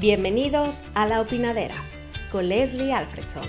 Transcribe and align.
Bienvenidos 0.00 0.82
a 0.94 1.06
La 1.06 1.20
Opinadera 1.20 1.76
con 2.32 2.48
Leslie 2.48 2.92
Alfredson. 2.92 3.46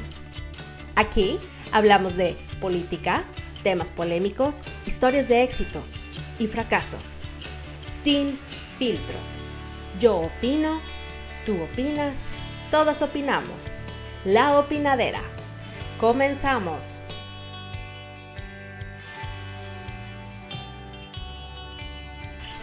Aquí 0.96 1.40
hablamos 1.74 2.16
de 2.18 2.38
política, 2.62 3.26
temas 3.64 3.90
polémicos, 3.90 4.64
historias 4.86 5.28
de 5.28 5.42
éxito 5.42 5.82
y 6.38 6.46
fracaso, 6.46 7.00
sin 7.82 8.40
filtros. 8.78 9.34
Yo 10.00 10.18
opino, 10.18 10.82
tú 11.48 11.64
opinas, 11.64 12.28
todos 12.70 13.02
opinamos. 13.02 13.72
La 14.24 14.60
Opinadera. 14.60 15.24
Comenzamos. 16.00 16.98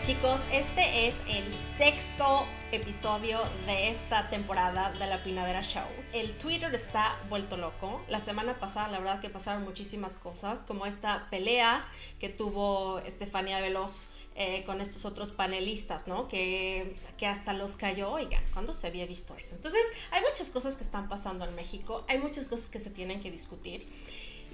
Chicos, 0.03 0.41
este 0.53 1.09
es 1.09 1.17
el 1.29 1.53
sexto 1.53 2.47
episodio 2.73 3.39
de 3.67 3.91
esta 3.91 4.31
temporada 4.31 4.93
de 4.93 5.07
la 5.07 5.23
Pinadera 5.23 5.61
Show. 5.61 5.85
El 6.15 6.33
Twitter 6.39 6.75
está 6.75 7.19
vuelto 7.29 7.59
loco. 7.59 8.03
La 8.09 8.19
semana 8.19 8.59
pasada, 8.59 8.89
la 8.89 8.99
verdad 8.99 9.21
que 9.21 9.29
pasaron 9.29 9.63
muchísimas 9.63 10.17
cosas, 10.17 10.63
como 10.63 10.87
esta 10.87 11.29
pelea 11.31 11.87
que 12.19 12.31
tuvo 12.31 12.99
Estefania 13.01 13.61
Veloz 13.61 14.07
eh, 14.35 14.65
con 14.65 14.81
estos 14.81 15.05
otros 15.05 15.31
panelistas, 15.33 16.07
¿no? 16.07 16.29
Que, 16.29 16.97
que 17.19 17.27
hasta 17.27 17.53
los 17.53 17.77
cayó, 17.77 18.11
oigan, 18.11 18.43
¿cuándo 18.55 18.73
se 18.73 18.87
había 18.87 19.05
visto 19.05 19.37
eso? 19.37 19.55
Entonces, 19.55 19.83
hay 20.11 20.23
muchas 20.23 20.51
cosas 20.51 20.75
que 20.75 20.83
están 20.83 21.11
pasando 21.11 21.45
en 21.45 21.55
México, 21.55 22.07
hay 22.09 22.19
muchas 22.19 22.47
cosas 22.47 22.71
que 22.71 22.81
se 22.81 22.89
tienen 22.89 23.21
que 23.21 23.31
discutir. 23.31 23.87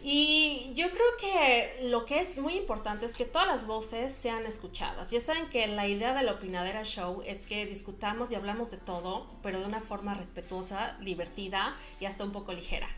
Y 0.03 0.73
yo 0.75 0.91
creo 0.91 1.07
que 1.21 1.89
lo 1.89 2.05
que 2.05 2.21
es 2.21 2.39
muy 2.39 2.55
importante 2.57 3.07
es 3.07 3.15
que 3.15 3.25
todas 3.25 3.49
las 3.49 3.67
voces 3.67 4.13
sean 4.13 4.47
escuchadas. 4.47 5.11
Ya 5.11 5.21
saben 5.21 5.49
que 5.49 5.67
la 5.67 5.89
idea 5.89 6.15
de 6.15 6.23
la 6.23 6.33
Opinadera 6.33 6.85
Show 6.85 7.23
es 7.27 7.45
que 7.45 7.67
discutamos 7.67 8.31
y 8.31 8.37
hablamos 8.37 8.71
de 8.71 8.77
todo, 8.77 9.27
pero 9.43 9.61
de 9.61 9.67
una 9.67 9.81
forma 9.81 10.15
respetuosa, 10.15 10.97
divertida 11.01 11.77
y 12.01 12.07
hasta 12.07 12.25
un 12.25 12.33
poco 12.33 12.53
ligera. 12.53 12.89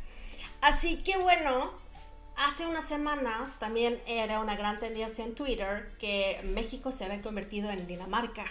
Así 0.60 0.98
que 0.98 1.16
bueno, 1.16 1.72
hace 2.36 2.66
unas 2.66 2.84
semanas 2.84 3.58
también 3.58 4.00
era 4.06 4.40
una 4.40 4.56
gran 4.56 4.78
tendencia 4.78 5.24
en 5.24 5.34
Twitter 5.34 5.92
que 5.98 6.40
México 6.44 6.90
se 6.90 7.04
había 7.04 7.22
convertido 7.22 7.70
en 7.70 7.86
Dinamarca. 7.86 8.44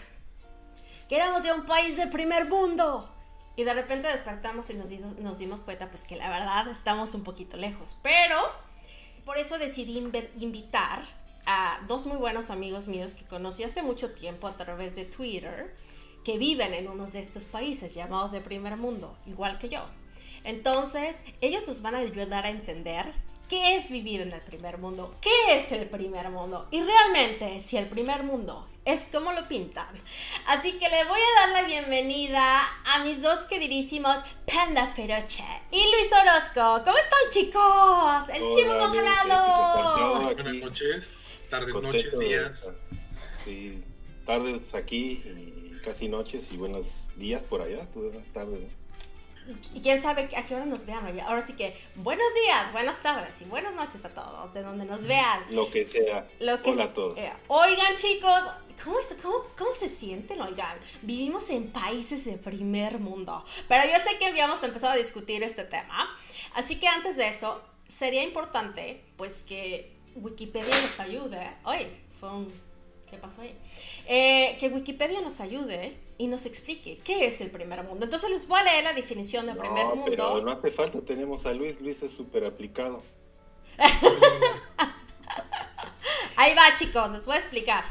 Que 1.08 1.16
éramos 1.16 1.44
ya 1.44 1.54
un 1.54 1.66
país 1.66 1.98
de 1.98 2.08
primer 2.08 2.48
mundo. 2.48 3.10
Y 3.60 3.66
de 3.66 3.74
repente 3.74 4.08
despertamos 4.08 4.70
y 4.70 4.74
nos, 4.76 5.38
dimos 5.38 5.60
cuenta 5.60 5.90
pues 5.90 6.06
que 6.06 6.16
la 6.16 6.30
verdad 6.30 6.70
estamos 6.70 7.14
un 7.14 7.26
poquito 7.26 7.58
lejos. 7.58 7.98
Pero 8.02 8.38
por 9.26 9.38
eso 9.38 9.58
decidí 9.58 9.98
invitar 10.40 11.02
a 11.46 11.82
dos 11.86 12.06
muy 12.06 12.16
buenos 12.16 12.52
amigos 12.52 12.88
míos 12.88 13.16
que 13.16 13.26
conocí 13.26 13.64
hace 13.64 13.84
mucho 13.84 14.14
tiempo 14.14 14.48
a 14.48 14.56
través 14.56 14.96
de 14.96 15.04
Twitter, 15.04 15.76
que 16.24 16.38
viven 16.38 16.74
en 16.74 16.88
unos 16.88 17.12
de 17.12 17.20
estos 17.20 17.44
países 17.44 17.94
llamados 17.94 18.32
de 18.32 18.40
primer 18.40 18.78
mundo, 18.78 19.18
igual 19.26 19.58
que 19.58 19.68
yo. 19.68 19.84
Entonces, 20.46 21.26
ellos 21.42 21.68
nos 21.68 21.82
van 21.82 21.96
a 21.96 21.98
ayudar 21.98 22.46
a 22.46 22.52
entender 22.52 23.12
qué 23.50 23.76
es 23.76 23.92
vivir 23.92 24.22
en 24.22 24.32
el 24.32 24.40
primer 24.40 24.78
mundo, 24.78 25.14
qué 25.20 25.58
es 25.58 25.74
el 25.74 25.90
primer 25.90 26.30
mundo 26.30 26.70
y 26.72 26.82
realmente 26.82 27.60
si 27.60 27.76
el 27.76 27.90
primer 27.90 28.24
mundo 28.24 28.69
es 28.86 29.08
como 29.12 29.32
lo 29.34 29.48
pintan. 29.48 29.90
Así 30.48 30.74
que 30.74 30.90
le 30.90 31.04
voy 31.06 31.20
a 31.20 31.40
dar 31.42 31.62
la 31.62 31.68
bienvenida 31.68 32.68
a 32.86 33.04
mis 33.04 33.22
dos 33.22 33.46
queridísimos 33.46 34.18
Panda 34.46 34.88
Feroche 34.88 35.44
y 35.72 35.78
Luis 35.78 36.12
Orozco. 36.12 36.84
¿Cómo 36.84 36.98
están 36.98 37.30
chicos? 37.30 38.30
El 38.30 38.50
chivo 38.52 38.78
congelado. 38.80 40.34
Buenas 40.34 40.56
noches, 40.56 41.20
tardes, 41.50 41.76
noches, 41.76 42.20
días. 42.20 42.74
Sí, 43.46 43.84
tardes 44.26 44.74
aquí 44.74 45.24
y 45.26 45.80
casi 45.84 46.08
noches 46.08 46.48
y 46.52 46.58
buenos 46.58 46.88
días 47.16 47.44
por 47.44 47.62
allá, 47.62 47.88
buenas 47.94 48.28
tardes. 48.34 48.79
Y 49.74 49.82
quién 49.82 50.02
sabe 50.02 50.30
a 50.36 50.46
qué 50.46 50.56
hora 50.56 50.66
nos 50.66 50.86
vean. 50.86 51.20
Ahora 51.22 51.42
sí 51.42 51.54
que 51.54 51.76
buenos 51.96 52.28
días, 52.44 52.72
buenas 52.72 53.02
tardes 53.02 53.42
y 53.42 53.46
buenas 53.46 53.74
noches 53.74 54.06
a 54.06 54.10
todos, 54.10 54.54
de 54.54 54.62
donde 54.62 54.86
nos 54.86 55.06
vean. 55.06 55.44
Lo 55.50 55.70
que 55.72 55.86
sea. 55.86 56.28
Lo 56.40 56.62
que 56.62 56.72
Hola 56.72 56.84
a 56.86 56.94
todos. 56.94 57.18
Oigan, 57.48 57.96
chicos, 57.96 58.44
¿cómo, 58.84 58.98
cómo, 59.22 59.36
¿cómo 59.58 59.74
se 59.74 59.90
sienten? 59.90 60.42
Oigan, 60.42 60.78
vivimos 61.02 61.50
en 61.50 61.72
países 61.72 62.26
de 62.26 62.38
primer 62.38 63.00
mundo. 63.00 63.44
Pero 63.68 63.84
yo 63.86 63.98
sé 64.00 64.18
que 64.18 64.28
habíamos 64.28 64.62
empezado 64.64 64.94
a 64.94 64.98
discutir 64.98 65.42
este 65.44 65.64
tema. 65.64 66.16
Así 66.54 66.80
que 66.80 66.88
antes 66.88 67.18
de 67.18 67.28
eso, 67.28 67.62
sería 67.88 68.24
importante, 68.24 69.04
pues, 69.18 69.44
que 69.44 69.94
Wikipedia 70.16 70.82
nos 70.82 71.00
ayude. 71.00 71.50
Oye, 71.64 71.90
fue 72.20 72.30
un. 72.30 72.69
¿Qué 73.10 73.18
pasó 73.18 73.42
ahí? 73.42 73.56
Eh, 74.08 74.56
que 74.60 74.70
Wikipedia 74.70 75.22
nos 75.22 75.42
ayude 75.42 75.98
y 76.18 76.28
nos 76.28 76.46
explique 76.46 77.00
qué 77.04 77.26
es 77.26 77.42
el 77.42 77.50
primer 77.50 77.84
mundo. 77.84 78.06
Entonces 78.06 78.30
les 78.30 78.48
voy 78.48 78.60
a 78.60 78.64
leer 78.64 78.84
la 78.84 78.94
definición 78.94 79.48
del 79.48 79.58
primer 79.58 79.88
mundo. 79.88 80.06
Pero 80.08 80.42
no 80.42 80.52
hace 80.52 80.72
falta, 80.72 81.02
tenemos 81.02 81.46
a 81.46 81.54
Luis, 81.54 81.80
Luis 81.82 82.02
es 82.04 82.12
súper 82.12 82.46
aplicado. 82.46 83.02
Ahí 86.36 86.54
va 86.56 86.74
chicos, 86.76 87.12
les 87.12 87.26
voy 87.26 87.36
a 87.36 87.40
explicar. 87.40 87.84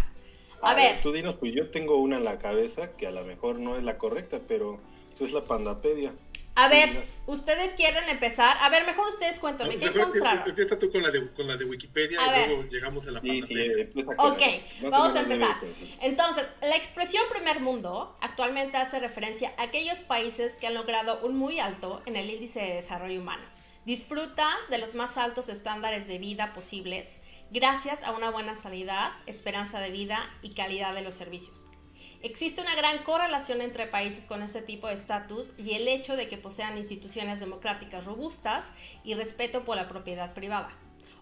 A, 0.61 0.75
ver. 0.75 1.01
Tú 1.03 1.13
dinos, 1.13 1.37
pues 1.37 1.55
yo 1.55 1.71
tengo 1.71 1.97
una 1.97 2.17
en 2.17 2.25
la 2.25 2.39
cabeza 2.39 2.93
que 2.93 3.07
a 3.07 3.11
lo 3.11 3.25
mejor 3.25 3.59
no 3.59 3.77
es 3.77 3.85
la 3.85 3.99
correcta, 3.99 4.41
pero 4.47 4.81
es 5.21 5.33
la 5.33 5.45
pandapedia. 5.45 6.13
A 6.59 6.67
ver, 6.67 7.05
¿ustedes 7.27 7.77
quieren 7.77 8.09
empezar? 8.09 8.57
A 8.59 8.69
ver, 8.69 8.85
mejor 8.85 9.07
ustedes 9.07 9.39
cuéntame, 9.39 9.77
¿qué 9.79 9.87
encontraron? 9.87 10.43
Empieza 10.45 10.77
tú 10.77 10.91
con 10.91 11.05
la 11.05 11.11
de, 11.13 11.33
con 11.33 11.47
la 11.47 11.57
de 11.57 11.65
Wikipedia 11.65 12.19
y 12.21 12.49
luego 12.49 12.65
llegamos 12.65 13.07
a 13.07 13.13
la 13.13 13.21
sí, 13.21 13.43
sí, 13.47 14.05
Ok, 14.17 14.43
vamos 14.91 15.15
a 15.15 15.21
empezar. 15.21 15.57
Entonces, 16.01 16.45
la 16.61 16.75
expresión 16.75 17.23
primer 17.33 17.61
mundo 17.61 18.19
actualmente 18.21 18.77
hace 18.77 18.99
referencia 18.99 19.55
a 19.57 19.63
aquellos 19.63 19.99
países 19.99 20.59
que 20.59 20.67
han 20.67 20.75
logrado 20.75 21.21
un 21.25 21.37
muy 21.37 21.61
alto 21.61 22.03
en 22.07 22.17
el 22.17 22.29
índice 22.29 22.59
de 22.59 22.75
desarrollo 22.75 23.21
humano. 23.21 23.45
Disfruta 23.85 24.49
de 24.69 24.79
los 24.79 24.97
más 24.97 25.17
altos 25.17 25.49
estándares 25.49 26.09
de 26.09 26.19
vida 26.19 26.53
posibles 26.55 27.17
gracias 27.53 28.03
a 28.03 28.11
una 28.11 28.31
buena 28.31 28.57
sanidad, 28.57 29.13
esperanza 29.27 29.79
de 29.79 29.91
vida 29.91 30.29
y 30.43 30.55
calidad 30.55 30.93
de 30.93 31.03
los 31.03 31.15
servicios. 31.15 31.67
Existe 32.21 32.61
una 32.61 32.75
gran 32.75 33.05
correlación 33.05 33.61
entre 33.61 33.87
países 33.87 34.27
con 34.27 34.43
ese 34.43 34.61
tipo 34.61 34.89
de 34.89 34.95
estatus 34.95 35.53
y 35.57 35.75
el 35.75 35.87
hecho 35.87 36.17
de 36.17 36.27
que 36.27 36.37
posean 36.37 36.77
instituciones 36.77 37.39
democráticas 37.39 38.07
robustas 38.07 38.73
y 39.05 39.15
respeto 39.15 39.65
por 39.65 39.77
la 39.77 39.87
propiedad 39.87 40.35
privada. 40.35 40.77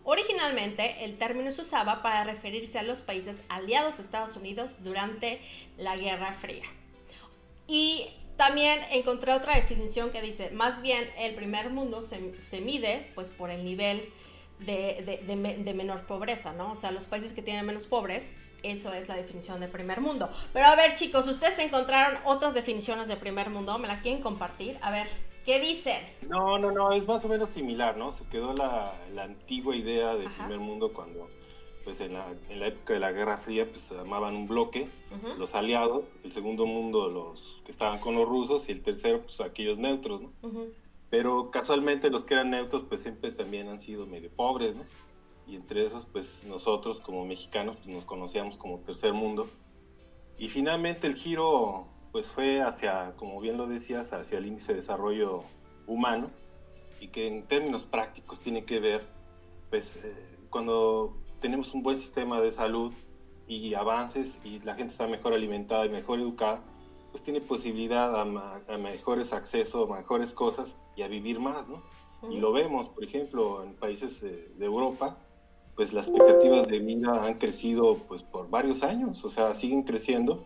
Originalmente, 0.05 1.05
el 1.05 1.19
término 1.19 1.51
se 1.51 1.63
usaba 1.63 2.01
para 2.01 2.25
referirse 2.25 2.79
a 2.79 2.83
los 2.83 3.03
países 3.03 3.43
aliados 3.49 3.99
a 3.99 4.03
Estados 4.03 4.37
Unidos 4.37 4.77
durante 4.79 5.41
la 5.77 5.97
Guerra 5.97 6.33
Fría. 6.33 6.65
Y 7.67 8.07
también 8.37 8.81
encontré 8.91 9.33
otra 9.33 9.57
definición 9.57 10.11
que 10.11 10.23
dice, 10.23 10.51
más 10.51 10.81
bien 10.81 11.11
el 11.19 11.35
primer 11.35 11.71
mundo 11.71 12.01
se, 12.01 12.61
mide 12.61 13.11
pues, 13.15 13.31
por 13.31 13.51
el 13.51 13.65
nivel 13.65 14.09
de, 14.61 15.21
de, 15.27 15.75
menor 15.75 16.07
pobreza, 16.07 16.53
¿no? 16.55 16.71
O 16.71 16.75
sea, 16.75 16.91
los 16.91 17.07
países 17.07 17.35
que 17.35 17.43
tienen 17.43 17.67
menos 17.67 17.87
pobres 17.87 18.33
eso 18.63 18.93
es 18.93 19.09
la 19.09 19.17
definición 19.17 19.61
de 19.61 19.69
primer 19.69 20.01
mundo. 20.01 20.29
Pero 20.53 20.67
a 20.67 20.77
ver, 20.77 20.93
chicos, 20.93 21.27
ustedes 21.29 21.59
encontraron 21.59 22.19
otras 22.25 22.55
definiciones 22.55 23.09
de 23.09 23.17
primer 23.17 23.51
mundo. 23.51 23.79
¿Me 23.79 23.89
la 23.89 24.01
quieren 24.01 24.23
compartir? 24.23 24.79
A 24.83 24.91
ver, 24.91 25.07
¿qué 25.45 25.61
dicen? 25.61 26.03
No, 26.29 26.59
no, 26.59 26.73
no, 26.73 26.93
es 26.93 27.07
más 27.07 27.25
o 27.25 27.29
menos 27.29 27.51
similar, 27.51 27.97
¿no? 27.97 28.13
Se 28.13 28.25
quedó 28.25 28.53
la, 28.55 28.93
antigua 29.21 29.77
idea 29.77 30.17
de 30.17 30.29
primer 30.29 30.59
mundo 30.59 30.93
cuando, 30.93 31.29
pues 31.85 32.01
en 32.01 32.15
la, 32.15 32.27
en 32.49 32.61
la, 32.61 32.67
época 32.67 32.95
de 32.95 33.01
la 33.01 33.13
Guerra 33.13 33.39
Fría, 33.39 33.67
pues 33.71 33.83
se 33.83 33.95
llamaban 33.95 34.35
un 34.35 34.49
bloque, 34.49 34.89
los 35.39 35.55
aliados, 35.55 36.05
el 36.25 36.33
segundo 36.33 36.67
mundo, 36.67 37.09
los 37.09 37.63
que 37.65 37.73
estaban 37.73 38.01
con 38.01 38.15
los 38.15 38.29
rusos, 38.29 38.69
y 38.69 38.73
el 38.73 38.83
tercero, 38.83 39.23
pues 39.23 39.41
aquellos 39.41 39.79
neutros, 39.79 40.23
¿no? 40.23 40.33
Pero 41.09 41.51
casualmente 41.53 42.11
los 42.11 42.25
que 42.25 42.35
eran 42.35 42.51
neutros, 42.51 42.85
pues 42.89 43.01
siempre 43.01 43.31
también 43.31 43.69
han 43.69 43.81
sido 43.81 44.07
medio 44.07 44.29
pobres, 44.31 44.75
¿no? 44.75 44.85
Y 45.47 45.57
entre 45.57 45.87
esos 45.87 46.05
pues 46.07 46.43
nosotros 46.45 46.99
como 46.99 47.25
mexicanos 47.25 47.77
pues, 47.77 47.89
nos 47.89 48.05
conocíamos 48.05 48.57
como 48.57 48.81
tercer 48.81 49.13
mundo 49.13 49.49
y 50.39 50.49
finalmente 50.49 51.07
el 51.07 51.15
giro 51.15 51.87
pues 52.13 52.27
fue 52.27 52.63
hacia, 52.63 53.15
como 53.17 53.41
bien 53.41 53.57
lo 53.57 53.67
decías, 53.67 54.13
hacia 54.13 54.39
el 54.39 54.47
índice 54.47 54.73
de 54.73 54.81
desarrollo 54.81 55.45
humano 55.87 56.31
y 57.01 57.09
que 57.09 57.27
en 57.27 57.47
términos 57.47 57.85
prácticos 57.85 58.41
tiene 58.41 58.65
que 58.65 58.81
ver 58.81 59.07
pues 59.71 59.97
eh, 59.97 60.39
cuando 60.51 61.17
tenemos 61.41 61.75
un 61.75 61.83
buen 61.83 61.97
sistema 61.97 62.41
de 62.41 62.53
salud 62.53 62.93
y 63.47 63.75
avances 63.75 64.41
y 64.45 64.59
la 64.61 64.75
gente 64.75 64.93
está 64.93 65.07
mejor 65.07 65.33
alimentada 65.33 65.87
y 65.87 65.91
mejor 65.91 66.19
educada, 66.19 66.63
pues 67.13 67.23
tiene 67.23 67.41
posibilidad 67.41 68.19
a, 68.21 68.25
mejores 68.79 69.33
accesos, 69.33 69.89
a 69.89 69.95
mejores 69.95 70.33
cosas 70.33 70.77
y 70.97 71.03
a 71.03 71.09
vivir 71.09 71.39
más, 71.39 71.69
¿no? 71.69 71.83
Y 72.31 72.39
lo 72.39 72.53
vemos, 72.53 72.89
por 72.89 73.05
ejemplo, 73.05 73.63
en 73.63 73.75
países 73.75 74.21
de 74.21 74.65
Europa, 74.65 75.19
pues 75.77 75.93
las 75.93 76.09
expectativas 76.09 76.67
de 76.67 76.79
vida 76.79 77.25
han 77.25 77.35
crecido 77.35 77.95
pues 78.09 78.23
por 78.23 78.49
varios 78.49 78.83
años, 78.83 79.23
o 79.25 79.31
sea, 79.31 79.55
siguen 79.55 79.83
creciendo 79.83 80.43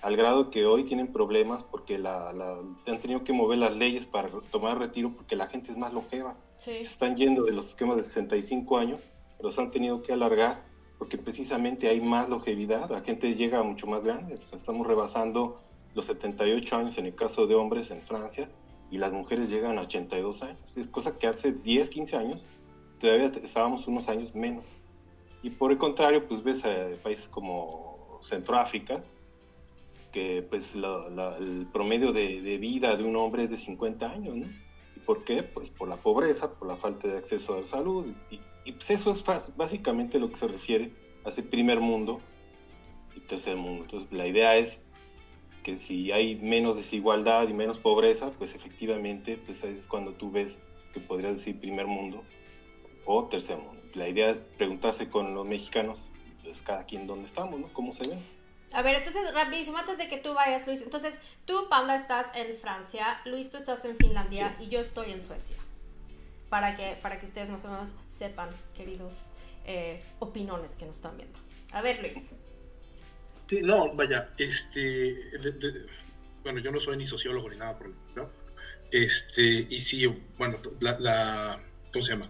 al 0.00 0.16
grado 0.16 0.50
que 0.50 0.64
hoy 0.64 0.84
tienen 0.84 1.12
problemas 1.12 1.62
porque 1.62 1.98
la, 1.98 2.30
han 2.30 2.98
tenido 3.00 3.22
que 3.22 3.34
mover 3.34 3.58
las 3.58 3.76
leyes 3.76 4.06
para 4.06 4.30
tomar 4.50 4.78
retiro 4.78 5.12
porque 5.14 5.36
la 5.36 5.46
gente 5.48 5.70
es 5.70 5.76
más 5.76 5.92
longeva. 5.92 6.34
Se 6.56 6.78
están 6.78 7.16
yendo 7.16 7.44
de 7.44 7.52
los 7.52 7.68
esquemas 7.68 7.98
de 7.98 8.02
65 8.04 8.78
años, 8.78 9.00
los 9.42 9.58
han 9.58 9.70
tenido 9.70 10.02
que 10.02 10.14
alargar 10.14 10.64
porque 10.98 11.18
precisamente 11.18 11.88
hay 11.88 12.00
más 12.00 12.30
longevidad, 12.30 12.90
la 12.90 13.02
gente 13.02 13.34
llega 13.34 13.62
mucho 13.62 13.86
más 13.86 14.02
grande, 14.02 14.34
estamos 14.34 14.86
rebasando 14.86 15.60
los 15.94 16.06
78 16.06 16.76
años 16.76 16.98
en 16.98 17.06
el 17.06 17.14
caso 17.14 17.46
de 17.46 17.54
hombres 17.54 17.90
en 17.90 18.00
Francia 18.00 18.48
y 18.90 18.98
las 18.98 19.12
mujeres 19.12 19.50
llegan 19.50 19.78
a 19.78 19.82
82 19.82 20.42
años. 20.42 20.76
Es 20.76 20.86
cosa 20.88 21.18
que 21.18 21.26
hace 21.26 21.52
10, 21.52 21.90
15 21.90 22.16
años 22.16 22.46
todavía 23.00 23.32
estábamos 23.42 23.88
unos 23.88 24.08
años 24.08 24.34
menos. 24.34 24.66
Y 25.42 25.50
por 25.50 25.72
el 25.72 25.78
contrario, 25.78 26.26
pues 26.28 26.42
ves 26.42 26.64
a 26.64 26.90
países 27.02 27.28
como 27.28 28.20
Centroáfrica, 28.22 29.02
que 30.12 30.42
pues 30.42 30.74
el 30.74 31.66
promedio 31.72 32.12
de, 32.12 32.58
vida 32.58 32.96
de 32.96 33.04
un 33.04 33.16
hombre 33.16 33.44
es 33.44 33.50
de 33.50 33.56
50 33.56 34.10
años, 34.10 34.36
¿no? 34.36 34.46
¿Y 34.96 35.00
por 35.00 35.24
qué? 35.24 35.42
Pues 35.42 35.70
por 35.70 35.88
la 35.88 35.96
pobreza, 35.96 36.52
por 36.52 36.68
la 36.68 36.76
falta 36.76 37.08
de 37.08 37.16
acceso 37.16 37.54
a 37.54 37.60
la 37.60 37.66
salud. 37.66 38.06
Y, 38.30 38.40
y 38.64 38.72
pues 38.72 38.90
eso 38.90 39.12
es 39.12 39.24
básicamente 39.56 40.18
lo 40.18 40.28
que 40.28 40.36
se 40.36 40.48
refiere 40.48 40.92
a 41.24 41.30
ese 41.30 41.42
primer 41.42 41.80
mundo 41.80 42.20
y 43.16 43.20
tercer 43.20 43.56
mundo. 43.56 43.84
Entonces 43.84 44.12
la 44.12 44.26
idea 44.26 44.58
es 44.58 44.80
que 45.62 45.76
si 45.76 46.12
hay 46.12 46.36
menos 46.36 46.76
desigualdad 46.76 47.48
y 47.48 47.54
menos 47.54 47.78
pobreza, 47.78 48.30
pues 48.32 48.54
efectivamente 48.54 49.38
pues 49.44 49.64
es 49.64 49.86
cuando 49.86 50.12
tú 50.12 50.30
ves 50.30 50.60
que 50.92 51.00
podrías 51.00 51.34
decir 51.34 51.58
primer 51.60 51.86
mundo 51.86 52.24
o 53.04 53.26
tercer 53.26 53.56
mundo. 53.56 53.82
La 53.94 54.08
idea 54.08 54.30
es 54.30 54.38
preguntarse 54.56 55.08
con 55.08 55.34
los 55.34 55.46
mexicanos, 55.46 55.98
pues 56.42 56.62
cada 56.62 56.84
quien 56.84 57.06
dónde 57.06 57.26
estamos, 57.26 57.58
¿no? 57.60 57.72
¿Cómo 57.72 57.92
se 57.92 58.08
ven? 58.08 58.18
A 58.72 58.82
ver, 58.82 58.94
entonces, 58.94 59.34
rapidísimo, 59.34 59.78
antes 59.78 59.98
de 59.98 60.06
que 60.06 60.18
tú 60.18 60.32
vayas, 60.32 60.66
Luis, 60.66 60.82
entonces, 60.82 61.18
tú, 61.44 61.68
Panda, 61.68 61.96
estás 61.96 62.28
en 62.36 62.56
Francia, 62.56 63.20
Luis, 63.24 63.50
tú 63.50 63.56
estás 63.56 63.84
en 63.84 63.96
Finlandia 63.96 64.56
y 64.60 64.68
yo 64.68 64.78
estoy 64.80 65.10
en 65.10 65.20
Suecia. 65.20 65.56
Para 66.48 66.74
que, 66.74 66.96
para 67.02 67.18
que 67.18 67.26
ustedes 67.26 67.50
más 67.50 67.64
o 67.64 67.70
menos 67.70 67.96
sepan, 68.06 68.50
queridos 68.74 69.26
eh, 69.64 70.02
opinones 70.20 70.76
que 70.76 70.84
nos 70.86 70.96
están 70.96 71.16
viendo. 71.16 71.38
A 71.72 71.82
ver, 71.82 72.00
Luis. 72.00 72.32
Sí, 73.48 73.60
no, 73.62 73.92
vaya, 73.94 74.30
este, 74.38 75.16
bueno, 76.44 76.60
yo 76.60 76.70
no 76.70 76.78
soy 76.78 76.96
ni 76.96 77.06
sociólogo 77.06 77.50
ni 77.50 77.56
nada 77.56 77.76
por 77.76 77.88
el 77.88 77.94
este, 78.92 79.66
y 79.68 79.80
sí, 79.80 80.06
bueno, 80.36 80.58
la, 80.80 81.60
¿cómo 81.92 82.02
se 82.02 82.12
llama? 82.12 82.28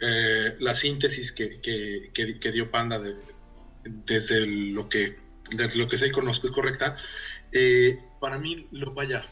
Eh, 0.00 0.56
la 0.60 0.74
síntesis 0.74 1.32
que, 1.32 1.60
que, 1.60 2.10
que, 2.12 2.52
dio 2.52 2.70
Panda 2.70 2.98
de, 2.98 3.14
desde 3.84 4.46
lo 4.46 4.88
que, 4.88 5.18
desde 5.50 5.78
lo 5.78 5.88
que 5.88 5.98
sé 5.98 6.06
y 6.06 6.10
conozco 6.10 6.46
es 6.46 6.52
correcta, 6.52 6.96
eh, 7.52 7.98
para 8.18 8.38
mí, 8.38 8.66
lo 8.70 8.90
vaya, 8.92 9.24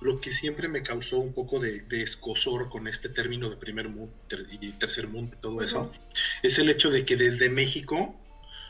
lo 0.00 0.20
que 0.20 0.32
siempre 0.32 0.68
me 0.68 0.82
causó 0.82 1.18
un 1.18 1.32
poco 1.32 1.60
de, 1.60 1.84
escosor 1.90 2.68
con 2.68 2.88
este 2.88 3.08
término 3.08 3.48
de 3.48 3.56
primer 3.56 3.88
mundo 3.88 4.12
y 4.60 4.72
tercer 4.72 5.08
mundo 5.08 5.36
y 5.36 5.40
todo 5.40 5.62
eso, 5.62 5.92
es 6.42 6.58
el 6.58 6.68
hecho 6.68 6.90
de 6.90 7.04
que 7.04 7.16
desde 7.16 7.48
México 7.48 8.14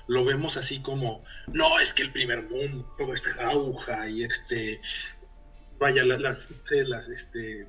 lo 0.09 0.25
vemos 0.25 0.57
así 0.57 0.81
como, 0.81 1.25
no, 1.49 1.81
es 1.81 1.93
que 1.93 2.03
el 2.03 2.13
primer 2.13 2.45
mundo, 2.45 2.95
todo 2.97 3.13
este 3.13 3.31
aguja 3.41 4.09
y 4.09 4.23
este, 4.25 4.81
vaya, 5.79 6.05
las, 6.05 6.21
las, 6.21 7.09
este, 7.09 7.67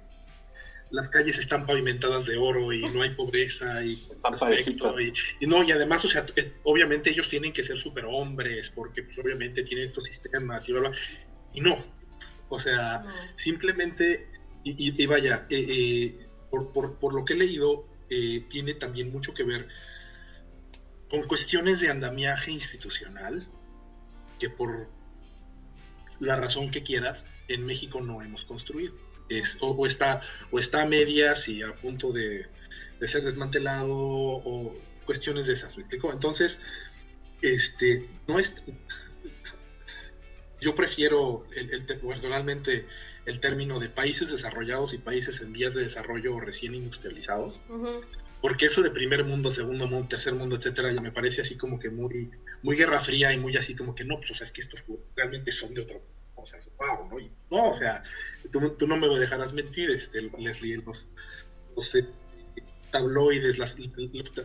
las 0.92 1.10
calles 1.10 1.38
están 1.38 1.66
pavimentadas 1.66 2.26
de 2.26 2.38
oro 2.38 2.72
y 2.72 2.84
no 2.94 3.02
hay 3.02 3.10
pobreza 3.12 3.84
y 3.84 3.96
perfecto 4.22 5.00
y, 5.00 5.14
no 5.46 5.64
y 5.64 5.72
además 5.72 6.06
o 6.06 6.08
sea 6.08 6.26
eh, 6.36 6.54
obviamente 6.64 7.10
ellos 7.10 7.30
tienen 7.30 7.52
que 7.52 7.64
ser 7.64 7.78
superhombres 7.78 8.70
porque 8.70 9.04
pues 9.04 9.20
obviamente 9.20 9.64
tienen 9.64 9.86
estos 9.86 10.06
sistemas 10.06 10.68
y 10.70 10.72
bla, 10.72 10.82
bla 10.82 10.92
y 11.54 11.62
no 11.62 11.84
o 12.50 12.60
sea 12.60 13.02
simplemente 13.36 14.30
y, 14.64 15.06
vaya 15.06 15.46
eh, 15.50 15.66
eh, 15.70 16.28
por, 16.50 16.74
por, 16.74 16.98
por, 16.98 17.14
lo 17.14 17.24
que 17.24 17.34
he 17.34 17.38
leído 17.38 17.88
tiene 18.50 18.74
también 18.74 19.12
mucho 19.12 19.34
que 19.34 19.44
ver 19.44 19.68
con 21.10 21.24
cuestiones 21.24 21.80
de 21.80 21.90
andamiaje 21.90 22.52
institucional 22.52 23.48
que 24.40 24.50
por 24.50 24.90
la 26.20 26.36
razón 26.36 26.72
que 26.72 26.84
quieras, 26.84 27.26
en 27.48 27.66
México 27.66 28.02
no 28.02 28.22
hemos 28.22 28.46
construido. 28.46 28.96
Es, 29.30 29.58
o, 29.60 29.86
está, 29.86 30.22
o 30.52 30.60
está 30.60 30.84
a 30.84 30.86
medias 30.86 31.48
y 31.50 31.62
a 31.62 31.76
punto 31.76 32.12
de, 32.12 32.48
ser 33.02 33.24
desmantelado 33.24 33.94
o 33.94 34.76
cuestiones 35.06 35.48
de 35.48 35.54
esas, 35.54 35.76
¿me 35.78 35.82
explico? 35.82 36.12
Entonces, 36.12 36.60
este, 37.42 38.08
no 38.28 38.40
es... 38.40 38.64
Yo 40.60 40.76
prefiero 40.76 41.46
el, 41.56 41.72
el, 41.72 41.86
personalmente 41.86 42.88
el 43.26 43.40
término 43.40 43.80
de 43.80 43.90
países 43.90 44.32
desarrollados 44.32 44.94
y 44.94 44.98
países 44.98 45.42
en 45.42 45.54
vías 45.54 45.76
de 45.76 45.84
desarrollo 45.84 46.40
recién 46.40 46.74
industrializados, 46.74 47.60
porque 48.42 48.66
eso 48.66 48.82
de 48.82 48.90
primer 48.90 49.24
mundo, 49.24 49.52
segundo 49.52 49.88
mundo, 49.88 50.08
tercer 50.08 50.34
mundo, 50.34 50.56
etcétera, 50.56 50.92
ya 50.92 51.02
me 51.02 51.12
parece 51.12 51.42
así 51.42 51.58
como 51.58 51.78
que 51.78 51.90
muy, 51.90 52.32
muy 52.64 52.76
guerra 52.76 53.00
fría 53.00 53.34
y 53.34 53.38
muy 53.38 53.56
así 53.56 53.76
como 53.76 53.94
que 53.94 54.04
no, 54.04 54.18
pues 54.18 54.32
o 54.32 54.34
sea, 54.34 54.46
es 54.46 54.52
que 54.52 54.62
estos 54.62 54.84
realmente 55.16 55.52
son 55.52 55.74
de 55.76 55.82
otro, 55.82 56.02
o 56.54 56.62
sea, 56.62 56.72
wow, 56.80 57.10
¿no? 57.10 57.18
no, 57.52 57.70
o 57.70 57.74
sea, 57.74 58.04
tú, 58.52 58.70
tú, 58.72 58.88
no 58.88 58.98
me 58.98 59.08
lo 59.08 59.18
dejarás 59.18 59.54
mentir, 59.54 59.90
este, 59.92 60.22
Leslie, 60.38 60.78
los, 60.78 61.06
los 61.76 61.96
eh, 61.96 62.08
tabloides, 62.92 63.58
las, 63.58 63.76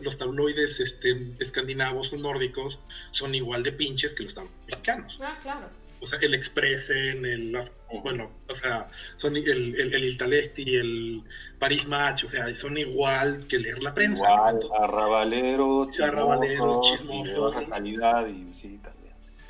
los, 0.01 0.17
tabloides 0.17 0.79
este, 0.79 1.35
escandinavos 1.39 2.13
o 2.13 2.17
nórdicos 2.17 2.79
son 3.11 3.35
igual 3.35 3.63
de 3.63 3.71
pinches 3.71 4.15
que 4.15 4.23
los 4.23 4.33
tabloides 4.33 4.65
mexicanos. 4.67 5.19
Ah, 5.21 5.37
claro 5.41 5.83
o 6.03 6.05
sea, 6.05 6.19
el 6.21 6.33
Expressen, 6.33 7.25
el, 7.25 7.57
bueno, 8.03 8.29
o 8.49 8.53
sea, 8.53 8.89
son 9.15 9.37
el, 9.37 9.47
el, 9.47 9.93
el 9.93 10.03
Italesti, 10.03 10.75
el 10.75 11.23
Paris 11.59 11.87
Match, 11.87 12.25
o 12.25 12.27
sea, 12.27 12.53
son 12.57 12.77
igual 12.77 13.47
que 13.47 13.57
leer 13.57 13.81
la 13.81 13.93
prensa. 13.93 14.25
Igual, 14.25 14.59
arrabaleros, 14.81 15.97
arrabaleros, 16.01 16.81
chismosos. 16.81 17.55
calidad 17.69 18.27
y 18.27 18.53
sí, 18.53 18.81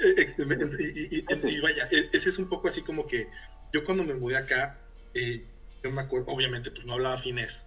Eh, 0.04 1.24
y, 1.48 1.60
vaya, 1.62 1.88
e, 1.92 2.10
ese 2.12 2.30
es 2.30 2.38
un 2.38 2.50
poco 2.50 2.68
así 2.68 2.82
como 2.82 3.08
que 3.08 3.30
yo 3.72 3.84
cuando 3.84 4.04
me 4.04 4.14
mudé 4.14 4.38
acá, 4.38 4.80
eh, 5.14 5.46
yo 5.84 5.92
me 5.92 6.02
acuerdo, 6.02 6.32
obviamente, 6.32 6.72
pues 6.72 6.86
no 6.86 6.94
hablaba 6.94 7.18
finés. 7.18 7.66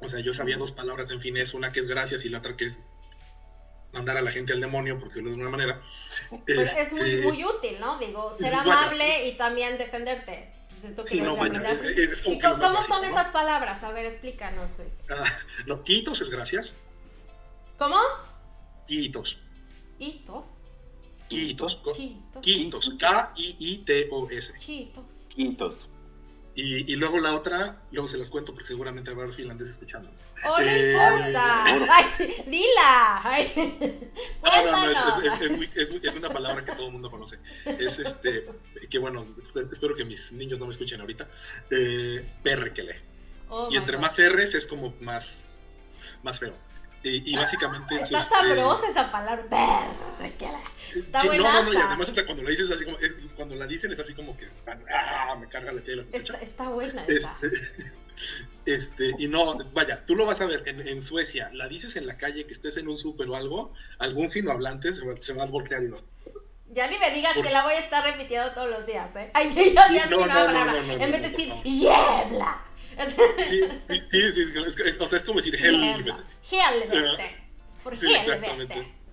O 0.00 0.08
sea, 0.08 0.20
yo 0.20 0.32
sabía 0.32 0.56
dos 0.56 0.72
palabras 0.72 1.10
en 1.10 1.20
finés, 1.20 1.54
una 1.54 1.72
que 1.72 1.80
es 1.80 1.86
gracias 1.86 2.24
y 2.24 2.28
la 2.28 2.38
otra 2.38 2.56
que 2.56 2.66
es 2.66 2.78
mandar 3.92 4.16
a 4.16 4.22
la 4.22 4.30
gente 4.30 4.52
al 4.52 4.60
demonio, 4.60 4.98
por 4.98 5.08
decirlo 5.08 5.30
de 5.30 5.36
una 5.36 5.50
manera. 5.50 5.80
Pues 6.44 6.76
es 6.76 6.92
muy, 6.92 7.10
este, 7.10 7.22
muy 7.22 7.44
útil, 7.44 7.78
¿no? 7.80 7.98
Digo, 7.98 8.32
ser 8.34 8.54
amable 8.54 9.28
y 9.28 9.36
también 9.36 9.78
defenderte. 9.78 10.52
Pues 10.70 10.84
esto 10.84 11.04
que 11.04 11.16
no, 11.16 11.34
¿Y 11.34 12.38
cómo, 12.40 12.82
son 12.82 13.04
esas 13.04 13.28
palabras? 13.28 13.82
A 13.84 13.92
ver, 13.92 14.04
explícanos, 14.04 14.72
pues. 14.72 15.04
Ah, 15.08 15.24
no, 15.66 15.84
quitos 15.84 16.20
es 16.20 16.28
gracias. 16.28 16.74
¿Cómo? 17.78 17.98
Quitos. 18.86 19.38
¿Hitos? 19.98 20.56
Quitos. 21.28 21.80
Quitos. 22.40 22.94
K-I-I-T-O-S. 22.98 24.52
Quitos. 24.58 25.26
Quitos. 25.34 25.88
Y, 26.56 26.92
y, 26.92 26.94
luego 26.94 27.18
la 27.18 27.34
otra, 27.34 27.82
luego 27.90 28.06
se 28.06 28.16
las 28.16 28.30
cuento 28.30 28.52
porque 28.52 28.68
seguramente 28.68 29.10
habrá 29.10 29.32
finlandés 29.32 29.70
escuchando. 29.70 30.08
¡Oh, 30.44 30.56
no 30.56 30.64
eh, 30.64 30.92
importa! 30.92 31.64
Ay, 31.64 32.04
¡Dila! 32.46 33.20
Ay, 33.24 33.44
sí. 33.44 33.74
no, 34.40 34.70
no, 34.70 34.92
no, 34.92 35.20
es, 35.20 35.76
es, 35.76 35.90
es, 36.00 36.14
una 36.14 36.28
palabra 36.28 36.64
que 36.64 36.70
todo 36.72 36.86
el 36.86 36.92
mundo 36.92 37.10
conoce. 37.10 37.40
Es 37.64 37.98
este, 37.98 38.46
que 38.88 38.98
bueno, 38.98 39.26
espero 39.72 39.96
que 39.96 40.04
mis 40.04 40.30
niños 40.30 40.60
no 40.60 40.66
me 40.66 40.70
escuchen 40.70 41.00
ahorita. 41.00 41.28
Eh, 41.70 42.24
perre 42.44 42.72
que 42.72 42.84
lee. 42.84 42.94
Oh, 43.48 43.68
y 43.72 43.76
entre 43.76 43.98
más 43.98 44.16
R's 44.16 44.54
es 44.54 44.68
como 44.68 44.94
más, 45.00 45.56
más 46.22 46.38
feo. 46.38 46.54
Y, 47.04 47.36
básicamente. 47.36 47.96
Está 47.96 48.20
este, 48.20 48.34
sabrosa 48.34 48.88
esa 48.88 49.12
palabra. 49.12 49.44
Está 50.94 51.20
sí, 51.20 51.28
No, 51.28 51.36
no, 51.36 51.62
no, 51.64 51.72
y 51.72 51.76
además 51.76 52.12
cuando 52.24 52.42
la 52.42 52.50
dices 52.50 52.70
así 52.70 52.84
como. 52.84 52.98
Es, 52.98 53.16
cuando 53.36 53.54
la 53.56 53.66
dicen 53.66 53.92
es 53.92 54.00
así 54.00 54.14
como 54.14 54.36
que. 54.36 54.48
¡Ah! 54.90 55.36
Me 55.38 55.46
carga 55.48 55.72
la 55.72 55.82
tela. 55.82 56.04
Está, 56.12 56.38
está 56.38 56.68
buena 56.70 57.04
este, 57.06 57.48
este, 58.64 59.14
y 59.18 59.28
no, 59.28 59.56
vaya, 59.72 60.04
tú 60.06 60.16
lo 60.16 60.24
vas 60.24 60.40
a 60.40 60.46
ver 60.46 60.66
en, 60.66 60.86
en, 60.86 61.02
Suecia. 61.02 61.50
La 61.52 61.68
dices 61.68 61.96
en 61.96 62.06
la 62.06 62.16
calle 62.16 62.46
que 62.46 62.54
estés 62.54 62.78
en 62.78 62.88
un 62.88 62.96
súper 62.96 63.28
o 63.28 63.36
algo. 63.36 63.74
Algún 63.98 64.30
fino 64.30 64.50
hablante 64.50 64.92
se, 64.92 65.02
se 65.20 65.32
va 65.34 65.44
a 65.44 65.46
voltear 65.46 65.82
y 65.82 65.88
no. 65.88 65.98
Ya 66.70 66.88
ni 66.88 66.98
me 66.98 67.10
digas 67.10 67.34
que 67.34 67.50
la 67.50 67.62
voy 67.62 67.74
a 67.74 67.78
estar 67.78 68.02
repitiendo 68.02 68.50
todos 68.52 68.68
los 68.68 68.84
días, 68.86 69.14
¿eh? 69.14 69.30
Ay, 69.34 69.50
sí, 69.50 69.72
yo 69.74 69.82
sí, 69.86 69.94
ya 69.94 70.06
no, 70.06 70.18
no, 70.18 70.26
no, 70.26 70.34
palabra. 70.46 70.80
en 70.80 71.12
vez 71.12 71.22
de 71.22 71.30
decir, 71.30 71.54
¡Yebla! 71.62 72.64
Sí, 73.48 73.60
sí, 74.10 74.32
sí, 74.32 74.42
es, 74.84 75.00
o 75.00 75.06
sea, 75.06 75.18
es 75.18 75.24
como 75.24 75.38
decir 75.38 75.54
Helvete. 75.56 76.12
Helvete. 76.42 77.36
Por 77.82 77.94
Helvete. 77.94 79.03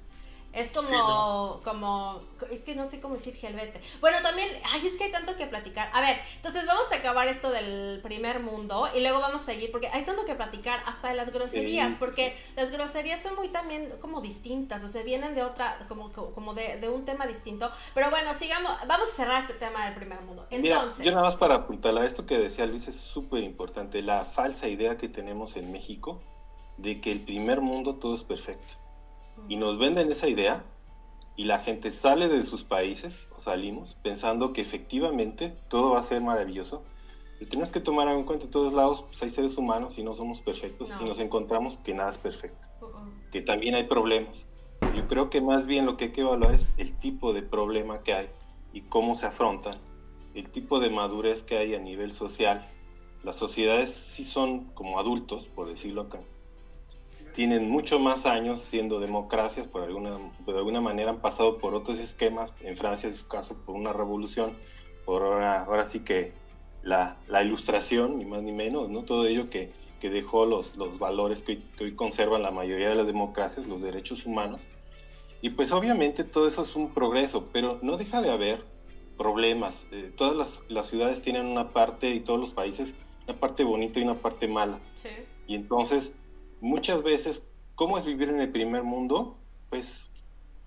Es 0.53 0.71
como, 0.73 1.61
como, 1.63 2.21
es 2.49 2.59
que 2.61 2.75
no 2.75 2.85
sé 2.85 2.99
cómo 2.99 3.15
decir 3.15 3.37
helvete. 3.41 3.79
Bueno, 4.01 4.17
también, 4.21 4.49
ay, 4.73 4.85
es 4.85 4.97
que 4.97 5.05
hay 5.05 5.11
tanto 5.11 5.35
que 5.37 5.47
platicar. 5.47 5.89
A 5.93 6.01
ver, 6.01 6.17
entonces 6.35 6.65
vamos 6.65 6.91
a 6.91 6.95
acabar 6.95 7.27
esto 7.29 7.51
del 7.51 8.01
primer 8.03 8.41
mundo 8.41 8.89
y 8.93 8.99
luego 8.99 9.21
vamos 9.21 9.43
a 9.43 9.45
seguir 9.45 9.71
porque 9.71 9.87
hay 9.87 10.03
tanto 10.03 10.25
que 10.25 10.35
platicar 10.35 10.81
hasta 10.85 11.09
de 11.09 11.15
las 11.15 11.31
groserías, 11.31 11.95
porque 11.95 12.35
las 12.57 12.69
groserías 12.71 13.21
son 13.21 13.35
muy 13.35 13.47
también 13.47 13.89
como 14.01 14.19
distintas, 14.19 14.83
o 14.83 14.89
sea, 14.89 15.03
vienen 15.03 15.35
de 15.35 15.43
otra, 15.43 15.79
como, 15.87 16.11
como 16.11 16.53
de, 16.53 16.77
de 16.77 16.89
un 16.89 17.05
tema 17.05 17.25
distinto. 17.25 17.71
Pero 17.93 18.09
bueno, 18.09 18.33
sigamos, 18.33 18.71
vamos 18.87 19.09
a 19.09 19.15
cerrar 19.15 19.41
este 19.41 19.53
tema 19.53 19.85
del 19.85 19.95
primer 19.95 20.19
mundo. 20.21 20.47
Entonces. 20.49 21.05
yo 21.05 21.11
nada 21.11 21.23
más 21.23 21.37
para 21.37 21.55
apuntarla, 21.55 22.05
esto 22.05 22.25
que 22.25 22.37
decía 22.37 22.65
Luis 22.65 22.89
es 22.89 22.95
súper 22.95 23.41
importante, 23.43 24.01
la 24.01 24.25
falsa 24.25 24.67
idea 24.67 24.97
que 24.97 25.07
tenemos 25.07 25.55
en 25.55 25.71
México 25.71 26.19
de 26.77 26.99
que 26.99 27.11
el 27.11 27.21
primer 27.21 27.61
mundo 27.61 27.95
todo 27.95 28.15
es 28.15 28.23
perfecto 28.23 28.80
y 29.47 29.55
nos 29.55 29.77
venden 29.79 30.11
esa 30.11 30.27
idea 30.27 30.63
y 31.35 31.45
la 31.45 31.59
gente 31.59 31.91
sale 31.91 32.27
de 32.27 32.43
sus 32.43 32.63
países, 32.63 33.27
o 33.35 33.41
salimos, 33.41 33.97
pensando 34.03 34.53
que 34.53 34.61
efectivamente 34.61 35.53
todo 35.69 35.91
va 35.91 35.99
a 35.99 36.03
ser 36.03 36.21
maravilloso. 36.21 36.83
Y 37.39 37.45
tenemos 37.45 37.71
que 37.71 37.79
tomar 37.79 38.07
en 38.09 38.23
cuenta 38.23 38.45
en 38.45 38.51
todos 38.51 38.73
lados, 38.73 39.03
pues 39.07 39.23
hay 39.23 39.31
seres 39.31 39.57
humanos 39.57 39.97
y 39.97 40.03
no 40.03 40.13
somos 40.13 40.41
perfectos 40.41 40.91
y 41.01 41.03
nos 41.05 41.17
encontramos 41.17 41.77
que 41.79 41.93
nada 41.93 42.11
es 42.11 42.19
perfecto, 42.19 42.67
uh-uh. 42.81 43.31
que 43.31 43.41
también 43.41 43.75
hay 43.75 43.85
problemas. 43.85 44.45
Yo 44.95 45.07
creo 45.07 45.29
que 45.29 45.41
más 45.41 45.65
bien 45.65 45.85
lo 45.85 45.97
que 45.97 46.05
hay 46.05 46.11
que 46.11 46.21
evaluar 46.21 46.53
es 46.53 46.71
el 46.77 46.95
tipo 46.99 47.33
de 47.33 47.41
problema 47.41 48.03
que 48.03 48.13
hay 48.13 48.29
y 48.73 48.81
cómo 48.81 49.15
se 49.15 49.25
afronta, 49.25 49.71
el 50.35 50.49
tipo 50.49 50.79
de 50.79 50.89
madurez 50.89 51.43
que 51.43 51.57
hay 51.57 51.73
a 51.73 51.79
nivel 51.79 52.13
social. 52.13 52.67
Las 53.23 53.37
sociedades 53.37 53.89
sí 53.89 54.23
son 54.23 54.65
como 54.73 54.99
adultos, 54.99 55.47
por 55.47 55.67
decirlo 55.67 56.03
acá, 56.03 56.19
tienen 57.33 57.69
mucho 57.69 57.99
más 57.99 58.25
años 58.25 58.61
siendo 58.61 58.99
democracias, 58.99 59.67
por 59.67 59.83
alguna, 59.83 60.17
de 60.45 60.57
alguna 60.57 60.81
manera 60.81 61.11
han 61.11 61.21
pasado 61.21 61.57
por 61.57 61.73
otros 61.73 61.99
esquemas, 61.99 62.53
en 62.61 62.77
Francia 62.77 63.09
en 63.09 63.15
su 63.15 63.27
caso 63.27 63.55
por 63.65 63.75
una 63.75 63.93
revolución, 63.93 64.53
por 65.05 65.23
ahora, 65.23 65.63
ahora 65.63 65.85
sí 65.85 66.01
que 66.01 66.33
la, 66.83 67.17
la, 67.27 67.43
ilustración, 67.43 68.17
ni 68.17 68.25
más 68.25 68.41
ni 68.41 68.51
menos, 68.51 68.89
¿no? 68.89 69.03
todo 69.03 69.25
ello 69.25 69.49
que, 69.49 69.71
que 69.99 70.09
dejó 70.09 70.45
los, 70.45 70.75
los 70.75 70.99
valores 70.99 71.43
que 71.43 71.59
hoy, 71.79 71.95
conservan 71.95 72.41
la 72.41 72.51
mayoría 72.51 72.89
de 72.89 72.95
las 72.95 73.07
democracias, 73.07 73.67
los 73.67 73.81
derechos 73.81 74.25
humanos. 74.25 74.61
Y 75.41 75.51
pues 75.51 75.71
obviamente 75.71 76.23
todo 76.23 76.47
eso 76.47 76.63
es 76.63 76.75
un 76.75 76.93
progreso, 76.93 77.45
pero 77.51 77.79
no 77.81 77.97
deja 77.97 78.21
de 78.21 78.31
haber 78.31 78.63
problemas. 79.17 79.85
Eh, 79.91 80.11
todas 80.15 80.35
las, 80.35 80.61
las, 80.69 80.87
ciudades 80.87 81.21
tienen 81.21 81.45
una 81.45 81.71
parte 81.73 82.09
y 82.11 82.19
todos 82.19 82.39
los 82.39 82.51
países 82.51 82.95
una 83.27 83.39
parte 83.39 83.63
bonita 83.63 83.99
y 83.99 84.03
una 84.03 84.15
parte 84.15 84.47
mala. 84.47 84.79
Sí. 84.95 85.09
Y 85.47 85.55
entonces 85.55 86.13
muchas 86.61 87.03
veces, 87.03 87.43
¿cómo 87.75 87.97
es 87.97 88.05
vivir 88.05 88.29
en 88.29 88.39
el 88.39 88.51
primer 88.51 88.83
mundo? 88.83 89.37
Pues 89.69 90.09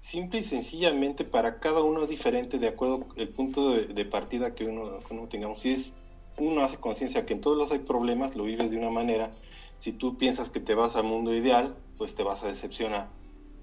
simple 0.00 0.40
y 0.40 0.42
sencillamente 0.42 1.24
para 1.24 1.60
cada 1.60 1.80
uno 1.80 2.02
es 2.02 2.10
diferente 2.10 2.58
de 2.58 2.68
acuerdo 2.68 3.06
el 3.16 3.28
punto 3.30 3.70
de, 3.70 4.04
partida 4.04 4.54
que 4.54 4.66
uno, 4.66 4.98
uno, 5.08 5.28
tengamos. 5.28 5.60
Si 5.60 5.72
es, 5.72 5.92
uno 6.36 6.62
hace 6.62 6.76
conciencia 6.76 7.24
que 7.24 7.32
en 7.32 7.40
todos 7.40 7.56
los 7.56 7.70
hay 7.70 7.78
problemas, 7.78 8.36
lo 8.36 8.44
vives 8.44 8.70
de 8.70 8.76
una 8.76 8.90
manera. 8.90 9.30
Si 9.78 9.92
tú 9.92 10.18
piensas 10.18 10.50
que 10.50 10.60
te 10.60 10.74
vas 10.74 10.96
al 10.96 11.04
mundo 11.04 11.34
ideal, 11.34 11.74
pues 11.96 12.14
te 12.14 12.22
vas 12.22 12.42
a 12.42 12.48
decepcionar 12.48 13.08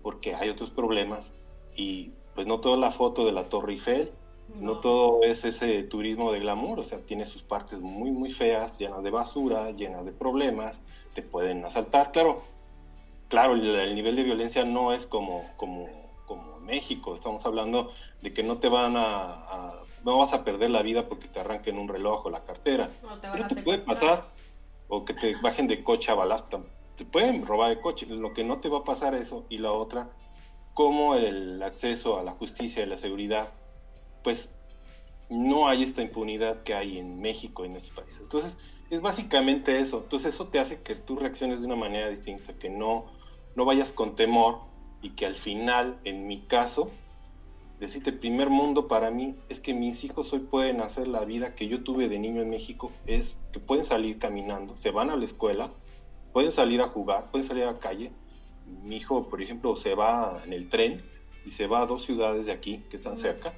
porque 0.02 0.36
hay 0.36 0.50
otros 0.50 0.70
problemas 0.70 1.34
y 1.76 2.12
pues 2.36 2.48
no 2.48 2.60
toda 2.60 2.78
la 2.78 2.92
foto 2.92 3.26
de 3.26 3.32
la 3.32 3.46
Torre 3.46 3.74
Eiffel, 3.74 4.12
no. 4.56 4.74
no 4.74 4.80
todo 4.80 5.24
es 5.24 5.44
ese 5.46 5.84
turismo 5.84 6.32
de 6.32 6.40
glamour, 6.40 6.80
o 6.80 6.84
sea, 6.84 7.00
tiene 7.00 7.26
sus 7.26 7.44
partes 7.44 7.80
muy, 7.80 8.12
muy 8.12 8.32
feas, 8.32 8.78
llenas 8.78 9.04
de 9.04 9.12
basura, 9.12 9.72
llenas 9.72 10.06
de 10.06 10.12
problemas, 10.12 10.82
te 11.14 11.22
pueden 11.22 11.64
asaltar. 11.66 12.12
Claro, 12.12 12.42
claro, 13.28 13.54
el, 13.56 13.96
nivel 13.96 14.16
de 14.16 14.24
violencia 14.24 14.66
no 14.66 14.94
es 14.94 15.06
como, 15.06 15.44
como, 15.58 15.88
como 16.26 16.60
México. 16.60 17.16
Estamos 17.16 17.46
hablando 17.46 17.92
de 18.22 18.34
que 18.34 18.44
no 18.44 18.58
te 18.58 18.70
van 18.70 18.96
a, 18.98 19.74
no 20.04 20.18
vas 20.18 20.34
a 20.34 20.44
perder 20.44 20.70
la 20.70 20.82
vida 20.82 21.08
porque 21.08 21.28
te 21.28 21.40
arranquen 21.40 21.78
un 21.78 21.88
reloj 21.88 22.26
o 22.26 22.30
la 22.30 22.44
cartera. 22.44 22.90
No 23.04 23.20
te, 23.20 23.28
van 23.28 23.44
a 23.44 23.48
te 23.48 23.62
puede 23.64 23.80
pasar 23.80 24.26
o 24.88 25.06
que 25.06 25.14
te 25.14 25.36
bajen 25.42 25.68
de 25.68 25.84
coche 25.84 26.12
a 26.12 26.16
balasta. 26.16 26.60
Te 26.98 27.06
pueden 27.06 27.46
robar 27.46 27.72
el 27.72 27.80
coche. 27.80 28.06
Lo 28.08 28.34
que 28.34 28.44
no 28.44 28.60
te 28.60 28.70
va 28.70 28.80
a 28.80 28.84
pasar 28.84 29.16
eso 29.16 29.46
y 29.50 29.58
la 29.58 29.72
otra, 29.72 30.10
como 30.74 31.16
el 31.16 31.62
acceso 31.64 32.20
a 32.20 32.24
la 32.24 32.32
justicia 32.32 32.84
y 32.84 32.86
la 32.86 32.98
seguridad, 32.98 33.54
pues 34.24 34.50
no 35.30 35.70
hay 35.70 35.84
esta 35.84 36.02
impunidad 36.02 36.64
que 36.64 36.74
hay 36.74 36.98
en 36.98 37.22
México 37.22 37.64
y 37.64 37.70
en 37.70 37.78
estos 37.78 37.96
países. 37.96 38.22
Entonces, 38.22 38.58
es 38.92 39.02
básicamente 39.02 39.80
eso. 39.80 40.00
Entonces 40.04 40.36
eso 40.36 40.48
te 40.50 40.60
hace 40.60 40.82
que 40.82 40.96
tú 40.96 41.16
reacciones 41.16 41.62
de 41.62 41.66
una 41.66 41.78
manera 41.78 42.10
distinta, 42.10 42.54
que 42.54 42.70
no, 42.70 43.06
no 43.56 43.66
vayas 43.66 43.92
con 43.94 44.16
temor 44.16 44.60
y 45.02 45.12
que 45.12 45.26
al 45.26 45.38
final, 45.38 45.98
en 46.04 46.28
mi 46.28 46.42
caso, 46.42 46.92
decirte, 47.80 48.12
primer 48.12 48.50
mundo 48.50 48.90
para 48.90 49.10
mí 49.10 49.36
es 49.48 49.62
que 49.62 49.74
mis 49.74 50.04
hijos 50.04 50.34
hoy 50.34 50.40
pueden 50.40 50.82
hacer 50.82 51.08
la 51.08 51.24
vida 51.24 51.56
que 51.56 51.70
yo 51.70 51.82
tuve 51.84 52.10
de 52.10 52.20
niño 52.20 52.42
en 52.42 52.50
México, 52.50 52.92
es 53.08 53.40
que 53.54 53.60
pueden 53.62 53.86
salir 53.86 54.20
caminando, 54.20 54.76
se 54.76 54.92
van 54.92 55.10
a 55.10 55.16
la 55.16 55.24
escuela, 55.24 55.72
pueden 56.34 56.52
salir 56.52 56.82
a 56.82 56.90
jugar, 56.90 57.32
pueden 57.32 57.48
salir 57.48 57.64
a 57.64 57.72
la 57.72 57.80
calle. 57.80 58.12
Mi 58.84 58.98
hijo, 58.98 59.30
por 59.30 59.42
ejemplo, 59.42 59.78
se 59.78 59.96
va 59.96 60.38
en 60.46 60.52
el 60.52 60.68
tren 60.70 61.02
y 61.46 61.52
se 61.52 61.66
va 61.66 61.82
a 61.82 61.86
dos 61.86 62.04
ciudades 62.04 62.46
de 62.46 62.52
aquí 62.52 62.84
que 62.90 62.98
están 62.98 63.16
cerca 63.16 63.54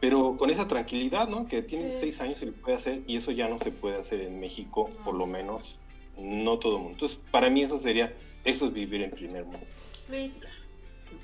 pero 0.00 0.36
con 0.36 0.50
esa 0.50 0.68
tranquilidad, 0.68 1.28
¿no? 1.28 1.48
Que 1.48 1.62
tiene 1.62 1.92
seis 1.92 2.20
años 2.20 2.42
y 2.42 2.46
lo 2.46 2.52
puede 2.52 2.76
hacer 2.76 3.02
y 3.06 3.16
eso 3.16 3.30
ya 3.30 3.48
no 3.48 3.58
se 3.58 3.70
puede 3.70 3.96
hacer 3.96 4.20
en 4.20 4.40
México, 4.40 4.90
por 5.04 5.14
lo 5.14 5.26
menos 5.26 5.78
no 6.18 6.58
todo 6.58 6.76
el 6.76 6.82
mundo. 6.82 6.94
Entonces, 6.94 7.18
para 7.30 7.50
mí 7.50 7.62
eso 7.62 7.78
sería, 7.78 8.12
eso 8.44 8.66
es 8.66 8.72
vivir 8.72 9.02
en 9.02 9.10
primer 9.10 9.44
mundo. 9.44 9.66
Luis. 10.08 10.44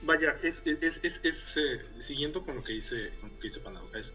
Vaya, 0.03 0.37
es, 0.43 0.63
es, 0.65 1.05
es, 1.05 1.21
es 1.25 1.57
eh, 1.57 1.81
siguiendo 2.01 2.45
con 2.45 2.57
lo 2.57 2.65
que 2.65 2.73
dice, 2.75 3.11
con 3.21 3.31
lo 3.31 3.39
que 3.39 3.49
dice 3.49 3.61
es, 3.95 4.15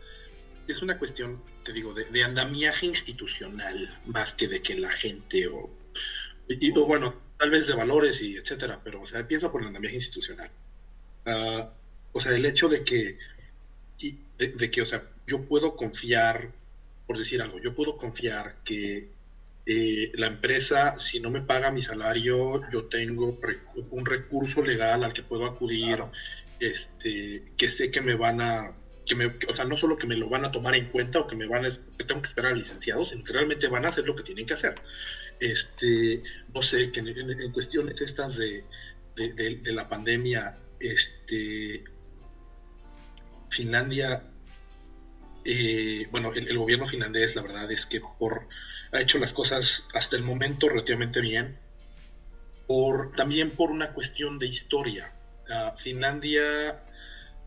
es 0.67 0.81
una 0.81 0.97
cuestión, 0.97 1.41
te 1.63 1.73
digo, 1.73 1.93
de, 1.93 2.05
de, 2.05 2.23
andamiaje 2.23 2.85
institucional, 2.85 3.99
más 4.05 4.33
que 4.33 4.47
de 4.47 4.61
que 4.61 4.75
la 4.75 4.91
gente 4.91 5.47
o, 5.47 5.69
y, 6.47 6.77
o 6.77 6.85
bueno, 6.85 7.13
tal 7.37 7.49
vez 7.49 7.67
de 7.67 7.75
valores 7.75 8.21
y 8.21 8.35
etcétera, 8.35 8.81
pero, 8.83 9.01
o 9.01 9.07
sea, 9.07 9.27
piensa 9.27 9.51
por 9.51 9.61
el 9.61 9.67
andamiaje 9.67 9.97
institucional. 9.97 10.49
Uh, 11.25 11.65
o 12.13 12.21
sea, 12.21 12.33
el 12.33 12.45
hecho 12.45 12.69
de 12.69 12.83
que 12.83 13.17
de, 14.37 14.71
que, 14.71 14.81
o 14.81 14.85
sea, 14.85 15.03
yo 15.27 15.43
puedo 15.43 15.75
confiar, 15.75 16.51
por 17.07 17.17
decir 17.17 17.41
algo, 17.41 17.59
yo 17.59 17.75
puedo 17.75 17.97
confiar 17.97 18.55
que 18.63 19.09
eh, 19.65 20.11
la 20.15 20.27
empresa, 20.27 20.97
si 20.97 21.19
no 21.19 21.31
me 21.31 21.41
paga 21.41 21.71
mi 21.71 21.81
salario, 21.81 22.61
yo 22.71 22.85
tengo 22.85 23.39
un 23.91 24.05
recurso 24.05 24.63
legal 24.63 25.03
al 25.03 25.13
que 25.13 25.23
puedo 25.23 25.45
acudir, 25.45 26.03
este, 26.59 27.43
que 27.57 27.69
sé 27.69 27.91
que 27.91 28.01
me 28.01 28.15
van 28.15 28.41
a, 28.41 28.75
que 29.05 29.15
me, 29.15 29.27
o 29.27 29.55
sea, 29.55 29.65
no 29.65 29.77
solo 29.77 29.97
que 29.97 30.07
me 30.07 30.15
lo 30.15 30.29
van 30.29 30.45
a 30.45 30.51
tomar 30.51 30.75
en 30.75 30.89
cuenta 30.89 31.19
o 31.19 31.27
que 31.27 31.35
me 31.35 31.47
van 31.47 31.65
a, 31.65 31.69
que 31.69 32.03
tengo 32.03 32.21
que 32.21 32.27
esperar 32.27 32.53
al 32.53 32.59
licenciado, 32.59 33.05
sino 33.05 33.23
que 33.23 33.33
realmente 33.33 33.67
van 33.67 33.85
a 33.85 33.89
hacer 33.89 34.05
lo 34.05 34.15
que 34.15 34.23
tienen 34.23 34.45
que 34.45 34.55
hacer. 34.55 34.75
Este, 35.39 36.23
no 36.53 36.61
sé, 36.63 36.91
que 36.91 37.01
en, 37.01 37.51
cuestiones 37.51 37.99
estas 38.01 38.35
de, 38.37 38.63
de, 39.15 39.33
de, 39.33 39.73
la 39.73 39.87
pandemia, 39.87 40.57
este, 40.79 41.83
Finlandia, 43.55 44.21
eh, 45.45 46.07
bueno, 46.11 46.33
el, 46.33 46.57
gobierno 46.57 46.85
finlandés, 46.85 47.35
la 47.35 47.41
verdad 47.41 47.71
es 47.71 47.85
que 47.85 48.01
por, 48.01 48.47
ha 48.91 48.99
hecho 48.99 49.17
las 49.17 49.31
cosas 49.31 49.87
hasta 49.93 50.17
el 50.17 50.23
momento 50.23 50.67
relativamente 50.67 51.21
bien, 51.21 51.57
por, 52.67 53.13
también 53.15 53.51
por 53.51 53.71
una 53.71 53.93
cuestión 53.93 54.39
de 54.39 54.47
historia. 54.47 55.13
Finlandia, 55.77 56.83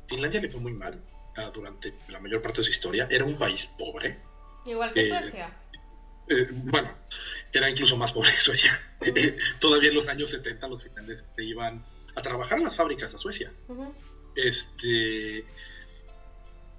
Finlandia 0.07 0.41
le 0.41 0.49
fue 0.49 0.61
muy 0.61 0.73
mal 0.73 0.99
uh, 1.37 1.51
durante 1.53 1.93
la 2.09 2.21
mayor 2.21 2.41
parte 2.41 2.59
de 2.61 2.65
su 2.65 2.71
historia. 2.71 3.07
Era 3.11 3.25
un 3.25 3.37
país 3.37 3.67
pobre. 3.67 4.19
Igual 4.67 4.93
que 4.93 5.01
eh, 5.01 5.09
Suecia. 5.09 5.53
Eh, 6.29 6.47
bueno, 6.53 6.97
era 7.53 7.69
incluso 7.69 7.97
más 7.97 8.13
pobre 8.13 8.31
que 8.31 8.41
Suecia. 8.41 8.73
Todavía 9.61 9.91
en 9.91 9.95
los 9.97 10.09
años 10.09 10.31
70 10.31 10.69
los 10.69 10.85
finlandeses 10.85 11.27
se 11.37 11.45
iban 11.45 11.85
a 12.15 12.23
trabajar 12.23 12.59
en 12.59 12.65
las 12.65 12.77
fábricas 12.77 13.13
a 13.15 13.19
Suecia. 13.19 13.53
Este 14.37 15.45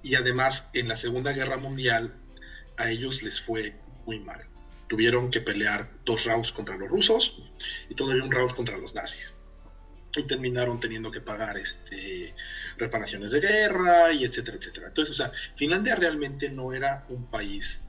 y 0.02 0.14
además 0.14 0.70
en 0.72 0.88
la 0.88 0.96
Segunda 0.96 1.32
Guerra 1.32 1.56
Mundial 1.56 2.14
a 2.76 2.90
ellos 2.90 3.22
les 3.22 3.40
fue 3.40 3.74
muy 4.06 4.20
mal. 4.20 4.46
Tuvieron 4.88 5.30
que 5.30 5.40
pelear 5.40 5.90
dos 6.04 6.24
rounds 6.24 6.52
contra 6.52 6.76
los 6.76 6.88
rusos 6.88 7.52
y 7.88 7.94
todavía 7.94 8.24
un 8.24 8.30
round 8.30 8.54
contra 8.54 8.76
los 8.76 8.94
nazis. 8.94 9.32
Y 10.16 10.24
terminaron 10.24 10.80
teniendo 10.80 11.12
que 11.12 11.20
pagar 11.20 11.56
este, 11.56 12.34
reparaciones 12.76 13.30
de 13.30 13.40
guerra 13.40 14.12
y 14.12 14.24
etcétera, 14.24 14.56
etcétera. 14.56 14.88
Entonces, 14.88 15.14
o 15.14 15.16
sea, 15.16 15.32
Finlandia 15.54 15.94
realmente 15.94 16.50
no 16.50 16.72
era 16.72 17.06
un 17.08 17.30
país, 17.30 17.82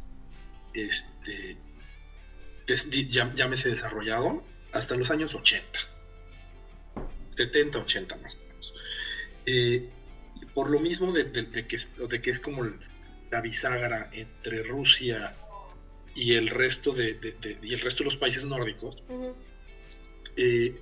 este, 0.76 1.58
llámese 3.08 3.70
desarrollado, 3.70 4.44
hasta 4.72 4.96
los 4.96 5.10
años 5.10 5.34
80. 5.34 5.80
70, 7.36 7.80
80 7.80 8.16
más 8.18 8.36
o 8.36 8.48
menos. 8.48 8.74
Eh, 9.48 9.90
por 10.54 10.70
lo 10.70 10.80
mismo 10.80 11.12
de, 11.12 11.32
que, 11.32 11.80
de 12.08 12.22
que 12.22 12.30
es 12.30 12.40
como 12.40 12.64
la 13.30 13.42
bisagra 13.42 14.10
entre 14.14 14.64
Rusia 14.64 15.36
y 16.16 16.34
el 16.34 16.50
resto 16.50 16.94
de, 16.94 17.36
y 17.62 17.74
el 17.74 17.80
resto 17.80 18.04
de 18.04 18.06
los 18.06 18.18
países 18.18 18.44
nórdicos, 18.46 19.04
eh, 20.36 20.76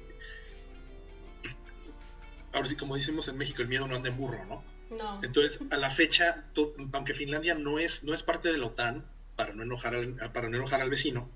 ahora 2.54 2.68
sí, 2.68 2.76
como 2.76 2.96
decimos 2.96 3.28
en 3.28 3.38
México, 3.38 3.62
el 3.62 3.68
miedo 3.68 3.88
no 3.88 3.96
anda 3.96 4.10
en 4.10 4.18
burro, 4.18 4.44
¿no? 4.46 4.64
No. 4.90 5.24
Entonces, 5.24 5.60
a 5.70 5.78
la 5.78 5.92
fecha, 5.92 6.46
aunque 6.94 7.14
Finlandia 7.14 7.54
no 7.54 7.78
es, 7.78 8.04
no 8.04 8.16
es 8.16 8.24
parte 8.24 8.52
de 8.52 8.58
la 8.58 8.66
OTAN, 8.66 9.06
para 9.36 9.54
no, 9.54 9.62
enojar 9.62 9.94
al, 9.94 10.16
para 10.32 10.50
no 10.50 10.58
enojar 10.58 10.82
al 10.82 10.90
vecino, 10.90 11.30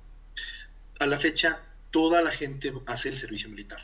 a 1.00 1.06
la 1.06 1.20
fecha 1.20 1.62
toda 1.92 2.24
la 2.24 2.32
gente 2.32 2.74
hace 2.88 3.10
el 3.10 3.16
servicio 3.16 3.50
militar 3.50 3.80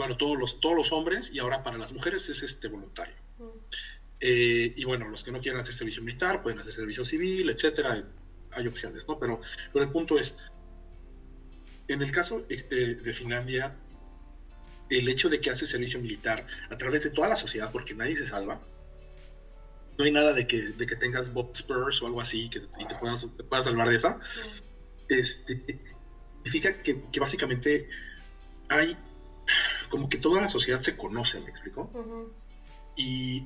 bueno, 0.00 0.16
todos 0.16 0.38
los, 0.38 0.60
todos 0.60 0.74
los 0.74 0.92
hombres 0.92 1.30
y 1.30 1.40
ahora 1.40 1.62
para 1.62 1.76
las 1.76 1.92
mujeres 1.92 2.26
es 2.30 2.42
este 2.42 2.68
voluntario. 2.68 3.14
Mm. 3.36 3.44
Eh, 4.20 4.72
y 4.74 4.84
bueno, 4.86 5.06
los 5.08 5.22
que 5.22 5.30
no 5.30 5.42
quieren 5.42 5.60
hacer 5.60 5.76
servicio 5.76 6.02
militar 6.02 6.42
pueden 6.42 6.58
hacer 6.58 6.72
servicio 6.72 7.04
civil, 7.04 7.50
etcétera. 7.50 8.02
Hay 8.52 8.66
opciones, 8.66 9.06
¿no? 9.06 9.18
Pero, 9.18 9.42
pero 9.74 9.84
el 9.84 9.90
punto 9.90 10.18
es, 10.18 10.36
en 11.86 12.00
el 12.00 12.10
caso 12.12 12.46
eh, 12.48 12.96
de 13.04 13.12
Finlandia, 13.12 13.76
el 14.88 15.06
hecho 15.06 15.28
de 15.28 15.38
que 15.38 15.50
hace 15.50 15.66
servicio 15.66 16.00
militar 16.00 16.46
a 16.70 16.78
través 16.78 17.02
de 17.02 17.10
toda 17.10 17.28
la 17.28 17.36
sociedad, 17.36 17.70
porque 17.70 17.92
nadie 17.92 18.16
se 18.16 18.26
salva. 18.26 18.58
No 19.98 20.04
hay 20.06 20.12
nada 20.12 20.32
de 20.32 20.46
que, 20.46 20.62
de 20.62 20.86
que 20.86 20.96
tengas 20.96 21.30
Bob 21.30 21.50
Spurs 21.54 22.00
o 22.00 22.06
algo 22.06 22.22
así 22.22 22.48
que, 22.48 22.60
y 22.78 22.86
te 22.86 22.94
puedas, 22.94 23.26
te 23.36 23.62
salvar 23.62 23.90
de 23.90 23.96
esa. 23.96 24.18
Este, 25.10 25.78
significa 26.42 26.82
que, 26.82 27.02
que, 27.12 27.20
básicamente 27.20 27.90
hay 28.70 28.96
como 29.90 30.08
que 30.08 30.16
toda 30.16 30.40
la 30.40 30.48
sociedad 30.48 30.80
se 30.80 30.96
conoce, 30.96 31.40
¿me 31.40 31.50
explico? 31.50 31.90
Y 32.96 33.44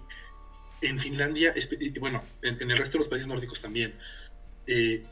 en 0.81 0.99
Finlandia, 0.99 1.55
bueno, 1.99 2.23
en, 2.43 2.71
el 2.71 2.79
resto 2.79 2.99
de 2.99 3.05
los 3.05 3.09
países 3.09 3.27
nórdicos 3.27 3.61
también, 3.61 3.95
eh, 4.67 5.05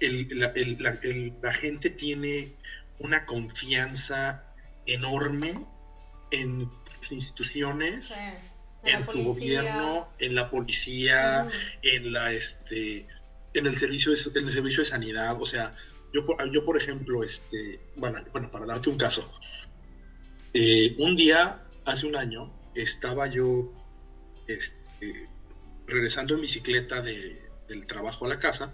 la, 0.00 1.52
gente 1.52 1.90
tiene 1.90 2.52
una 2.98 3.26
confianza 3.26 4.44
enorme 4.86 5.66
en 6.30 6.70
sus 7.00 7.12
instituciones, 7.12 8.14
en 8.84 9.04
su 9.04 9.22
gobierno, 9.22 10.08
en 10.18 10.34
la 10.34 10.48
policía, 10.50 11.48
en 11.82 12.12
la 12.12 12.32
este 12.32 13.06
en 13.54 13.66
el 13.66 13.76
servicio 13.76 14.12
de, 14.12 14.18
en 14.40 14.46
el 14.46 14.52
servicio 14.52 14.82
de 14.82 14.88
sanidad, 14.88 15.40
o 15.40 15.44
sea, 15.44 15.74
yo 16.12 16.24
yo 16.50 16.64
por 16.64 16.76
ejemplo, 16.76 17.22
este, 17.22 17.80
bueno, 17.96 18.24
bueno 18.32 18.50
para 18.50 18.66
darte 18.66 18.88
un 18.88 18.96
caso, 18.96 19.30
eh, 20.54 20.94
un 20.98 21.16
día 21.16 21.62
hace 21.84 22.06
un 22.06 22.16
año 22.16 22.52
estaba 22.74 23.26
yo 23.26 23.72
este, 24.46 25.28
regresando 25.86 26.34
en 26.34 26.42
bicicleta 26.42 27.02
del 27.02 27.86
trabajo 27.86 28.26
a 28.26 28.28
la 28.28 28.38
casa 28.38 28.72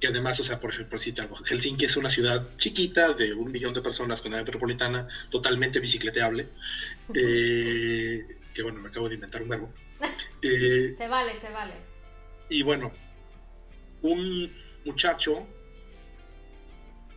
que 0.00 0.06
además, 0.06 0.38
o 0.38 0.44
sea, 0.44 0.60
por 0.60 0.70
ejemplo, 0.70 0.98
si 1.00 1.12
algo, 1.18 1.36
Helsinki 1.36 1.84
es 1.86 1.96
una 1.96 2.10
ciudad 2.10 2.46
chiquita 2.56 3.14
de 3.14 3.34
un 3.34 3.50
millón 3.50 3.74
de 3.74 3.82
personas 3.82 4.22
con 4.22 4.32
área 4.32 4.44
metropolitana, 4.44 5.08
totalmente 5.30 5.80
bicicleteable, 5.80 6.48
eh, 7.14 8.26
que 8.54 8.62
bueno, 8.62 8.80
me 8.80 8.88
acabo 8.88 9.08
de 9.08 9.16
inventar 9.16 9.42
un 9.42 9.48
verbo. 9.48 9.72
Eh, 10.40 10.94
se 10.96 11.08
vale, 11.08 11.34
se 11.34 11.50
vale. 11.50 11.74
Y 12.48 12.62
bueno, 12.62 12.92
un 14.02 14.48
muchacho 14.84 15.48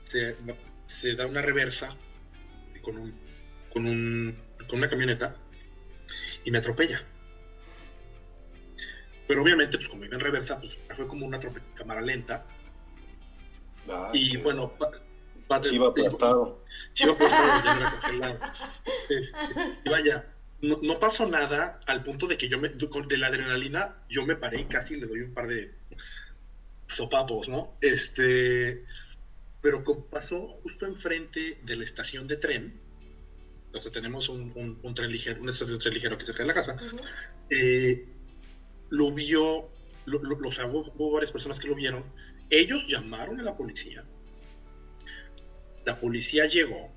se, 0.06 1.16
da 1.16 1.28
una 1.28 1.44
reversa 1.44 1.96
con, 2.82 2.98
un, 2.98 3.14
con, 3.74 3.86
un, 3.86 4.38
con 4.70 4.80
una 4.80 4.90
camioneta 4.90 5.36
y 6.44 6.52
me 6.52 6.58
atropella. 6.58 7.02
Pero 9.28 9.44
obviamente, 9.44 9.78
pues 9.78 9.88
como 9.88 10.06
iba 10.06 10.16
en 10.16 10.22
reversa, 10.22 10.60
pues 10.60 10.78
fue 10.96 11.08
como 11.08 11.26
una 11.26 11.40
cámara 11.76 12.02
lenta 12.02 12.46
y 14.14 14.38
bueno, 14.38 14.74
Chiva 15.62 15.90
aplastado. 15.90 16.64
Chiva 16.94 17.14
aplastado, 17.14 17.62
ya 17.66 17.78
era 17.78 17.92
congelado. 17.92 18.40
Este, 19.10 19.38
y 19.84 19.90
vaya, 19.90 20.26
no, 20.62 20.80
no, 20.82 21.00
pasó 21.00 21.28
nada 21.28 21.80
al 21.88 22.04
punto 22.04 22.28
de 22.28 22.38
que 22.38 22.48
yo 22.48 22.58
me, 22.60 22.70
de 22.70 23.18
la 23.18 23.28
adrenalina, 23.28 23.98
yo 24.10 24.26
me 24.26 24.36
paré 24.36 24.62
y 24.62 24.66
casi 24.66 24.96
le 24.96 25.08
doy 25.08 25.22
un 25.22 25.34
par 25.34 25.48
de 25.48 25.74
sopapos, 26.88 27.50
¿no? 27.50 27.76
Este, 27.82 28.86
pero 29.62 29.84
pasó 30.10 30.48
justo 30.48 30.86
enfrente 30.86 31.60
de 31.64 31.76
la 31.76 31.84
estación 31.84 32.28
de 32.28 32.38
tren, 32.38 32.81
o 33.74 33.80
sea, 33.80 33.92
tenemos 33.92 34.30
un, 34.30 34.80
un, 34.82 34.94
tren 34.94 35.12
ligero, 35.12 35.42
una 35.42 35.52
estación 35.52 35.78
de 35.78 35.82
tren 35.82 35.94
ligero 35.94 36.18
que 36.18 36.26
cerca 36.26 36.44
de 36.44 36.48
la 36.48 36.54
casa, 36.54 36.78
eh, 37.50 38.06
lo 38.90 39.12
vio, 39.12 39.70
lo, 40.06 40.22
lo, 40.22 40.38
hubo 40.38 41.12
varias 41.12 41.32
personas 41.32 41.60
que 41.60 41.68
lo 41.68 41.76
vieron, 41.76 42.04
ellos 42.50 42.86
llamaron 42.88 43.40
a 43.40 43.44
la 43.44 43.56
policía. 43.56 44.04
La 45.86 46.00
policía 46.00 46.46
llegó. 46.46 46.92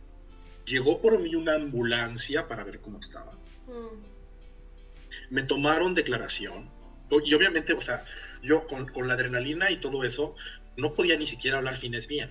Llegó 0.66 1.00
por 1.00 1.20
mí 1.20 1.34
una 1.34 1.54
ambulancia 1.54 2.48
para 2.48 2.64
ver 2.64 2.80
cómo 2.80 2.98
estaba. 2.98 3.32
Mm. 3.66 4.14
Me 5.30 5.42
tomaron 5.44 5.94
declaración. 5.94 6.70
Y 7.24 7.34
obviamente, 7.34 7.72
o 7.74 7.82
sea, 7.82 8.04
yo 8.42 8.66
con, 8.66 8.88
la 9.06 9.14
adrenalina 9.14 9.70
y 9.70 9.78
todo 9.78 10.04
eso, 10.04 10.34
no 10.76 10.94
podía 10.94 11.16
ni 11.16 11.26
siquiera 11.26 11.58
hablar 11.58 11.76
fines 11.76 12.08
bien. 12.08 12.30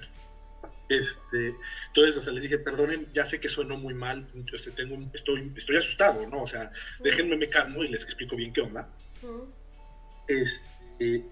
Este, 0.89 1.56
entonces, 1.88 2.17
o 2.17 2.22
sea, 2.22 2.34
les 2.34 2.43
dije, 2.43 2.58
perdonen, 2.58 3.08
ya 3.13 3.26
sé 3.26 3.39
que 3.39 3.50
sueno 3.50 3.78
muy 3.78 3.93
mal, 3.93 4.28
entonces 4.36 4.76
tengo 4.76 4.98
estoy, 5.13 5.52
estoy 5.56 5.78
asustado, 5.78 6.28
¿no? 6.28 6.43
O 6.43 6.48
sea, 6.48 6.72
mm. 7.00 7.04
déjenme 7.04 7.38
me 7.38 7.50
calmo 7.50 7.84
y 7.84 7.89
les 7.89 8.04
explico 8.04 8.36
bien 8.36 8.54
qué 8.54 8.62
onda. 8.62 8.89
Mm. 9.22 9.63
Este, 10.28 11.26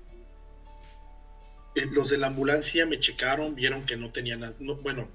eh, 1.76 1.86
los 1.92 2.10
de 2.10 2.18
la 2.18 2.28
ambulancia 2.28 2.86
me 2.86 3.00
checaron, 3.00 3.56
vieron 3.56 3.86
que 3.86 3.98
no 3.98 4.12
tenía 4.12 4.38
nada, 4.38 4.56
bueno, 4.60 5.10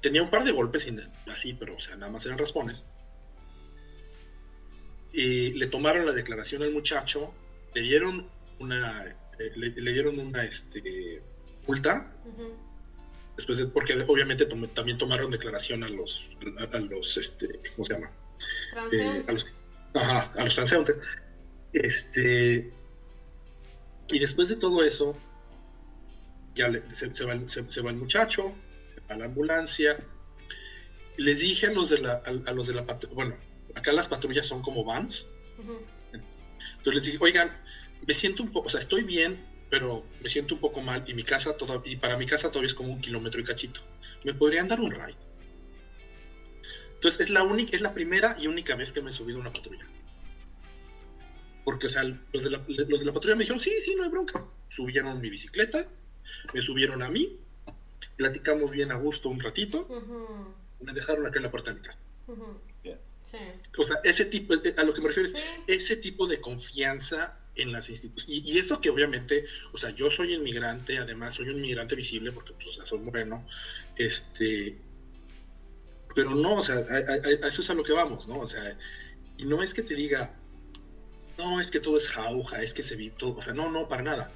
tenía 0.00 0.22
un 0.22 0.30
par 0.30 0.44
de 0.44 0.52
golpes 0.52 0.88
así, 1.30 1.54
pero 1.54 1.76
o 1.76 1.80
sea, 1.80 1.96
nada 1.96 2.10
más 2.10 2.26
eran 2.26 2.38
raspones. 2.38 2.82
Y 5.12 5.52
le 5.52 5.66
tomaron 5.66 6.06
la 6.06 6.12
declaración 6.12 6.62
al 6.62 6.72
muchacho, 6.72 7.34
le 7.74 7.82
dieron 7.82 8.28
una, 8.58 9.04
eh, 9.38 9.52
le, 9.56 9.92
dieron 9.92 10.18
una 10.18 10.44
este, 10.44 11.22
multa. 11.66 12.12
Después 13.36 13.60
porque 13.72 13.94
obviamente 14.06 14.46
también 14.74 14.98
tomaron 14.98 15.30
declaración 15.30 15.82
a 15.84 15.88
los, 15.88 16.22
a, 16.72 16.78
los, 16.78 17.16
este, 17.16 17.60
¿cómo 17.74 17.86
se 17.86 17.94
llama? 17.94 18.10
Eh, 18.92 19.24
a 19.26 19.32
los, 19.32 19.60
ajá, 19.94 20.32
a 20.36 20.44
los 20.44 20.54
transeúntes. 20.54 20.96
Este, 21.72 22.70
y 24.08 24.18
después 24.18 24.50
de 24.50 24.56
todo 24.56 24.84
eso, 24.84 25.16
ya 26.54 26.70
se, 26.92 27.24
va, 27.24 27.32
el 27.32 27.96
muchacho, 27.96 28.54
a 29.08 29.16
la 29.16 29.24
ambulancia. 29.24 29.98
Les 31.16 31.40
dije 31.40 31.68
a 31.68 31.72
los 31.72 31.88
de 31.88 31.98
la, 31.98 32.22
a, 32.24 32.52
los 32.52 32.66
de 32.66 32.74
la 32.74 32.82
bueno, 33.14 33.36
acá 33.74 33.92
las 33.92 34.08
patrullas 34.08 34.46
son 34.46 34.60
como 34.60 34.84
vans. 34.84 35.26
Entonces 36.76 36.94
les 36.94 37.04
dije, 37.04 37.18
oigan, 37.20 37.56
me 38.06 38.14
siento 38.14 38.42
un 38.42 38.50
poco, 38.50 38.68
o 38.68 38.70
sea, 38.70 38.80
estoy 38.80 39.04
bien, 39.04 39.44
pero 39.72 40.04
me 40.20 40.28
siento 40.28 40.54
un 40.54 40.60
poco 40.60 40.82
mal 40.82 41.02
y 41.06 41.14
mi 41.14 41.22
casa 41.22 41.56
todavía, 41.56 41.94
y 41.94 41.96
para 41.96 42.18
mi 42.18 42.26
casa 42.26 42.50
todavía 42.50 42.68
es 42.68 42.74
como 42.74 42.92
un 42.92 43.00
kilómetro 43.00 43.40
y 43.40 43.44
cachito. 43.44 43.80
¿Me 44.22 44.34
podrían 44.34 44.68
dar 44.68 44.78
un 44.78 44.90
ride? 44.90 45.16
Entonces 46.96 47.20
es 47.20 47.30
la 47.30 47.42
única, 47.42 47.74
es 47.74 47.80
la 47.80 47.94
primera 47.94 48.36
y 48.38 48.48
única 48.48 48.74
vez 48.74 48.92
que 48.92 49.00
me 49.00 49.08
he 49.08 49.14
subido 49.14 49.38
a 49.38 49.40
una 49.40 49.50
patrulla. 49.50 49.86
Porque, 51.64 51.86
o 51.86 51.90
sea, 51.90 52.04
los 52.04 52.44
de, 52.44 52.50
la, 52.50 52.62
los 52.68 53.00
de 53.00 53.06
la 53.06 53.14
patrulla 53.14 53.34
me 53.34 53.44
dijeron, 53.44 53.60
sí, 53.60 53.72
sí, 53.82 53.94
no 53.94 54.02
hay 54.02 54.10
bronca. 54.10 54.44
Subieron 54.68 55.18
mi 55.22 55.30
bicicleta, 55.30 55.88
me 56.52 56.60
subieron 56.60 57.02
a 57.02 57.08
mí, 57.08 57.38
platicamos 58.16 58.72
bien 58.72 58.92
a 58.92 58.96
gusto 58.96 59.30
un 59.30 59.40
ratito, 59.40 59.88
me 60.80 60.92
dejaron 60.92 61.26
acá 61.26 61.38
en 61.38 61.44
la 61.44 61.50
puerta 61.50 61.70
de 61.70 61.76
mi 61.78 61.82
casa. 61.82 61.98
O 63.78 63.84
sea, 63.84 64.00
ese 64.04 64.26
tipo, 64.26 64.52
eh, 64.52 64.74
a 64.76 64.82
lo 64.82 64.92
que 64.92 65.00
me 65.00 65.08
refiero 65.08 65.30
es 65.30 65.34
ese 65.66 65.96
tipo 65.96 66.26
de 66.26 66.42
confianza 66.42 67.38
en 67.54 67.72
las 67.72 67.88
instituciones. 67.88 68.44
Y, 68.46 68.58
eso 68.58 68.80
que 68.80 68.90
obviamente, 68.90 69.44
o 69.72 69.78
sea, 69.78 69.90
yo 69.90 70.10
soy 70.10 70.34
inmigrante, 70.34 70.98
además 70.98 71.34
soy 71.34 71.48
un 71.48 71.58
inmigrante 71.58 71.94
visible 71.94 72.32
porque 72.32 72.54
pues, 72.54 72.78
soy 72.84 72.98
moreno, 73.00 73.46
este, 73.96 74.78
pero 76.14 76.34
no, 76.34 76.56
o 76.56 76.62
sea, 76.62 76.76
a, 76.76 77.46
eso 77.46 77.62
es 77.62 77.70
a 77.70 77.74
lo 77.74 77.82
que 77.82 77.92
vamos, 77.92 78.26
¿no? 78.26 78.38
O 78.38 78.48
sea, 78.48 78.76
y 79.36 79.44
no 79.44 79.62
es 79.62 79.74
que 79.74 79.82
te 79.82 79.94
diga, 79.94 80.34
no, 81.38 81.60
es 81.60 81.70
que 81.70 81.80
todo 81.80 81.98
es 81.98 82.08
jauja, 82.08 82.62
es 82.62 82.74
que 82.74 82.82
se 82.82 82.96
vive 82.96 83.14
todo, 83.18 83.36
o 83.36 83.42
sea, 83.42 83.54
no, 83.54 83.70
no, 83.70 83.88
para 83.88 84.02
nada 84.02 84.32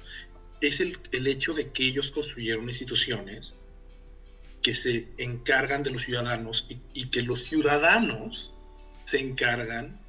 es 0.61 0.79
el, 0.79 1.27
hecho 1.27 1.53
de 1.53 1.71
que 1.71 1.87
ellos 1.87 2.11
construyeron 2.11 2.67
instituciones 2.67 3.55
que 4.61 4.73
se 4.73 5.07
encargan 5.17 5.83
de 5.83 5.91
los 5.91 6.03
ciudadanos 6.03 6.65
y, 6.93 7.07
que 7.07 7.21
los 7.21 7.43
ciudadanos 7.43 8.53
se 9.05 9.19
encargan 9.19 10.01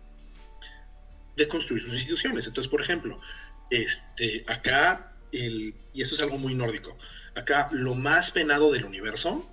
de 1.39 1.49
construir 1.49 1.83
sus 1.83 1.95
instituciones. 1.95 2.47
Entonces, 2.47 2.69
por 2.69 2.83
ejemplo, 2.83 3.21
este, 3.71 4.45
acá, 4.47 5.17
el, 5.33 5.75
y 5.95 6.03
eso 6.03 6.15
es 6.15 6.21
algo 6.21 6.37
muy 6.37 6.55
nórdico, 6.55 6.99
acá 7.35 7.69
lo 7.73 7.95
más 7.95 8.33
penado 8.33 8.73
del 8.73 8.85
universo 8.85 9.49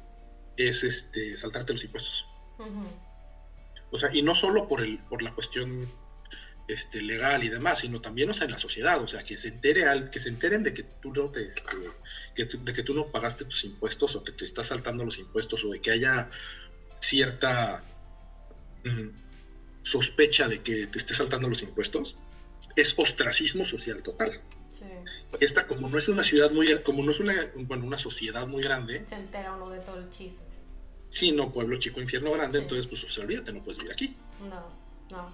es 0.58 0.84
este, 0.84 1.38
saltarte 1.38 1.74
los 1.74 1.84
impuestos. 1.84 2.26
O 3.92 4.00
sea, 4.00 4.14
y 4.14 4.22
no 4.22 4.36
solo 4.36 4.68
por, 4.68 4.82
el, 4.82 4.98
por 4.98 5.22
la 5.22 5.34
cuestión 5.34 5.88
este, 6.68 7.02
legal 7.02 7.44
y 7.44 7.50
demás, 7.50 7.80
sino 7.80 8.02
también, 8.02 8.30
o 8.30 8.34
sea, 8.34 8.46
en 8.46 8.52
la 8.52 8.60
sociedad, 8.60 9.00
o 9.02 9.08
sea, 9.08 9.24
que 9.24 9.38
se 9.38 9.50
entere 9.50 9.86
al, 9.86 10.10
que 10.10 10.20
se 10.20 10.30
enteren 10.30 10.64
de 10.64 10.74
que 10.74 10.84
tú 10.84 11.14
no 11.14 11.30
te, 11.30 11.46
este, 11.46 11.62
que, 12.34 12.46
de 12.46 12.74
que 12.74 12.84
tú 12.84 12.94
no 12.96 13.12
pagaste 13.12 13.46
tus 13.46 13.64
impuestos 13.66 14.16
o 14.16 14.24
que 14.24 14.32
te 14.32 14.46
estás 14.46 14.68
saltando 14.68 15.06
los 15.06 15.20
impuestos 15.20 15.64
o 15.64 15.70
de 15.70 15.82
que 15.82 15.92
haya 15.92 16.30
cierta 17.02 17.84
mm, 18.84 19.25
sospecha 19.86 20.48
de 20.48 20.62
que 20.64 20.88
te 20.88 20.98
estés 20.98 21.18
saltando 21.18 21.48
los 21.48 21.62
impuestos, 21.62 22.16
es 22.76 22.96
ostracismo 22.98 23.64
social 23.64 24.02
total. 24.02 24.42
Esta, 25.40 25.68
como 25.68 25.88
no 25.88 25.98
es 25.98 26.10
una 26.10 26.24
ciudad 26.24 26.52
muy, 26.52 26.68
como 26.82 27.04
no 27.04 27.12
es 27.12 27.20
una, 27.20 27.36
bueno, 27.56 27.86
una 27.86 28.00
sociedad 28.00 28.48
muy 28.48 28.64
grande. 28.64 29.06
Se 29.06 29.16
entera 29.16 29.54
uno 29.54 29.70
de 29.70 29.80
todo 29.80 30.00
el 30.00 30.10
chisme. 30.10 30.48
Sí, 31.10 31.32
no, 31.32 31.52
pueblo 31.52 31.78
chico, 31.78 32.02
infierno 32.02 32.32
grande, 32.32 32.58
entonces 32.60 32.88
pues 32.88 33.04
o 33.04 33.22
olvídate, 33.22 33.54
no 33.54 33.64
puedes 33.64 33.78
vivir 33.78 33.94
aquí. 33.94 34.18
No, 34.50 34.66
no. 35.12 35.32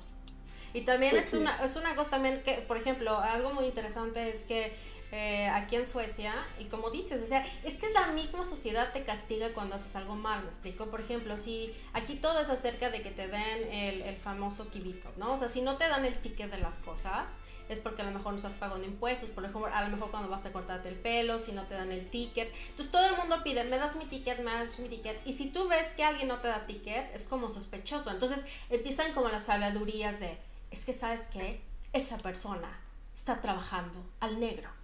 Y 0.73 0.81
también 0.81 1.13
pues 1.13 1.27
es, 1.27 1.33
una, 1.33 1.63
es 1.63 1.75
una 1.77 1.95
cosa 1.95 2.09
también 2.11 2.43
que, 2.43 2.55
por 2.67 2.77
ejemplo, 2.77 3.17
algo 3.19 3.53
muy 3.53 3.65
interesante 3.65 4.29
es 4.29 4.45
que 4.45 4.73
eh, 5.11 5.49
aquí 5.49 5.75
en 5.75 5.85
Suecia 5.85 6.33
y 6.57 6.65
como 6.65 6.89
dices, 6.89 7.21
o 7.21 7.25
sea, 7.25 7.45
es 7.63 7.75
que 7.75 7.87
es 7.87 7.93
la 7.93 8.07
misma 8.07 8.43
sociedad 8.43 8.91
te 8.93 9.03
castiga 9.03 9.53
cuando 9.53 9.75
haces 9.75 9.95
algo 9.95 10.15
mal, 10.15 10.41
me 10.41 10.47
explico. 10.47 10.85
Por 10.85 11.01
ejemplo, 11.01 11.35
si 11.37 11.73
aquí 11.93 12.15
todo 12.15 12.39
es 12.39 12.49
acerca 12.49 12.89
de 12.89 13.01
que 13.01 13.11
te 13.11 13.27
den 13.27 13.63
el, 13.71 14.01
el 14.01 14.15
famoso 14.15 14.69
kibito, 14.69 15.11
¿no? 15.17 15.33
O 15.33 15.37
sea, 15.37 15.47
si 15.47 15.61
no 15.61 15.77
te 15.77 15.87
dan 15.87 16.05
el 16.05 16.15
ticket 16.17 16.49
de 16.49 16.59
las 16.59 16.77
cosas, 16.77 17.37
es 17.71 17.79
porque 17.79 18.01
a 18.01 18.05
lo 18.05 18.11
mejor 18.11 18.31
no 18.31 18.37
estás 18.37 18.55
pagando 18.55 18.85
impuestos, 18.85 19.29
por 19.29 19.43
ejemplo, 19.43 19.67
a 19.73 19.81
lo 19.83 19.89
mejor 19.89 20.11
cuando 20.11 20.29
vas 20.29 20.45
a 20.45 20.51
cortarte 20.51 20.89
el 20.89 20.95
pelo, 20.95 21.37
si 21.37 21.51
no 21.51 21.63
te 21.67 21.75
dan 21.75 21.91
el 21.91 22.09
ticket. 22.09 22.53
Entonces 22.69 22.91
todo 22.91 23.05
el 23.05 23.17
mundo 23.17 23.43
pide, 23.43 23.63
me 23.63 23.77
das 23.77 23.95
mi 23.95 24.05
ticket, 24.05 24.39
me 24.39 24.51
das 24.51 24.77
mi 24.79 24.89
ticket. 24.89 25.21
Y 25.25 25.33
si 25.33 25.49
tú 25.49 25.67
ves 25.67 25.93
que 25.93 26.03
alguien 26.03 26.27
no 26.27 26.39
te 26.39 26.47
da 26.47 26.65
ticket, 26.65 27.13
es 27.13 27.27
como 27.27 27.49
sospechoso. 27.49 28.11
Entonces 28.11 28.45
empiezan 28.69 29.13
como 29.13 29.29
las 29.29 29.49
habladurías 29.49 30.19
de, 30.19 30.37
es 30.69 30.85
que 30.85 30.93
sabes 30.93 31.21
qué, 31.31 31.61
esa 31.93 32.17
persona 32.17 32.79
está 33.13 33.41
trabajando 33.41 33.99
al 34.19 34.39
negro. 34.39 34.80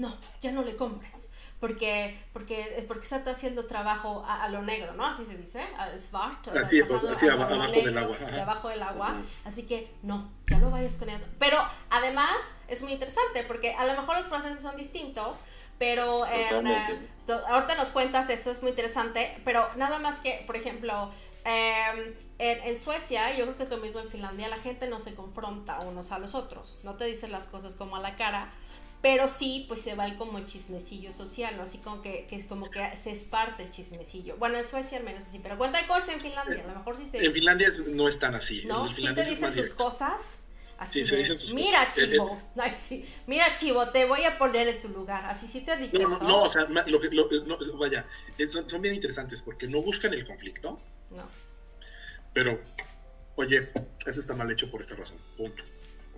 No, 0.00 0.16
ya 0.40 0.50
no 0.52 0.62
le 0.62 0.76
compres 0.76 1.30
porque, 1.60 2.18
porque, 2.32 2.84
porque 2.88 3.04
está 3.04 3.22
haciendo 3.30 3.66
trabajo 3.66 4.24
a, 4.26 4.48
lo 4.48 4.62
negro, 4.62 4.94
¿no? 4.94 5.04
Así 5.04 5.24
se 5.24 5.36
dice, 5.36 5.62
al 5.76 6.00
svart, 6.00 6.48
o 6.48 6.52
sea, 6.52 6.62
así, 6.62 6.80
así 6.80 7.28
abajo 7.28 7.70
del 7.70 7.98
agua. 7.98 8.16
Debajo 8.16 8.68
del 8.70 8.82
agua. 8.82 9.22
Así 9.44 9.64
que 9.64 9.92
no, 10.02 10.32
ya 10.46 10.58
no 10.58 10.70
vayas 10.70 10.96
con 10.96 11.10
eso. 11.10 11.26
Pero 11.38 11.58
además 11.90 12.56
es 12.68 12.80
muy 12.80 12.92
interesante 12.92 13.44
porque 13.44 13.74
a 13.74 13.84
lo 13.84 13.92
mejor 13.92 14.16
los 14.16 14.26
franceses 14.26 14.62
son 14.62 14.74
distintos, 14.74 15.42
pero 15.78 16.26
en, 16.26 16.66
eh, 16.66 17.08
ahorita 17.48 17.74
nos 17.74 17.90
cuentas 17.90 18.30
eso, 18.30 18.50
es 18.50 18.62
muy 18.62 18.70
interesante, 18.70 19.38
pero 19.44 19.68
nada 19.76 19.98
más 19.98 20.20
que, 20.20 20.42
por 20.46 20.56
ejemplo, 20.56 21.12
em, 21.44 22.14
en, 22.38 22.62
en, 22.62 22.76
Suecia, 22.78 23.36
yo 23.36 23.44
creo 23.44 23.56
que 23.56 23.62
es 23.64 23.70
lo 23.70 23.76
mismo 23.78 24.00
en 24.00 24.08
Finlandia, 24.08 24.48
la 24.48 24.56
gente 24.56 24.88
no 24.88 24.98
se 24.98 25.14
confronta 25.14 25.78
unos 25.80 26.10
a 26.10 26.18
los 26.18 26.34
otros, 26.34 26.80
no 26.84 26.94
te 26.94 27.04
dicen 27.04 27.32
las 27.32 27.46
cosas 27.46 27.74
como 27.74 27.96
a 27.96 28.00
la 28.00 28.16
cara, 28.16 28.50
pero 29.02 29.28
sí, 29.28 29.64
pues 29.66 29.80
se 29.80 29.94
va 29.94 30.04
el 30.04 30.16
como 30.16 30.38
el 30.38 30.44
chismecillo 30.44 31.10
social, 31.10 31.56
¿no? 31.56 31.62
Así 31.62 31.78
como 31.78 32.02
que, 32.02 32.26
que 32.26 32.46
como 32.46 32.70
que 32.70 32.94
se 32.96 33.10
esparte 33.10 33.62
el 33.62 33.70
chismecillo. 33.70 34.36
Bueno, 34.36 34.58
en 34.58 34.64
Suecia 34.64 34.98
al 34.98 35.04
menos 35.04 35.22
así, 35.22 35.38
pero 35.38 35.56
cuenta 35.56 35.80
de 35.80 35.86
cosas 35.86 36.10
en 36.10 36.20
Finlandia, 36.20 36.62
a 36.64 36.66
lo 36.66 36.74
mejor 36.74 36.96
sí 36.96 37.06
se... 37.06 37.24
En 37.24 37.32
Finlandia 37.32 37.68
no 37.88 38.08
es 38.08 38.18
tan 38.18 38.34
así. 38.34 38.64
¿No? 38.66 38.92
Sí 38.92 39.06
te 39.14 39.24
dicen 39.24 39.54
tus 39.54 39.72
cosas. 39.72 40.40
Así 40.76 41.04
sí, 41.04 41.10
de, 41.10 41.52
mira 41.52 41.92
chivo, 41.92 42.40
Ay, 42.56 42.74
sí. 42.74 43.04
mira 43.26 43.52
chivo, 43.52 43.90
te 43.90 44.06
voy 44.06 44.22
a 44.24 44.38
poner 44.38 44.66
en 44.66 44.80
tu 44.80 44.88
lugar, 44.88 45.26
así 45.26 45.46
sí 45.46 45.60
te 45.60 45.72
ha 45.72 45.76
dicho 45.76 46.00
no, 46.00 46.18
No, 46.20 46.42
o 46.44 46.50
sea, 46.50 46.64
lo 46.64 46.98
que, 46.98 47.10
lo, 47.10 47.28
no, 47.44 47.58
vaya, 47.76 48.06
son, 48.48 48.68
son, 48.70 48.80
bien 48.80 48.94
interesantes 48.94 49.42
porque 49.42 49.66
no 49.66 49.82
buscan 49.82 50.14
el 50.14 50.26
conflicto. 50.26 50.80
No. 51.10 51.28
Pero, 52.32 52.62
oye, 53.36 53.68
eso 54.06 54.20
está 54.20 54.34
mal 54.34 54.50
hecho 54.50 54.70
por 54.70 54.80
esta 54.80 54.94
razón, 54.94 55.18
punto. 55.36 55.62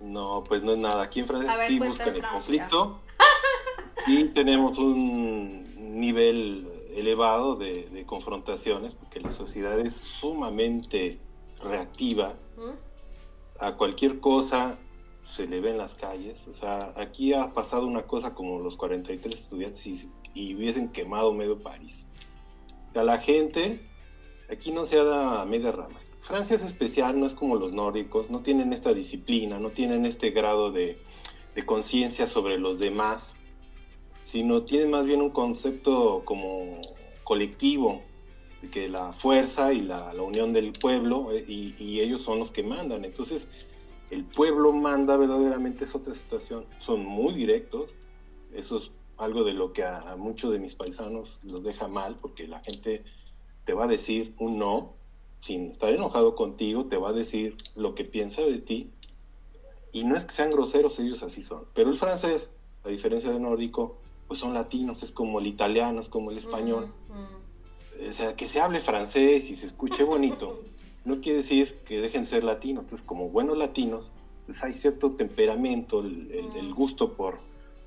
No, 0.03 0.43
pues 0.43 0.61
no 0.61 0.73
es 0.73 0.77
nada. 0.77 1.03
Aquí 1.03 1.21
en 1.21 1.27
Francia 1.27 1.53
sí 1.65 1.79
buscan 1.79 2.13
el 2.13 2.21
conflicto 2.21 2.99
y 4.07 4.25
tenemos 4.25 4.77
un 4.77 5.99
nivel 5.99 6.67
elevado 6.93 7.55
de, 7.55 8.03
confrontaciones 8.05 8.93
porque 8.93 9.21
la 9.21 9.31
sociedad 9.31 9.79
es 9.79 9.93
sumamente 9.93 11.19
reactiva 11.63 12.35
¿Mm? 12.57 13.63
a 13.63 13.75
cualquier 13.75 14.19
cosa 14.19 14.77
se 15.23 15.47
le 15.47 15.61
ve 15.61 15.69
en 15.69 15.77
las 15.77 15.95
calles. 15.95 16.49
O 16.49 16.53
sea, 16.53 16.93
aquí 16.97 17.33
ha 17.33 17.53
pasado 17.53 17.87
una 17.87 18.03
cosa 18.03 18.35
como 18.35 18.59
los 18.59 18.75
43 18.75 19.33
estudiantes 19.33 19.87
y, 19.87 20.11
y 20.33 20.53
hubiesen 20.53 20.89
quemado 20.89 21.31
medio 21.31 21.63
París. 21.63 22.05
O 22.89 22.93
sea, 22.93 23.03
la 23.03 23.19
gente 23.19 23.79
aquí 24.53 24.71
no 24.71 24.85
se 24.85 24.97
da 24.97 25.41
a 25.41 25.45
medias 25.45 25.75
ramas. 25.75 26.11
Francia 26.21 26.55
es 26.55 26.63
especial, 26.63 27.19
no 27.19 27.25
es 27.25 27.33
como 27.33 27.55
los 27.55 27.73
nórdicos, 27.73 28.29
no 28.29 28.41
tienen 28.41 28.73
esta 28.73 28.93
disciplina, 28.93 29.59
no 29.59 29.71
tienen 29.71 30.05
este 30.05 30.31
grado 30.31 30.71
de, 30.71 30.97
conciencia 31.65 32.25
sobre 32.25 32.57
los 32.57 32.79
demás, 32.79 33.35
sino 34.23 34.63
tienen 34.63 34.89
más 34.89 35.05
bien 35.05 35.21
un 35.21 35.29
concepto 35.29 36.23
como 36.25 36.81
colectivo, 37.23 38.01
de 38.61 38.69
que 38.69 38.89
la 38.89 39.13
fuerza 39.13 39.73
y 39.73 39.81
la, 39.81 40.13
unión 40.13 40.53
del 40.53 40.71
pueblo, 40.71 41.31
eh, 41.31 41.43
y, 41.47 41.99
ellos 41.99 42.21
son 42.21 42.39
los 42.39 42.49
que 42.49 42.63
mandan. 42.63 43.05
Entonces, 43.05 43.47
el 44.09 44.23
pueblo 44.23 44.71
manda 44.73 45.15
verdaderamente 45.17 45.83
es 45.83 45.93
otra 45.93 46.13
situación. 46.13 46.65
Son 46.79 47.05
muy 47.05 47.33
directos, 47.33 47.91
eso 48.53 48.77
es 48.77 48.91
algo 49.17 49.43
de 49.43 49.53
lo 49.53 49.73
que 49.73 49.83
a 49.83 50.15
muchos 50.17 50.51
de 50.51 50.59
mis 50.59 50.73
paisanos 50.73 51.43
los 51.43 51.63
deja 51.63 51.87
mal, 51.87 52.17
porque 52.19 52.47
la 52.47 52.61
gente 52.61 53.03
te 53.65 53.73
va 53.73 53.85
a 53.85 53.87
decir 53.87 54.33
un 54.39 54.57
no, 54.57 54.93
sin 55.41 55.69
estar 55.69 55.89
enojado 55.89 56.35
contigo, 56.35 56.85
te 56.85 56.97
va 56.97 57.09
a 57.09 57.13
decir 57.13 57.57
lo 57.75 57.95
que 57.95 58.05
piensa 58.05 58.41
de 58.41 58.59
ti. 58.59 58.89
Y 59.91 60.05
no 60.05 60.15
es 60.15 60.25
que 60.25 60.33
sean 60.33 60.51
groseros, 60.51 60.97
ellos 60.99 61.21
así 61.21 61.41
son. 61.41 61.65
Pero 61.73 61.89
el 61.89 61.97
francés, 61.97 62.51
a 62.83 62.89
diferencia 62.89 63.29
del 63.29 63.41
nórdico, 63.41 63.97
pues 64.27 64.39
son 64.39 64.53
latinos, 64.53 65.03
es 65.03 65.11
como 65.11 65.39
el 65.39 65.47
italiano, 65.47 65.99
es 65.99 66.09
como 66.09 66.31
el 66.31 66.37
español. 66.37 66.91
Mm, 67.09 68.05
mm. 68.05 68.09
O 68.09 68.13
sea, 68.13 68.35
que 68.35 68.47
se 68.47 68.59
hable 68.59 68.79
francés 68.79 69.49
y 69.49 69.55
se 69.55 69.65
escuche 69.65 70.03
bonito, 70.03 70.61
no 71.05 71.21
quiere 71.21 71.39
decir 71.39 71.79
que 71.85 72.01
dejen 72.01 72.25
ser 72.25 72.43
latinos. 72.43 72.85
Entonces, 72.85 73.05
como 73.05 73.29
buenos 73.29 73.57
latinos, 73.57 74.11
pues 74.45 74.63
hay 74.63 74.73
cierto 74.73 75.11
temperamento, 75.11 75.99
el, 75.99 76.69
mm. 76.69 76.73
gusto 76.73 77.13
por, 77.13 77.39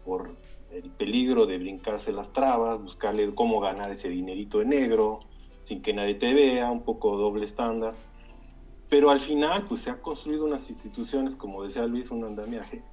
por 0.05 0.31
el 0.73 0.91
peligro 0.91 1.47
de 1.47 1.59
brincarse 1.59 2.13
las 2.13 2.33
trabas, 2.33 2.83
buscarle 2.83 3.35
cómo 3.35 3.61
ganar 3.61 3.91
ese 3.91 4.09
dinerito 4.09 4.59
de 4.59 4.67
negro, 4.67 5.21
sin 5.67 5.83
que 5.83 5.93
nadie 5.93 6.15
te 6.15 6.33
vea, 6.33 6.71
un 6.71 6.83
poco 6.83 7.17
doble 7.17 7.45
estándar. 7.45 7.95
Pero 8.89 9.11
al 9.11 9.19
final, 9.19 9.67
pues 9.67 9.81
se 9.81 9.91
han 9.91 9.99
construido 9.99 10.45
unas 10.45 10.71
instituciones, 10.71 11.35
como 11.35 11.65
decía 11.65 11.85
Luis, 11.89 12.13
un 12.13 12.25
andamiaje, 12.25 12.85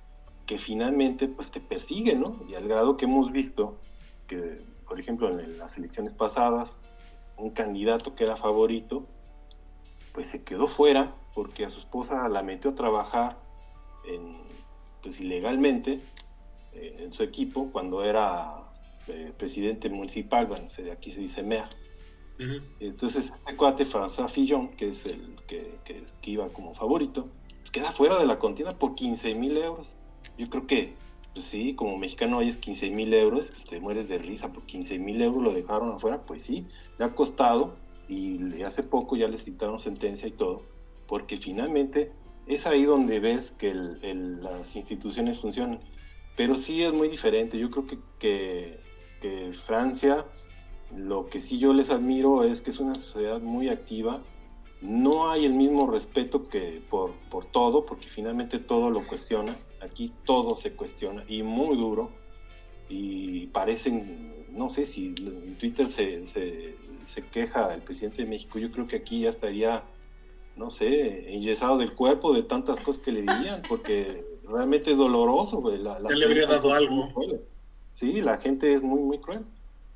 que 0.48 0.58
finalmente 0.58 1.28
pues 1.28 1.52
te 1.52 1.62
persiguen, 1.62 2.22
¿no? 2.22 2.40
Y 2.50 2.56
al 2.56 2.68
grado 2.68 2.98
que 2.98 3.06
hemos 3.06 3.32
visto 3.32 3.78
que, 4.26 4.60
por 4.88 5.00
ejemplo, 5.00 5.30
en 5.30 5.60
las 5.60 5.78
elecciones 5.78 6.14
pasadas, 6.14 6.80
un 7.38 7.52
candidato 7.52 8.16
que 8.16 8.24
era 8.24 8.38
favorito, 8.38 9.06
pues 10.12 10.26
se 10.26 10.44
quedó 10.44 10.66
fuera 10.66 11.16
porque 11.36 11.66
a 11.66 11.70
su 11.70 11.80
esposa 11.80 12.28
la 12.28 12.42
metió 12.42 12.72
a 12.72 12.76
trabajar 12.76 13.38
pues 15.02 15.20
ilegalmente 15.20 16.00
eh, 16.74 16.98
en 17.00 17.14
su 17.14 17.24
equipo 17.24 17.70
cuando 17.72 18.04
era 18.04 18.56
eh, 19.08 19.32
presidente 19.38 19.90
municipal, 19.90 20.48
bueno, 20.48 20.68
aquí 20.92 21.12
se 21.12 21.20
dice 21.20 21.44
MEA 21.44 21.70
entonces, 22.80 23.32
este 23.32 23.56
cuate 23.56 23.86
François 23.86 24.28
Fillon, 24.28 24.70
que 24.70 24.90
es 24.90 25.06
el 25.06 25.36
que, 25.48 25.80
que, 25.86 26.32
iba 26.32 26.50
como 26.50 26.74
favorito, 26.74 27.30
queda 27.72 27.92
fuera 27.92 28.20
de 28.20 28.26
la 28.26 28.40
contienda 28.40 28.78
por 28.78 28.96
15 28.96 29.36
mil 29.36 29.58
euros. 29.58 29.88
Yo 30.38 30.50
creo 30.50 30.68
que, 30.68 30.94
pues 31.34 31.46
sí, 31.46 31.76
como 31.76 31.98
mexicano 31.98 32.42
es 32.42 32.58
15 32.58 32.90
mil 32.90 33.14
euros, 33.14 33.48
pues 33.48 33.66
te 33.66 33.80
mueres 33.80 34.08
de 34.08 34.18
risa, 34.18 34.52
por 34.52 34.64
15 34.64 35.00
mil 35.00 35.22
euros 35.22 35.44
lo 35.44 35.54
dejaron 35.54 35.92
afuera, 35.92 36.26
pues 36.26 36.42
sí, 36.42 36.66
le 36.98 37.06
ha 37.06 37.16
costado 37.16 37.76
y 38.10 38.62
hace 38.64 38.84
poco 38.84 39.16
ya 39.16 39.28
les 39.28 39.46
dictaron 39.46 39.80
sentencia 39.80 40.28
y 40.28 40.32
todo, 40.32 40.64
porque 41.08 41.38
finalmente 41.38 42.12
es 42.48 42.66
ahí 42.66 42.84
donde 42.84 43.20
ves 43.20 43.52
que 43.52 43.74
las 43.74 44.76
instituciones 44.76 45.40
funcionan. 45.40 45.80
Pero 46.36 46.56
sí 46.56 46.84
es 46.84 46.92
muy 46.92 47.10
diferente. 47.10 47.60
Yo 47.60 47.70
creo 47.70 47.86
que, 47.86 48.00
que, 48.18 48.80
que 49.22 49.54
Francia 49.54 50.26
lo 50.98 51.28
que 51.28 51.40
sí 51.40 51.58
yo 51.58 51.74
les 51.74 51.90
admiro 51.90 52.44
es 52.44 52.62
que 52.62 52.70
es 52.72 52.80
una 52.80 52.96
sociedad 52.96 53.42
muy 53.42 53.70
activa. 53.70 54.22
No 54.82 55.32
hay 55.32 55.46
el 55.46 55.54
mismo 55.54 55.90
respeto 55.90 56.50
que 56.50 56.82
por, 56.90 57.12
por 57.30 57.46
todo, 57.46 57.86
porque 57.86 58.08
finalmente 58.08 58.60
todo 58.60 58.90
lo 58.90 59.08
cuestiona. 59.08 59.58
Aquí 59.82 60.12
todo 60.26 60.56
se 60.58 60.74
cuestiona 60.74 61.24
y 61.28 61.44
muy 61.44 61.78
duro. 61.78 62.12
Y 62.90 63.48
parecen, 63.48 64.46
no 64.52 64.70
sé 64.70 64.86
si 64.86 65.16
en 65.18 65.56
Twitter 65.58 65.88
se, 65.88 66.28
se, 66.28 66.76
se 67.04 67.22
queja 67.28 67.74
el 67.74 67.82
presidente 67.82 68.24
de 68.24 68.30
México, 68.30 68.60
yo 68.60 68.72
creo 68.72 68.88
que 68.88 68.98
aquí 68.98 69.22
ya 69.22 69.30
estaría, 69.30 69.84
no 70.58 70.70
sé, 70.70 71.34
enyesado 71.34 71.78
del 71.78 71.94
cuerpo 71.94 72.34
de 72.34 72.44
tantas 72.44 72.84
cosas 72.84 73.02
que 73.02 73.14
le 73.14 73.22
dirían, 73.22 73.62
porque 73.68 74.26
realmente 74.44 74.92
es 74.92 74.98
doloroso. 74.98 75.64
La, 75.72 76.00
ya 76.02 76.16
le 76.16 76.26
habría 76.26 76.46
dado 76.46 76.74
algo. 76.74 77.10
Sí, 77.94 78.22
la 78.22 78.38
gente 78.38 78.74
es 78.74 78.82
muy, 78.82 79.02
muy 79.02 79.20
cruel. 79.20 79.46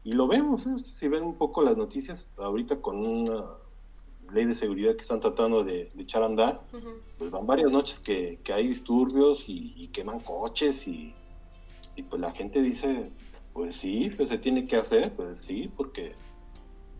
Y 0.07 0.13
lo 0.13 0.25
vemos, 0.25 0.65
¿eh? 0.65 0.69
si 0.85 1.09
ven 1.09 1.21
un 1.21 1.35
poco 1.35 1.61
las 1.61 1.75
noticias, 1.75 2.31
ahorita 2.37 2.79
con 2.79 3.05
una 3.05 3.57
ley 4.31 4.45
de 4.45 4.53
seguridad 4.53 4.95
que 4.95 5.01
están 5.01 5.19
tratando 5.19 5.65
de, 5.65 5.91
echar 5.97 6.23
a 6.23 6.27
andar, 6.27 6.61
pues 7.17 7.29
van 7.29 7.45
varias 7.45 7.69
noches 7.69 7.99
que, 7.99 8.39
hay 8.53 8.69
disturbios 8.69 9.49
y, 9.49 9.89
queman 9.89 10.21
coches 10.21 10.87
y, 10.87 11.13
pues 12.09 12.21
la 12.21 12.31
gente 12.31 12.61
dice, 12.61 13.11
pues 13.51 13.75
sí, 13.75 14.09
pues 14.15 14.29
se 14.29 14.37
tiene 14.37 14.65
que 14.65 14.77
hacer, 14.77 15.13
pues 15.13 15.39
sí, 15.39 15.69
porque 15.75 16.15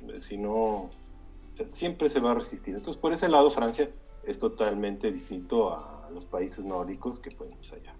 pues, 0.05 0.25
si 0.25 0.37
no, 0.37 0.89
siempre 1.53 2.09
se 2.09 2.19
va 2.19 2.31
a 2.31 2.33
resistir. 2.33 2.75
Entonces 2.75 2.99
por 2.99 3.13
ese 3.13 3.29
lado 3.29 3.49
Francia 3.49 3.89
es 4.25 4.37
totalmente 4.37 5.13
distinto 5.13 5.69
a 5.73 6.09
los 6.13 6.25
países 6.25 6.65
nórdicos 6.65 7.19
que 7.19 7.31
pues 7.31 7.71
allá. 7.71 7.95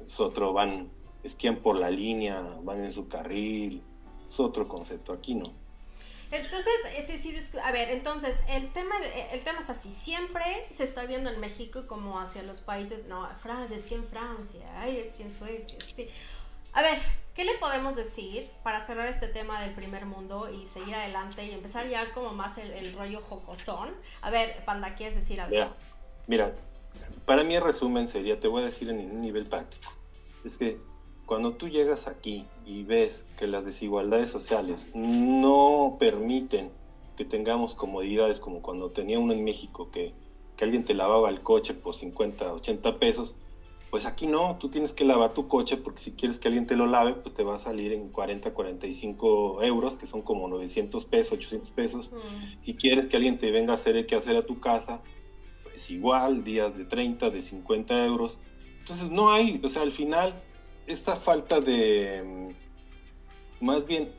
Nosotros 0.00 0.54
van 0.54 0.88
esquían 1.28 1.56
por 1.56 1.76
la 1.76 1.90
línea, 1.90 2.42
van 2.62 2.84
en 2.84 2.92
su 2.92 3.08
carril, 3.08 3.82
es 4.28 4.40
otro 4.40 4.66
concepto, 4.68 5.12
aquí 5.12 5.34
no. 5.34 5.52
Entonces, 6.30 7.52
a 7.64 7.72
ver, 7.72 7.90
entonces, 7.90 8.42
el 8.48 8.68
tema, 8.68 8.94
el 9.32 9.42
tema 9.44 9.60
es 9.60 9.70
así, 9.70 9.90
siempre 9.90 10.44
se 10.70 10.84
está 10.84 11.06
viendo 11.06 11.30
en 11.30 11.40
México 11.40 11.86
como 11.86 12.20
hacia 12.20 12.42
los 12.42 12.60
países, 12.60 13.06
no, 13.06 13.26
Francia, 13.36 13.74
es 13.74 13.86
que 13.86 13.94
en 13.94 14.04
Francia, 14.04 14.60
ay, 14.76 14.98
es 14.98 15.14
que 15.14 15.22
en 15.22 15.30
Suecia, 15.30 15.78
sí. 15.80 16.06
A 16.74 16.82
ver, 16.82 16.98
¿qué 17.34 17.44
le 17.44 17.54
podemos 17.54 17.96
decir 17.96 18.50
para 18.62 18.84
cerrar 18.84 19.06
este 19.06 19.26
tema 19.26 19.60
del 19.62 19.72
primer 19.74 20.04
mundo 20.04 20.50
y 20.50 20.66
seguir 20.66 20.94
adelante 20.94 21.46
y 21.46 21.52
empezar 21.52 21.88
ya 21.88 22.12
como 22.12 22.34
más 22.34 22.58
el, 22.58 22.92
rollo 22.92 23.22
jocosón? 23.22 23.94
A 24.20 24.30
ver, 24.30 24.62
Panda, 24.66 24.94
¿quieres 24.94 25.14
decir 25.14 25.40
algo? 25.40 25.50
Mira, 25.50 25.74
mira, 26.26 26.54
para 27.24 27.42
mí 27.42 27.56
el 27.56 27.62
resumen 27.62 28.06
sería, 28.06 28.38
te 28.38 28.48
voy 28.48 28.62
a 28.62 28.66
decir 28.66 28.90
en 28.90 28.98
un 28.98 29.22
nivel 29.22 29.46
práctico, 29.46 29.90
es 30.44 30.58
que 30.58 30.78
cuando 31.28 31.52
tú 31.52 31.68
llegas 31.68 32.08
aquí 32.08 32.46
y 32.64 32.84
ves 32.84 33.26
que 33.36 33.46
las 33.46 33.66
desigualdades 33.66 34.30
sociales 34.30 34.88
no 34.94 35.98
permiten 36.00 36.70
que 37.18 37.26
tengamos 37.26 37.74
comodidades 37.74 38.40
como 38.40 38.62
cuando 38.62 38.92
tenía 38.92 39.18
uno 39.18 39.34
en 39.34 39.44
México 39.44 39.90
que, 39.92 40.14
alguien 40.60 40.84
te 40.84 40.94
lavaba 40.94 41.28
el 41.28 41.42
coche 41.42 41.74
por 41.74 41.94
50, 41.94 42.52
80 42.52 42.98
pesos, 42.98 43.36
pues 43.90 44.06
aquí 44.06 44.26
no, 44.26 44.56
tú 44.58 44.70
tienes 44.70 44.92
que 44.92 45.04
lavar 45.04 45.34
tu 45.34 45.46
coche 45.46 45.76
porque 45.76 46.00
si 46.00 46.12
quieres 46.12 46.38
que 46.38 46.48
alguien 46.48 46.66
te 46.66 46.74
lo 46.74 46.86
lave, 46.86 47.12
pues 47.12 47.34
te 47.34 47.44
va 47.44 47.56
a 47.56 47.60
salir 47.60 47.92
en 47.92 48.08
40, 48.08 48.54
45 48.54 49.62
euros, 49.62 49.96
que 49.96 50.06
son 50.06 50.22
como 50.22 50.48
900 50.48 51.04
pesos, 51.04 51.34
800 51.34 51.70
pesos. 51.70 52.10
Mm. 52.10 52.62
Si 52.62 52.74
quieres 52.74 53.06
que 53.06 53.16
alguien 53.16 53.38
te 53.38 53.52
venga 53.52 53.72
a 53.72 53.74
hacer 53.76 53.96
el 53.96 54.06
que 54.06 54.16
hacer 54.16 54.36
a 54.36 54.46
tu 54.46 54.58
casa, 54.58 55.00
pues 55.62 55.90
igual, 55.90 56.42
días 56.42 56.76
de 56.76 56.86
30, 56.86 57.30
de 57.30 57.40
50 57.40 58.04
euros. 58.06 58.38
Entonces 58.80 59.10
no 59.10 59.30
hay, 59.30 59.60
o 59.62 59.68
sea, 59.68 59.82
al 59.82 59.92
final 59.92 60.34
esta 60.88 61.16
falta 61.16 61.60
de, 61.60 62.22
mm, 63.60 63.64
más 63.64 63.86
bien, 63.86 64.10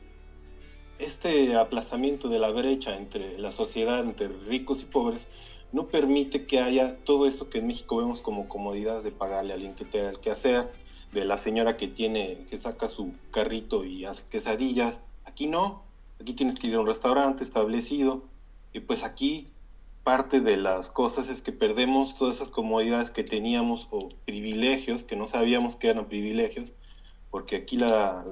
este 0.98 1.56
aplazamiento 1.56 2.28
de 2.28 2.38
la 2.38 2.50
brecha 2.50 2.96
entre 2.96 3.38
la 3.38 3.50
sociedad, 3.52 4.00
entre 4.00 4.28
ricos 4.28 4.82
y 4.82 4.84
pobres, 4.84 5.26
no 5.72 5.88
permite 5.88 6.46
que 6.46 6.60
haya 6.60 6.96
todo 7.04 7.26
esto 7.26 7.48
que 7.48 7.58
en 7.58 7.66
México 7.66 7.96
vemos 7.96 8.20
como 8.20 8.48
comodidad 8.48 9.02
de 9.02 9.10
pagarle 9.10 9.52
a 9.52 9.54
alguien 9.54 9.74
que 9.74 9.84
tenga 9.84 10.10
el 10.10 10.20
que 10.20 10.30
hacer, 10.30 10.72
de 11.12 11.24
la 11.24 11.38
señora 11.38 11.76
que 11.76 11.88
tiene, 11.88 12.44
que 12.48 12.56
saca 12.56 12.88
su 12.88 13.14
carrito 13.32 13.84
y 13.84 14.04
hace 14.04 14.22
quesadillas. 14.30 15.02
Aquí 15.24 15.46
no, 15.46 15.82
aquí 16.20 16.34
tienes 16.34 16.58
que 16.58 16.68
ir 16.68 16.76
a 16.76 16.80
un 16.80 16.86
restaurante 16.86 17.42
establecido, 17.42 18.22
y 18.72 18.80
pues 18.80 19.02
aquí 19.02 19.46
parte 20.02 20.40
de 20.40 20.56
las 20.56 20.90
cosas 20.90 21.28
es 21.28 21.42
que 21.42 21.52
perdemos 21.52 22.16
todas 22.16 22.36
esas 22.36 22.48
comodidades 22.48 23.10
que 23.10 23.24
teníamos 23.24 23.86
o 23.90 24.08
privilegios 24.24 25.04
que 25.04 25.16
no 25.16 25.26
sabíamos 25.26 25.76
que 25.76 25.88
eran 25.88 26.06
privilegios, 26.06 26.74
porque 27.30 27.56
aquí 27.56 27.78
la, 27.78 28.24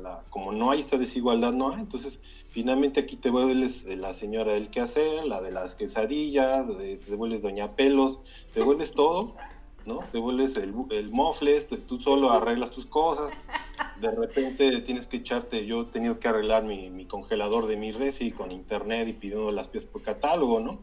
la, 0.00 0.22
como 0.30 0.52
no 0.52 0.70
hay 0.70 0.80
esta 0.80 0.96
desigualdad, 0.96 1.52
no 1.52 1.72
hay. 1.72 1.80
Entonces, 1.80 2.20
finalmente 2.50 3.00
aquí 3.00 3.16
te 3.16 3.30
vuelves 3.30 3.84
la 3.84 4.14
señora 4.14 4.52
del 4.52 4.70
quehacer, 4.70 5.24
la 5.24 5.40
de 5.40 5.50
las 5.50 5.74
quesadillas, 5.74 6.68
te 6.78 7.16
vuelves 7.16 7.42
doña 7.42 7.74
pelos, 7.74 8.20
te 8.52 8.62
vuelves 8.62 8.92
todo, 8.92 9.34
¿no? 9.86 10.00
Te 10.12 10.18
vuelves 10.18 10.56
el, 10.56 10.72
el 10.90 11.10
tú 11.86 12.00
solo 12.00 12.30
arreglas 12.30 12.70
tus 12.70 12.86
cosas. 12.86 13.32
De 14.00 14.10
repente 14.10 14.80
tienes 14.82 15.06
que 15.06 15.16
echarte, 15.16 15.66
yo 15.66 15.82
he 15.82 15.86
tenido 15.86 16.20
que 16.20 16.28
arreglar 16.28 16.64
mi, 16.64 16.90
mi 16.90 17.06
congelador 17.06 17.66
de 17.66 17.76
mi 17.76 17.90
refri 17.90 18.30
con 18.30 18.52
internet 18.52 19.08
y 19.08 19.12
pidiendo 19.14 19.50
las 19.50 19.68
piezas 19.68 19.90
por 19.90 20.02
catálogo, 20.02 20.60
¿no? 20.60 20.78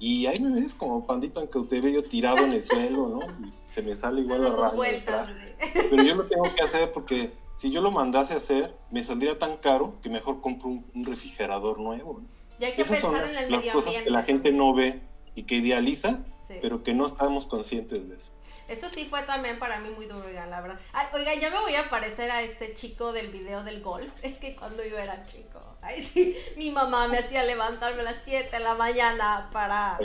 Y 0.00 0.26
ahí 0.26 0.40
me 0.40 0.58
ves 0.58 0.74
como 0.74 1.06
pandito 1.06 1.42
en 1.42 1.46
cautiverio 1.46 2.02
tirado 2.02 2.38
en 2.38 2.52
el 2.52 2.62
suelo, 2.62 3.08
¿no? 3.08 3.20
Y 3.46 3.52
se 3.66 3.82
me 3.82 3.94
sale 3.94 4.20
igual 4.22 4.42
la 4.42 4.70
vueltas. 4.70 5.28
Pero 5.74 6.02
yo 6.02 6.14
lo 6.14 6.24
tengo 6.28 6.54
que 6.54 6.62
hacer 6.62 6.90
porque 6.90 7.32
si 7.54 7.70
yo 7.70 7.82
lo 7.82 7.90
mandase 7.90 8.32
a 8.32 8.38
hacer, 8.38 8.74
me 8.90 9.04
saldría 9.04 9.38
tan 9.38 9.58
caro 9.58 10.00
que 10.02 10.08
mejor 10.08 10.40
compro 10.40 10.70
un, 10.70 11.04
refrigerador 11.04 11.78
nuevo. 11.78 12.22
Y 12.58 12.64
hay 12.64 12.74
que 12.74 12.86
pensar 12.86 13.28
en 13.28 13.36
el 13.36 13.50
medio 13.50 13.72
ambiente. 13.72 14.04
Que 14.04 14.10
la 14.10 14.22
gente 14.22 14.52
no 14.52 14.72
ve 14.74 15.02
y 15.34 15.42
que 15.42 15.56
idealiza, 15.56 16.20
pero 16.62 16.82
que 16.82 16.94
no 16.94 17.06
estamos 17.06 17.46
conscientes 17.46 18.08
de 18.08 18.16
eso. 18.16 18.32
Eso 18.68 18.88
sí 18.88 19.04
fue 19.04 19.22
también 19.22 19.58
para 19.58 19.78
mí 19.80 19.90
muy 19.90 20.06
duro, 20.06 20.24
la 20.30 20.60
verdad. 20.62 20.80
oiga, 21.12 21.34
ya 21.34 21.50
me 21.50 21.60
voy 21.60 21.74
a 21.74 21.90
parecer 21.90 22.30
a 22.30 22.42
este 22.42 22.72
chico 22.72 23.12
del 23.12 23.30
video 23.30 23.62
del 23.62 23.82
golf. 23.82 24.10
Es 24.22 24.38
que 24.38 24.56
cuando 24.56 24.82
yo 24.82 24.96
era 24.96 25.24
chico, 25.24 25.69
ay, 25.82 26.02
sí, 26.02 26.36
mi 26.56 26.70
mamá 26.70 27.08
me 27.08 27.18
hacía 27.18 27.44
levantarme 27.44 28.00
a 28.00 28.04
las 28.04 28.16
7 28.22 28.48
de 28.50 28.62
la 28.62 28.74
mañana 28.74 29.48
para, 29.52 29.98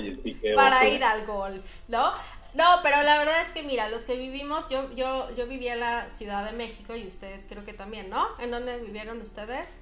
para 0.55 0.87
ir 0.87 1.03
al 1.03 1.25
golf, 1.25 1.79
¿no? 1.87 2.11
No, 2.53 2.63
pero 2.83 3.03
la 3.03 3.19
verdad 3.19 3.41
es 3.41 3.51
que 3.51 3.63
mira, 3.63 3.89
los 3.89 4.05
que 4.05 4.15
vivimos, 4.15 4.67
yo, 4.69 4.89
yo, 4.95 5.29
yo 5.35 5.45
viví 5.45 5.67
en 5.67 5.81
la 5.81 6.07
Ciudad 6.07 6.45
de 6.45 6.53
México 6.53 6.95
y 6.95 7.05
ustedes 7.05 7.45
creo 7.47 7.65
que 7.65 7.73
también, 7.73 8.09
¿no? 8.09 8.27
¿En 8.39 8.51
dónde 8.51 8.77
vivieron 8.77 9.19
ustedes? 9.19 9.81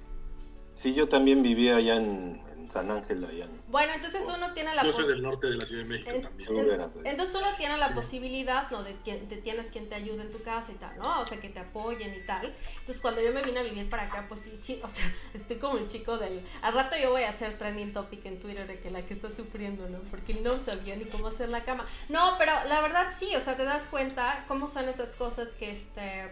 Sí, 0.72 0.92
yo 0.92 1.08
también 1.08 1.40
vivía 1.40 1.76
allá 1.76 1.96
en, 1.96 2.42
San 2.70 2.90
Ángel, 2.90 3.24
allá 3.24 3.48
Bueno, 3.68 3.92
entonces 3.94 4.24
uno 4.26 4.52
tiene 4.52 4.74
la... 4.74 4.84
Yo 4.84 4.92
soy 4.92 5.08
del 5.08 5.22
norte 5.22 5.46
de 5.48 5.56
la 5.56 5.66
Ciudad 5.66 5.82
de 5.82 5.88
México 5.88 6.10
también. 6.20 6.90
entonces 7.04 7.34
uno 7.34 7.48
tiene 7.56 7.76
la 7.76 7.94
posibilidad, 7.94 8.70
¿no? 8.70 8.82
De 8.82 8.96
que 9.00 9.14
te 9.14 9.36
tienes 9.36 9.70
quien 9.70 9.88
te 9.88 9.94
ayude 9.94 10.22
en 10.22 10.30
tu 10.30 10.42
casa 10.42 10.72
y 10.72 10.76
tal, 10.76 10.96
¿no? 10.98 11.20
O 11.20 11.24
sea, 11.24 11.38
que 11.38 11.48
te 11.48 11.60
apoyen 11.60 12.14
y 12.14 12.24
tal. 12.24 12.54
Entonces 12.78 13.00
cuando 13.00 13.22
yo 13.22 13.32
me 13.32 13.42
vine 13.42 13.60
a 13.60 13.62
vivir 13.62 13.88
para 13.88 14.04
acá, 14.04 14.26
pues 14.28 14.40
sí, 14.40 14.56
sí, 14.56 14.80
o 14.82 14.88
sea, 14.88 15.04
estoy 15.34 15.56
como 15.56 15.78
el 15.78 15.86
chico 15.86 16.18
del... 16.18 16.44
Al 16.62 16.74
rato 16.74 16.96
yo 17.00 17.10
voy 17.10 17.22
a 17.22 17.28
hacer 17.28 17.58
trending 17.58 17.92
topic 17.92 18.24
en 18.26 18.40
Twitter 18.40 18.66
de 18.66 18.78
que 18.78 18.90
la 18.90 19.02
que 19.02 19.14
está 19.14 19.30
sufriendo, 19.30 19.88
¿no? 19.88 19.98
Porque 20.10 20.34
no 20.34 20.58
sabía 20.58 20.96
ni 20.96 21.04
cómo 21.04 21.28
hacer 21.28 21.48
la 21.48 21.64
cama. 21.64 21.86
No, 22.08 22.36
pero 22.38 22.52
la 22.68 22.80
verdad 22.80 23.08
sí, 23.14 23.34
o 23.36 23.40
sea, 23.40 23.56
te 23.56 23.64
das 23.64 23.86
cuenta 23.86 24.44
cómo 24.48 24.66
son 24.66 24.88
esas 24.88 25.12
cosas 25.12 25.52
que, 25.52 25.70
este 25.70 26.30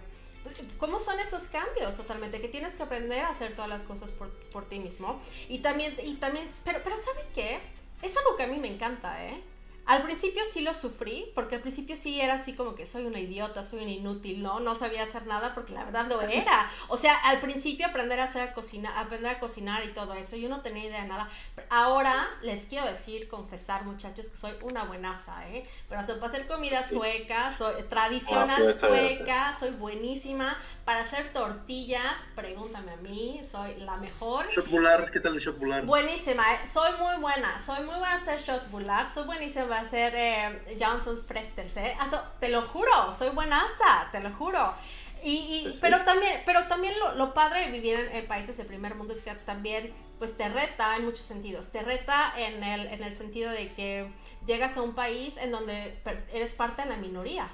¿Cómo 0.78 0.98
son 0.98 1.18
esos 1.20 1.48
cambios 1.48 1.96
totalmente? 1.96 2.40
Que 2.40 2.48
tienes 2.48 2.76
que 2.76 2.82
aprender 2.82 3.20
a 3.20 3.28
hacer 3.28 3.54
todas 3.54 3.70
las 3.70 3.84
cosas 3.84 4.10
por, 4.10 4.30
por 4.50 4.64
ti 4.64 4.78
mismo. 4.78 5.20
Y 5.48 5.58
también, 5.58 5.94
y 6.04 6.14
también, 6.14 6.50
pero, 6.64 6.80
pero 6.82 6.96
¿saben 6.96 7.26
qué? 7.34 7.60
Es 8.02 8.16
algo 8.16 8.36
que 8.36 8.42
a 8.42 8.46
mí 8.48 8.58
me 8.58 8.68
encanta, 8.68 9.24
¿eh? 9.24 9.42
Al 9.84 10.02
principio 10.04 10.42
sí 10.44 10.60
lo 10.60 10.72
sufrí, 10.72 11.30
porque 11.34 11.56
al 11.56 11.60
principio 11.60 11.96
sí 11.96 12.20
era 12.20 12.34
así 12.34 12.54
como 12.54 12.74
que 12.74 12.86
soy 12.86 13.04
una 13.04 13.18
idiota, 13.18 13.62
soy 13.62 13.82
un 13.82 13.88
inútil, 13.88 14.42
¿no? 14.42 14.60
No 14.60 14.74
sabía 14.74 15.02
hacer 15.02 15.26
nada 15.26 15.54
porque 15.54 15.72
la 15.72 15.84
verdad 15.84 16.06
lo 16.06 16.20
era. 16.20 16.68
O 16.88 16.96
sea, 16.96 17.16
al 17.16 17.40
principio 17.40 17.86
aprender 17.86 18.20
a 18.20 18.24
hacer 18.24 18.52
cocina, 18.52 18.98
aprender 18.98 19.34
a 19.34 19.40
cocinar 19.40 19.84
y 19.84 19.88
todo 19.88 20.14
eso, 20.14 20.36
yo 20.36 20.48
no 20.48 20.60
tenía 20.60 20.84
idea 20.84 21.02
de 21.02 21.08
nada. 21.08 21.28
Ahora 21.68 22.28
les 22.42 22.66
quiero 22.66 22.86
decir, 22.86 23.28
confesar, 23.28 23.84
muchachos, 23.84 24.28
que 24.28 24.36
soy 24.36 24.52
una 24.62 24.84
buenaza, 24.84 25.48
¿eh? 25.48 25.64
Pero 25.88 26.00
o 26.00 26.04
para 26.04 26.26
hacer 26.26 26.46
comida 26.46 26.86
sueca, 26.88 27.50
soy 27.50 27.82
tradicional 27.84 28.66
ah, 28.68 28.72
sueca, 28.72 29.52
soy 29.58 29.70
buenísima. 29.70 30.56
Para 30.84 31.00
hacer 31.00 31.32
tortillas, 31.32 32.16
pregúntame 32.34 32.92
a 32.92 32.96
mí, 32.96 33.40
soy 33.44 33.76
la 33.76 33.96
mejor. 33.96 34.48
Shot 34.50 34.66
¿qué 35.12 35.20
tal 35.20 35.34
el 35.34 35.40
shot 35.40 35.58
Buenísima, 35.84 36.42
¿eh? 36.54 36.66
soy 36.66 36.92
muy 36.98 37.16
buena, 37.20 37.58
soy 37.58 37.78
muy 37.78 37.94
buena 37.94 38.12
a 38.12 38.14
hacer 38.14 38.40
shot 38.40 38.62
soy 39.12 39.24
buenísima 39.24 39.71
va 39.72 39.80
a 39.80 39.84
ser 39.84 40.14
eh, 40.14 40.76
Johnson's 40.78 41.22
Fresters, 41.22 41.76
¿eh? 41.78 41.96
te 42.38 42.48
lo 42.48 42.62
juro, 42.62 43.12
soy 43.16 43.30
buenaza, 43.30 44.08
te 44.12 44.20
lo 44.20 44.30
juro. 44.30 44.74
Y, 45.24 45.78
pero 45.80 46.02
también, 46.02 46.42
pero 46.44 46.66
también 46.66 46.94
lo, 47.16 47.32
padre 47.32 47.66
de 47.66 47.70
vivir 47.70 48.10
en, 48.12 48.26
países 48.26 48.56
de 48.56 48.64
primer 48.64 48.96
mundo 48.96 49.12
es 49.12 49.22
que 49.22 49.32
también 49.34 49.92
pues 50.18 50.36
te 50.36 50.48
reta 50.48 50.96
en 50.96 51.04
muchos 51.04 51.24
sentidos. 51.26 51.70
Te 51.70 51.82
reta 51.82 52.32
en 52.36 52.64
el, 52.64 52.86
en 52.88 53.04
el 53.04 53.14
sentido 53.14 53.50
de 53.50 53.72
que 53.72 54.12
llegas 54.46 54.76
a 54.76 54.82
un 54.82 54.94
país 54.94 55.36
en 55.36 55.52
donde 55.52 55.96
eres 56.32 56.54
parte 56.54 56.82
de 56.82 56.88
la 56.88 56.96
minoría 56.96 57.48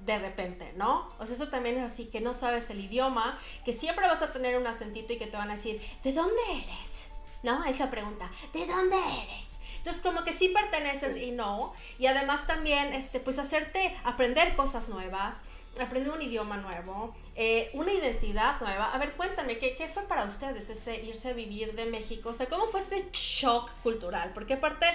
de 0.00 0.18
repente, 0.18 0.72
¿no? 0.76 1.10
O 1.18 1.26
sea, 1.26 1.34
eso 1.34 1.48
también 1.48 1.78
es 1.78 1.82
así, 1.84 2.06
que 2.06 2.20
no 2.20 2.34
sabes 2.34 2.68
el 2.70 2.80
idioma, 2.80 3.38
que 3.64 3.72
siempre 3.72 4.06
vas 4.06 4.22
a 4.22 4.32
tener 4.32 4.58
un 4.58 4.66
acentito 4.66 5.14
y 5.14 5.18
que 5.18 5.26
te 5.26 5.36
van 5.36 5.48
a 5.48 5.54
decir, 5.54 5.80
¿de 6.02 6.12
dónde 6.12 6.42
eres? 6.50 7.08
¿No? 7.42 7.64
Esa 7.64 7.90
pregunta, 7.90 8.30
¿de 8.52 8.66
dónde 8.66 8.96
eres? 8.96 9.53
Entonces, 9.84 10.02
como 10.02 10.24
que 10.24 10.32
sí 10.32 10.48
perteneces 10.48 11.18
y 11.18 11.30
no. 11.30 11.74
Y 11.98 12.06
además 12.06 12.46
también, 12.46 12.94
este, 12.94 13.20
pues 13.20 13.38
hacerte 13.38 13.94
aprender 14.02 14.56
cosas 14.56 14.88
nuevas, 14.88 15.44
aprender 15.78 16.10
un 16.10 16.22
idioma 16.22 16.56
nuevo, 16.56 17.14
eh, 17.36 17.68
una 17.74 17.92
identidad 17.92 18.58
nueva. 18.62 18.94
A 18.94 18.96
ver, 18.96 19.12
cuéntame, 19.12 19.58
¿qué, 19.58 19.74
¿qué, 19.74 19.86
fue 19.86 20.04
para 20.08 20.24
ustedes 20.24 20.70
ese 20.70 21.02
irse 21.02 21.28
a 21.28 21.32
vivir 21.34 21.74
de 21.74 21.84
México? 21.84 22.30
O 22.30 22.32
sea, 22.32 22.46
¿cómo 22.46 22.66
fue 22.66 22.80
ese 22.80 23.10
shock 23.12 23.70
cultural? 23.82 24.30
Porque 24.32 24.54
aparte, 24.54 24.86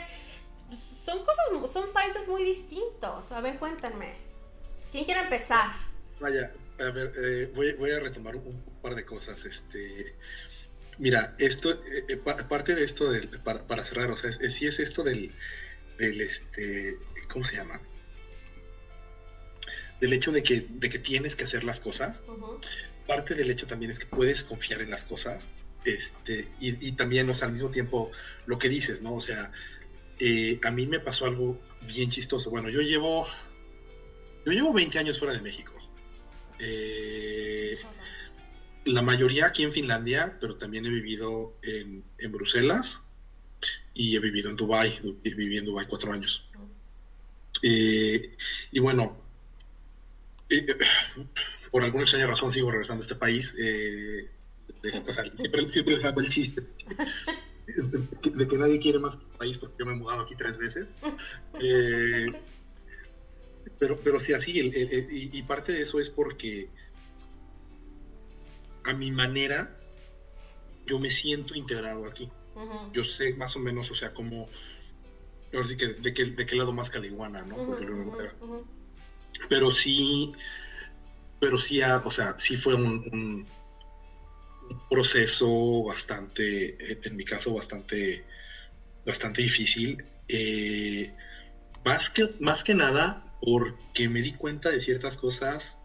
pues, 0.70 0.82
son 0.82 1.20
cosas, 1.20 1.72
son 1.72 1.94
países 1.94 2.28
muy 2.28 2.44
distintos. 2.44 3.32
A 3.32 3.42
ver, 3.42 3.60
cuéntame. 3.60 4.16
¿Quién 4.92 5.06
quiere 5.06 5.20
empezar? 5.20 5.70
Vaya, 6.20 6.52
a 6.80 6.84
ver, 6.86 7.12
eh, 7.16 7.52
voy, 7.54 7.74
voy, 7.74 7.92
a 7.92 8.00
retomar 8.00 8.36
un 8.36 8.60
par 8.82 8.96
de 8.96 9.06
cosas. 9.06 9.46
Este, 9.46 10.16
Mira, 11.00 11.34
esto, 11.40 11.72
eh, 11.72 12.06
eh, 12.10 12.18
parte 12.18 12.76
de 12.76 12.84
esto, 12.84 13.10
del, 13.10 13.30
para, 13.30 13.84
cerrar, 13.84 14.12
o 14.12 14.18
sea, 14.18 14.32
si 14.34 14.68
es 14.68 14.80
esto 14.80 15.02
del, 15.02 15.32
del, 15.98 16.20
este, 16.20 16.98
¿cómo 17.30 17.46
se 17.46 17.56
llama? 17.56 17.82
Del 20.02 20.12
hecho 20.12 20.34
de 20.34 20.44
que, 20.44 20.66
de 20.68 20.90
que 20.90 21.00
tienes 21.00 21.38
que 21.38 21.46
hacer 21.46 21.64
las 21.64 21.80
cosas. 21.80 22.22
Parte 23.08 23.34
del 23.34 23.50
hecho 23.50 23.66
también 23.66 23.92
es 23.92 24.00
que 24.00 24.06
puedes 24.06 24.44
confiar 24.44 24.82
en 24.82 24.90
las 24.90 25.06
cosas. 25.06 25.48
Este, 25.86 26.50
y, 26.60 26.92
también, 26.92 27.30
o 27.30 27.34
sea, 27.34 27.48
al 27.48 27.54
mismo 27.54 27.70
tiempo, 27.70 28.12
lo 28.46 28.60
que 28.60 28.68
dices, 28.68 29.02
¿no? 29.02 29.16
O 29.16 29.22
sea, 29.22 29.52
eh, 30.20 30.60
a 30.64 30.72
mí 30.72 30.86
me 30.86 31.00
pasó 31.00 31.26
algo 31.26 31.60
bien 31.82 32.10
chistoso. 32.10 32.50
Bueno, 32.50 32.70
yo 32.70 32.82
llevo, 32.82 33.26
yo 34.46 34.52
llevo 34.52 34.74
20 34.74 35.00
años 35.00 35.18
fuera 35.18 35.34
de 35.34 35.42
México. 35.42 35.74
Eh, 36.60 37.78
la 38.94 39.02
mayoría 39.02 39.48
aquí 39.48 39.64
en 39.64 39.72
Finlandia, 39.72 40.38
pero 40.40 40.56
también 40.56 40.86
he 40.86 40.90
vivido 40.90 41.58
en, 41.62 42.04
en 42.18 42.32
Bruselas 42.32 43.02
y 43.94 44.16
he 44.16 44.20
vivido 44.20 44.50
en 44.50 44.56
Dubái, 44.56 45.00
viví 45.24 45.58
en 45.58 45.66
Dubái 45.66 45.86
cuatro 45.88 46.14
años. 46.14 46.50
Eh, 47.62 48.36
y 48.72 48.80
bueno, 48.80 49.18
eh, 50.50 50.66
por 51.72 51.84
alguna 51.84 52.04
extraña 52.04 52.28
razón 52.28 52.52
sigo 52.52 52.72
regresando 52.72 53.02
a 53.02 53.04
este 53.04 53.16
país. 53.16 53.56
Eh, 53.60 54.30
siempre, 55.36 55.72
siempre 55.72 55.96
les 55.96 56.06
hago 56.06 56.22
el 56.22 56.30
chiste 56.30 56.64
de 58.24 58.48
que 58.48 58.58
nadie 58.58 58.80
quiere 58.80 59.00
más 59.00 59.18
país 59.38 59.58
porque 59.58 59.76
yo 59.80 59.86
me 59.86 59.92
he 59.94 59.96
mudado 59.96 60.22
aquí 60.22 60.36
tres 60.36 60.58
veces. 60.58 60.92
pero, 63.78 64.00
pero 64.04 64.20
sí, 64.20 64.34
así, 64.34 64.60
y, 64.60 65.44
parte 65.44 65.74
de 65.74 65.82
eso 65.82 66.00
es 66.00 66.10
porque 66.10 66.70
a 68.84 68.94
mi 68.94 69.12
manera 69.12 69.76
yo 70.86 71.00
me 71.00 71.12
siento 71.12 71.56
integrado 71.56 72.06
aquí. 72.06 72.30
Yo 72.92 73.04
sé 73.06 73.34
más 73.36 73.56
o 73.56 73.60
menos, 73.60 73.90
o 73.92 73.96
sea, 73.96 74.14
como, 74.14 74.50
sí 75.68 75.78
que 75.78 75.88
de, 75.94 76.14
qué, 76.14 76.26
de 76.26 76.46
qué 76.46 76.56
lado 76.56 76.74
más 76.74 76.90
caliguana, 76.90 77.46
¿no? 77.46 77.56
Pero 79.48 79.72
sí, 79.72 80.34
pero 81.40 81.58
sí, 81.60 81.82
o 81.82 82.12
sea, 82.12 82.38
sí 82.38 82.58
fue 82.58 82.74
un, 82.74 83.48
proceso 84.90 85.84
bastante, 85.84 86.76
en 87.08 87.16
mi 87.16 87.24
caso, 87.24 87.54
bastante, 87.54 88.26
bastante 89.06 89.42
difícil. 89.42 90.04
Eh, 90.28 91.14
más, 91.86 92.10
que, 92.10 92.36
más 92.40 92.64
que 92.64 92.76
nada 92.76 93.24
porque 93.42 94.10
me 94.10 94.22
di 94.22 94.34
cuenta 94.34 94.70
de 94.70 94.82
ciertas 94.82 95.16
cosas 95.16 95.79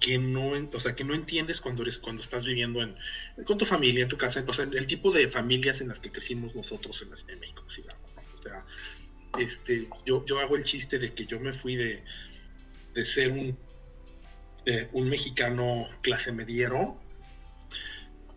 que 0.00 0.18
no, 0.18 0.50
o 0.50 0.80
sea, 0.80 0.94
que 0.94 1.04
no 1.04 1.14
entiendes 1.14 1.60
cuando 1.60 1.82
eres, 1.82 1.98
cuando 1.98 2.22
estás 2.22 2.44
viviendo 2.44 2.82
en, 2.82 2.96
con 3.44 3.58
tu 3.58 3.64
familia, 3.64 4.02
en 4.02 4.08
tu 4.08 4.16
casa, 4.16 4.44
o 4.46 4.52
sea, 4.52 4.66
el 4.70 4.86
tipo 4.86 5.10
de 5.10 5.28
familias 5.28 5.80
en 5.80 5.88
las 5.88 6.00
que 6.00 6.12
crecimos 6.12 6.54
nosotros 6.54 7.00
en 7.02 7.10
la 7.10 7.16
Ciudad 7.16 7.34
de 7.34 7.40
México, 7.40 7.64
o 7.66 8.42
sea, 8.42 8.64
este, 9.38 9.88
yo, 10.04 10.24
yo 10.24 10.38
hago 10.40 10.56
el 10.56 10.64
chiste 10.64 10.98
de 10.98 11.12
que 11.12 11.26
yo 11.26 11.40
me 11.40 11.52
fui 11.52 11.76
de, 11.76 12.02
de 12.94 13.06
ser 13.06 13.32
un, 13.32 13.58
un 14.92 15.08
mexicano 15.08 15.88
clase 16.02 16.32
mediero 16.32 16.98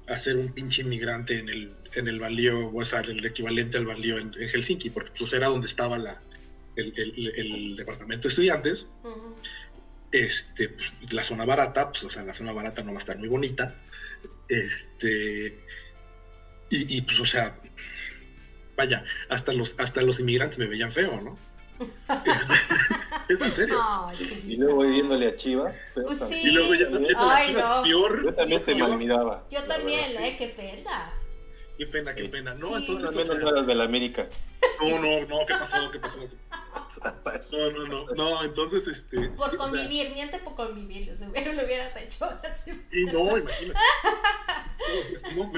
a 0.08 0.18
ser 0.18 0.38
un 0.38 0.52
pinche 0.54 0.82
inmigrante 0.82 1.40
en 1.40 1.50
el, 1.50 1.74
en 1.94 2.08
el 2.08 2.20
Valío, 2.20 2.74
o 2.74 2.86
sea, 2.86 3.02
el 3.02 3.24
equivalente 3.26 3.78
al 3.78 3.86
Valío 3.86 4.18
en, 4.18 4.34
Helsinki, 4.34 4.90
porque 4.90 5.12
pues 5.18 5.34
era 5.34 5.48
donde 5.48 5.68
estaba 5.68 5.98
la, 5.98 6.22
el, 6.76 6.94
el, 7.36 7.76
departamento 7.76 8.24
de 8.24 8.30
estudiantes 8.30 8.88
este, 10.12 10.76
la 11.12 11.24
zona 11.24 11.46
barata, 11.46 11.90
pues, 11.90 12.04
o 12.04 12.10
sea, 12.10 12.24
la 12.24 12.34
zona 12.34 12.52
barata 12.52 12.84
no 12.84 12.92
va 12.92 12.98
a 12.98 13.00
estar 13.00 13.18
muy 13.18 13.28
bonita. 13.28 13.76
Este, 14.48 15.60
y, 16.70 17.02
pues, 17.02 17.20
o 17.20 17.26
sea, 17.26 17.56
vaya, 18.76 19.04
hasta 19.30 19.54
los, 19.54 19.76
hasta 19.78 20.02
los 20.02 20.20
inmigrantes 20.20 20.60
me 20.60 20.68
veían 20.68 20.92
feo, 20.92 21.20
¿no? 21.22 21.38
es, 23.30 23.42
en 23.42 23.52
serio. 23.52 23.80
y 24.46 24.58
luego 24.58 24.82
viéndole 24.82 25.30
a 25.30 25.38
Chivas. 25.38 25.76
Pues 25.94 26.20
sí. 26.20 26.42
Y 26.44 26.52
luego 26.52 26.76
ya, 26.76 26.88
Ay, 27.18 27.54
no. 27.54 27.84
peor. 27.84 28.26
Yo 28.26 28.34
también 28.34 28.64
te 28.66 28.76
mal 28.76 28.98
miraba. 28.98 29.46
Yo 29.50 29.64
también, 29.64 30.12
¿eh? 30.22 30.36
Qué 30.38 30.50
pena. 30.50 31.14
Qué 31.80 31.88
pena, 31.88 32.14
qué 32.14 32.26
pena. 32.26 32.54
No, 32.56 32.78
entonces. 32.78 33.16
Menos 33.16 33.30
o 33.30 33.54
sea, 33.54 33.64
de 33.64 33.76
la 33.76 33.86
América. 33.86 34.26
No, 34.82 35.00
no, 35.00 35.26
no, 35.28 35.46
¿qué 35.46 35.54
pasó? 35.54 35.90
¿Qué 35.90 36.00
pasó? 36.00 36.20
No, 37.52 37.72
no, 37.72 37.88
no, 37.88 38.06
no, 38.14 38.44
entonces 38.44 38.86
este. 38.90 39.30
Por 39.30 39.56
convivir, 39.56 40.12
miente 40.12 40.38
por 40.40 40.56
convivir, 40.56 41.16
si 41.16 41.26
hubiera, 41.26 41.54
lo 41.54 41.64
hubieras 41.64 41.96
hecho 41.96 42.26
así. 42.44 42.72
Sí, 42.92 43.06
no, 43.06 43.38
imagínate. 43.38 43.80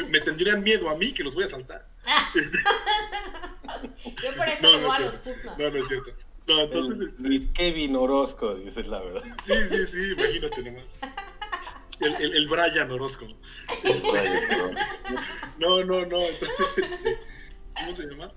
me, 0.08 0.22
tendrían 0.22 0.62
miedo 0.62 0.88
a 0.88 0.96
mí 0.96 1.12
que 1.12 1.24
los 1.24 1.34
voy 1.34 1.46
a 1.46 1.50
saltar. 1.50 1.88
Yo 4.06 4.36
por 4.38 4.48
eso 4.48 4.72
le 4.72 4.86
voy 4.86 4.96
a 4.96 5.00
los 5.00 5.18
Pumas. 5.18 5.58
No, 5.58 5.70
no 5.72 5.78
es 5.78 5.88
cierto. 5.88 6.12
No, 6.46 6.62
entonces. 6.62 7.16
El, 7.18 7.34
este... 7.34 7.54
Kevin 7.54 7.96
Orozco, 7.96 8.54
dices 8.54 8.86
la 8.86 9.00
verdad. 9.00 9.24
Sí, 9.44 9.54
sí, 9.70 9.88
sí, 9.88 10.12
imagínate 10.12 10.62
nomás. 10.62 10.86
El, 12.02 12.16
el, 12.16 12.36
el 12.36 12.48
Brian 12.48 12.92
Orozco. 12.92 13.28
No, 15.58 15.84
no, 15.84 16.06
no. 16.06 16.22
Entonces, 16.22 16.68
este, 16.78 17.20
¿cómo 17.76 17.96
se 17.96 18.04
llama? 18.08 18.34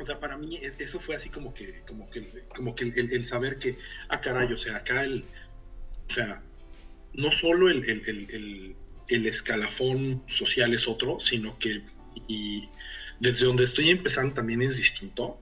o 0.00 0.04
sea, 0.04 0.18
para 0.18 0.36
mí 0.36 0.56
e, 0.56 0.72
eso 0.78 0.98
fue 0.98 1.14
así 1.14 1.28
como 1.28 1.52
que, 1.52 1.82
como 1.86 2.08
que, 2.08 2.26
como 2.54 2.74
que 2.74 2.84
el, 2.84 3.24
saber 3.24 3.58
que, 3.58 3.76
ah, 4.08 4.20
caray, 4.20 4.52
o 4.52 4.56
sea, 4.56 4.76
acá 4.76 5.04
el, 5.04 5.24
o 6.08 6.12
sea, 6.12 6.42
no 7.12 7.30
solo 7.30 7.68
el, 7.68 8.74
el, 9.08 9.26
escalafón 9.26 10.22
social 10.26 10.72
es 10.72 10.88
otro, 10.88 11.20
sino 11.20 11.58
que, 11.58 11.82
y 12.28 12.68
desde 13.18 13.46
donde 13.46 13.64
estoy 13.64 13.90
empezando 13.90 14.34
también 14.34 14.62
es 14.62 14.76
distinto. 14.76 15.38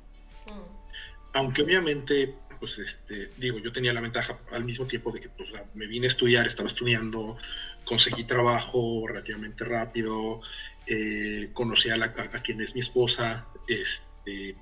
Mm. 0.46 1.34
Aunque 1.34 1.62
obviamente, 1.62 2.34
pues, 2.58 2.78
este, 2.78 3.30
digo, 3.36 3.58
yo 3.58 3.72
tenía 3.72 3.92
la 3.92 4.00
ventaja 4.00 4.38
al 4.52 4.64
mismo 4.64 4.86
tiempo 4.86 5.12
de 5.12 5.20
que, 5.20 5.28
pues, 5.28 5.50
me 5.74 5.86
vine 5.86 6.06
a 6.06 6.08
estudiar, 6.08 6.46
estaba 6.46 6.68
estudiando, 6.68 7.36
conseguí 7.84 8.24
trabajo 8.24 9.06
relativamente 9.06 9.64
rápido, 9.64 10.40
eh, 10.86 11.50
conocí 11.52 11.90
a, 11.90 11.96
la, 11.96 12.06
a, 12.06 12.42
quien 12.42 12.60
es 12.60 12.74
mi 12.74 12.80
esposa, 12.80 13.46
este, 13.66 14.56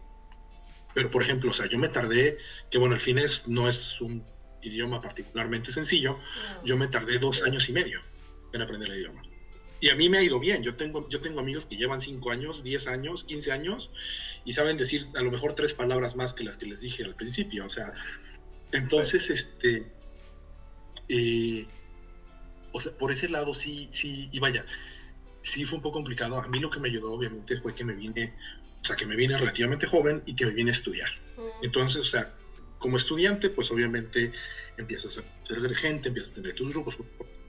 pero, 0.95 1.11
por 1.11 1.23
ejemplo, 1.23 1.51
o 1.51 1.55
sea, 1.55 1.67
yo 1.67 1.79
me 1.79 1.89
tardé, 1.89 2.39
que 2.71 2.79
bueno, 2.79 2.95
el 2.95 3.01
finés 3.01 3.49
no 3.49 3.69
es 3.69 4.01
un 4.01 4.25
idioma 4.63 5.01
particularmente 5.01 5.71
sencillo, 5.71 6.19
yo 6.65 6.77
me 6.77 6.89
tardé 6.89 7.19
dos 7.19 7.43
años 7.43 7.69
y 7.69 7.73
medio 7.73 8.01
en 8.53 8.63
aprender 8.63 8.91
el 8.91 9.01
idioma. 9.01 9.23
Y 9.81 9.91
a 9.91 9.95
mí 9.95 10.09
me 10.09 10.19
ha 10.19 10.23
ido 10.23 10.39
bien. 10.41 10.63
Yo 10.63 10.75
tengo, 10.77 11.09
yo 11.09 11.21
tengo 11.21 11.41
amigos 11.41 11.67
que 11.67 11.77
llevan 11.77 12.01
cinco 12.01 12.31
años, 12.31 12.63
10 12.63 12.87
años, 12.89 13.25
15 13.25 13.53
años 13.53 13.91
y 14.45 14.53
saben 14.53 14.77
decir 14.77 15.07
a 15.15 15.21
lo 15.21 15.31
mejor 15.31 15.55
tres 15.55 15.75
palabras 15.75 16.17
más 16.17 16.33
que 16.33 16.45
las 16.45 16.57
que 16.57 16.67
les 16.67 16.81
dije 16.81 17.05
al 17.05 17.15
principio. 17.15 17.67
O 17.67 17.71
sea, 17.71 17.93
entonces, 18.73 19.31
este. 19.31 19.87
Eh, 21.09 21.67
o 22.73 22.81
sea, 22.81 22.93
por 22.93 23.13
ese 23.13 23.29
lado 23.29 23.55
sí, 23.55 23.89
sí, 23.93 24.29
y 24.33 24.39
vaya, 24.39 24.67
sí 25.43 25.65
fue 25.65 25.77
un 25.77 25.83
poco 25.83 25.95
complicado. 25.95 26.41
A 26.41 26.49
mí 26.49 26.59
lo 26.59 26.71
que 26.71 26.81
me 26.81 26.89
ayudó, 26.89 27.13
obviamente, 27.13 27.61
fue 27.61 27.75
que 27.75 27.85
me 27.85 27.95
vine 27.95 28.35
o 28.87 28.89
sea, 28.89 28.95
que 28.95 29.07
me 29.07 29.17
vine 29.17 29.37
relativamente 29.37 29.89
joven 29.89 30.23
y 30.27 30.37
que 30.37 30.47
me 30.47 30.53
vine 30.53 30.71
a 30.71 30.75
estudiar. 30.75 31.11
Mm. 31.37 31.65
Entonces, 31.65 32.03
o 32.03 32.05
sea, 32.05 32.33
como 32.79 32.97
estudiante, 32.97 33.51
pues 33.51 33.69
obviamente 33.73 34.31
empiezas 34.77 35.19
a 35.19 35.23
ser 35.47 35.75
gente, 35.75 36.09
empiezas 36.09 36.31
a 36.31 36.35
tener 36.37 36.55
tus 36.55 36.71
grupos. 36.71 36.97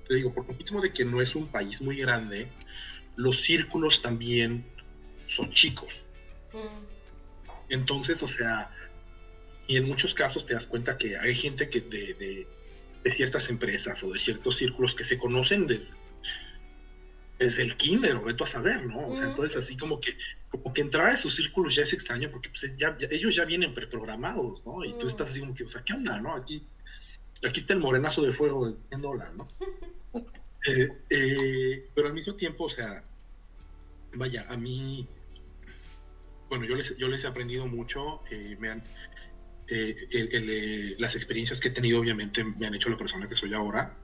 Te 0.07 0.15
digo, 0.15 0.33
por 0.33 0.47
lo 0.47 0.53
mismo 0.53 0.81
de 0.81 0.91
que 0.91 1.05
no 1.05 1.21
es 1.21 1.35
un 1.35 1.47
país 1.47 1.81
muy 1.81 1.97
grande, 1.97 2.47
los 3.15 3.41
círculos 3.41 4.01
también 4.01 4.65
son 5.25 5.51
chicos. 5.51 6.05
Mm. 6.53 6.85
Entonces, 7.69 8.23
o 8.23 8.27
sea, 8.27 8.71
y 9.67 9.75
en 9.77 9.87
muchos 9.87 10.13
casos 10.13 10.45
te 10.45 10.53
das 10.53 10.67
cuenta 10.67 10.97
que 10.97 11.17
hay 11.17 11.35
gente 11.35 11.69
que 11.69 11.81
de, 11.81 12.13
de, 12.13 12.47
de 13.03 13.11
ciertas 13.11 13.49
empresas 13.49 14.01
o 14.03 14.11
de 14.11 14.19
ciertos 14.19 14.55
círculos 14.55 14.95
que 14.95 15.03
se 15.03 15.17
conocen 15.17 15.67
desde 15.67 15.93
es 17.39 17.59
el 17.59 17.75
kinder, 17.77 18.15
o 18.15 18.23
veto 18.23 18.43
a 18.43 18.47
saber, 18.47 18.85
¿no? 18.85 19.07
O 19.07 19.15
sea, 19.15 19.29
entonces 19.29 19.63
así 19.63 19.77
como 19.77 19.99
que, 19.99 20.17
como 20.49 20.73
que 20.73 20.81
entrar 20.81 21.07
a 21.07 21.13
esos 21.13 21.35
círculos 21.35 21.75
ya 21.75 21.83
es 21.83 21.93
extraño 21.93 22.31
porque 22.31 22.49
pues, 22.49 22.75
ya, 22.77 22.97
ellos 23.11 23.35
ya 23.35 23.45
vienen 23.45 23.73
preprogramados, 23.73 24.65
¿no? 24.65 24.83
Y 24.83 24.93
tú 24.93 25.05
mm. 25.05 25.09
estás 25.09 25.29
así 25.29 25.39
como 25.41 25.53
que, 25.53 25.63
o 25.63 25.69
sea, 25.69 25.83
¿qué 25.83 25.93
onda, 25.93 26.19
no? 26.19 26.33
Aquí, 26.33 26.65
aquí 27.47 27.59
está 27.59 27.73
el 27.73 27.79
morenazo 27.79 28.23
de 28.23 28.33
fuego 28.33 28.67
de 28.67 28.75
100 28.89 29.01
dólares, 29.01 29.33
¿no? 29.35 29.47
Eh, 30.67 30.89
eh, 31.09 31.89
pero 31.95 32.07
al 32.07 32.13
mismo 32.13 32.35
tiempo, 32.35 32.65
o 32.65 32.69
sea, 32.69 33.03
vaya, 34.13 34.45
a 34.49 34.57
mí, 34.57 35.05
bueno, 36.49 36.65
yo 36.65 36.75
les, 36.75 36.97
yo 36.97 37.07
les 37.07 37.23
he 37.23 37.27
aprendido 37.27 37.67
mucho, 37.67 38.21
eh, 38.31 38.57
me 38.59 38.69
han, 38.69 38.83
las 40.97 41.15
experiencias 41.15 41.59
que 41.59 41.69
he 41.69 41.71
tenido 41.71 41.99
obviamente 41.99 42.43
me 42.43 42.67
han 42.67 42.75
hecho 42.75 42.89
la 42.89 42.97
persona 42.97 43.27
que 43.27 43.35
soy 43.35 43.53
ahora. 43.53 43.97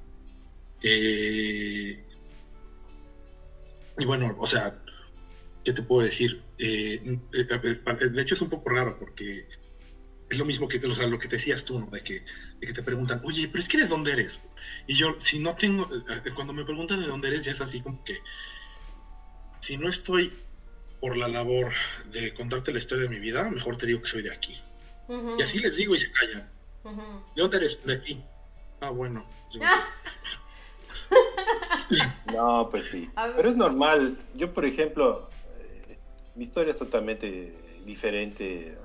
Y 0.81 1.95
bueno, 4.05 4.35
o 4.37 4.47
sea, 4.47 4.77
¿qué 5.63 5.71
te 5.71 5.81
puedo 5.81 6.03
decir? 6.03 6.43
De 6.57 8.21
hecho 8.21 8.35
es 8.35 8.41
un 8.41 8.49
poco 8.49 8.69
raro 8.69 8.99
porque 8.99 9.47
es 10.33 10.39
lo 10.39 10.45
mismo 10.45 10.67
que 10.67 10.77
o 10.85 10.93
sea, 10.93 11.07
lo 11.07 11.19
que 11.19 11.27
te 11.27 11.35
decías 11.35 11.63
tú, 11.63 11.79
¿no? 11.79 11.87
De 11.87 12.01
que, 12.01 12.25
de 12.59 12.67
que 12.67 12.73
te 12.73 12.83
preguntan, 12.83 13.21
oye, 13.23 13.47
pero 13.47 13.61
es 13.61 13.69
que 13.69 13.77
de 13.77 13.85
dónde 13.85 14.11
eres. 14.11 14.41
Y 14.87 14.95
yo, 14.95 15.15
si 15.19 15.39
no 15.39 15.55
tengo, 15.55 15.87
cuando 16.35 16.53
me 16.53 16.65
preguntan 16.65 16.99
de 16.99 17.07
dónde 17.07 17.29
eres, 17.29 17.45
ya 17.45 17.51
es 17.51 17.61
así 17.61 17.81
como 17.81 18.03
que, 18.03 18.17
si 19.59 19.77
no 19.77 19.87
estoy 19.87 20.33
por 20.99 21.17
la 21.17 21.27
labor 21.27 21.71
de 22.11 22.33
contarte 22.33 22.73
la 22.73 22.79
historia 22.79 23.03
de 23.03 23.09
mi 23.09 23.19
vida, 23.19 23.49
mejor 23.49 23.77
te 23.77 23.85
digo 23.85 24.01
que 24.01 24.09
soy 24.09 24.23
de 24.23 24.33
aquí. 24.33 24.59
Y 25.37 25.41
así 25.41 25.59
les 25.59 25.75
digo 25.75 25.95
y 25.95 25.99
se 25.99 26.11
callan. 26.11 26.49
¿De 27.35 27.41
dónde 27.41 27.57
eres? 27.57 27.85
De 27.85 27.93
aquí. 27.93 28.21
Ah, 28.81 28.89
bueno. 28.89 29.25
No, 32.33 32.69
pues 32.71 32.85
sí. 32.91 33.09
Pero 33.35 33.49
es 33.49 33.55
normal. 33.55 34.17
Yo, 34.33 34.51
por 34.51 34.65
ejemplo, 34.65 35.29
eh, 35.59 35.97
mi 36.35 36.43
historia 36.43 36.71
es 36.71 36.77
totalmente 36.77 37.53
diferente. 37.85 38.75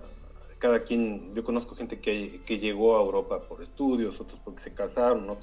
Cada 0.59 0.82
quien, 0.82 1.34
yo 1.34 1.44
conozco 1.44 1.74
gente 1.74 2.00
que, 2.00 2.40
que, 2.44 2.59
llegó 2.59 2.98
a 2.98 3.02
Europa 3.02 3.40
por 3.48 3.62
estudios, 3.62 4.20
otros 4.20 4.40
porque 4.44 4.61
se 4.61 4.74
casaron, 4.74 5.38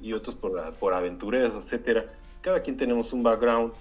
y 0.00 0.12
otros 0.12 0.36
por, 0.36 0.74
por 0.74 0.94
aventureros, 0.94 1.64
etcétera. 1.64 2.12
Cada 2.42 2.60
quien 2.62 2.76
tenemos 2.76 3.12
un 3.12 3.22
background, 3.22 3.72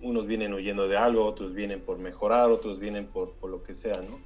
unos 0.00 0.26
vienen 0.26 0.54
huyendo 0.54 0.86
de 0.88 0.96
algo, 0.96 1.24
otros 1.24 1.52
vienen 1.52 1.80
por 1.80 1.98
mejorar, 1.98 2.50
otros 2.50 2.78
vienen 2.78 3.06
por, 3.06 3.32
por 3.32 3.50
lo 3.50 3.62
que 3.62 3.74
sea, 3.74 3.96
¿no? 3.96 4.20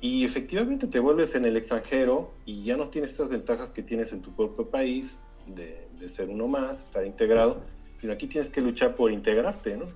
Y 0.00 0.24
efectivamente 0.24 0.86
te 0.86 0.98
vuelves 0.98 1.34
en 1.34 1.44
el 1.44 1.56
extranjero 1.56 2.32
y 2.44 2.64
ya 2.64 2.76
no 2.76 2.88
tienes 2.88 3.12
estas 3.12 3.28
ventajas 3.28 3.70
que 3.70 3.82
tienes 3.82 4.12
en 4.12 4.20
tu 4.20 4.34
propio 4.34 4.68
país 4.68 5.18
de, 5.46 5.88
de 5.98 6.08
ser 6.08 6.28
uno 6.28 6.48
más, 6.48 6.84
estar 6.84 7.06
integrado, 7.06 7.62
sino 8.00 8.12
aquí 8.12 8.26
tienes 8.26 8.50
que 8.50 8.60
luchar 8.60 8.96
por 8.96 9.12
integrarte, 9.12 9.76
¿no? 9.76 9.86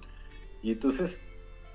Y 0.63 0.73
entonces, 0.73 1.21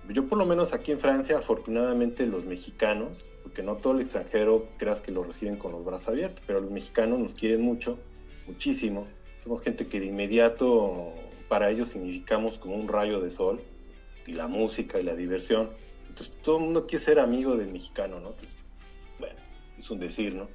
yo 0.09 0.27
por 0.27 0.37
lo 0.37 0.45
menos 0.45 0.73
aquí 0.73 0.91
en 0.91 0.97
Francia, 0.97 1.37
afortunadamente 1.37 2.25
los 2.25 2.45
mexicanos, 2.45 3.23
porque 3.43 3.61
no 3.61 3.75
todo 3.75 3.93
el 3.93 4.01
extranjero 4.01 4.67
creas 4.77 5.01
que 5.01 5.11
lo 5.11 5.23
reciben 5.23 5.57
con 5.57 5.73
los 5.73 5.85
brazos 5.85 6.07
abiertos, 6.09 6.43
pero 6.47 6.61
los 6.61 6.71
mexicanos 6.71 7.19
nos 7.19 7.35
quieren 7.35 7.61
mucho, 7.61 7.99
muchísimo. 8.47 9.07
Somos 9.43 9.61
gente 9.61 9.87
que 9.87 9.99
de 9.99 10.07
inmediato 10.07 11.13
para 11.49 11.69
ellos 11.69 11.89
significamos 11.89 12.57
como 12.57 12.75
un 12.75 12.87
rayo 12.87 13.19
de 13.19 13.29
sol 13.29 13.61
y 14.25 14.31
la 14.31 14.47
música 14.47 14.99
y 14.99 15.03
la 15.03 15.15
diversión. 15.15 15.69
Entonces 16.07 16.33
todo 16.41 16.57
el 16.57 16.63
mundo 16.63 16.87
quiere 16.87 17.03
ser 17.03 17.19
amigo 17.19 17.57
del 17.57 17.71
mexicano, 17.71 18.19
¿no? 18.19 18.29
Entonces, 18.29 18.55
bueno, 19.19 19.35
es 19.77 19.89
un 19.91 19.99
decir, 19.99 20.33
¿no? 20.33 20.45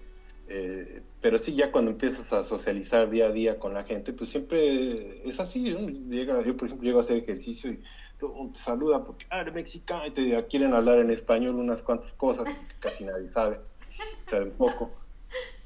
Eh, 0.49 1.03
pero 1.21 1.37
sí, 1.39 1.55
ya 1.55 1.71
cuando 1.71 1.91
empiezas 1.91 2.33
a 2.33 2.43
socializar 2.43 3.11
día 3.11 3.27
a 3.27 3.33
día 3.33 3.59
con 3.59 3.75
la 3.75 3.85
gente, 3.85 4.15
pues 4.15 4.31
siempre 4.31 5.29
es 5.29 5.39
así, 5.41 5.73
¿no? 5.73 5.89
Llega, 5.89 6.41
yo, 6.43 6.57
por 6.57 6.69
ejemplo, 6.69 6.87
llego 6.87 6.99
a 6.99 7.03
hacer 7.03 7.19
ejercicio 7.19 7.71
y 7.71 7.81
te 8.19 8.59
saluda 8.59 9.05
porque, 9.05 9.27
ah, 9.31 9.41
eres 9.41 9.55
mexicano, 9.55 10.07
y 10.07 10.11
te 10.11 10.47
quieren 10.47 10.75
hablar 10.75 10.99
en 10.99 11.11
español 11.11 11.57
unas 11.57 11.83
cuantas 11.83 12.13
cosas 12.15 12.53
que 12.53 12.75
casi 12.81 13.05
nadie 13.05 13.29
sabe, 13.29 13.61
sabe 14.29 14.45
un 14.45 14.53
poco. 14.53 14.91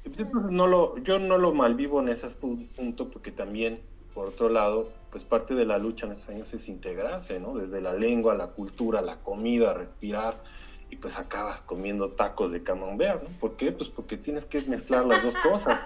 Pues, 0.03 0.27
no 0.49 0.67
lo, 0.67 0.97
yo 0.99 1.19
no 1.19 1.37
lo 1.37 1.53
malvivo 1.53 2.01
en 2.01 2.09
ese 2.09 2.27
punto 2.27 3.09
porque 3.09 3.31
también, 3.31 3.81
por 4.13 4.27
otro 4.27 4.49
lado, 4.49 4.89
pues 5.11 5.23
parte 5.23 5.55
de 5.55 5.65
la 5.65 5.77
lucha 5.77 6.05
en 6.05 6.11
estos 6.11 6.29
años 6.29 6.53
es 6.53 6.67
integrarse, 6.67 7.39
¿no? 7.39 7.55
Desde 7.55 7.81
la 7.81 7.93
lengua, 7.93 8.35
la 8.35 8.47
cultura, 8.47 9.01
la 9.01 9.17
comida, 9.21 9.73
respirar, 9.73 10.43
y 10.89 10.97
pues 10.97 11.17
acabas 11.17 11.61
comiendo 11.61 12.11
tacos 12.11 12.51
de 12.51 12.61
camembert, 12.61 13.23
¿no? 13.23 13.29
¿Por 13.39 13.55
qué? 13.55 13.71
Pues 13.71 13.89
porque 13.89 14.17
tienes 14.17 14.45
que 14.45 14.61
mezclar 14.67 15.05
las 15.05 15.23
dos 15.23 15.33
cosas. 15.35 15.79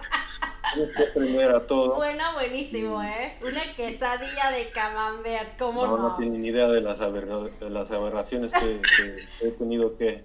Que 0.74 1.60
todo. 1.66 1.96
Suena 1.96 2.32
buenísimo, 2.32 3.02
¿eh? 3.02 3.36
Una 3.42 3.74
quesadilla 3.74 4.50
de 4.50 4.70
camembert, 4.70 5.58
¿cómo 5.58 5.86
no? 5.86 5.96
No, 5.96 6.08
no 6.10 6.16
tienen 6.16 6.42
ni 6.42 6.48
idea 6.48 6.68
de 6.68 6.80
las, 6.80 7.00
las 7.00 7.90
aberraciones 7.90 8.52
que, 8.52 9.46
he 9.46 9.50
tenido 9.52 9.96
que, 9.96 10.24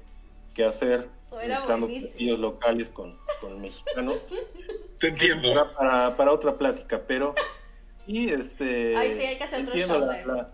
que 0.53 0.65
hacer 0.65 1.07
Suena 1.27 1.59
mezclando 1.59 1.87
platillos 1.87 2.39
locales 2.39 2.89
con, 2.89 3.17
con 3.41 3.61
mexicanos. 3.61 4.21
Te 4.99 5.07
entiendo. 5.09 5.73
Para, 5.77 6.15
para 6.15 6.31
otra 6.31 6.55
plática, 6.55 7.01
pero 7.05 7.33
y 8.05 8.29
este. 8.29 8.95
Ay, 8.95 9.15
sí, 9.15 9.23
hay 9.23 9.37
que 9.37 9.43
hacer 9.43 9.63
otro 9.63 9.75
show 9.75 10.09
de 10.09 10.21
eso. 10.21 10.47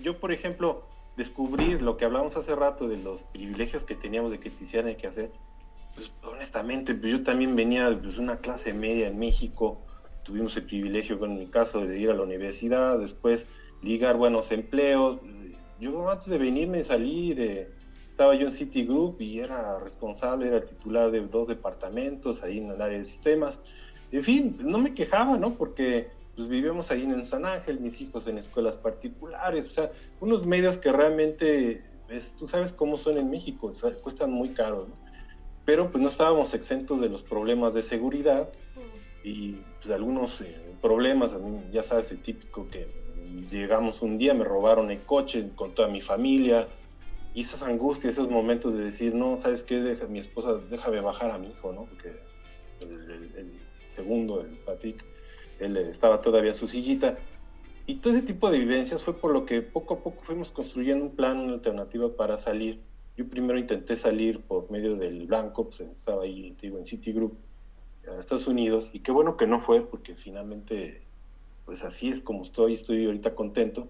yo, 0.00 0.18
por 0.18 0.32
ejemplo, 0.32 0.84
descubrir 1.16 1.82
lo 1.82 1.96
que 1.96 2.04
hablamos 2.04 2.36
hace 2.36 2.54
rato 2.54 2.88
de 2.88 2.96
los 2.96 3.22
privilegios 3.22 3.84
que 3.84 3.94
teníamos 3.94 4.32
de 4.32 4.40
que 4.40 4.50
te 4.50 4.64
hicieran 4.64 4.94
que 4.96 5.06
hacer. 5.06 5.30
Pues 5.94 6.12
honestamente, 6.22 6.94
pues, 6.94 7.12
yo 7.12 7.22
también 7.22 7.54
venía 7.56 7.90
de 7.90 7.96
pues, 7.96 8.18
una 8.18 8.38
clase 8.38 8.72
media 8.72 9.08
en 9.08 9.18
México. 9.18 9.80
Tuvimos 10.22 10.56
el 10.56 10.64
privilegio, 10.64 11.18
bueno, 11.18 11.34
en 11.34 11.40
mi 11.40 11.46
caso, 11.46 11.86
de 11.86 11.98
ir 11.98 12.10
a 12.10 12.14
la 12.14 12.22
universidad, 12.22 12.98
después 12.98 13.46
ligar 13.82 14.16
buenos 14.16 14.52
empleos. 14.52 15.20
Yo 15.80 16.10
antes 16.10 16.28
de 16.28 16.38
venirme 16.38 16.84
salí 16.84 17.34
de, 17.34 17.68
estaba 18.08 18.34
yo 18.34 18.46
en 18.46 18.52
Citigroup 18.52 19.20
y 19.20 19.40
era 19.40 19.80
responsable, 19.80 20.46
era 20.46 20.64
titular 20.64 21.10
de 21.10 21.22
dos 21.22 21.48
departamentos 21.48 22.42
ahí 22.42 22.58
en 22.58 22.70
el 22.70 22.80
área 22.80 22.98
de 22.98 23.04
sistemas. 23.04 23.58
En 24.12 24.22
fin, 24.22 24.56
no 24.60 24.78
me 24.78 24.94
quejaba, 24.94 25.36
¿no? 25.36 25.54
Porque 25.54 26.10
pues 26.36 26.48
vivimos 26.48 26.90
ahí 26.90 27.02
en 27.02 27.24
San 27.24 27.44
Ángel, 27.44 27.80
mis 27.80 28.00
hijos 28.00 28.26
en 28.26 28.38
escuelas 28.38 28.76
particulares, 28.76 29.70
o 29.70 29.72
sea, 29.72 29.92
unos 30.20 30.46
medios 30.46 30.78
que 30.78 30.92
realmente, 30.92 31.82
es, 32.08 32.34
tú 32.36 32.46
sabes 32.46 32.72
cómo 32.72 32.96
son 32.96 33.18
en 33.18 33.28
México, 33.30 33.72
cuestan 34.02 34.30
muy 34.30 34.50
caro, 34.50 34.86
¿no? 34.88 35.01
Pero 35.64 35.90
pues 35.90 36.02
no 36.02 36.08
estábamos 36.08 36.54
exentos 36.54 37.00
de 37.00 37.08
los 37.08 37.22
problemas 37.22 37.74
de 37.74 37.82
seguridad 37.82 38.48
mm. 38.74 39.28
y 39.28 39.56
pues 39.80 39.90
algunos 39.90 40.40
eh, 40.40 40.56
problemas, 40.80 41.32
a 41.32 41.38
mí 41.38 41.60
ya 41.72 41.82
sabes, 41.82 42.10
el 42.10 42.20
típico 42.20 42.68
que 42.68 42.88
llegamos 43.50 44.02
un 44.02 44.18
día, 44.18 44.34
me 44.34 44.44
robaron 44.44 44.90
el 44.90 45.00
coche 45.00 45.50
con 45.54 45.74
toda 45.74 45.88
mi 45.88 46.00
familia, 46.00 46.68
y 47.34 47.40
esas 47.40 47.62
angustias, 47.62 48.14
esos 48.14 48.30
momentos 48.30 48.74
de 48.76 48.84
decir, 48.84 49.14
no, 49.14 49.38
¿sabes 49.38 49.62
qué? 49.62 49.80
Deja, 49.80 50.06
mi 50.06 50.18
esposa, 50.18 50.54
déjame 50.70 51.00
bajar 51.00 51.30
a 51.30 51.38
mi 51.38 51.48
hijo, 51.48 51.72
¿no? 51.72 51.84
Porque 51.84 52.12
el, 52.80 53.32
el 53.36 53.52
segundo, 53.88 54.42
el 54.42 54.50
Patrick, 54.58 55.02
él 55.58 55.76
estaba 55.78 56.20
todavía 56.20 56.50
en 56.50 56.56
su 56.56 56.68
sillita. 56.68 57.16
Y 57.86 57.96
todo 57.96 58.12
ese 58.12 58.22
tipo 58.22 58.50
de 58.50 58.58
vivencias 58.58 59.02
fue 59.02 59.16
por 59.16 59.32
lo 59.32 59.46
que 59.46 59.62
poco 59.62 59.94
a 59.94 59.98
poco 60.00 60.22
fuimos 60.22 60.50
construyendo 60.50 61.04
un 61.04 61.16
plan, 61.16 61.38
una 61.38 61.54
alternativa 61.54 62.14
para 62.14 62.36
salir. 62.36 62.80
Yo 63.16 63.28
primero 63.28 63.58
intenté 63.58 63.96
salir 63.96 64.40
por 64.40 64.70
medio 64.70 64.96
del 64.96 65.26
blanco, 65.26 65.68
pues 65.68 65.80
estaba 65.80 66.22
ahí, 66.22 66.56
digo, 66.60 66.78
en 66.78 66.84
Citigroup, 66.84 67.36
a 68.08 68.18
Estados 68.18 68.46
Unidos, 68.46 68.90
y 68.92 69.00
qué 69.00 69.12
bueno 69.12 69.36
que 69.36 69.46
no 69.46 69.60
fue, 69.60 69.82
porque 69.82 70.14
finalmente, 70.14 71.02
pues 71.66 71.84
así 71.84 72.08
es 72.08 72.22
como 72.22 72.42
estoy, 72.42 72.74
estoy 72.74 73.04
ahorita 73.04 73.34
contento, 73.34 73.88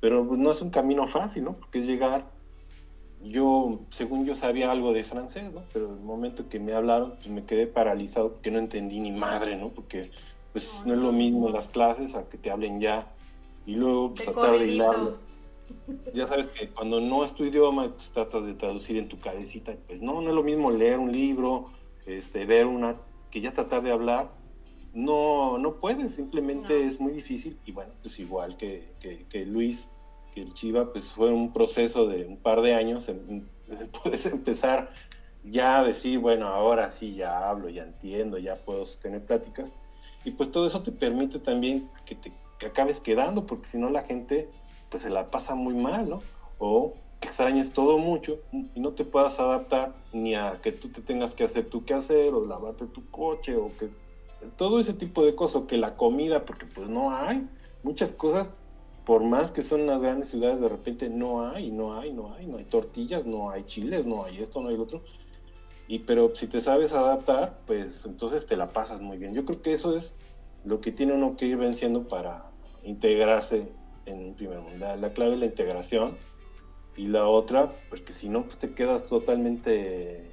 pero 0.00 0.26
pues, 0.26 0.40
no 0.40 0.50
es 0.50 0.62
un 0.62 0.70
camino 0.70 1.06
fácil, 1.06 1.44
¿no? 1.44 1.56
Porque 1.56 1.78
es 1.78 1.86
llegar, 1.86 2.30
yo, 3.22 3.78
según 3.90 4.24
yo 4.24 4.34
sabía 4.34 4.70
algo 4.70 4.92
de 4.92 5.04
francés, 5.04 5.52
¿no? 5.52 5.62
Pero 5.72 5.90
el 5.90 6.00
momento 6.00 6.48
que 6.48 6.58
me 6.58 6.72
hablaron, 6.72 7.16
pues 7.16 7.28
me 7.28 7.44
quedé 7.44 7.66
paralizado 7.66 8.32
porque 8.32 8.50
no 8.50 8.58
entendí 8.58 9.00
ni 9.00 9.12
madre, 9.12 9.56
¿no? 9.56 9.68
Porque 9.68 10.10
pues 10.52 10.82
no, 10.84 10.92
es 10.92 10.98
lo 10.98 11.12
mismo 11.12 11.48
las 11.48 11.68
clases 11.68 12.14
a 12.14 12.28
que 12.28 12.36
te 12.36 12.50
hablen 12.50 12.80
ya 12.80 13.12
y 13.64 13.76
luego 13.76 14.14
pues, 14.14 14.24
tratar 14.24 14.58
de 14.58 14.66
hilarlo. 14.66 15.18
Ya 16.14 16.26
sabes 16.26 16.46
que 16.48 16.68
cuando 16.68 17.00
no 17.00 17.24
es 17.24 17.34
tu 17.34 17.44
idioma, 17.44 17.88
pues, 17.92 18.10
tratas 18.10 18.44
de 18.44 18.54
traducir 18.54 18.96
en 18.96 19.08
tu 19.08 19.18
cabecita, 19.18 19.74
pues 19.86 20.02
no, 20.02 20.20
no 20.20 20.28
es 20.28 20.34
lo 20.34 20.42
mismo 20.42 20.70
leer 20.70 20.98
un 20.98 21.12
libro, 21.12 21.70
este, 22.06 22.44
ver 22.44 22.66
una, 22.66 22.96
que 23.30 23.40
ya 23.40 23.52
tratar 23.52 23.82
de 23.82 23.90
hablar, 23.90 24.30
no, 24.92 25.58
no 25.58 25.74
puedes, 25.76 26.14
simplemente 26.14 26.84
es 26.84 27.00
muy 27.00 27.12
difícil. 27.12 27.58
Y 27.64 27.72
bueno, 27.72 27.92
pues 28.02 28.18
igual 28.18 28.56
que, 28.56 28.92
que, 29.00 29.46
Luis, 29.46 29.88
que 30.34 30.42
el 30.42 30.54
Chiva, 30.54 30.92
pues 30.92 31.10
fue 31.10 31.32
un 31.32 31.52
proceso 31.52 32.06
de 32.06 32.26
un 32.26 32.36
par 32.36 32.60
de 32.60 32.74
años 32.74 33.08
en, 33.08 33.48
poder 34.02 34.20
empezar 34.32 34.90
ya 35.44 35.80
a 35.80 35.84
decir, 35.84 36.18
bueno, 36.18 36.48
ahora 36.48 36.90
sí 36.90 37.14
ya 37.14 37.48
hablo, 37.48 37.68
ya 37.68 37.82
entiendo, 37.82 38.38
ya 38.38 38.56
puedo 38.56 38.84
tener 39.00 39.24
pláticas 39.24 39.74
y 40.24 40.30
pues 40.32 40.52
todo 40.52 40.66
eso 40.66 40.82
te 40.82 40.92
permite 40.92 41.38
también 41.38 41.90
que 42.06 42.14
te 42.14 42.32
acabes 42.64 43.00
quedando, 43.00 43.44
porque 43.44 43.66
si 43.66 43.78
no 43.78 43.90
la 43.90 44.02
gente 44.02 44.48
pues 44.92 45.02
se 45.02 45.10
la 45.10 45.30
pasa 45.30 45.54
muy 45.54 45.74
mal, 45.74 46.08
¿no? 46.08 46.22
O 46.58 46.94
que 47.18 47.28
extrañes 47.28 47.72
todo 47.72 47.96
mucho 47.98 48.38
y 48.52 48.78
no 48.78 48.92
te 48.92 49.04
puedas 49.04 49.40
adaptar 49.40 49.94
ni 50.12 50.34
a 50.34 50.60
que 50.62 50.70
tú 50.70 50.90
te 50.90 51.00
tengas 51.00 51.34
que 51.34 51.44
hacer 51.44 51.70
tu 51.70 51.82
hacer 51.94 52.34
o 52.34 52.44
lavarte 52.44 52.86
tu 52.86 53.08
coche 53.10 53.56
o 53.56 53.74
que 53.78 53.88
todo 54.58 54.80
ese 54.80 54.92
tipo 54.92 55.24
de 55.24 55.34
cosas, 55.34 55.56
o 55.56 55.66
que 55.66 55.78
la 55.78 55.96
comida, 55.96 56.44
porque 56.44 56.66
pues 56.66 56.88
no 56.88 57.14
hay 57.16 57.48
muchas 57.82 58.12
cosas, 58.12 58.50
por 59.06 59.22
más 59.24 59.50
que 59.50 59.62
son 59.62 59.82
unas 59.82 60.02
grandes 60.02 60.28
ciudades, 60.28 60.60
de 60.60 60.68
repente 60.68 61.08
no 61.08 61.48
hay, 61.48 61.70
no 61.70 61.98
hay, 61.98 62.12
no 62.12 62.34
hay, 62.34 62.46
no 62.46 62.58
hay 62.58 62.64
tortillas, 62.64 63.24
no 63.24 63.50
hay 63.50 63.64
chiles, 63.64 64.04
no 64.04 64.24
hay 64.24 64.38
esto, 64.42 64.60
no 64.60 64.68
hay 64.68 64.76
lo 64.76 64.82
otro. 64.82 65.02
Y 65.88 66.00
pero 66.00 66.34
si 66.34 66.48
te 66.48 66.60
sabes 66.60 66.92
adaptar, 66.92 67.60
pues 67.66 68.04
entonces 68.04 68.46
te 68.46 68.56
la 68.56 68.72
pasas 68.72 69.00
muy 69.00 69.16
bien. 69.16 69.32
Yo 69.32 69.44
creo 69.44 69.62
que 69.62 69.72
eso 69.72 69.96
es 69.96 70.14
lo 70.64 70.80
que 70.80 70.92
tiene 70.92 71.14
uno 71.14 71.36
que 71.36 71.46
ir 71.46 71.56
venciendo 71.56 72.08
para 72.08 72.50
integrarse 72.82 73.72
en 74.06 74.18
un 74.18 74.34
primer 74.34 74.58
mundo. 74.60 74.96
La, 74.96 75.12
clave 75.12 75.34
es 75.34 75.40
la 75.40 75.46
integración 75.46 76.16
y 76.96 77.06
la 77.06 77.26
otra, 77.26 77.72
pues 77.88 78.00
que 78.02 78.12
si 78.12 78.28
no, 78.28 78.44
pues 78.44 78.58
te 78.58 78.72
quedas 78.72 79.06
totalmente 79.06 80.30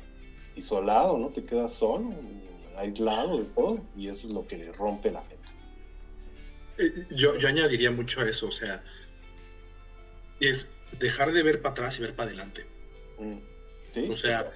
isolado, 0.55 1.17
¿no? 1.17 1.30
Te 1.30 1.43
quedas 1.43 1.74
solo, 1.74 2.13
aislado 2.78 3.38
de 3.38 3.45
todo 3.45 3.80
y 3.95 4.07
eso 4.07 4.28
es 4.28 4.34
lo 4.34 4.47
que 4.47 4.72
rompe 4.72 5.11
la 5.11 5.22
gente. 5.22 5.51
Eh, 6.78 7.07
yo, 7.11 7.38
yo 7.38 7.47
añadiría 7.47 7.91
mucho 7.91 8.22
a 8.22 8.30
eso, 8.30 8.47
o 8.47 8.51
sea, 8.51 8.84
es 10.39 10.74
dejar 10.97 11.32
de 11.32 11.43
ver 11.43 11.61
para 11.61 11.74
atrás 11.74 11.99
y 11.99 12.01
ver 12.01 12.15
para 12.15 12.30
adelante. 12.30 12.65
Mm, 13.20 14.11
o 14.11 14.15
sea, 14.15 14.51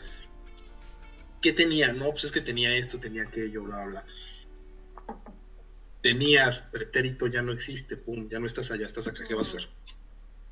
¿qué 1.41 1.51
tenía? 1.53 1.91
No, 1.91 2.11
pues 2.11 2.25
es 2.25 2.31
que 2.31 2.41
tenía 2.41 2.75
esto, 2.75 2.99
tenía 2.99 3.23
aquello, 3.23 3.63
bla, 3.63 3.85
bla. 3.85 4.05
Tenías, 6.03 6.63
pretérito 6.69 7.27
ya 7.27 7.41
no 7.41 7.53
existe, 7.53 7.95
pum, 7.95 8.27
ya 8.29 8.37
no 8.37 8.45
estás 8.45 8.69
allá, 8.71 8.85
estás 8.85 9.07
acá, 9.07 9.23
¿qué 9.25 9.33
vas 9.33 9.47
a 9.47 9.57
hacer? 9.57 9.69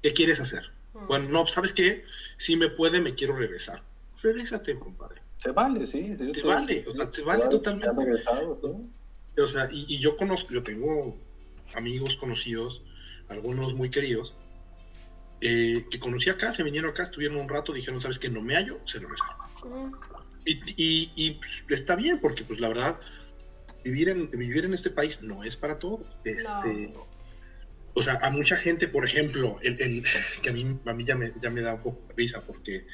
¿Qué 0.02 0.14
quieres 0.14 0.40
hacer? 0.40 0.72
Bueno, 0.94 1.28
no, 1.30 1.46
¿sabes 1.46 1.74
qué? 1.74 2.06
Si 2.38 2.56
me 2.56 2.70
puede, 2.70 3.02
me 3.02 3.16
quiero 3.16 3.36
regresar. 3.36 3.84
Regrésate, 4.24 4.80
compadre. 4.80 5.22
Se 5.36 5.52
vale, 5.52 5.86
sí. 5.88 6.16
Se 6.16 6.42
vale, 6.42 6.86
o 6.88 6.96
sea, 6.96 7.12
se 7.12 7.22
vale 7.22 7.50
totalmente. 7.50 7.90
O 9.38 9.48
sea, 9.48 9.68
y, 9.70 10.00
yo 10.00 10.16
conozco, 10.16 10.54
yo 10.54 10.64
tengo 10.64 11.18
amigos 11.74 12.16
conocidos, 12.16 12.82
algunos 13.28 13.74
muy 13.74 13.90
queridos, 13.90 14.36
eh, 15.42 15.86
que 15.92 16.00
conocí 16.00 16.30
acá, 16.30 16.54
se 16.54 16.64
vinieron 16.64 16.92
acá, 16.92 17.04
estuvieron 17.04 17.38
un 17.38 17.50
rato, 17.50 17.74
dijeron, 17.74 18.00
¿sabes 18.00 18.20
qué? 18.20 18.30
No 18.30 18.42
me 18.42 18.56
hallo, 18.56 18.80
se 18.86 19.00
regresaron. 19.00 19.98
Y, 20.46 21.12
y, 21.16 21.40
está 21.68 21.98
bien, 21.98 22.20
porque 22.22 22.46
pues 22.46 22.62
la 22.62 22.70
verdad, 22.70 23.00
vivir 23.84 24.10
en, 24.10 24.30
vivir 24.32 24.66
en 24.66 24.74
este 24.74 24.90
país 24.90 25.22
no 25.22 25.44
es 25.44 25.58
para 25.58 25.80
todo. 25.80 26.06
Este, 26.24 26.94
O 27.94 28.02
sea, 28.02 28.20
a 28.22 28.30
mucha 28.30 28.56
gente, 28.56 28.88
por 28.88 29.04
ejemplo, 29.04 29.58
el, 29.62 30.04
que 30.42 30.50
a 30.50 30.54
mí, 30.54 30.80
a 30.86 30.94
mí 30.94 31.04
ya, 31.04 31.16
me, 31.16 31.34
ya 31.42 31.50
me 31.50 31.62
da 31.62 31.76
un 31.76 31.84
poco 31.84 32.08
de 32.08 32.14
risa 32.16 32.42
porque 32.42 32.86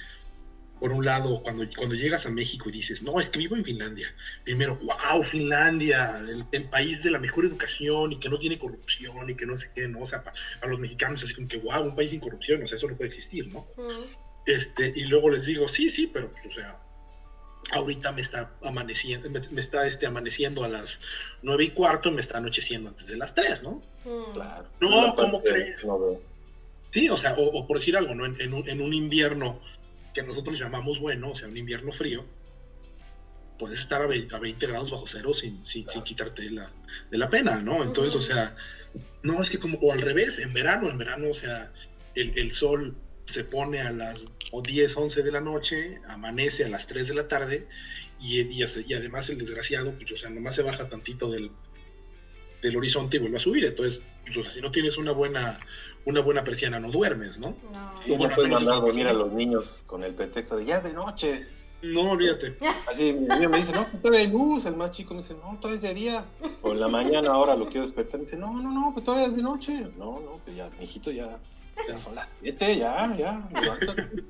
por 0.80 0.92
un 0.92 1.06
lado, 1.06 1.42
cuando, 1.42 1.66
cuando 1.76 1.96
llegas 1.96 2.26
a 2.26 2.30
México 2.30 2.70
y 2.70 2.74
dices, 2.74 3.02
no, 3.02 3.20
es 3.20 3.30
que 3.30 3.40
vivo 3.40 3.56
en 3.56 3.66
Finlandia, 3.66 4.14
primero, 4.44 4.78
wow, 4.78 5.24
Finlandia, 5.24 6.24
el, 6.52 6.70
país 6.70 7.02
de 7.02 7.10
la 7.10 7.20
mejor 7.20 7.46
educación 7.46 8.12
y 8.12 8.20
que 8.20 8.30
no 8.30 8.38
tiene 8.38 8.60
corrupción 8.60 9.30
y 9.30 9.36
que 9.36 9.46
no 9.46 9.58
sé 9.58 9.72
qué, 9.74 9.88
¿no? 9.88 10.02
O 10.02 10.08
sea, 10.08 10.24
para, 10.24 10.36
los 10.68 10.80
mexicanos 10.80 11.24
es 11.24 11.34
como 11.34 11.48
que, 11.48 11.58
wow, 11.58 11.84
un 11.84 11.96
país 11.96 12.12
sin 12.12 12.20
corrupción, 12.20 12.62
o 12.62 12.68
sea, 12.68 12.78
eso 12.78 12.88
no 12.88 12.96
puede 12.96 13.10
existir, 13.10 13.48
¿no? 13.48 13.68
Este, 14.46 14.94
y 14.96 15.06
luego 15.06 15.30
les 15.30 15.46
digo, 15.46 15.68
sí, 15.68 15.90
sí, 15.90 16.10
pero 16.12 16.32
pues, 16.32 16.46
o 16.46 16.52
sea, 16.52 16.80
ahorita 17.72 18.12
me 18.12 18.22
está 18.22 18.52
amaneciendo, 18.62 19.30
me, 19.30 19.62
está 19.62 19.88
este, 19.88 20.06
amaneciendo 20.06 20.64
a 20.64 20.70
las 20.70 21.00
nueve 21.42 21.66
y 21.66 21.70
cuarto 21.72 22.10
y 22.10 22.14
me 22.14 22.22
está 22.22 22.38
anocheciendo 22.38 22.90
antes 22.90 23.08
de 23.08 23.18
las 23.18 23.34
tres, 23.34 23.64
¿no? 23.64 23.82
Claro. 24.34 24.68
No, 24.80 25.16
¿cómo 25.16 25.42
crees? 25.44 25.86
sí, 26.92 27.10
o 27.10 27.18
sea, 27.18 27.36
o, 27.38 27.68
por 27.68 27.78
decir 27.78 27.98
algo, 27.98 28.16
¿no? 28.16 28.26
En, 28.26 28.54
un, 28.54 28.68
en 28.68 28.82
un 28.82 28.94
invierno 28.94 29.60
que 30.14 30.24
nosotros 30.24 30.58
llamamos 30.58 31.00
bueno, 31.00 31.32
o 31.32 31.36
sea, 31.36 31.48
un 31.48 31.58
invierno 31.58 31.92
frío, 31.92 32.26
puedes 33.60 33.80
estar 33.80 34.02
a 34.02 34.08
20, 34.08 34.68
grados 34.68 34.92
bajo 34.92 35.06
cero 35.08 35.34
sin, 35.34 35.66
sin, 35.66 35.86
quitarte 35.86 36.44
de 36.44 36.52
la, 36.52 36.72
de 37.12 37.18
la, 37.18 37.30
pena, 37.30 37.62
¿no? 37.62 37.84
Entonces, 37.84 38.16
o 38.16 38.22
sea, 38.22 38.56
no, 39.24 39.42
es 39.44 39.50
que 39.50 39.60
como, 39.60 39.78
o 39.80 39.92
al 39.92 40.02
revés, 40.02 40.40
en 40.40 40.54
verano, 40.54 40.90
en 40.90 40.98
verano, 40.98 41.30
o 41.30 41.34
sea, 41.34 41.72
el, 42.16 42.38
el 42.38 42.52
sol 42.52 42.96
se 43.26 43.44
pone 43.44 43.82
a 43.82 43.92
las 43.92 44.24
10, 44.52 44.98
11 44.98 45.24
de 45.24 45.32
la 45.32 45.42
noche, 45.42 46.02
amanece 46.08 46.64
a 46.64 46.70
las 46.70 46.88
3 46.88 47.08
de 47.08 47.16
la 47.16 47.28
tarde, 47.28 47.68
y, 48.20 48.42
y, 48.42 48.64
y, 48.64 48.94
además 48.94 49.30
el 49.30 49.38
desgraciado, 49.38 49.94
pues, 49.94 50.12
o 50.12 50.18
sea, 50.18 50.30
nomás 50.30 50.56
se 50.56 50.64
baja 50.64 50.90
tantito 50.90 51.30
del, 51.30 51.52
del 52.62 52.76
horizonte 52.76 53.18
y 53.18 53.20
vuelve 53.20 53.38
a 53.38 53.40
subir. 53.40 53.66
Entonces, 53.66 54.02
pues, 54.24 54.38
o 54.38 54.44
sea, 54.44 54.52
si 54.52 54.62
no 54.62 54.72
tienes 54.72 54.98
una 54.98 55.12
buena, 55.12 55.60
una 56.06 56.22
buena 56.22 56.44
persiana, 56.44 56.80
no 56.80 56.92
duermes, 56.92 57.40
¿no? 57.40 57.50
No, 57.50 57.94
sí, 58.04 58.16
no 58.16 58.30
puedes 58.34 58.52
mandar 58.52 58.82
dormir 58.82 59.08
a 59.08 59.14
los 59.14 59.32
niños 59.32 59.84
con 59.86 60.04
el 60.04 60.14
pretexto 60.14 60.58
de 60.58 60.66
ya 60.66 60.78
es 60.78 60.84
de 60.84 60.94
noche. 60.94 61.46
No, 61.84 62.12
olvídate. 62.12 62.58
Así 62.92 63.14
mi 63.14 63.28
niño 63.28 63.50
me 63.50 63.58
dice, 63.58 63.72
no, 63.72 63.88
pues 63.88 64.02
todavía 64.02 64.22
hay 64.22 64.32
luz. 64.32 64.66
El 64.66 64.76
más 64.76 64.92
chico 64.92 65.14
me 65.14 65.22
dice, 65.22 65.36
no, 65.36 65.60
todavía 65.60 65.76
es 65.76 65.82
de 65.82 65.94
día. 65.94 66.26
O 66.64 66.72
en 66.72 66.80
la 66.80 66.88
mañana 66.88 67.32
ahora 67.32 67.56
lo 67.56 67.68
quiero 67.68 67.82
despertar. 67.82 68.20
Me 68.20 68.26
dice, 68.26 68.36
no, 68.36 68.52
no, 68.54 68.72
no, 68.72 68.94
pues 68.94 69.06
todavía 69.06 69.28
es 69.28 69.36
de 69.36 69.44
noche. 69.44 69.74
No, 69.96 70.20
no, 70.22 70.42
pues 70.44 70.58
ya, 70.58 70.72
mi 70.72 70.86
hijito 70.86 71.12
ya 71.12 71.40
ya 71.88 71.98
son 71.98 72.16
las 72.16 72.28
siete, 72.42 72.78
ya, 72.78 73.14
ya, 73.18 73.50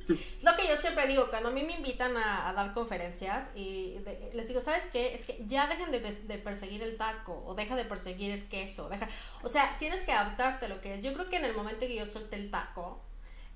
Es 0.10 0.44
lo 0.44 0.56
que 0.56 0.68
yo 0.68 0.76
siempre 0.76 1.08
digo, 1.08 1.30
cuando 1.30 1.50
a 1.50 1.52
mí 1.52 1.64
me 1.64 1.74
invitan 1.74 2.16
a, 2.18 2.54
dar 2.54 2.74
conferencias 2.74 3.52
y 3.56 3.98
les 4.34 4.48
digo, 4.48 4.62
¿sabes 4.62 4.90
qué? 4.90 5.14
Es 5.14 5.26
que 5.26 5.44
ya 5.48 5.68
dejen 5.68 5.92
de, 5.92 6.00
de, 6.00 6.38
perseguir 6.38 6.82
el 6.84 6.98
taco 6.98 7.44
o 7.46 7.56
deja 7.56 7.76
de 7.76 7.86
perseguir 7.86 8.32
el 8.32 8.48
queso. 8.48 8.90
Deja... 8.90 9.08
O 9.44 9.50
sea, 9.50 9.76
tienes 9.78 10.04
que 10.04 10.12
adaptarte 10.12 10.66
a 10.66 10.70
lo 10.70 10.82
que 10.82 10.94
es. 10.94 11.04
Yo 11.04 11.14
creo 11.14 11.30
que 11.30 11.38
en 11.38 11.46
el 11.46 11.54
momento 11.54 11.82
que 11.82 11.96
yo 11.96 12.06
solté 12.06 12.36
el 12.36 12.50
taco, 12.50 13.02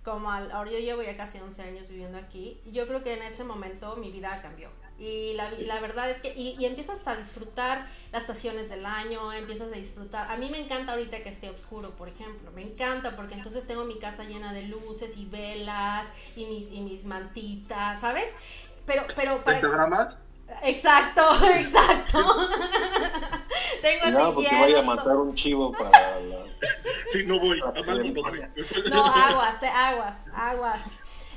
como 0.04 0.32
al, 0.32 0.52
ahora 0.52 0.72
yo 0.72 0.80
llevo 0.80 1.02
ya 1.02 1.16
casi 1.16 1.40
11 1.40 1.62
años 1.64 1.90
viviendo 1.90 2.18
aquí, 2.18 2.62
yo 2.66 2.88
creo 2.88 3.04
que 3.04 3.14
en 3.14 3.22
ese 3.22 3.44
momento 3.44 3.96
mi 3.98 4.12
vida 4.12 4.40
cambió. 4.42 4.70
Y 5.00 5.34
la, 5.34 5.50
la 5.52 5.80
verdad 5.80 6.10
es 6.10 6.22
que, 6.22 6.34
y, 6.36 6.64
empiezas 6.64 7.08
a 7.08 7.16
disfrutar 7.16 7.88
las 8.12 8.22
estaciones 8.24 8.70
del 8.70 8.86
año, 8.86 9.34
empiezas 9.34 9.72
a 9.72 9.76
disfrutar. 9.76 10.32
A 10.32 10.38
mí 10.38 10.50
me 10.50 10.60
encanta 10.60 10.92
ahorita 10.92 11.22
que 11.22 11.30
esté 11.30 11.50
oscuro, 11.50 11.92
por 11.92 12.08
ejemplo. 12.08 12.52
Me 12.52 12.62
encanta 12.62 13.16
porque 13.16 13.34
entonces 13.34 13.66
tengo 13.66 13.84
mi 13.86 13.98
casa 13.98 14.24
llena 14.24 14.54
de 14.54 14.64
luces 14.64 15.18
y 15.18 15.26
velas 15.26 16.12
y 16.36 16.46
mis, 16.46 16.72
y 16.72 16.82
mis 16.82 17.06
mantitas, 17.06 18.02
¿sabes? 18.02 18.36
Pero, 18.86 19.04
pero 19.16 19.44
para... 19.44 19.60
¿Pentagramas? 19.60 20.18
Exacto, 20.64 21.22
exacto. 21.56 22.20
Tengo 23.82 24.12
no, 24.12 24.36
porque 24.36 24.50
vaya 24.52 24.80
a 24.80 24.84
matar 24.84 25.16
un 25.16 25.34
chivo 25.34 25.72
para 25.72 25.90
la... 25.90 26.38
Sí, 27.12 27.26
no 27.26 27.40
voy. 27.40 27.60
No, 27.60 29.06
aguas, 29.06 29.64
eh, 29.64 29.68
aguas, 29.68 30.16
aguas. 30.34 30.82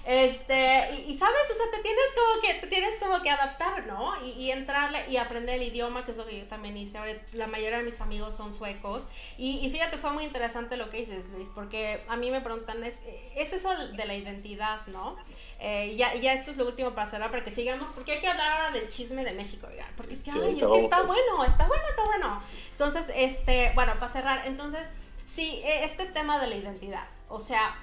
Este, 0.06 1.04
y, 1.06 1.14
sabes, 1.14 1.40
o 1.50 1.54
sea, 1.54 1.70
te 1.72 1.78
tienes 1.78 2.04
como 2.14 2.40
que, 2.42 2.54
te 2.60 2.66
tienes 2.66 2.98
como 2.98 3.22
que 3.22 3.30
adaptar, 3.30 3.86
¿no? 3.86 4.12
Y, 4.22 4.30
y, 4.32 4.50
entrarle 4.50 5.02
y 5.08 5.16
aprender 5.16 5.54
el 5.54 5.62
idioma, 5.62 6.04
que 6.04 6.10
es 6.10 6.16
lo 6.18 6.26
que 6.26 6.40
yo 6.40 6.46
también 6.46 6.76
hice. 6.76 6.98
Ahora 6.98 7.12
la 7.32 7.46
mayoría 7.46 7.78
de 7.78 7.84
mis 7.84 8.00
amigos 8.02 8.36
son 8.36 8.52
suecos. 8.52 9.04
Y, 9.38 9.64
y 9.64 9.70
fíjate, 9.70 9.96
fue 9.96 10.12
muy 10.12 10.24
interesante 10.24 10.76
lo 10.76 10.90
que 10.90 10.98
dices, 10.98 11.28
Luis, 11.30 11.48
porque 11.48 12.04
a 12.08 12.16
mí 12.16 12.30
me 12.30 12.42
preguntan, 12.42 12.84
es, 12.84 13.00
es 13.34 13.54
eso 13.54 13.74
de 13.74 14.04
la 14.04 14.14
identidad, 14.14 14.86
¿no? 14.88 15.16
Eh, 15.58 15.94
ya, 15.96 16.14
ya 16.14 16.34
esto 16.34 16.50
es 16.50 16.58
lo 16.58 16.66
último 16.66 16.94
para 16.94 17.08
cerrar, 17.08 17.30
para 17.30 17.42
que 17.42 17.50
sigamos, 17.50 17.88
porque 17.88 18.12
hay 18.12 18.20
que 18.20 18.28
hablar 18.28 18.52
ahora 18.52 18.70
del 18.72 18.88
chisme 18.90 19.24
de 19.24 19.32
México, 19.32 19.66
oigan, 19.70 19.90
porque 19.96 20.12
es 20.12 20.22
que, 20.22 20.30
ay, 20.30 20.60
es 20.60 20.66
que 20.66 20.84
está 20.84 21.02
bueno, 21.02 21.44
está 21.44 21.66
bueno, 21.66 21.84
está 21.88 22.04
bueno. 22.04 22.42
Entonces, 22.72 23.06
este, 23.14 23.72
bueno, 23.74 23.94
para 23.98 24.12
cerrar, 24.12 24.46
entonces, 24.46 24.92
sí, 25.24 25.62
e, 25.64 25.84
este 25.84 26.04
tema 26.04 26.38
de 26.38 26.48
la 26.48 26.56
identidad, 26.56 27.06
o 27.28 27.40
sea, 27.40 27.76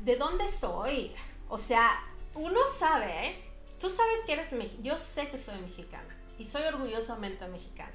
¿de 0.00 0.16
dónde 0.16 0.48
soy? 0.48 1.14
O 1.48 1.58
sea, 1.58 2.02
uno 2.34 2.60
sabe, 2.78 3.26
¿eh? 3.26 3.44
Tú 3.78 3.90
sabes 3.90 4.24
que 4.24 4.32
eres 4.32 4.52
mexicana. 4.52 4.82
Yo 4.82 4.98
sé 4.98 5.28
que 5.28 5.36
soy 5.36 5.58
mexicana 5.60 6.16
y 6.38 6.44
soy 6.44 6.62
orgullosamente 6.62 7.46
mexicana. 7.48 7.92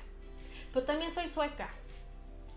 Pero 0.73 0.85
también 0.85 1.11
soy 1.11 1.27
sueca. 1.27 1.73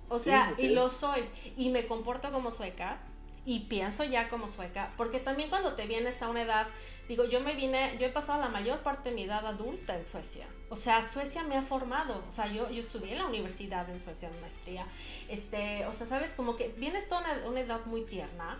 O 0.09 0.19
sea, 0.19 0.53
y 0.59 0.69
lo 0.69 0.89
soy. 0.89 1.25
Y 1.57 1.71
me 1.71 1.87
comporto 1.87 2.31
como 2.31 2.51
sueca 2.51 3.01
y 3.47 3.61
pienso 3.61 4.05
ya 4.05 4.31
como 4.31 4.49
sueca, 4.49 4.93
porque 4.97 5.21
también 5.21 5.51
cuando 5.51 5.73
te 5.73 5.87
vienes 5.87 6.23
a 6.23 6.29
una 6.29 6.43
edad, 6.43 6.67
digo, 7.09 7.25
yo 7.25 7.41
me 7.41 7.55
vine, 7.55 7.97
yo 8.01 8.07
he 8.07 8.11
pasado 8.11 8.41
la 8.41 8.49
mayor 8.49 8.79
parte 8.79 9.11
de 9.11 9.15
mi 9.15 9.25
edad 9.25 9.47
adulta 9.47 9.97
en 9.97 10.07
Suecia. 10.07 10.47
O 10.71 10.77
sea, 10.77 11.03
Suecia 11.03 11.43
me 11.43 11.57
ha 11.57 11.63
formado. 11.63 12.25
O 12.27 12.31
sea, 12.31 12.47
yo, 12.47 12.71
yo 12.71 12.81
estudié 12.81 13.13
en 13.13 13.19
la 13.19 13.27
universidad 13.27 13.89
en 13.91 13.99
Suecia, 13.99 14.31
en 14.31 14.41
maestría. 14.41 14.87
Este, 15.29 15.85
o 15.87 15.93
sea, 15.93 16.07
sabes, 16.07 16.35
como 16.35 16.57
que 16.57 16.69
vienes 16.79 17.07
toda 17.07 17.21
una, 17.21 17.49
una 17.49 17.61
edad 17.61 17.85
muy 17.85 18.03
tierna 18.03 18.59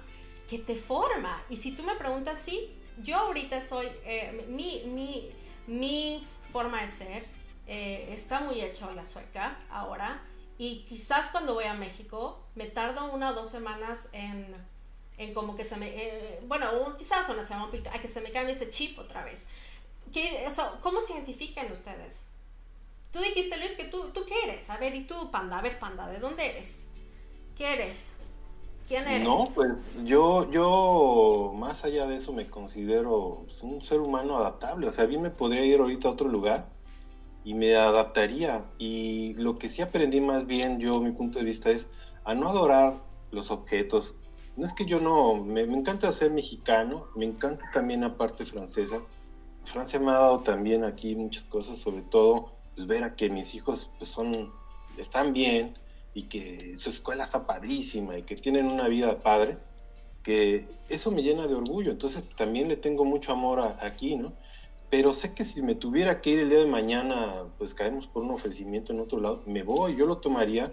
que 0.49 0.59
te 0.59 0.77
forma. 0.77 1.43
Y 1.49 1.57
si 1.57 1.73
tú 1.73 1.83
me 1.83 1.95
preguntas, 1.95 2.39
sí, 2.39 2.71
yo 3.03 3.17
ahorita 3.17 3.61
soy, 3.61 3.87
eh, 4.05 4.47
mi, 4.49 4.83
mi, 4.87 5.31
mi, 5.67 6.27
forma 6.51 6.81
de 6.81 6.87
ser 6.87 7.27
eh, 7.67 8.11
está 8.13 8.39
muy 8.39 8.61
hecha 8.61 8.91
la 8.93 9.05
sueca 9.05 9.59
ahora. 9.71 10.23
Y 10.57 10.81
quizás 10.81 11.29
cuando 11.29 11.55
voy 11.55 11.65
a 11.65 11.75
México 11.75 12.47
me 12.55 12.67
tardo 12.67 13.13
una 13.13 13.31
o 13.31 13.35
dos 13.35 13.51
semanas 13.51 14.09
en, 14.13 14.53
en 15.19 15.35
como 15.35 15.57
que 15.57 15.65
se 15.65 15.77
me, 15.77 15.89
eh, 15.89 16.41
bueno, 16.47 16.97
quizás 16.97 17.29
una 17.29 17.43
semana, 17.43 17.73
a 17.93 17.99
que 17.99 18.07
se 18.07 18.21
me 18.21 18.31
cambie 18.31 18.55
ese 18.55 18.69
chip 18.69 18.99
otra 18.99 19.25
vez. 19.25 19.49
¿Qué, 20.13 20.45
eso, 20.45 20.79
¿Cómo 20.81 21.01
se 21.01 21.15
identifican 21.15 21.73
ustedes? 21.73 22.27
Tú 23.11 23.21
dijiste, 23.21 23.57
Luis, 23.59 23.77
que 23.77 23.85
tú, 23.85 24.11
tú 24.11 24.25
qué 24.27 24.35
eres. 24.45 24.71
A 24.71 24.77
ver, 24.77 24.95
¿y 24.95 25.05
tú, 25.05 25.31
Panda? 25.31 25.59
A 25.59 25.63
ver, 25.63 25.79
Panda, 25.79 26.07
¿de 26.07 26.19
dónde 26.19 26.51
eres? 26.51 26.89
¿Qué 27.57 27.73
eres? 27.73 28.14
¿Quién 28.87 29.07
eres? 29.09 29.25
No, 29.25 29.49
pues 29.55 30.05
yo, 30.05 30.51
yo 30.51 31.53
más 31.57 31.85
allá 31.85 32.07
de 32.07 32.17
eso 32.17 32.33
me 32.33 32.47
considero 32.47 33.45
pues, 33.47 33.63
un 33.63 33.81
ser 33.81 34.01
humano 34.01 34.37
adaptable. 34.37 34.87
O 34.87 34.93
sea, 34.93 35.07
bien 35.07 35.23
me 35.23 35.31
podría 35.31 35.65
ir 35.65 35.81
ahorita 35.81 36.09
a 36.09 36.13
otro 36.13 36.29
lugar 36.29 36.69
y 37.45 37.55
me 37.55 37.77
adaptaría. 37.77 38.65
Y 38.79 39.35
lo 39.35 39.55
que 39.57 39.69
sí 39.69 39.81
aprendí 39.81 40.21
más 40.21 40.47
bien, 40.47 40.81
yo, 40.81 41.01
mi 41.01 41.13
punto 41.13 41.39
de 41.39 41.45
vista 41.47 41.71
es 41.71 41.89
a 42.25 42.35
no 42.35 42.49
adorar 42.49 42.95
los 43.31 43.51
objetos. 43.51 44.17
No 44.57 44.65
es 44.65 44.73
que 44.73 44.87
yo 44.87 45.01
no, 45.01 45.35
me, 45.35 45.63
encanta 45.63 46.13
ser 46.13 46.31
mexicano, 46.31 47.07
me 47.17 47.25
encanta 47.25 47.65
también 47.73 48.03
la 48.03 48.17
parte 48.17 48.45
francesa. 48.45 49.01
Francia 49.65 49.99
me 49.99 50.11
ha 50.11 50.15
dado 50.15 50.41
también 50.41 50.85
aquí 50.85 51.17
muchas 51.17 51.45
cosas, 51.45 51.79
sobre 51.79 52.03
todo 52.03 52.53
pues, 52.75 52.87
ver 52.87 53.03
a 53.05 53.17
que 53.17 53.31
mis 53.31 53.55
hijos 53.55 53.91
pues, 53.99 54.11
son, 54.11 54.53
están 54.97 55.33
bien, 55.33 55.75
y 56.15 56.23
que 56.25 56.77
su 56.79 56.91
escuela 56.91 57.25
está 57.25 57.45
padrísima 57.45 58.17
y 58.17 58.23
que 58.23 58.37
tienen 58.37 58.67
una 58.67 58.89
vida 58.89 59.19
padre, 59.19 59.59
que 60.23 60.67
eso 60.89 61.11
me 61.11 61.23
llena 61.23 61.47
de 61.47 61.55
orgullo. 61.55 61.91
Entonces 61.91 62.23
también 62.37 62.69
le 62.69 62.77
tengo 62.77 63.05
mucho 63.05 63.33
amor 63.33 63.61
aquí, 63.81 64.17
¿no? 64.17 64.33
Pero 64.91 65.13
sé 65.13 65.35
que 65.35 65.45
si 65.45 65.61
me 65.61 65.75
tuviera 65.75 66.21
que 66.21 66.31
ir 66.31 66.39
el 66.39 66.51
día 66.51 66.61
de 66.61 66.67
mañana, 66.67 67.45
pues 67.59 67.75
caemos 67.75 68.07
por 68.07 68.23
un 68.23 68.31
ofrecimiento 68.31 68.93
en 68.93 69.01
otro 69.01 69.21
lado, 69.21 69.43
me 69.45 69.65
voy, 69.65 69.97
yo 69.97 70.07
lo 70.07 70.19
tomaría, 70.19 70.73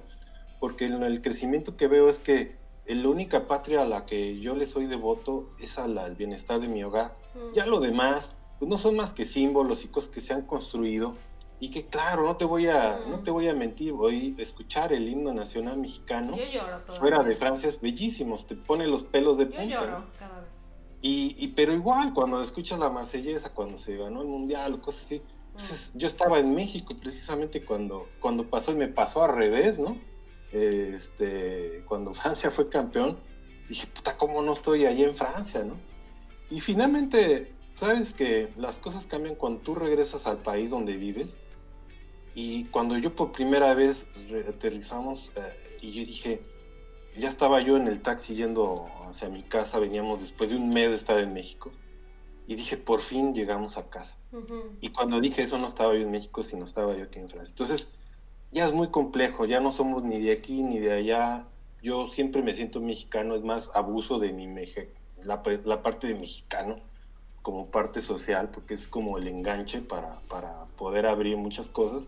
porque 0.60 0.86
el, 0.86 1.22
crecimiento 1.22 1.76
que 1.76 1.88
veo 1.88 2.08
es 2.08 2.20
que 2.20 2.56
la 2.86 3.10
única 3.10 3.48
patria 3.48 3.82
a 3.82 3.86
la 3.86 4.06
que 4.06 4.40
yo 4.40 4.56
le 4.56 4.68
soy 4.68 4.86
devoto 4.86 5.50
es 5.60 5.80
al 5.80 6.16
bienestar 6.16 6.60
de 6.60 6.68
mi 6.68 6.84
hogar. 6.84 7.16
Mm. 7.34 7.56
Ya 7.56 7.66
lo 7.66 7.80
demás, 7.80 8.32
pues 8.60 8.70
no 8.70 8.78
son 8.78 8.96
más 8.96 9.12
que 9.12 9.26
símbolos 9.26 9.84
y 9.86 9.88
cosas 9.88 10.12
que 10.12 10.22
se 10.22 10.34
han 10.34 10.44
construido 10.44 11.16
y 11.62 11.70
que 11.70 11.86
claro, 11.86 12.24
no 12.24 12.38
te 12.38 12.44
voy 12.44 12.68
a, 12.68 13.00
no 13.08 13.20
te 13.20 13.30
voy 13.30 13.48
a 13.48 13.54
mentir, 13.54 13.94
voy 13.94 14.36
a 14.38 14.42
escuchar 14.42 14.92
el 14.94 15.08
himno 15.08 15.32
nacional 15.32 15.78
mexicano. 15.78 16.36
Yo 16.36 16.44
lloro 16.46 16.82
Fuera 16.94 17.22
de 17.22 17.36
Francia 17.36 17.70
es 17.70 17.80
bellísimo, 17.80 18.36
te 18.38 18.56
pone 18.56 18.88
los 18.88 19.04
pelos 19.04 19.38
de 19.38 19.46
punta. 19.46 19.64
Yo 19.66 19.82
lloro 19.82 20.06
cada 20.18 20.42
vez. 20.42 20.68
Y, 21.04 21.36
y, 21.38 21.50
pero 21.50 21.72
igual, 21.74 22.16
cuando 22.16 22.42
escuchas 22.42 22.80
la 22.80 22.90
marsellesa, 22.90 23.54
cuando 23.54 23.78
se 23.78 23.96
ganó 23.96 24.24
el 24.24 24.28
mundial 24.28 24.74
o 24.74 24.82
cosas 24.82 25.06
así, 25.06 25.22
pues 25.54 25.92
yo 25.94 26.08
estaba 26.08 26.40
en 26.40 26.56
México 26.56 26.96
precisamente 27.00 27.64
cuando, 27.64 28.10
cuando 28.20 28.50
pasó 28.50 28.72
y 28.72 28.76
me 28.76 28.88
pasó 28.88 29.24
al 29.24 29.36
revés, 29.36 29.78
¿no? 29.78 30.00
Este, 30.52 31.84
cuando 31.88 32.14
Francia 32.16 32.50
fue 32.50 32.70
campeón, 32.70 33.20
dije, 33.70 33.86
puta, 33.86 34.18
¿cómo 34.18 34.42
no 34.42 34.54
estoy 34.54 34.86
ahí 34.86 35.04
en 35.04 35.14
Francia, 35.14 35.64
no? 35.64 35.76
Y 36.50 36.60
finalmente, 36.60 37.54
sabes 37.76 38.16
que 38.16 38.52
las 38.58 38.80
cosas 38.80 39.06
cambian 39.06 39.36
cuando 39.36 39.60
tú 39.60 39.76
regresas 39.76 40.26
al 40.26 40.38
país 40.38 40.72
donde 40.72 40.98
vives 40.98 41.38
Y 42.34 42.66
cuando 42.66 42.98
yo 42.98 43.14
por 43.14 43.32
primera 43.32 43.74
vez 43.74 44.08
aterrizamos 44.48 45.32
eh, 45.36 45.78
y 45.82 45.92
yo 45.92 46.06
dije, 46.06 46.42
ya 47.18 47.28
estaba 47.28 47.60
yo 47.62 47.78
en 47.78 47.88
el 47.88 48.02
taxi 48.02 48.36
yendo 48.36 48.88
hacia 49.08 49.30
mi 49.30 49.44
casa, 49.44 49.80
veníamos 49.80 50.22
después 50.22 50.50
de 50.50 50.56
un 50.56 50.70
mes 50.70 50.90
de 50.90 50.96
estar 50.96 51.20
en 51.20 51.34
México, 51.34 51.72
y 52.48 52.56
dije, 52.56 52.78
por 52.78 53.02
fin 53.02 53.34
llegamos 53.34 53.78
a 53.78 53.90
casa. 53.90 54.18
Y 54.80 54.90
cuando 54.90 55.20
dije 55.20 55.44
eso 55.44 55.58
no 55.58 55.68
estaba 55.68 55.94
yo 55.94 56.02
en 56.02 56.12
México, 56.12 56.44
sino 56.44 56.66
estaba 56.66 56.96
yo 56.96 57.04
aquí 57.04 57.20
en 57.20 57.30
Francia. 57.30 57.52
Entonces, 57.52 57.90
ya 58.52 58.66
es 58.66 58.74
muy 58.74 58.90
complejo, 58.90 59.46
ya 59.46 59.60
no 59.60 59.72
somos 59.72 60.04
ni 60.04 60.20
de 60.20 60.32
aquí 60.32 60.62
ni 60.62 60.80
de 60.80 60.94
allá. 60.94 61.46
Yo 61.82 62.08
siempre 62.08 62.42
me 62.42 62.54
siento 62.54 62.80
mexicano, 62.80 63.36
es 63.36 63.44
más 63.44 63.70
abuso 63.74 64.20
de 64.20 64.34
mi 64.34 64.48
la, 65.24 65.42
la 65.66 65.82
parte 65.82 66.08
de 66.08 66.16
mexicano 66.16 66.78
como 67.42 67.68
parte 67.68 68.02
social, 68.02 68.50
porque 68.50 68.74
es 68.74 68.88
como 68.88 69.18
el 69.18 69.28
enganche 69.28 69.82
para, 69.82 70.20
para 70.28 70.66
poder 70.78 71.08
abrir 71.08 71.38
muchas 71.38 71.70
cosas. 71.70 72.08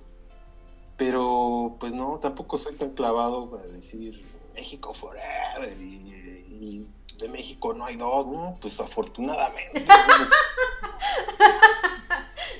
Pero 0.97 1.75
pues 1.79 1.93
no, 1.93 2.19
tampoco 2.21 2.57
soy 2.57 2.75
tan 2.75 2.91
clavado 2.91 3.49
para 3.49 3.63
decir 3.63 4.23
México 4.53 4.93
forever 4.93 5.75
y, 5.81 6.85
de 7.17 7.29
México 7.29 7.73
no 7.73 7.85
hay 7.85 7.95
dos, 7.95 8.25
¿no? 8.27 8.57
Pues 8.59 8.79
afortunadamente. 8.79 9.85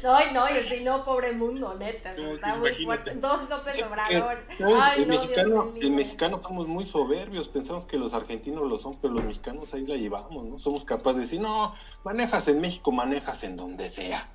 No, 0.04 0.20
no, 0.34 0.46
y 0.50 0.62
si 0.64 0.84
no, 0.84 1.04
pobre 1.04 1.32
mundo, 1.32 1.74
neta. 1.74 2.14
está 2.14 2.56
muy 2.58 2.72
fuerte. 2.84 3.16
Dos 3.16 3.50
López 3.50 3.82
Obrador. 3.82 4.46
Ay, 4.76 5.02
el, 5.02 5.08
no, 5.08 5.14
mexicano, 5.16 5.74
el 5.76 5.92
mexicano 5.92 6.42
somos 6.44 6.68
muy 6.68 6.86
soberbios. 6.86 7.50
Pensamos 7.50 7.86
que 7.86 7.98
los 7.98 8.14
argentinos 8.14 8.70
lo 8.70 8.78
son, 8.78 8.94
pero 9.02 9.16
los 9.16 9.24
mexicanos 9.24 9.74
ahí 9.74 9.86
la 9.86 9.96
llevamos, 9.96 10.46
¿no? 10.46 10.60
Somos 10.60 10.86
capaces 10.86 11.16
de 11.16 11.22
decir, 11.22 11.42
no, 11.42 11.74
manejas 12.04 12.48
en 12.48 12.62
México, 12.62 12.92
manejas 12.92 13.44
en 13.44 13.58
donde 13.58 13.90
sea. 13.90 14.30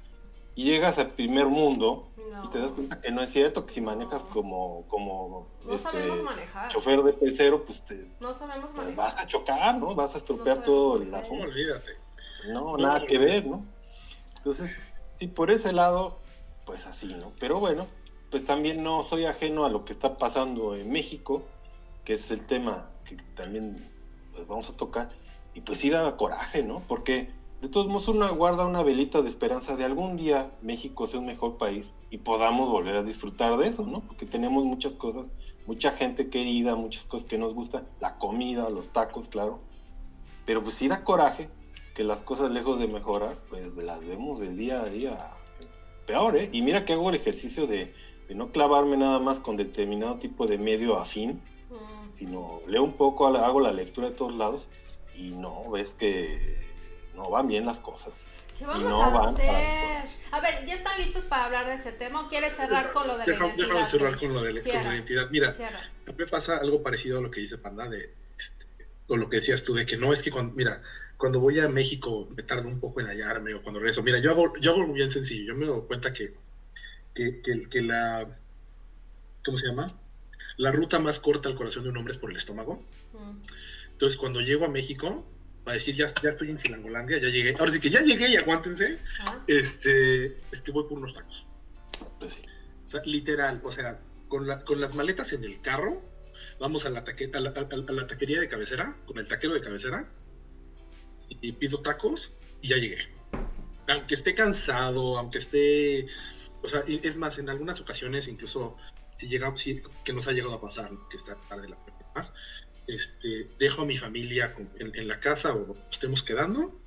Y 0.58 0.64
llegas 0.64 0.98
al 0.98 1.10
primer 1.10 1.46
mundo 1.46 2.08
y 2.44 2.48
te 2.48 2.58
das 2.58 2.72
cuenta 2.72 3.00
que 3.00 3.12
no 3.12 3.22
es 3.22 3.30
cierto, 3.30 3.64
que 3.64 3.74
si 3.74 3.80
manejas 3.80 4.24
como, 4.24 4.88
como 4.88 5.46
no 5.64 5.74
este, 5.74 5.88
sabemos 5.92 6.20
manejar. 6.24 6.68
chofer 6.72 7.00
de 7.04 7.12
pecero, 7.12 7.64
pues 7.64 7.84
te 7.84 8.10
no 8.18 8.32
sabemos 8.32 8.74
manejar. 8.74 8.96
vas 8.96 9.16
a 9.18 9.26
chocar, 9.28 9.78
¿no? 9.78 9.94
Vas 9.94 10.16
a 10.16 10.18
estropear 10.18 10.64
todo 10.64 11.00
el 11.00 11.14
asunto. 11.14 11.44
Olvídate. 11.44 11.92
No, 12.48 12.76
nada 12.76 13.06
que 13.06 13.18
ver, 13.18 13.46
¿no? 13.46 13.64
Entonces, 14.38 14.76
sí, 15.14 15.28
por 15.28 15.52
ese 15.52 15.70
lado, 15.70 16.18
pues 16.66 16.86
así, 16.86 17.06
¿no? 17.06 17.30
Pero 17.38 17.60
bueno, 17.60 17.86
pues 18.28 18.44
también 18.44 18.82
no 18.82 19.04
soy 19.04 19.26
ajeno 19.26 19.64
a 19.64 19.70
lo 19.70 19.84
que 19.84 19.92
está 19.92 20.18
pasando 20.18 20.74
en 20.74 20.90
México, 20.90 21.44
que 22.04 22.14
es 22.14 22.32
el 22.32 22.44
tema 22.44 22.90
que 23.04 23.14
también 23.36 23.88
pues, 24.34 24.48
vamos 24.48 24.68
a 24.68 24.76
tocar, 24.76 25.10
y 25.54 25.60
pues 25.60 25.78
sí 25.78 25.88
da 25.88 26.16
coraje, 26.16 26.64
¿no? 26.64 26.82
Porque 26.88 27.37
de 27.60 27.68
todos 27.68 27.88
modos 27.88 28.08
uno 28.08 28.32
guarda 28.36 28.64
una 28.64 28.82
velita 28.82 29.20
de 29.22 29.28
esperanza 29.28 29.76
de 29.76 29.84
algún 29.84 30.16
día 30.16 30.52
México 30.62 31.06
sea 31.06 31.18
un 31.18 31.26
mejor 31.26 31.56
país 31.56 31.94
y 32.10 32.18
podamos 32.18 32.70
volver 32.70 32.96
a 32.96 33.02
disfrutar 33.02 33.56
de 33.56 33.68
eso, 33.68 33.84
¿no? 33.84 34.00
Porque 34.00 34.26
tenemos 34.26 34.64
muchas 34.64 34.92
cosas, 34.92 35.30
mucha 35.66 35.92
gente 35.92 36.30
querida, 36.30 36.76
muchas 36.76 37.04
cosas 37.04 37.26
que 37.26 37.38
nos 37.38 37.54
gustan, 37.54 37.86
la 38.00 38.16
comida, 38.16 38.70
los 38.70 38.90
tacos, 38.90 39.28
claro, 39.28 39.58
pero 40.46 40.62
pues 40.62 40.76
sí 40.76 40.88
da 40.88 41.02
coraje 41.02 41.50
que 41.94 42.04
las 42.04 42.22
cosas 42.22 42.52
lejos 42.52 42.78
de 42.78 42.86
mejorar, 42.86 43.36
pues 43.50 43.74
las 43.74 44.06
vemos 44.06 44.38
del 44.40 44.56
día 44.56 44.82
a 44.82 44.86
día 44.86 45.16
peor, 46.06 46.36
¿eh? 46.36 46.48
Y 46.52 46.62
mira 46.62 46.84
que 46.84 46.92
hago 46.92 47.10
el 47.10 47.16
ejercicio 47.16 47.66
de, 47.66 47.92
no 48.34 48.48
clavarme 48.50 48.96
nada 48.96 49.18
más 49.18 49.40
con 49.40 49.56
determinado 49.56 50.16
tipo 50.18 50.46
de 50.46 50.58
medio 50.58 50.96
afín, 50.98 51.42
mm. 51.70 52.16
sino 52.16 52.60
leo 52.68 52.84
un 52.84 52.92
poco, 52.92 53.26
hago 53.26 53.58
la 53.58 53.72
lectura 53.72 54.10
de 54.10 54.14
todos 54.14 54.32
lados 54.32 54.68
y 55.16 55.32
no, 55.32 55.68
ves 55.70 55.94
que 55.94 56.67
no 57.18 57.28
van 57.30 57.48
bien 57.48 57.66
las 57.66 57.80
cosas. 57.80 58.12
¿Qué 58.58 58.64
vamos 58.66 58.92
a 58.92 59.28
hacer? 59.28 60.08
A 60.32 60.40
ver, 60.40 60.64
¿ya 60.66 60.74
están 60.74 60.98
listos 60.98 61.24
para 61.24 61.44
hablar 61.44 61.66
de 61.66 61.74
ese 61.74 61.92
tema 61.92 62.22
o 62.22 62.28
quieres 62.28 62.52
cerrar 62.52 62.90
con 62.90 63.06
lo 63.06 63.16
de 63.16 63.26
la 63.26 63.32
identidad? 63.32 63.56
Déjame 63.56 63.84
cerrar 63.84 64.18
con 64.18 64.34
lo 64.34 64.42
de, 64.42 64.52
la 64.52 64.94
identidad. 64.94 65.30
Mira, 65.30 65.52
me 66.16 66.26
pasa 66.26 66.56
algo 66.56 66.82
parecido 66.82 67.18
a 67.18 67.20
lo 67.20 67.30
que 67.30 67.40
dice 67.40 67.58
Panda 67.58 67.88
de, 67.88 68.14
este, 68.36 68.66
o 69.08 69.16
lo 69.16 69.28
que 69.28 69.36
decías 69.36 69.62
tú, 69.62 69.74
de 69.74 69.86
que 69.86 69.96
no 69.96 70.12
es 70.12 70.22
que 70.22 70.30
cuando, 70.30 70.54
mira, 70.54 70.82
cuando 71.16 71.40
voy 71.40 71.60
a 71.60 71.68
México 71.68 72.28
me 72.36 72.42
tardo 72.42 72.68
un 72.68 72.80
poco 72.80 73.00
en 73.00 73.06
hallarme 73.06 73.54
o 73.54 73.62
cuando 73.62 73.80
regreso. 73.80 74.02
Mira, 74.02 74.18
yo 74.18 74.30
hago, 74.30 74.56
yo 74.60 74.72
hago 74.72 74.92
bien 74.92 75.12
sencillo. 75.12 75.52
Yo 75.52 75.54
me 75.54 75.66
doy 75.66 75.82
cuenta 75.86 76.12
que, 76.12 76.34
que, 77.14 77.40
que, 77.68 77.80
la. 77.82 78.38
¿Cómo 79.44 79.58
se 79.58 79.66
llama? 79.66 79.86
La 80.56 80.72
ruta 80.72 80.98
más 80.98 81.20
corta 81.20 81.48
al 81.48 81.54
corazón 81.54 81.84
de 81.84 81.90
un 81.90 81.96
hombre 81.96 82.12
es 82.12 82.18
por 82.18 82.30
el 82.30 82.36
estómago. 82.36 82.82
Mm. 83.12 83.42
Entonces, 83.92 84.18
cuando 84.18 84.40
llego 84.40 84.64
a 84.64 84.68
México, 84.68 85.24
para 85.68 85.76
decir 85.76 85.94
ya, 85.94 86.06
ya 86.22 86.30
estoy 86.30 86.48
en 86.48 86.56
Chilangolandia, 86.56 87.18
ya 87.18 87.28
llegué. 87.28 87.54
Ahora 87.58 87.70
sí 87.70 87.78
que 87.78 87.90
ya 87.90 88.00
llegué 88.00 88.30
y 88.30 88.36
aguántense. 88.36 88.96
este, 89.46 90.38
es 90.50 90.62
que 90.62 90.72
voy 90.72 90.84
por 90.84 90.96
unos 90.96 91.12
tacos. 91.12 91.46
Pues 92.18 92.32
sí. 92.32 92.42
O 92.86 92.88
sea, 92.88 93.02
literal, 93.04 93.60
o 93.62 93.70
sea, 93.70 94.00
con, 94.28 94.46
la, 94.46 94.64
con 94.64 94.80
las 94.80 94.94
maletas 94.94 95.30
en 95.34 95.44
el 95.44 95.60
carro, 95.60 96.02
vamos 96.58 96.86
a 96.86 96.88
la, 96.88 97.00
a, 97.00 97.40
la, 97.40 97.50
a 97.50 97.92
la 97.92 98.06
taquería 98.06 98.40
de 98.40 98.48
cabecera, 98.48 98.96
con 99.04 99.18
el 99.18 99.28
taquero 99.28 99.52
de 99.52 99.60
cabecera, 99.60 100.10
y 101.28 101.52
pido 101.52 101.82
tacos 101.82 102.32
y 102.62 102.68
ya 102.68 102.76
llegué. 102.78 103.06
Aunque 103.88 104.14
esté 104.14 104.32
cansado, 104.32 105.18
aunque 105.18 105.36
esté... 105.36 106.06
O 106.62 106.68
sea, 106.70 106.82
es 106.86 107.18
más, 107.18 107.38
en 107.38 107.50
algunas 107.50 107.78
ocasiones, 107.82 108.26
incluso 108.28 108.78
si 109.18 109.28
llega, 109.28 109.52
que 110.02 110.14
nos 110.14 110.28
ha 110.28 110.32
llegado 110.32 110.54
a 110.54 110.62
pasar, 110.62 110.92
que 111.10 111.18
está 111.18 111.36
tarde 111.46 111.68
la 111.68 111.76
más, 112.14 112.32
este, 112.88 113.50
dejo 113.58 113.82
a 113.82 113.84
mi 113.84 113.96
familia 113.96 114.54
en, 114.78 115.06
la 115.06 115.20
casa 115.20 115.52
o 115.52 115.76
estemos 115.90 116.22
quedando 116.22 116.80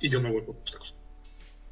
y 0.00 0.08
yo 0.08 0.20
me 0.20 0.30
voy 0.30 0.42
por 0.42 0.56
los. 0.56 0.94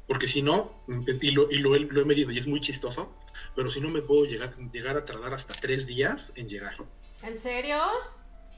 Porque 0.07 0.27
si 0.27 0.43
no, 0.43 0.83
y, 0.87 1.31
lo, 1.31 1.49
y 1.51 1.57
lo, 1.57 1.75
he 1.75 2.05
medido 2.05 2.29
y 2.31 2.37
es 2.37 2.45
muy 2.45 2.61
chistoso, 2.61 3.11
pero 3.55 3.71
si 3.71 3.81
no 3.81 3.89
me 3.89 4.03
puedo 4.03 4.25
llegar, 4.25 4.55
llegar 4.71 4.95
a 4.97 5.03
tardar 5.03 5.33
hasta 5.33 5.55
tres 5.55 5.87
días 5.87 6.31
en 6.35 6.47
llegar. 6.47 6.75
¿En 7.23 7.37
serio? 7.37 7.81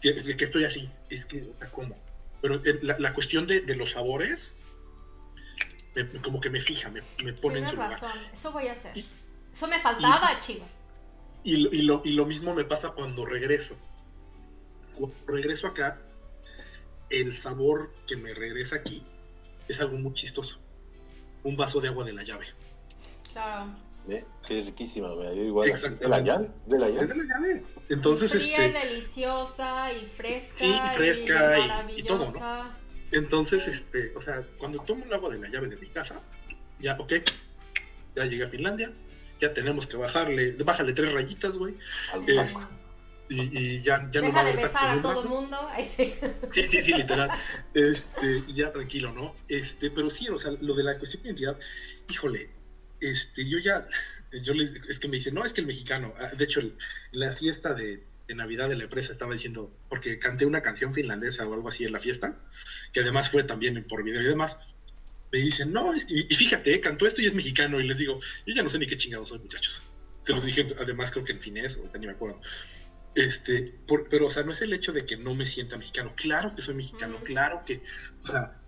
Que, 0.02 0.36
que 0.36 0.44
estoy 0.44 0.66
así, 0.66 0.90
es 1.10 1.26
que, 1.26 1.50
¿cómo? 1.72 1.98
Pero 2.42 2.56
eh, 2.66 2.80
la, 2.82 3.14
cuestión 3.14 3.48
de, 3.48 3.62
los 3.76 3.92
sabores, 3.92 4.56
como 6.22 6.42
que 6.42 6.50
me 6.50 6.60
fija, 6.60 6.90
me, 6.90 7.02
me 7.24 7.32
pone 7.32 7.60
en 7.60 7.68
su 7.68 7.78
razón, 7.78 8.12
eso 8.32 8.52
voy 8.52 8.68
a 8.68 8.74
hacer. 8.74 8.92
eso 9.52 9.68
me 9.68 9.80
faltaba, 9.80 10.38
chivo. 10.40 10.68
Y, 11.46 11.56
y, 11.56 11.82
lo, 11.84 12.02
y 12.04 12.12
lo 12.12 12.26
mismo 12.26 12.54
me 12.54 12.66
pasa 12.66 12.90
cuando 12.90 13.26
regreso. 13.26 13.78
Cuando 14.98 15.16
regreso 15.28 15.68
acá, 15.68 16.00
el 17.10 17.34
sabor 17.34 17.92
que 18.06 18.18
me 18.18 18.34
regresa 18.34 18.78
aquí 18.78 19.04
es 19.68 19.80
algo 19.80 19.98
muy 19.98 20.14
chistoso. 20.14 20.60
Un 21.44 21.56
vaso 21.56 21.80
de 21.80 21.88
agua 21.90 22.06
de 22.06 22.14
la 22.14 22.24
llave. 22.24 22.48
Claro. 23.32 23.76
¿Eh? 24.10 24.24
Que 24.46 24.62
es 24.62 24.66
riquísima, 24.66 25.10
igual. 25.34 25.74
¿De 26.00 26.08
la 26.08 26.20
llave? 26.22 26.50
¿De 26.66 26.80
la 26.80 26.90
llave? 26.90 27.08
de 27.08 27.16
la 27.16 27.24
llave. 27.24 27.64
Entonces, 27.90 28.32
fría, 28.32 28.66
este, 28.66 28.88
deliciosa 28.88 29.94
y 29.94 30.06
fresca. 30.06 30.58
Sí, 30.58 30.76
fresca 30.96 31.86
y, 31.90 32.04
todo, 32.04 32.26
¿no? 32.26 32.88
Entonces, 33.12 33.68
este, 33.68 34.14
o 34.16 34.22
sea, 34.22 34.44
cuando 34.58 34.80
tomo 34.80 35.06
el 35.06 35.14
agua 35.14 35.30
de 35.30 35.40
la 35.40 35.50
llave 35.50 35.68
de 35.68 35.78
mi 35.78 35.88
casa, 35.88 36.22
ya, 36.80 36.98
ok, 37.00 37.14
ya 38.16 38.26
llegué 38.26 38.44
a 38.44 38.48
Finlandia, 38.48 38.92
ya 39.40 39.54
tenemos 39.54 39.88
que 39.88 39.98
bajarle, 39.98 40.54
bájale 40.64 40.94
tres 40.94 41.14
rayitas, 41.14 41.58
güey. 41.58 41.76
Y, 43.30 43.58
y, 43.58 43.82
ya, 43.82 44.10
ya 44.12 44.22
Deja 44.22 44.44
de 44.44 44.56
besar 44.56 44.98
a 44.98 45.02
todo 45.02 45.24
el 45.24 45.30
mundo. 45.30 45.58
sí. 45.88 46.14
sí, 46.52 46.68
sí, 46.68 46.82
sí, 46.82 46.94
literal. 46.94 47.30
Este, 47.74 48.44
ya 48.54 48.72
tranquilo, 48.72 49.12
¿no? 49.14 49.36
Este, 49.48 49.92
pero 49.92 50.10
sí, 50.10 50.30
o 50.30 50.38
sea, 50.38 50.52
lo 50.62 50.76
de 50.76 50.84
la 50.84 50.98
cuestión 50.98 51.24
de 51.24 51.30
identidad, 51.30 51.60
híjole, 52.10 52.50
este, 53.00 53.48
yo 53.48 53.60
ya, 53.60 53.88
yo 54.44 54.54
les, 54.54 54.76
es 54.76 55.00
que 55.00 55.08
me 55.08 55.18
dicen, 55.18 55.34
no, 55.34 55.44
es 55.44 55.54
que 55.54 55.62
el 55.62 55.68
mexicano, 55.68 56.14
ah, 56.20 56.32
de 56.36 56.44
hecho, 56.44 56.62
la 57.12 57.32
fiesta 57.32 57.74
de, 57.74 58.04
Navidad 58.30 58.68
de 58.68 58.76
la 58.76 58.84
empresa 58.84 59.14
estaba 59.14 59.32
diciendo, 59.32 59.72
porque 59.88 60.20
canté 60.20 60.46
una 60.46 60.62
canción 60.62 60.94
finlandesa 60.94 61.48
o 61.48 61.54
algo 61.54 61.70
así 61.70 61.86
en 61.86 61.94
la 61.94 62.00
fiesta, 62.00 62.38
que 62.92 63.00
además 63.00 63.32
fue 63.32 63.44
también 63.44 63.82
por 63.88 64.04
video 64.04 64.22
y 64.22 64.26
demás, 64.26 64.58
me 65.32 65.40
dicen, 65.40 65.72
no, 65.72 65.94
y, 65.96 66.24
fíjate, 66.36 66.80
cantó 66.82 67.08
esto 67.08 67.22
y 67.22 67.28
es 67.28 67.34
mexicano, 67.34 67.80
y 67.80 67.88
les 67.88 67.98
digo, 67.98 68.20
yo 68.46 68.54
ya 68.54 68.64
no 68.64 68.70
sé 68.70 68.80
ni 68.80 68.88
qué 68.88 68.98
chingados 68.98 69.30
soy, 69.30 69.40
muchachos. 69.40 69.82
Se 70.24 70.34
los 70.34 70.44
dije, 70.44 70.68
además 70.78 71.12
creo 71.12 71.24
que 71.24 71.32
en 71.32 71.40
finés, 71.40 71.78
o 71.78 71.98
ni 71.98 72.06
me 72.06 72.12
acuerdo. 72.12 72.42
Este, 73.18 73.74
pero, 74.12 74.28
o 74.28 74.30
sea, 74.30 74.44
no 74.44 74.52
es 74.52 74.62
el 74.62 74.72
hecho 74.74 74.94
de 74.94 75.04
que 75.04 75.18
no 75.18 75.34
me 75.34 75.48
sienta 75.48 75.76
mexicano. 75.76 76.12
Claro 76.16 76.54
que 76.56 76.62
soy 76.62 76.76
mexicano, 76.76 77.18
claro 77.24 77.64
que, 77.66 77.82
o 78.24 78.28
sea, 78.28 78.62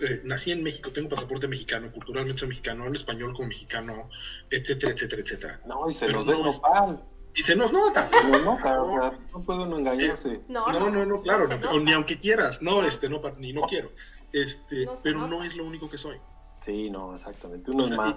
eh, 0.00 0.22
nací 0.24 0.50
en 0.50 0.62
México, 0.62 0.90
tengo 0.90 1.10
pasaporte 1.10 1.46
mexicano, 1.48 1.92
culturalmente 1.92 2.40
soy 2.40 2.48
mexicano, 2.48 2.84
hablo 2.84 2.96
español 2.96 3.34
como 3.34 3.48
mexicano, 3.48 4.08
etcétera, 4.48 4.94
etcétera, 4.94 5.20
etcétera. 5.20 5.60
No, 5.66 5.90
y 5.90 5.92
se 5.92 6.10
nos 6.10 6.24
ve 6.24 6.32
no, 6.32 7.06
Y 7.34 7.42
se 7.42 7.54
nos 7.54 7.70
nota. 7.70 8.08
no, 8.22 9.12
no 9.30 9.44
puede 9.44 9.64
uno 9.64 9.76
engañarse. 9.76 10.40
No, 10.48 10.72
no, 10.72 11.04
no, 11.04 11.20
claro, 11.20 11.46
ni 11.82 11.92
aunque 11.92 12.18
quieras, 12.18 12.62
no, 12.62 12.82
este, 12.86 13.10
no, 13.10 13.20
ni 13.36 13.52
no 13.52 13.66
quiero. 13.66 13.92
Este, 14.32 14.88
pero 15.02 15.28
no 15.28 15.44
es 15.44 15.54
lo 15.54 15.66
único 15.66 15.90
que 15.90 15.98
soy. 15.98 16.16
Sí, 16.62 16.88
no, 16.88 17.14
exactamente. 17.14 17.70
Uno 17.70 17.84
es 17.84 17.90
más. 17.90 18.16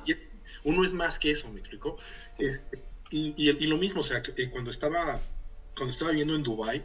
uno 0.63 0.85
es 0.85 0.93
más 0.93 1.19
que 1.19 1.31
eso, 1.31 1.49
me 1.49 1.59
explico. 1.59 1.97
Este, 2.37 2.81
y, 3.11 3.33
y, 3.37 3.67
lo 3.67 3.77
mismo, 3.77 4.01
o 4.01 4.03
sea, 4.03 4.21
eh, 4.35 4.49
cuando 4.49 4.71
estaba 4.71 5.19
cuando 5.75 5.91
estaba 5.91 6.11
viviendo 6.11 6.35
en 6.35 6.43
Dubai, 6.43 6.83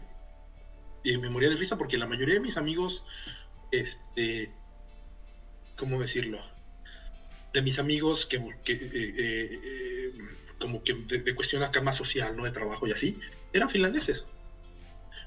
eh, 1.05 1.19
me 1.19 1.31
moría 1.31 1.49
de 1.49 1.57
risa 1.57 1.77
porque 1.77 1.97
la 1.97 2.07
mayoría 2.07 2.35
de 2.35 2.41
mis 2.41 2.57
amigos, 2.57 3.03
este, 3.71 4.51
¿cómo 5.77 6.01
decirlo? 6.01 6.41
de 7.53 7.63
mis 7.63 7.79
amigos 7.79 8.27
que, 8.27 8.39
que 8.65 8.73
eh, 8.73 8.81
eh, 8.93 10.13
como 10.59 10.83
que 10.83 10.95
de, 10.95 11.35
cuestión 11.35 11.63
acá 11.63 11.81
más 11.81 11.97
social, 11.97 12.37
¿no? 12.37 12.45
De 12.45 12.51
trabajo 12.51 12.87
y 12.87 12.93
así, 12.93 13.19
eran 13.53 13.69
finlandeses. 13.69 14.25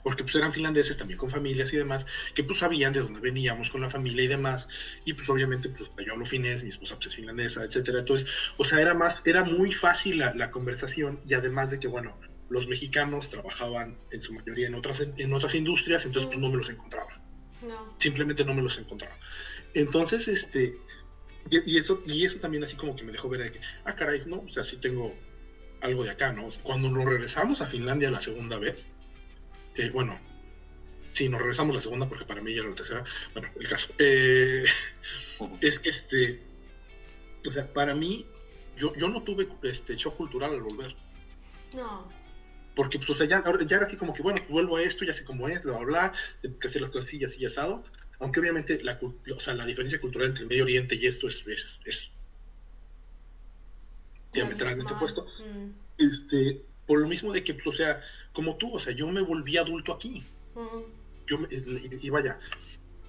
Porque 0.05 0.23
pues 0.23 0.35
eran 0.35 0.53
finlandeses 0.53 0.97
también 0.97 1.17
con 1.17 1.31
familias 1.31 1.73
y 1.73 1.77
demás, 1.77 2.05
que 2.35 2.43
pues 2.43 2.59
sabían 2.59 2.93
de 2.93 2.99
dónde 2.99 3.19
veníamos 3.19 3.71
con 3.71 3.81
la 3.81 3.89
familia 3.89 4.23
y 4.23 4.27
demás. 4.27 4.67
Y 5.03 5.13
pues 5.13 5.27
obviamente 5.29 5.69
pues 5.69 5.89
yo 6.05 6.13
hablo 6.13 6.27
finés, 6.27 6.61
mi 6.61 6.69
esposa 6.69 6.95
pues 6.95 7.07
es 7.07 7.15
finlandesa, 7.15 7.63
etcétera. 7.63 7.99
Entonces, 7.99 8.29
o 8.57 8.63
sea, 8.63 8.79
era 8.79 8.93
más, 8.93 9.25
era 9.25 9.43
muy 9.43 9.71
fácil 9.71 10.19
la, 10.19 10.35
la 10.35 10.51
conversación 10.51 11.21
y 11.25 11.33
además 11.33 11.71
de 11.71 11.79
que, 11.79 11.87
bueno, 11.87 12.19
los 12.49 12.67
mexicanos 12.67 13.31
trabajaban 13.31 13.97
en 14.11 14.21
su 14.21 14.33
mayoría 14.33 14.67
en 14.67 14.75
otras, 14.75 15.01
en 15.01 15.33
otras 15.33 15.55
industrias, 15.55 16.05
entonces 16.05 16.27
pues 16.27 16.39
no 16.39 16.49
me 16.49 16.57
los 16.57 16.69
encontraba. 16.69 17.21
Simplemente 17.97 18.45
no 18.45 18.53
me 18.53 18.61
los 18.61 18.77
encontraba. 18.77 19.17
Entonces, 19.73 20.27
este, 20.27 20.77
y, 21.49 21.77
eso, 21.77 22.03
y 22.05 22.25
eso 22.25 22.39
también 22.39 22.63
así 22.63 22.75
como 22.75 22.95
que 22.95 23.03
me 23.03 23.11
dejó 23.11 23.27
ver 23.29 23.41
de 23.41 23.51
que, 23.53 23.59
ah, 23.85 23.95
caray, 23.95 24.23
no, 24.25 24.41
o 24.41 24.49
sea, 24.49 24.63
sí 24.63 24.77
tengo 24.77 25.15
algo 25.81 26.03
de 26.03 26.11
acá, 26.11 26.31
¿no? 26.31 26.49
Cuando 26.63 26.89
nos 26.89 27.05
regresamos 27.05 27.61
a 27.61 27.67
Finlandia 27.67 28.11
la 28.11 28.19
segunda 28.19 28.57
vez, 28.57 28.87
eh, 29.75 29.89
bueno, 29.91 30.19
sí, 31.13 31.29
nos 31.29 31.39
regresamos 31.39 31.75
la 31.75 31.81
segunda 31.81 32.07
porque 32.07 32.25
para 32.25 32.41
mí 32.41 32.53
ya 32.53 32.61
era 32.61 32.69
la 32.69 32.75
tercera, 32.75 33.03
bueno, 33.33 33.49
el 33.59 33.67
caso, 33.67 33.93
eh, 33.99 34.63
es 35.61 35.79
que 35.79 35.89
este, 35.89 36.41
o 37.47 37.51
sea, 37.51 37.71
para 37.71 37.93
mí, 37.93 38.25
yo, 38.77 38.93
yo 38.95 39.09
no 39.09 39.23
tuve 39.23 39.47
este 39.63 39.95
shock 39.95 40.17
cultural 40.17 40.53
al 40.53 40.61
volver. 40.61 40.95
No. 41.75 42.09
Porque, 42.75 42.97
pues, 42.97 43.09
o 43.09 43.13
sea, 43.13 43.25
ya, 43.25 43.43
ya 43.65 43.77
era 43.77 43.85
así 43.85 43.95
como 43.95 44.13
que, 44.13 44.21
bueno, 44.21 44.41
vuelvo 44.49 44.77
a 44.77 44.83
esto, 44.83 45.05
ya 45.05 45.13
sé 45.13 45.23
cómo 45.23 45.47
es, 45.47 45.63
bla, 45.63 45.77
bla, 45.77 45.85
bla, 45.85 46.13
que 46.59 46.67
hacer 46.67 46.81
las 46.81 46.91
cosas 46.91 47.07
así, 47.07 47.23
así, 47.23 47.45
asado 47.45 47.83
aunque 48.19 48.39
obviamente 48.39 48.81
la, 48.83 48.99
o 49.01 49.39
sea, 49.39 49.53
la 49.53 49.65
diferencia 49.65 49.99
cultural 49.99 50.29
entre 50.29 50.43
el 50.43 50.49
Medio 50.49 50.63
Oriente 50.63 50.95
y 50.95 51.05
esto 51.05 51.27
es, 51.27 51.43
es, 51.85 52.11
diametralmente 54.31 54.93
opuesto. 54.93 55.25
Mm. 55.39 55.69
Este, 55.97 56.61
por 56.85 56.99
lo 56.99 57.07
mismo 57.07 57.33
de 57.33 57.43
que, 57.43 57.53
pues, 57.53 57.67
o 57.67 57.71
sea, 57.71 58.01
como 58.31 58.57
tú, 58.57 58.75
o 58.75 58.79
sea, 58.79 58.93
yo 58.93 59.07
me 59.07 59.21
volví 59.21 59.57
adulto 59.57 59.93
aquí. 59.93 60.23
Yo 61.27 61.39
y, 61.49 62.09
vaya, 62.09 62.39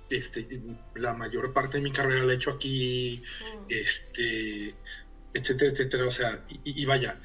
este, 0.08 0.60
la 0.94 1.12
mayor 1.12 1.52
parte 1.52 1.78
de 1.78 1.82
mi 1.82 1.92
carrera 1.92 2.24
la 2.24 2.32
he 2.32 2.36
hecho 2.36 2.50
aquí, 2.50 3.22
este, 3.68 4.74
etcétera, 5.34 5.72
etcétera, 5.72 6.06
o 6.06 6.10
sea, 6.10 6.44
y, 6.64 6.84
vaya, 6.86 7.20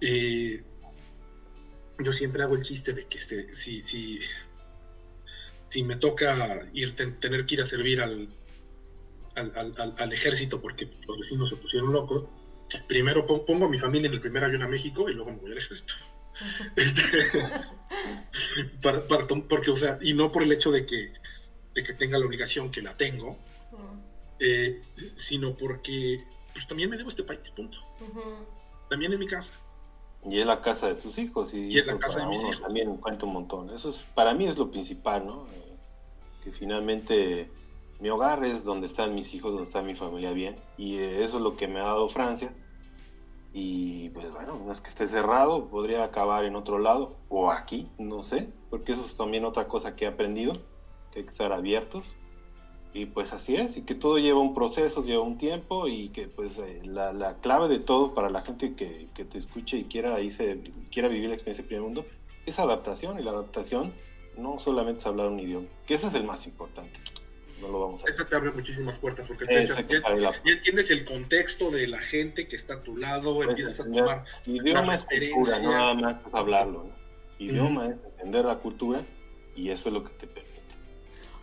eh, 0.00 0.62
yo 1.98 2.12
siempre 2.12 2.42
hago 2.42 2.56
el 2.56 2.62
chiste 2.62 2.92
de 2.92 3.06
que 3.06 3.18
este, 3.18 3.52
si, 3.54 3.82
si, 3.82 4.20
si 5.68 5.82
me 5.82 5.96
toca 5.96 6.68
ir 6.74 6.94
tener 6.94 7.46
que 7.46 7.54
ir 7.54 7.62
a 7.62 7.66
servir 7.66 8.02
al, 8.02 8.28
al, 9.34 10.12
ejército 10.12 10.60
porque 10.60 10.90
los 11.06 11.18
vecinos 11.18 11.48
se 11.48 11.56
pusieron 11.56 11.92
locos, 11.92 12.24
primero 12.88 13.26
pongo 13.26 13.66
a 13.66 13.68
mi 13.68 13.78
familia 13.78 14.08
en 14.08 14.14
el 14.14 14.20
primer 14.20 14.44
avión 14.44 14.62
a 14.62 14.68
México 14.68 15.08
y 15.08 15.14
luego 15.14 15.32
me 15.32 15.38
voy 15.38 15.52
al 15.52 15.58
ejército. 15.58 15.94
Este, 16.74 17.02
porque, 19.48 19.70
o 19.70 19.76
sea, 19.76 19.98
y 20.02 20.14
no 20.14 20.32
por 20.32 20.42
el 20.42 20.50
hecho 20.50 20.72
de 20.72 20.84
que, 20.84 21.12
de 21.74 21.82
que 21.84 21.92
tenga 21.92 22.18
la 22.18 22.26
obligación, 22.26 22.72
que 22.72 22.82
la 22.82 22.96
tengo, 22.96 23.38
eh, 24.40 24.80
sino 25.14 25.56
porque 25.56 26.18
pues, 26.52 26.66
también 26.66 26.90
me 26.90 26.96
debo 26.96 27.10
este 27.10 27.22
país, 27.22 27.40
punto. 27.54 27.78
También 28.90 29.12
es 29.12 29.18
mi 29.18 29.28
casa. 29.28 29.52
Y 30.24 30.40
es 30.40 30.46
la 30.46 30.60
casa 30.60 30.88
de 30.88 30.94
tus 30.94 31.18
hijos. 31.18 31.54
Y, 31.54 31.78
es 31.78 31.86
la 31.86 31.98
casa 31.98 32.20
de 32.20 32.26
mis 32.26 32.40
hijos. 32.40 32.62
También 32.62 32.96
cuenta 32.96 33.26
un 33.26 33.34
montón. 33.34 33.70
Eso 33.70 33.90
es, 33.90 33.98
para 34.14 34.34
mí 34.34 34.46
es 34.46 34.56
lo 34.56 34.70
principal, 34.70 35.26
¿no? 35.26 35.46
que 36.44 36.52
finalmente 36.52 37.50
mi 38.04 38.10
hogar 38.10 38.44
es 38.44 38.64
donde 38.64 38.86
están 38.86 39.14
mis 39.14 39.32
hijos, 39.32 39.52
donde 39.52 39.66
está 39.66 39.80
mi 39.80 39.94
familia 39.94 40.30
bien. 40.32 40.56
Y 40.76 40.98
eso 40.98 41.38
es 41.38 41.42
lo 41.42 41.56
que 41.56 41.68
me 41.68 41.80
ha 41.80 41.84
dado 41.84 42.10
Francia. 42.10 42.52
Y 43.54 44.10
pues 44.10 44.30
bueno, 44.30 44.60
no 44.62 44.70
es 44.70 44.82
que 44.82 44.90
esté 44.90 45.06
cerrado, 45.08 45.68
podría 45.68 46.04
acabar 46.04 46.44
en 46.44 46.54
otro 46.54 46.78
lado 46.78 47.16
o 47.30 47.50
aquí, 47.50 47.88
no 47.98 48.22
sé, 48.22 48.50
porque 48.68 48.92
eso 48.92 49.06
es 49.06 49.16
también 49.16 49.46
otra 49.46 49.68
cosa 49.68 49.96
que 49.96 50.04
he 50.04 50.08
aprendido, 50.08 50.52
que 51.12 51.20
hay 51.20 51.24
que 51.24 51.30
estar 51.30 51.50
abiertos. 51.50 52.04
Y 52.92 53.06
pues 53.06 53.32
así 53.32 53.56
es, 53.56 53.78
y 53.78 53.86
que 53.86 53.94
todo 53.94 54.18
lleva 54.18 54.38
un 54.38 54.52
proceso, 54.52 55.02
lleva 55.02 55.22
un 55.22 55.38
tiempo 55.38 55.88
y 55.88 56.10
que 56.10 56.28
pues 56.28 56.58
eh, 56.58 56.82
la, 56.84 57.14
la, 57.14 57.38
clave 57.38 57.68
de 57.68 57.78
todo 57.78 58.12
para 58.12 58.28
la 58.28 58.42
gente 58.42 58.74
que, 58.74 59.08
que 59.14 59.24
te 59.24 59.38
escuche 59.38 59.78
y 59.78 59.84
quiera, 59.84 60.16
se 60.28 60.60
quiera 60.92 61.08
vivir 61.08 61.30
la 61.30 61.36
experiencia 61.36 61.62
del 61.62 61.68
primer 61.68 61.84
mundo 61.84 62.04
es 62.44 62.58
adaptación 62.58 63.18
y 63.18 63.22
la 63.22 63.30
adaptación 63.30 63.94
no 64.36 64.58
solamente 64.58 65.00
es 65.00 65.06
hablar 65.06 65.28
un 65.28 65.40
idioma, 65.40 65.68
que 65.86 65.94
ese 65.94 66.08
es 66.08 66.14
el 66.14 66.24
más 66.24 66.46
importante. 66.46 67.00
No 67.64 67.72
lo 67.72 67.80
vamos 67.80 68.04
a 68.04 68.08
Eso 68.08 68.26
te 68.26 68.36
abre 68.36 68.50
muchísimas 68.50 68.98
puertas 68.98 69.26
porque 69.26 69.46
te 69.46 69.66
ya, 69.66 69.76
entiendes 70.44 70.90
el 70.90 71.04
contexto 71.04 71.70
de 71.70 71.86
la 71.86 72.00
gente 72.00 72.46
que 72.46 72.56
está 72.56 72.74
a 72.74 72.82
tu 72.82 72.96
lado, 72.96 73.34
pues, 73.34 73.48
empiezas 73.48 73.80
a 73.80 73.84
tomar. 73.84 74.24
Idioma 74.46 74.94
es 74.94 75.04
cultura, 75.04 75.58
no 75.60 75.70
nada 75.70 75.94
más 75.94 76.16
es 76.26 76.34
hablarlo. 76.34 76.88
Idioma 77.38 77.86
es 77.86 77.96
entender 78.04 78.44
la 78.44 78.56
cultura 78.56 79.02
y 79.56 79.70
eso 79.70 79.88
es 79.88 79.92
lo 79.92 80.04
que 80.04 80.12
te 80.14 80.26
permite. 80.26 80.54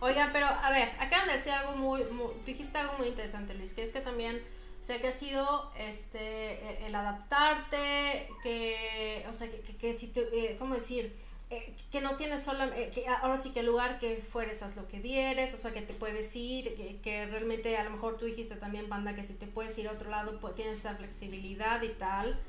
Oiga, 0.00 0.30
pero 0.32 0.46
a 0.46 0.70
ver, 0.70 0.88
acaban 0.98 1.28
de 1.28 1.34
decir 1.34 1.52
algo 1.52 1.76
muy, 1.76 2.02
dijiste 2.44 2.76
algo 2.78 2.94
muy 2.98 3.06
interesante, 3.06 3.54
Luis, 3.54 3.72
que 3.72 3.82
es 3.82 3.92
que 3.92 4.00
también 4.00 4.42
sé 4.80 4.98
que 4.98 5.06
ha 5.06 5.12
sido 5.12 5.70
este 5.78 6.54
e, 6.54 6.86
el, 6.86 6.94
adaptarte, 6.96 8.28
que, 8.42 9.24
o 9.28 9.32
sea, 9.32 9.48
que, 9.48 9.60
que, 9.76 9.92
si, 9.92 10.08
te, 10.08 10.22
eh, 10.32 10.56
¿cómo 10.58 10.74
decir? 10.74 11.16
Eh, 11.52 11.74
que 11.90 12.00
no 12.00 12.16
tienes 12.16 12.42
solamente, 12.42 12.84
eh, 12.84 12.88
que 12.88 13.06
ahora 13.06 13.36
sí 13.36 13.50
que 13.50 13.60
el 13.60 13.66
lugar 13.66 13.98
que 13.98 14.16
fueres, 14.16 14.62
haz 14.62 14.74
lo 14.74 14.86
que 14.86 15.00
vieres, 15.00 15.52
o 15.52 15.58
sea, 15.58 15.70
que 15.70 15.82
te 15.82 15.92
puedes 15.92 16.34
ir, 16.34 16.74
que, 17.02 17.26
realmente 17.26 17.76
a 17.76 17.84
lo 17.84 17.90
mejor 17.90 18.16
tú 18.16 18.24
dijiste 18.24 18.56
también, 18.56 18.88
Panda, 18.88 19.14
que 19.14 19.22
si 19.22 19.34
te 19.34 19.46
puedes 19.46 19.76
ir 19.76 19.86
a 19.88 19.92
otro 19.92 20.08
lado, 20.08 20.40
pues, 20.40 20.54
tienes 20.54 20.78
esa 20.78 20.94
flexibilidad 20.94 21.82
y 21.82 21.90
tal. 21.90 22.40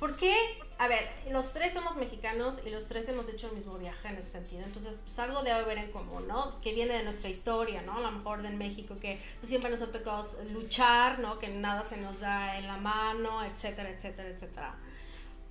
¿Por 0.00 0.16
qué? 0.16 0.34
A 0.78 0.88
ver, 0.88 1.08
los 1.30 1.52
tres 1.52 1.72
somos 1.72 1.96
mexicanos 1.96 2.62
y 2.66 2.70
los 2.70 2.88
tres 2.88 3.08
hemos 3.08 3.28
hecho 3.28 3.46
el 3.46 3.54
mismo 3.54 3.78
viaje 3.78 4.08
en 4.08 4.16
ese 4.16 4.30
sentido. 4.32 4.64
Entonces, 4.64 4.98
pues 5.04 5.16
algo 5.20 5.42
debe 5.42 5.58
haber 5.58 5.78
en 5.78 5.92
común, 5.92 6.26
¿no? 6.26 6.60
Que 6.60 6.72
viene 6.72 6.94
de 6.94 7.04
nuestra 7.04 7.30
historia, 7.30 7.82
¿no? 7.82 7.98
A 7.98 8.00
lo 8.00 8.10
mejor 8.10 8.42
de 8.42 8.50
México, 8.50 8.96
que 9.00 9.20
pues, 9.38 9.48
siempre 9.48 9.70
nos 9.70 9.82
ha 9.82 9.92
tocado 9.92 10.24
luchar, 10.52 11.20
¿no? 11.20 11.38
Que 11.38 11.46
nada 11.48 11.84
se 11.84 11.96
nos 11.98 12.18
da 12.18 12.58
en 12.58 12.66
la 12.66 12.76
mano, 12.76 13.44
etcétera, 13.44 13.90
etcétera, 13.90 14.30
etcétera. 14.30 14.74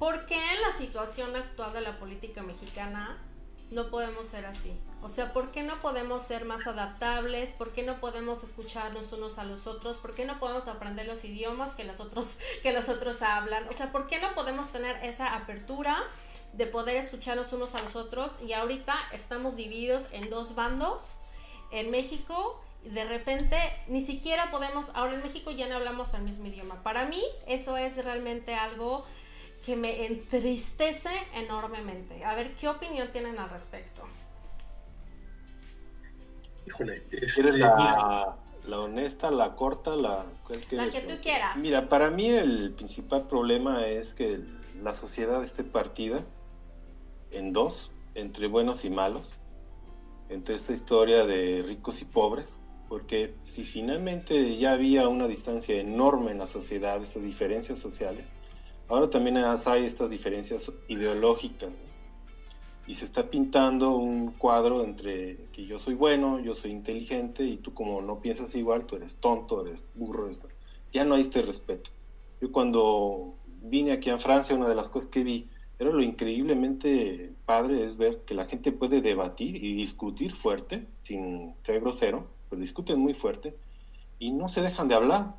¿Por 0.03 0.25
qué 0.25 0.35
en 0.35 0.61
la 0.61 0.71
situación 0.73 1.33
actual 1.33 1.71
de 1.71 1.79
la 1.79 1.97
política 1.97 2.43
mexicana 2.43 3.17
no 3.71 3.89
podemos 3.89 4.27
ser 4.27 4.45
así? 4.45 4.77
O 5.01 5.07
sea, 5.07 5.31
¿por 5.31 5.51
qué 5.51 5.63
no 5.63 5.81
podemos 5.81 6.23
ser 6.23 6.43
más 6.43 6.67
adaptables? 6.67 7.53
¿Por 7.53 7.71
qué 7.71 7.83
no 7.83 8.01
podemos 8.01 8.43
escucharnos 8.43 9.13
unos 9.13 9.37
a 9.37 9.45
los 9.45 9.65
otros? 9.65 9.97
¿Por 9.97 10.13
qué 10.13 10.25
no 10.25 10.41
podemos 10.41 10.67
aprender 10.67 11.07
los 11.07 11.23
idiomas 11.23 11.73
que 11.73 11.85
los 11.85 12.01
otros, 12.01 12.37
que 12.61 12.73
los 12.73 12.89
otros 12.89 13.21
hablan? 13.21 13.65
O 13.69 13.71
sea, 13.71 13.93
¿por 13.93 14.05
qué 14.05 14.19
no 14.19 14.35
podemos 14.35 14.69
tener 14.71 14.97
esa 15.05 15.35
apertura 15.35 16.03
de 16.51 16.67
poder 16.67 16.97
escucharnos 16.97 17.53
unos 17.53 17.73
a 17.73 17.81
los 17.81 17.95
otros? 17.95 18.39
Y 18.45 18.51
ahorita 18.51 18.93
estamos 19.13 19.55
divididos 19.55 20.09
en 20.11 20.29
dos 20.29 20.53
bandos 20.53 21.15
en 21.71 21.91
México. 21.91 22.61
De 22.83 23.05
repente 23.05 23.57
ni 23.87 24.01
siquiera 24.01 24.51
podemos, 24.51 24.91
ahora 24.95 25.13
en 25.13 25.23
México 25.23 25.51
ya 25.51 25.69
no 25.69 25.75
hablamos 25.75 26.13
el 26.13 26.23
mismo 26.23 26.47
idioma. 26.47 26.83
Para 26.83 27.05
mí 27.05 27.23
eso 27.47 27.77
es 27.77 27.95
realmente 28.03 28.53
algo 28.53 29.05
que 29.63 29.75
me 29.75 30.05
entristece 30.05 31.09
enormemente. 31.33 32.23
A 32.25 32.35
ver, 32.35 32.53
¿qué 32.53 32.67
opinión 32.67 33.09
tienen 33.11 33.39
al 33.39 33.49
respecto? 33.49 34.03
Híjole, 36.67 37.01
este, 37.11 37.43
la, 37.57 38.35
la, 38.65 38.79
honesta, 38.79 39.31
la 39.31 39.55
corta, 39.55 39.95
la... 39.95 40.25
Que, 40.69 40.75
la 40.75 40.89
que 40.89 41.01
tú 41.01 41.13
quieras. 41.21 41.55
Mira, 41.57 41.87
para 41.87 42.09
mí 42.09 42.29
el 42.29 42.73
principal 42.73 43.27
problema 43.27 43.87
es 43.87 44.13
que 44.13 44.39
la 44.81 44.93
sociedad 44.93 45.43
esté 45.43 45.63
partida 45.63 46.23
en 47.31 47.53
dos, 47.53 47.91
entre 48.15 48.47
buenos 48.47 48.83
y 48.85 48.89
malos, 48.89 49.39
entre 50.29 50.55
esta 50.55 50.73
historia 50.73 51.25
de 51.25 51.63
ricos 51.65 52.01
y 52.01 52.05
pobres, 52.05 52.59
porque 52.89 53.33
si 53.43 53.63
finalmente 53.63 54.57
ya 54.57 54.73
había 54.73 55.07
una 55.07 55.27
distancia 55.27 55.75
enorme 55.75 56.31
en 56.31 56.39
la 56.39 56.47
sociedad, 56.47 57.01
estas 57.01 57.23
diferencias 57.23 57.79
sociales, 57.79 58.31
Ahora 58.89 59.09
también 59.09 59.37
hay 59.37 59.85
estas 59.85 60.09
diferencias 60.09 60.71
ideológicas 60.87 61.73
y 62.85 62.95
se 62.95 63.05
está 63.05 63.29
pintando 63.29 63.95
un 63.95 64.31
cuadro 64.33 64.83
entre 64.83 65.37
que 65.53 65.65
yo 65.65 65.79
soy 65.79 65.93
bueno, 65.93 66.39
yo 66.39 66.53
soy 66.53 66.71
inteligente 66.71 67.43
y 67.43 67.57
tú 67.57 67.73
como 67.73 68.01
no 68.01 68.19
piensas 68.19 68.53
igual, 68.55 68.85
tú 68.85 68.97
eres 68.97 69.15
tonto, 69.15 69.65
eres 69.65 69.83
burro. 69.95 70.29
Ya 70.91 71.05
no 71.05 71.15
hay 71.15 71.21
este 71.21 71.41
respeto. 71.41 71.91
Yo 72.41 72.51
cuando 72.51 73.35
vine 73.61 73.93
aquí 73.93 74.09
a 74.09 74.17
Francia, 74.17 74.55
una 74.55 74.67
de 74.67 74.75
las 74.75 74.89
cosas 74.89 75.09
que 75.09 75.23
vi 75.23 75.49
era 75.79 75.89
lo 75.89 76.01
increíblemente 76.01 77.33
padre 77.45 77.85
es 77.85 77.97
ver 77.97 78.23
que 78.25 78.35
la 78.35 78.45
gente 78.45 78.71
puede 78.71 79.01
debatir 79.01 79.55
y 79.55 79.73
discutir 79.73 80.35
fuerte, 80.35 80.87
sin 80.99 81.53
ser 81.63 81.79
grosero, 81.79 82.27
pero 82.49 82.61
discuten 82.61 82.99
muy 82.99 83.13
fuerte 83.13 83.55
y 84.19 84.31
no 84.31 84.49
se 84.49 84.61
dejan 84.61 84.87
de 84.87 84.95
hablar 84.95 85.35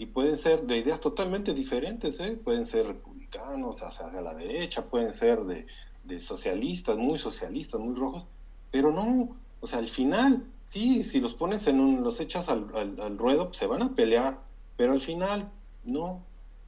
y 0.00 0.06
pueden 0.06 0.38
ser 0.38 0.62
de 0.62 0.78
ideas 0.78 0.98
totalmente 0.98 1.52
diferentes, 1.52 2.18
¿eh? 2.20 2.30
pueden 2.42 2.64
ser 2.64 2.86
republicanos 2.86 3.82
hacia, 3.82 4.22
la 4.22 4.32
derecha, 4.32 4.86
pueden 4.86 5.12
ser 5.12 5.40
de, 5.44 6.20
socialistas, 6.22 6.96
muy 6.96 7.18
socialistas, 7.18 7.78
muy 7.78 7.94
rojos, 7.94 8.24
pero 8.70 8.92
no, 8.92 9.36
o 9.60 9.66
sea, 9.66 9.78
al 9.78 9.88
final, 9.88 10.46
sí, 10.64 11.04
si 11.04 11.20
los 11.20 11.34
pones 11.34 11.66
en 11.66 11.80
un, 11.80 12.02
los 12.02 12.18
echas 12.18 12.48
al, 12.48 13.18
ruedo, 13.18 13.48
pues, 13.48 13.58
se 13.58 13.66
van 13.66 13.82
a 13.82 13.94
pelear 13.94 14.40
Pero 14.78 14.94
al 14.94 15.02
final, 15.02 15.52
no. 15.84 16.24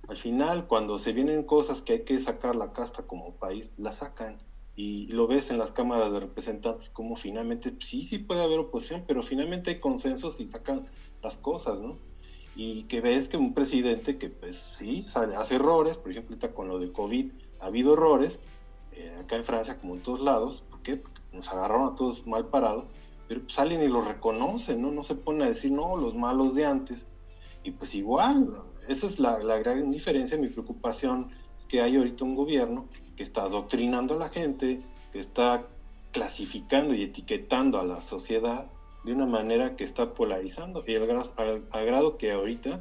Al 0.09 0.19
final, 0.19 0.67
cuando 0.67 0.99
se 0.99 1.15
vienen 1.15 1.45
cosas 1.45 1.81
que 1.81 1.95
hay 1.95 2.05
que 2.05 2.21
sacar 2.21 2.55
la 2.55 2.75
casta 2.75 3.05
como 3.05 3.33
país, 3.37 3.71
la 3.79 3.93
sacan. 3.93 4.43
Y 4.77 5.07
lo 5.07 5.27
ves 5.27 5.51
en 5.51 5.57
las 5.57 5.73
cámaras 5.73 6.13
de 6.13 6.21
representantes 6.21 6.91
como 6.91 7.17
finalmente, 7.17 7.75
sí, 7.81 8.03
sí 8.03 8.19
puede 8.19 8.43
haber 8.43 8.59
oposición, 8.59 9.05
pero 9.07 9.23
finalmente 9.23 9.71
hay 9.71 9.81
consensos 9.81 10.39
y 10.39 10.47
sacan 10.47 10.87
las 11.23 11.39
cosas, 11.39 11.81
¿no? 11.81 12.12
Y 12.55 12.85
que 12.85 13.01
ves 13.01 13.29
que 13.29 13.37
un 13.37 13.55
presidente 13.55 14.19
que, 14.19 14.29
pues 14.29 14.71
sí, 14.75 15.05
hace 15.15 15.55
errores, 15.55 15.97
por 15.97 16.11
ejemplo, 16.11 16.35
ahorita 16.35 16.55
con 16.55 16.69
lo 16.69 16.79
del 16.79 16.93
COVID 16.93 17.31
ha 17.61 17.67
habido 17.67 17.95
errores, 17.95 18.41
eh, 18.93 19.17
acá 19.21 19.37
en 19.37 19.45
Francia 19.45 19.79
como 19.79 19.95
en 19.95 20.03
todos 20.03 20.21
lados, 20.21 20.63
¿por 20.71 20.83
qué? 20.83 20.97
Porque 20.97 21.21
nos 21.33 21.49
agarraron 21.51 21.93
a 21.93 21.97
todos 21.97 22.27
mal 22.27 22.47
parados, 22.47 22.85
pero 23.27 23.41
pues 23.41 23.55
salen 23.55 23.83
y 23.83 23.89
lo 23.89 24.03
reconocen, 24.03 24.83
¿no? 24.83 24.91
No 24.91 25.03
se 25.03 25.15
ponen 25.15 25.43
a 25.43 25.49
decir, 25.49 25.73
no, 25.73 25.97
los 25.97 26.15
malos 26.15 26.55
de 26.55 26.67
antes. 26.67 27.07
Y 27.65 27.71
pues 27.71 27.95
igual, 27.95 28.63
esa 28.89 29.07
es 29.07 29.19
la, 29.19 29.39
la 29.39 29.59
gran 29.59 29.91
diferencia, 29.91 30.37
mi 30.37 30.49
preocupación 30.49 31.31
es 31.59 31.67
que 31.67 31.81
hay 31.81 31.97
ahorita 31.97 32.25
un 32.25 32.35
gobierno 32.35 32.87
que 33.17 33.23
está 33.23 33.43
adoctrinando 33.43 34.15
a 34.15 34.19
la 34.19 34.29
gente, 34.29 34.83
que 35.13 35.21
está 35.21 35.67
clasificando 36.13 36.93
y 36.95 37.03
etiquetando 37.03 37.81
a 37.81 37.85
la 37.85 38.01
sociedad 38.01 38.67
de 39.05 39.13
una 39.13 39.27
manera 39.27 39.77
que 39.77 39.85
está 39.85 40.15
polarizando 40.15 40.85
y 40.87 40.95
al, 40.95 41.87
grado 41.87 42.17
que 42.17 42.33
ahorita 42.33 42.81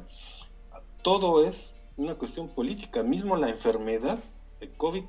todo 1.02 1.44
es 1.44 1.74
una 1.96 2.14
cuestión 2.14 2.48
política, 2.48 3.02
mismo 3.02 3.36
la 3.36 3.50
enfermedad 3.50 4.18
de 4.60 4.70
COVID, 4.70 5.04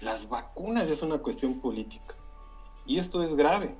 las 0.00 0.28
vacunas 0.28 0.88
es 0.88 1.02
una 1.02 1.18
cuestión 1.18 1.60
política. 1.60 2.14
Y 2.86 2.98
esto 2.98 3.22
es 3.22 3.34
grave. 3.34 3.74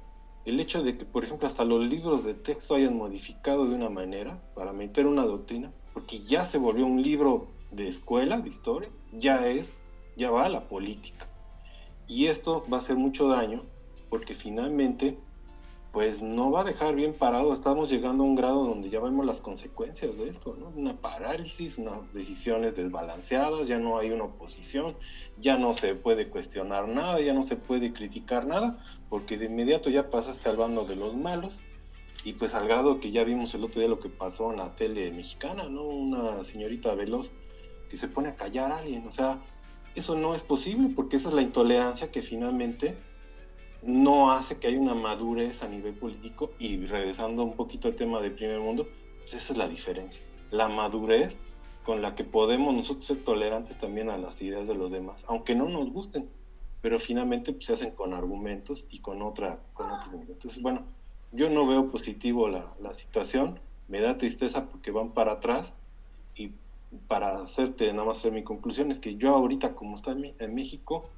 El 0.44 0.60
hecho 0.60 0.82
de 0.82 0.96
que, 0.96 1.04
por 1.04 1.24
ejemplo, 1.24 1.48
hasta 1.48 1.64
los 1.64 1.84
libros 1.84 2.24
de 2.24 2.34
texto 2.34 2.74
hayan 2.74 2.96
modificado 2.96 3.66
de 3.66 3.74
una 3.74 3.90
manera 3.90 4.40
para 4.54 4.72
meter 4.72 5.06
una 5.06 5.24
doctrina, 5.24 5.72
porque 5.92 6.22
ya 6.22 6.44
se 6.44 6.58
volvió 6.58 6.86
un 6.86 7.02
libro 7.02 7.48
de 7.70 7.88
escuela, 7.88 8.40
de 8.40 8.48
historia, 8.48 8.88
ya 9.12 9.46
es, 9.48 9.72
ya 10.16 10.30
va 10.30 10.44
a 10.44 10.48
la 10.48 10.68
política. 10.68 11.26
Y 12.06 12.26
esto 12.26 12.64
va 12.72 12.78
a 12.78 12.80
hacer 12.80 12.96
mucho 12.96 13.28
daño 13.28 13.64
porque 14.08 14.34
finalmente 14.34 15.16
pues 15.93 16.22
no 16.22 16.51
va 16.51 16.61
a 16.61 16.64
dejar 16.64 16.95
bien 16.95 17.14
parado. 17.14 17.53
Estamos 17.53 17.91
llegando 17.91 18.22
a 18.22 18.26
un 18.26 18.36
grado 18.36 18.64
donde 18.64 18.91
ya 18.91 19.01
vemos 19.01 19.26
las 19.26 19.41
consecuencias 19.41 20.16
de 20.16 20.28
esto, 20.28 20.57
¿no? 20.59 20.68
Una 20.68 20.97
parálisis, 20.97 21.78
unas 21.78 22.12
decisiones 22.12 22.76
desbalanceadas, 22.76 23.66
ya 23.66 23.78
no 23.78 23.99
hay 23.99 24.11
una 24.11 24.24
oposición, 24.24 24.95
ya 25.38 25.57
no 25.57 25.74
se 25.74 25.95
puede 25.95 26.28
cuestionar 26.28 26.86
nada, 26.86 27.20
ya 27.20 27.32
no 27.32 27.43
se 27.43 27.57
puede 27.57 27.93
criticar 27.93 28.47
nada, 28.47 28.78
porque 29.09 29.36
de 29.36 29.47
inmediato 29.47 29.91
ya 29.91 30.11
pasaste 30.11 30.49
al 30.49 30.57
bando 30.57 30.84
de 30.84 30.97
los 30.97 31.16
malos. 31.16 31.59
Y 32.22 32.34
pues 32.34 32.55
al 32.55 32.68
grado 32.68 33.01
que 33.01 33.11
ya 33.11 33.24
vimos 33.24 33.55
el 33.55 33.64
otro 33.64 33.80
día 33.80 33.88
lo 33.88 33.99
que 33.99 34.11
pasó 34.11 34.53
en 34.53 34.59
la 34.59 34.76
tele 34.76 35.11
mexicana, 35.11 35.68
¿no? 35.68 35.84
Una 35.84 36.45
señorita 36.45 36.95
veloz 36.95 37.30
que 37.88 37.97
se 37.97 38.09
pone 38.09 38.28
a 38.28 38.36
callar 38.36 38.70
a 38.70 38.78
alguien, 38.78 39.09
o 39.09 39.11
sea, 39.11 39.41
eso 39.95 40.14
no 40.14 40.34
es 40.34 40.43
posible 40.43 40.91
porque 40.95 41.16
esa 41.16 41.30
es 41.30 41.34
la 41.34 41.43
intolerancia 41.43 42.12
que 42.12 42.22
finalmente 42.22 42.97
no 43.82 44.32
hace 44.32 44.58
que 44.58 44.66
haya 44.66 44.78
una 44.78 44.94
madurez 44.94 45.62
a 45.62 45.68
nivel 45.68 45.94
político 45.94 46.52
y 46.58 46.84
regresando 46.86 47.42
un 47.42 47.54
poquito 47.54 47.88
al 47.88 47.96
tema 47.96 48.20
del 48.20 48.32
primer 48.32 48.60
mundo, 48.60 48.86
pues 49.20 49.34
esa 49.34 49.52
es 49.52 49.58
la 49.58 49.68
diferencia. 49.68 50.22
La 50.50 50.68
madurez 50.68 51.38
con 51.84 52.02
la 52.02 52.14
que 52.14 52.24
podemos 52.24 52.74
nosotros 52.74 53.06
ser 53.06 53.24
tolerantes 53.24 53.78
también 53.78 54.10
a 54.10 54.18
las 54.18 54.40
ideas 54.42 54.68
de 54.68 54.74
los 54.74 54.90
demás, 54.90 55.24
aunque 55.28 55.54
no 55.54 55.68
nos 55.68 55.90
gusten, 55.90 56.28
pero 56.82 56.98
finalmente 56.98 57.52
pues, 57.52 57.66
se 57.66 57.72
hacen 57.72 57.92
con 57.92 58.12
argumentos 58.12 58.86
y 58.90 59.00
con 59.00 59.22
otra, 59.22 59.60
con 59.72 59.88
Entonces, 60.28 60.60
bueno, 60.60 60.82
yo 61.32 61.48
no 61.48 61.66
veo 61.66 61.90
positivo 61.90 62.48
la, 62.48 62.74
la 62.80 62.92
situación, 62.94 63.60
me 63.88 64.00
da 64.00 64.18
tristeza 64.18 64.68
porque 64.68 64.90
van 64.90 65.12
para 65.12 65.32
atrás 65.32 65.74
y 66.34 66.52
para 67.08 67.40
hacerte 67.40 67.92
nada 67.92 68.04
más 68.04 68.18
hacer 68.18 68.32
mi 68.32 68.42
conclusión 68.42 68.90
es 68.90 69.00
que 69.00 69.16
yo 69.16 69.34
ahorita 69.34 69.74
como 69.74 69.96
está 69.96 70.12
en 70.12 70.54
México 70.54 71.08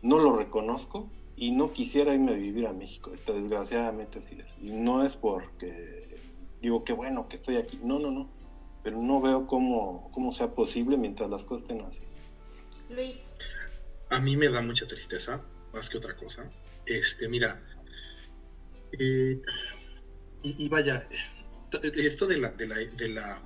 no 0.00 0.18
lo 0.18 0.36
reconozco 0.36 1.08
y 1.38 1.52
no 1.52 1.72
quisiera 1.72 2.12
irme 2.14 2.32
a 2.32 2.36
vivir 2.36 2.66
a 2.66 2.72
México. 2.72 3.12
Desgraciadamente 3.26 4.18
así 4.18 4.36
es. 4.38 4.46
Y 4.60 4.72
no 4.72 5.04
es 5.04 5.14
porque 5.14 6.18
digo 6.60 6.84
que 6.84 6.92
bueno 6.92 7.28
que 7.28 7.36
estoy 7.36 7.56
aquí. 7.56 7.78
No, 7.82 7.98
no, 7.98 8.10
no. 8.10 8.30
Pero 8.82 9.00
no 9.00 9.20
veo 9.20 9.46
cómo, 9.46 10.10
cómo 10.12 10.32
sea 10.32 10.54
posible 10.54 10.96
mientras 10.96 11.30
las 11.30 11.44
cosas 11.44 11.62
estén 11.62 11.84
así. 11.84 12.02
Luis. 12.90 13.32
A 14.10 14.18
mí 14.18 14.36
me 14.36 14.48
da 14.48 14.62
mucha 14.62 14.86
tristeza, 14.86 15.44
más 15.72 15.88
que 15.88 15.98
otra 15.98 16.16
cosa. 16.16 16.50
Este, 16.86 17.28
mira. 17.28 17.62
Eh, 18.98 19.40
y, 20.42 20.68
vaya, 20.68 21.06
esto 21.82 22.26
de 22.26 22.38
la, 22.38 22.52
de 22.52 22.66
la, 22.66 22.76
de 22.76 23.08
la 23.08 23.42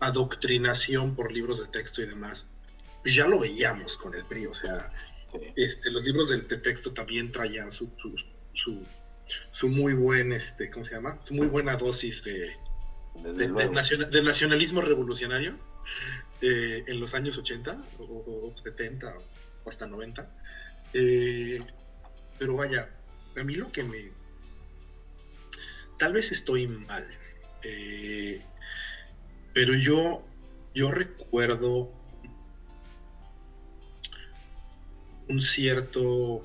adoctrinación 0.00 1.14
por 1.14 1.30
libros 1.30 1.60
de 1.60 1.66
texto 1.66 2.02
y 2.02 2.06
demás, 2.06 2.48
ya 3.04 3.28
lo 3.28 3.38
veíamos 3.38 3.96
con 3.96 4.14
el 4.14 4.24
PRI, 4.24 4.46
o 4.46 4.54
sea, 4.54 4.92
este, 5.56 5.90
los 5.90 6.04
libros 6.04 6.28
de, 6.28 6.38
texto 6.58 6.92
también 6.92 7.30
traían 7.30 7.72
su, 7.72 7.90
su, 8.52 9.68
muy 9.68 9.94
buen, 9.94 10.32
este, 10.32 10.70
¿cómo 10.70 10.84
se 10.84 10.94
llama? 10.94 11.18
Su 11.18 11.34
muy 11.34 11.46
buena 11.46 11.76
dosis 11.76 12.22
de, 12.22 12.52
de, 13.22 14.22
nacionalismo 14.22 14.80
revolucionario 14.80 15.58
eh, 16.42 16.84
en 16.86 17.00
los 17.00 17.14
años 17.14 17.38
80 17.38 17.84
o, 17.98 18.52
70 18.54 19.14
o 19.64 19.68
hasta 19.68 19.86
90. 19.86 20.30
Eh, 20.92 21.60
pero 22.38 22.56
vaya, 22.56 22.90
a 23.36 23.42
mí 23.42 23.54
lo 23.54 23.72
que 23.72 23.82
me... 23.84 24.12
Tal 25.98 26.12
vez 26.12 26.30
estoy 26.30 26.66
mal, 26.66 27.06
eh, 27.62 28.42
pero 29.54 29.74
yo, 29.74 30.26
yo 30.74 30.90
recuerdo 30.90 31.90
un 35.28 35.42
cierto 35.42 36.44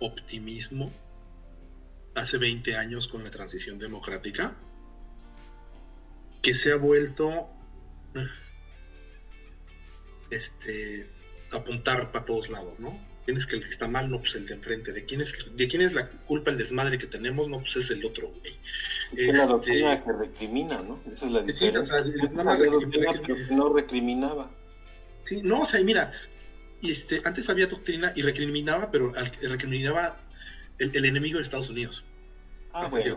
optimismo 0.00 0.92
hace 2.14 2.38
20 2.38 2.76
años 2.76 3.08
con 3.08 3.24
la 3.24 3.30
transición 3.30 3.78
democrática 3.78 4.56
que 6.42 6.54
se 6.54 6.72
ha 6.72 6.76
vuelto 6.76 7.48
este 10.30 11.08
apuntar 11.52 12.10
para 12.12 12.24
todos 12.24 12.50
lados, 12.50 12.80
¿no? 12.80 12.98
Tienes 13.24 13.46
que 13.46 13.56
el 13.56 13.62
que 13.62 13.68
está 13.68 13.88
mal, 13.88 14.10
no, 14.10 14.20
pues 14.20 14.34
el 14.36 14.46
de 14.46 14.54
enfrente. 14.54 14.92
¿De 14.92 15.04
quién 15.04 15.20
es, 15.20 15.54
de 15.54 15.68
quién 15.68 15.82
es 15.82 15.92
la 15.92 16.08
culpa 16.08 16.50
el 16.50 16.56
desmadre 16.56 16.96
que 16.96 17.06
tenemos? 17.06 17.48
No, 17.48 17.60
pues 17.60 17.76
es 17.76 17.90
el 17.90 18.04
otro, 18.06 18.30
güey. 18.30 18.54
Es 19.14 19.34
una 19.34 19.46
doctrina 19.46 19.92
este, 19.94 20.06
que 20.06 20.12
recrimina, 20.16 20.82
¿no? 20.82 21.00
Esa 21.12 21.26
es 21.26 21.32
la 21.32 21.42
diferencia. 21.42 22.04
no 23.50 23.72
recriminaba. 23.72 24.50
Sí, 25.28 25.42
no, 25.42 25.60
o 25.60 25.66
sea, 25.66 25.82
mira, 25.82 26.10
este, 26.82 27.20
antes 27.22 27.50
había 27.50 27.66
doctrina 27.66 28.14
y 28.16 28.22
recriminaba, 28.22 28.90
pero 28.90 29.12
recriminaba 29.42 30.16
el, 30.78 31.04
enemigo 31.04 31.36
de 31.36 31.42
Estados 31.42 31.68
Unidos. 31.68 32.02
Ah, 32.72 32.86
bueno, 32.90 33.14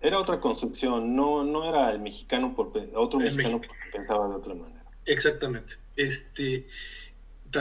Era 0.00 0.18
otra 0.18 0.40
construcción, 0.40 1.14
no, 1.14 1.44
no 1.44 1.68
era 1.68 1.92
el 1.92 2.00
mexicano 2.00 2.56
por 2.56 2.72
otro 2.94 3.20
mexicano 3.20 3.60
porque 3.60 3.90
pensaba 3.92 4.28
de 4.28 4.34
otra 4.34 4.54
manera. 4.54 4.84
Exactamente. 5.06 5.74
Este, 5.94 6.66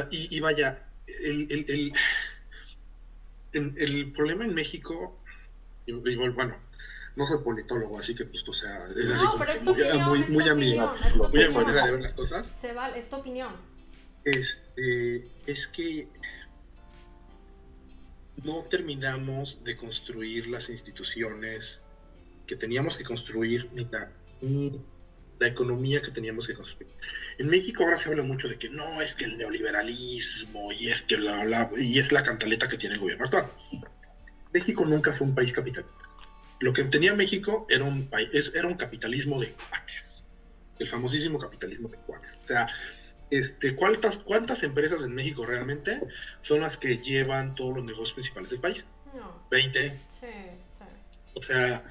y, 0.10 0.40
vaya, 0.40 0.90
el, 1.06 1.94
el, 3.54 4.12
problema 4.12 4.46
en 4.46 4.56
México, 4.56 5.16
igual, 5.86 6.32
bueno, 6.32 6.56
no 7.20 7.26
soy 7.26 7.40
politólogo, 7.44 8.00
así 8.00 8.16
que 8.16 8.24
pues, 8.24 8.48
o 8.48 8.54
sea, 8.54 8.88
es 8.88 9.22
no, 9.22 9.36
pero 9.38 9.52
es 9.52 9.60
tu 9.60 9.74
muy, 9.74 9.82
opinión, 9.82 10.08
muy, 10.08 10.20
es 10.22 10.32
muy, 10.32 10.48
a 10.48 10.56
mi, 10.56 10.78
muy 10.78 11.50
manera 11.50 11.86
de 11.86 11.92
ver 11.92 12.02
las 12.02 12.14
cosas. 12.14 12.48
Se 12.50 12.72
vale, 12.72 12.98
es 12.98 13.10
tu 13.10 13.18
opinión. 13.18 13.54
Este, 14.24 15.28
es 15.46 15.68
que 15.68 16.08
no 18.42 18.64
terminamos 18.64 19.66
de 19.66 19.76
construir 19.76 20.48
las 20.48 20.70
instituciones 20.70 21.82
que 22.48 22.56
teníamos 22.56 22.98
que 22.98 23.04
construir 23.04 23.70
ni 23.74 23.84
la, 23.84 24.10
la 25.40 25.48
economía 25.48 26.02
que 26.02 26.12
teníamos 26.12 26.48
que 26.48 26.54
construir. 26.54 26.90
En 27.38 27.50
México 27.50 27.84
ahora 27.84 27.98
se 27.98 28.10
habla 28.10 28.24
mucho 28.24 28.48
de 28.48 28.58
que 28.58 28.70
no, 28.70 29.02
es 29.02 29.14
que 29.14 29.26
el 29.26 29.38
neoliberalismo 29.38 30.72
y 30.72 30.90
es 30.90 31.02
que 31.02 31.18
la, 31.18 31.70
y 31.76 32.00
es 32.00 32.14
la 32.14 32.24
cantaleta 32.24 32.70
que 32.70 32.78
tiene 32.78 32.96
el 32.96 33.02
gobierno 33.02 33.26
actual. 33.26 33.48
México 34.54 34.86
nunca 34.86 35.12
fue 35.12 35.28
un 35.28 35.36
país 35.36 35.52
capitalista 35.52 35.99
lo 36.60 36.74
que 36.74 36.84
tenía 36.86 37.14
México 37.14 37.66
era 37.70 37.84
un, 37.84 38.08
país, 38.08 38.52
era 38.54 38.68
un 38.68 38.76
capitalismo 38.76 39.40
de 39.40 39.52
cuates, 39.52 40.24
el 40.78 40.88
famosísimo 40.88 41.40
capitalismo 41.40 41.88
de 41.88 41.98
cuates. 41.98 42.42
O 42.44 42.48
sea, 42.48 42.68
este, 43.30 43.76
¿cuántas, 43.76 44.18
¿cuántas 44.20 44.64
empresas 44.64 45.04
en 45.04 45.14
México 45.14 45.46
realmente 45.46 46.02
son 46.42 46.62
las 46.62 46.78
que 46.78 46.98
llevan 46.98 47.56
todos 47.56 47.78
los 47.78 47.86
negocios 47.86 48.14
principales 48.14 48.50
del 48.50 48.60
país? 48.60 48.86
No. 49.16 49.48
20. 49.52 50.00
Sí, 50.08 50.26
sí. 50.68 50.84
O 51.36 51.42
sea, 51.42 51.84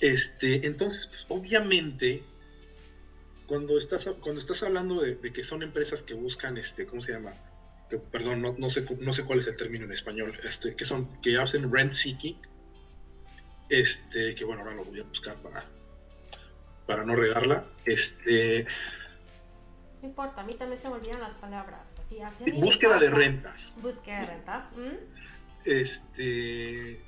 este, 0.00 0.66
entonces, 0.66 1.06
pues, 1.06 1.26
obviamente, 1.28 2.22
cuando 3.46 3.78
estás, 3.78 4.04
cuando 4.20 4.40
estás 4.40 4.62
hablando 4.62 5.00
de, 5.00 5.18
que 5.32 5.42
son 5.42 5.62
empresas 5.62 6.02
que 6.02 6.14
buscan, 6.14 6.56
este, 6.56 6.86
¿cómo 6.86 7.02
se 7.02 7.12
llama? 7.12 7.34
Que, 7.90 7.98
perdón, 7.98 8.40
no, 8.40 8.54
no, 8.56 8.70
sé, 8.70 8.86
no 9.00 9.12
sé 9.12 9.24
cuál 9.24 9.40
es 9.40 9.46
el 9.48 9.56
término 9.56 9.84
en 9.84 9.92
español, 9.92 10.38
este, 10.44 10.74
que 10.74 10.84
son, 10.84 11.20
que 11.20 11.36
hacen 11.36 11.70
rent 11.72 11.92
seeking, 11.92 12.38
este, 13.68 14.34
que 14.34 14.44
bueno, 14.44 14.62
ahora 14.62 14.74
lo 14.76 14.84
voy 14.84 15.00
a 15.00 15.04
buscar 15.04 15.36
para, 15.36 15.64
para 16.86 17.04
no 17.04 17.16
regarla. 17.16 17.64
Este, 17.84 18.66
no 20.04 20.10
importa, 20.10 20.42
a 20.42 20.44
mí 20.44 20.52
también 20.52 20.78
se 20.78 20.88
me 20.88 20.96
olvidan 20.96 21.18
las 21.18 21.34
palabras. 21.36 21.98
Así, 21.98 22.18
búsqueda 22.60 22.98
de 22.98 23.08
rentas. 23.08 23.72
Búsqueda 23.80 24.20
de 24.20 24.26
rentas. 24.26 24.70
Este. 25.64 27.00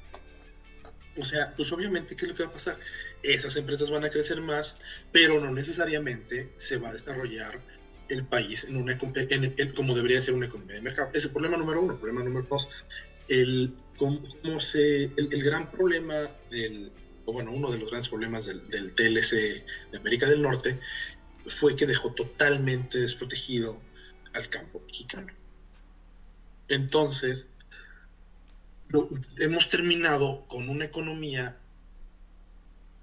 O 1.18 1.22
sea, 1.22 1.52
pues 1.54 1.70
obviamente, 1.72 2.16
¿qué 2.16 2.24
es 2.24 2.30
lo 2.30 2.34
que 2.34 2.44
va 2.44 2.48
a 2.48 2.52
pasar? 2.52 2.78
Esas 3.22 3.54
empresas 3.57 3.90
van 3.90 4.04
a 4.04 4.09
crecer 4.09 4.40
más, 4.40 4.78
pero 5.12 5.38
no 5.40 5.52
necesariamente 5.52 6.54
se 6.57 6.78
va 6.78 6.88
a 6.88 6.92
desarrollar 6.94 7.61
el 8.09 8.24
país 8.24 8.64
en 8.64 8.76
una, 8.76 8.98
en, 9.14 9.72
como 9.74 9.94
debería 9.94 10.22
ser 10.22 10.32
una 10.32 10.46
economía 10.46 10.76
de 10.76 10.82
mercado. 10.82 11.11
Ese 11.11 11.18
es 11.18 11.24
el 11.26 11.32
problema 11.32 11.59
número 11.59 11.82
uno. 11.82 11.98
Problema 11.98 12.24
número 12.24 12.46
dos, 12.48 12.66
el, 13.28 13.74
cómo, 13.97 14.61
se, 14.61 15.05
el, 15.05 15.42
gran 15.42 15.70
problema 15.70 16.30
del, 16.51 16.90
o 17.24 17.32
bueno, 17.32 17.53
uno 17.53 17.70
de 17.70 17.78
los 17.78 17.90
grandes 17.90 18.09
problemas 18.09 18.47
del, 18.47 18.92
TLC 18.92 19.64
de 19.90 19.99
América 19.99 20.26
del 20.26 20.42
Norte 20.42 20.78
fue 21.47 21.76
que 21.76 21.86
dejó 21.86 22.12
totalmente 22.12 22.99
desprotegido 22.99 23.80
al 24.32 24.49
campo 24.49 24.82
mexicano. 24.86 25.32
Entonces, 26.68 27.47
hemos 29.38 29.68
terminado 29.68 30.47
con 30.49 30.68
una 30.68 30.84
economía 30.84 31.57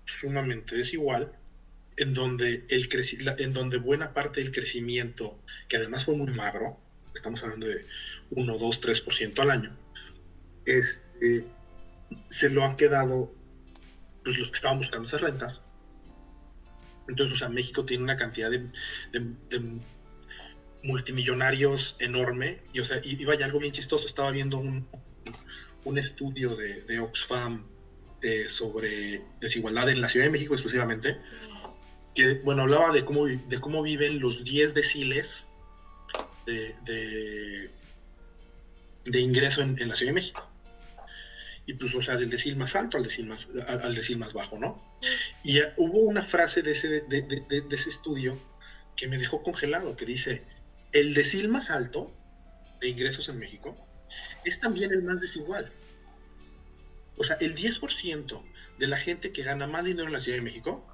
sumamente 0.05 0.75
desigual, 0.75 1.31
en 1.95 2.13
donde, 2.13 2.65
el 2.69 2.89
en 3.37 3.53
donde 3.53 3.77
buena 3.77 4.13
parte 4.13 4.41
del 4.41 4.51
crecimiento, 4.51 5.37
que 5.67 5.77
además 5.77 6.05
fue 6.05 6.15
muy 6.15 6.33
magro, 6.33 6.77
estamos 7.13 7.43
hablando 7.43 7.67
de 7.67 7.85
1, 8.31 8.57
2, 8.57 8.81
3% 8.81 9.39
al 9.39 9.51
año, 9.51 9.77
este, 10.65 11.45
se 12.29 12.49
lo 12.49 12.63
han 12.63 12.75
quedado 12.75 13.33
pues, 14.23 14.37
los 14.37 14.49
que 14.49 14.55
estaban 14.55 14.77
buscando 14.77 15.07
esas 15.07 15.21
rentas 15.21 15.61
entonces, 17.07 17.35
o 17.35 17.39
sea, 17.39 17.49
México 17.49 17.83
tiene 17.85 18.03
una 18.03 18.15
cantidad 18.15 18.49
de, 18.49 18.69
multimillonarios 20.83 21.95
enorme. 21.99 22.61
Y, 22.73 22.79
o 22.79 22.85
sea, 22.85 22.99
y, 23.03 23.23
vaya, 23.25 23.45
algo 23.45 23.59
bien 23.59 23.73
chistoso. 23.73 24.05
Estaba 24.05 24.31
viendo 24.31 24.57
un, 24.57 24.87
estudio 25.97 26.55
de, 26.55 26.99
Oxfam 26.99 27.65
eh, 28.21 28.47
sobre 28.47 29.21
desigualdad 29.39 29.89
en 29.89 30.01
la 30.01 30.09
Ciudad 30.09 30.25
de 30.27 30.31
México 30.31 30.53
exclusivamente. 30.53 31.17
Que, 32.15 32.35
bueno, 32.35 32.63
hablaba 32.63 32.93
de 32.93 33.03
cómo, 33.03 33.25
de 33.25 33.59
cómo 33.59 33.81
viven 33.81 34.19
los 34.19 34.43
10 34.43 34.73
deciles 34.73 35.49
de, 36.45 37.69
ingreso 39.05 39.61
en 39.61 39.87
la 39.87 39.95
Ciudad 39.95 40.11
de 40.11 40.15
México 40.15 40.52
y 41.65 41.73
pues, 41.73 41.95
o 41.95 42.01
sea, 42.01 42.17
del 42.17 42.29
decil 42.29 42.57
más 42.57 42.75
alto 42.75 42.97
al 42.97 43.03
decil 43.03 43.27
más, 43.27 43.49
al 43.67 43.95
decil 43.95 44.17
más 44.17 44.33
bajo, 44.33 44.57
¿no? 44.57 44.81
Y 45.43 45.59
hubo 45.77 45.99
una 45.99 46.21
frase 46.21 46.61
de 46.61 46.71
ese, 46.71 47.01
de, 47.01 47.65
ese 47.71 47.89
estudio 47.89 48.37
que 48.97 49.07
me 49.07 49.17
dejó 49.17 49.41
congelado, 49.43 49.95
que 49.95 50.05
dice, 50.05 50.43
el 50.91 51.13
decil 51.13 51.47
más 51.49 51.69
alto 51.69 52.13
de 52.81 52.89
ingresos 52.89 53.29
en 53.29 53.39
México 53.39 53.77
es 54.43 54.59
también 54.59 54.91
el 54.91 55.03
más 55.03 55.21
desigual. 55.21 55.71
O 57.17 57.23
sea, 57.23 57.37
el 57.39 57.55
10% 57.55 58.43
de 58.79 58.87
la 58.87 58.97
gente 58.97 59.31
que 59.31 59.43
gana 59.43 59.65
más 59.65 59.85
dinero 59.85 60.07
en 60.07 60.13
la 60.13 60.19
Ciudad 60.19 60.39
de 60.39 60.43
México 60.43 60.85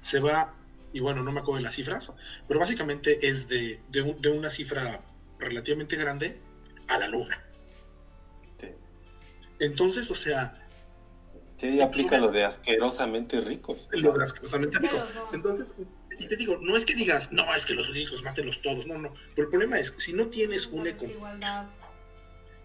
se 0.00 0.18
va, 0.18 0.56
y 0.92 0.98
bueno, 0.98 1.22
no 1.22 1.30
me 1.30 1.40
acuerdo 1.40 1.58
de 1.58 1.62
las 1.62 1.76
cifras, 1.76 2.12
pero 2.48 2.58
básicamente 2.58 3.28
es 3.28 3.46
de, 3.46 3.80
de 3.90 4.30
una 4.30 4.50
cifra 4.50 5.04
relativamente 5.38 5.96
grande 5.96 6.40
a 6.88 6.98
la 6.98 7.06
luna. 7.06 7.51
Entonces, 9.62 10.10
o 10.10 10.16
sea... 10.16 10.58
Sí, 11.56 11.80
aplica 11.80 12.18
lo 12.18 12.32
de 12.32 12.42
asquerosamente 12.42 13.40
ricos. 13.40 13.88
Lo 13.92 14.12
de 14.12 14.24
asquerosamente 14.24 14.78
ricos. 14.80 15.16
Entonces, 15.32 15.72
y 16.18 16.26
te 16.26 16.36
digo, 16.36 16.58
no 16.60 16.76
es 16.76 16.84
que 16.84 16.94
digas, 16.94 17.30
no, 17.30 17.54
es 17.54 17.64
que 17.64 17.74
los 17.74 17.88
ricos, 17.90 18.20
mátenlos 18.24 18.60
todos, 18.60 18.86
no, 18.88 18.98
no. 18.98 19.14
Pero 19.36 19.46
el 19.46 19.50
problema 19.50 19.78
es, 19.78 19.94
si 19.98 20.12
no 20.12 20.26
tienes 20.26 20.66
una 20.66 20.90
economía 20.90 21.70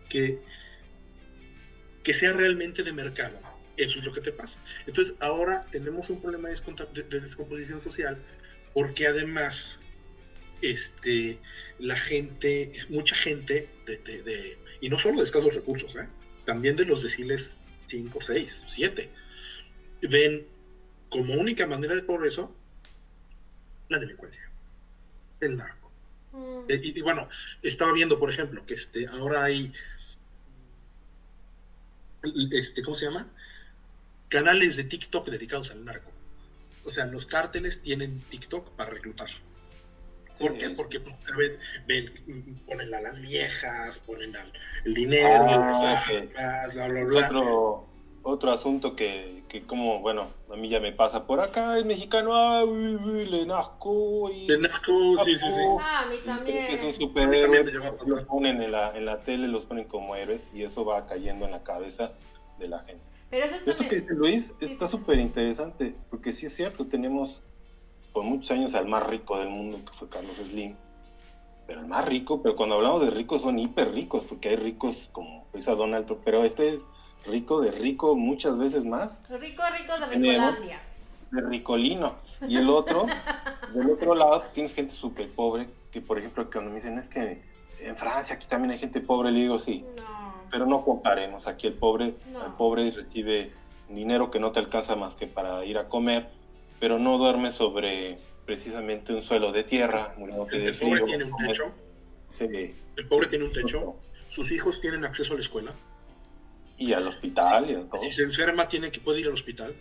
que, 0.09 0.39
que 2.01 2.13
sea 2.13 2.33
realmente 2.33 2.81
de 2.81 2.91
mercado, 2.91 3.39
eso 3.77 3.99
es 3.99 4.05
lo 4.05 4.11
que 4.11 4.21
te 4.21 4.31
pasa. 4.31 4.59
Entonces, 4.87 5.13
ahora 5.19 5.67
tenemos 5.69 6.09
un 6.09 6.19
problema 6.19 6.49
de, 6.49 7.19
descomposición 7.19 7.79
social, 7.79 8.17
porque 8.73 9.05
además, 9.05 9.79
este, 10.63 11.37
la 11.77 11.95
gente, 11.95 12.73
mucha 12.89 13.15
gente, 13.15 13.69
de, 13.85 14.57
y 14.81 14.89
no 14.89 14.97
solo 14.97 15.17
de 15.17 15.25
escasos 15.25 15.53
recursos, 15.53 15.95
¿eh? 15.95 16.07
También 16.47 16.77
de 16.77 16.85
los 16.85 17.03
deciles 17.03 17.57
5, 17.87 18.19
6, 18.25 18.63
7, 18.65 19.09
ven 20.03 20.47
como 21.09 21.33
única 21.33 21.67
manera 21.67 21.93
de 21.93 22.05
eso 22.25 22.55
la 23.89 23.99
delincuencia, 23.99 24.49
el 25.41 25.57
narco. 25.57 25.91
Mm. 26.31 26.59
Eh, 26.69 26.79
y, 26.81 27.01
bueno, 27.01 27.27
estaba 27.61 27.91
viendo, 27.91 28.17
por 28.17 28.29
ejemplo, 28.29 28.65
que 28.65 28.75
este, 28.75 29.07
ahora 29.07 29.43
hay, 29.43 29.73
este, 32.51 32.81
¿cómo 32.81 32.95
se 32.95 33.07
llama? 33.07 33.27
Canales 34.29 34.77
de 34.77 34.85
TikTok 34.85 35.27
dedicados 35.27 35.71
al 35.71 35.83
narco. 35.83 36.13
O 36.85 36.91
sea, 36.93 37.05
los 37.07 37.25
cárteles 37.25 37.81
tienen 37.81 38.21
TikTok 38.29 38.71
para 38.71 38.91
reclutar. 38.91 39.27
¿Por 40.39 40.57
qué? 40.57 40.69
Porque 40.69 40.99
pues, 40.99 41.15
ven, 41.87 42.11
ponen 42.65 42.93
a 42.93 43.01
las 43.01 43.19
viejas, 43.19 43.99
ponen 43.99 44.35
al, 44.35 44.51
el 44.85 44.93
dinero, 44.93 45.45
ah, 45.45 46.67
bla, 46.73 46.87
bla, 46.87 47.03
bla. 47.03 47.25
Otro, 47.27 47.87
otro 48.23 48.51
asunto 48.51 48.95
que, 48.95 49.43
que, 49.47 49.65
como, 49.65 49.99
bueno, 49.99 50.27
a 50.51 50.55
mí 50.55 50.69
ya 50.69 50.79
me 50.79 50.91
pasa 50.91 51.25
por 51.25 51.39
acá, 51.39 51.77
es 51.77 51.85
mexicano, 51.85 52.35
ah, 52.35 52.65
uy, 52.65 52.95
uy, 52.95 53.25
le 53.25 53.45
nazco. 53.45 54.29
Y, 54.31 54.47
le 54.47 54.57
nazco, 54.59 55.17
sí, 55.23 55.37
sí, 55.37 55.45
sí. 55.49 55.61
Ah, 55.79 56.03
a 56.05 56.09
mí 56.09 56.17
también. 56.25 56.65
Es 56.71 56.83
un 56.83 56.95
superhéroe, 56.95 57.63
los 58.05 58.23
ponen 58.25 58.61
en 58.61 58.71
la, 58.71 58.95
en 58.95 59.05
la 59.05 59.19
tele, 59.19 59.47
los 59.47 59.65
ponen 59.65 59.85
como 59.85 60.15
héroes 60.15 60.49
y 60.53 60.63
eso 60.63 60.85
va 60.85 61.05
cayendo 61.07 61.45
en 61.45 61.51
la 61.51 61.63
cabeza 61.63 62.11
de 62.59 62.67
la 62.67 62.79
gente. 62.79 63.03
Pero 63.29 63.45
eso, 63.45 63.55
también... 63.63 63.89
que 63.89 63.95
dice 64.01 64.13
Luis 64.13 64.53
está 64.59 64.87
súper 64.87 65.19
interesante, 65.19 65.95
porque 66.09 66.31
sí 66.31 66.45
es 66.45 66.55
cierto, 66.55 66.85
tenemos 66.85 67.43
por 68.17 68.25
muchos 68.25 68.49
años 68.49 68.73
al 68.73 68.87
más 68.87 69.05
rico 69.05 69.37
del 69.37 69.49
mundo, 69.49 69.77
que 69.85 69.93
fue 69.93 70.09
Carlos 70.09 70.37
Slim. 70.37 70.75
Pero 71.67 71.81
el 71.81 71.85
más 71.85 72.03
rico, 72.03 72.41
pero 72.41 72.55
cuando 72.55 72.73
hablamos 72.73 73.01
de 73.01 73.11
ricos 73.11 73.43
son 73.43 73.59
hiper 73.59 73.93
ricos, 73.93 74.23
porque 74.27 74.49
hay 74.49 74.55
ricos 74.55 75.07
como 75.11 75.45
esa 75.53 75.75
Donald 75.75 76.07
Trump, 76.07 76.21
pero 76.25 76.43
este 76.43 76.73
es 76.73 76.87
rico 77.27 77.61
de 77.61 77.69
rico 77.69 78.15
muchas 78.15 78.57
veces 78.57 78.85
más. 78.85 79.19
Rico, 79.39 79.61
rico 79.71 79.99
de 79.99 80.05
Ricolandia. 80.07 80.81
De 81.29 81.41
ricolino. 81.41 82.15
Y 82.47 82.57
el 82.57 82.71
otro, 82.71 83.05
del 83.75 83.91
otro 83.91 84.15
lado, 84.15 84.45
tienes 84.51 84.73
gente 84.73 84.95
súper 84.95 85.29
pobre, 85.29 85.69
que 85.91 86.01
por 86.01 86.17
ejemplo, 86.17 86.49
cuando 86.51 86.71
me 86.71 86.77
dicen 86.77 86.97
es 86.97 87.09
que 87.09 87.43
en 87.81 87.95
Francia 87.95 88.37
aquí 88.37 88.47
también 88.47 88.71
hay 88.71 88.79
gente 88.79 88.99
pobre, 88.99 89.31
le 89.31 89.41
digo 89.41 89.59
sí. 89.59 89.85
Pero 90.49 90.65
no 90.65 90.83
comparemos, 90.83 91.45
aquí 91.45 91.67
el 91.67 91.73
pobre, 91.73 92.15
el 92.33 92.53
pobre 92.57 92.89
recibe 92.89 93.51
dinero 93.89 94.31
que 94.31 94.39
no 94.39 94.51
te 94.51 94.57
alcanza 94.57 94.95
más 94.95 95.13
que 95.13 95.27
para 95.27 95.63
ir 95.65 95.77
a 95.77 95.87
comer 95.87 96.35
pero 96.79 96.99
no 96.99 97.17
duerme 97.17 97.51
sobre 97.51 98.17
precisamente 98.45 99.13
un 99.13 99.21
suelo 99.21 99.51
de 99.51 99.63
tierra, 99.63 100.15
el, 100.17 100.75
pobre 100.75 101.01
tiene 101.01 101.23
un 101.25 101.35
techo. 101.37 101.73
El 102.39 103.07
pobre 103.07 103.27
tiene 103.27 103.45
un 103.45 103.51
techo. 103.51 103.95
Sus 104.29 104.51
hijos 104.51 104.79
tienen 104.81 105.05
acceso 105.05 105.33
a 105.33 105.35
la 105.35 105.41
escuela. 105.41 105.73
Y 106.77 106.93
al 106.93 107.07
hospital 107.07 107.69
y 107.69 107.75
a 107.75 107.81
todo. 107.81 108.01
Si 108.01 108.11
se 108.11 108.23
enferma, 108.23 108.67
tiene 108.67 108.91
que 108.91 108.99
puede 108.99 109.21
ir 109.21 109.27
al 109.27 109.33
hospital. 109.33 109.75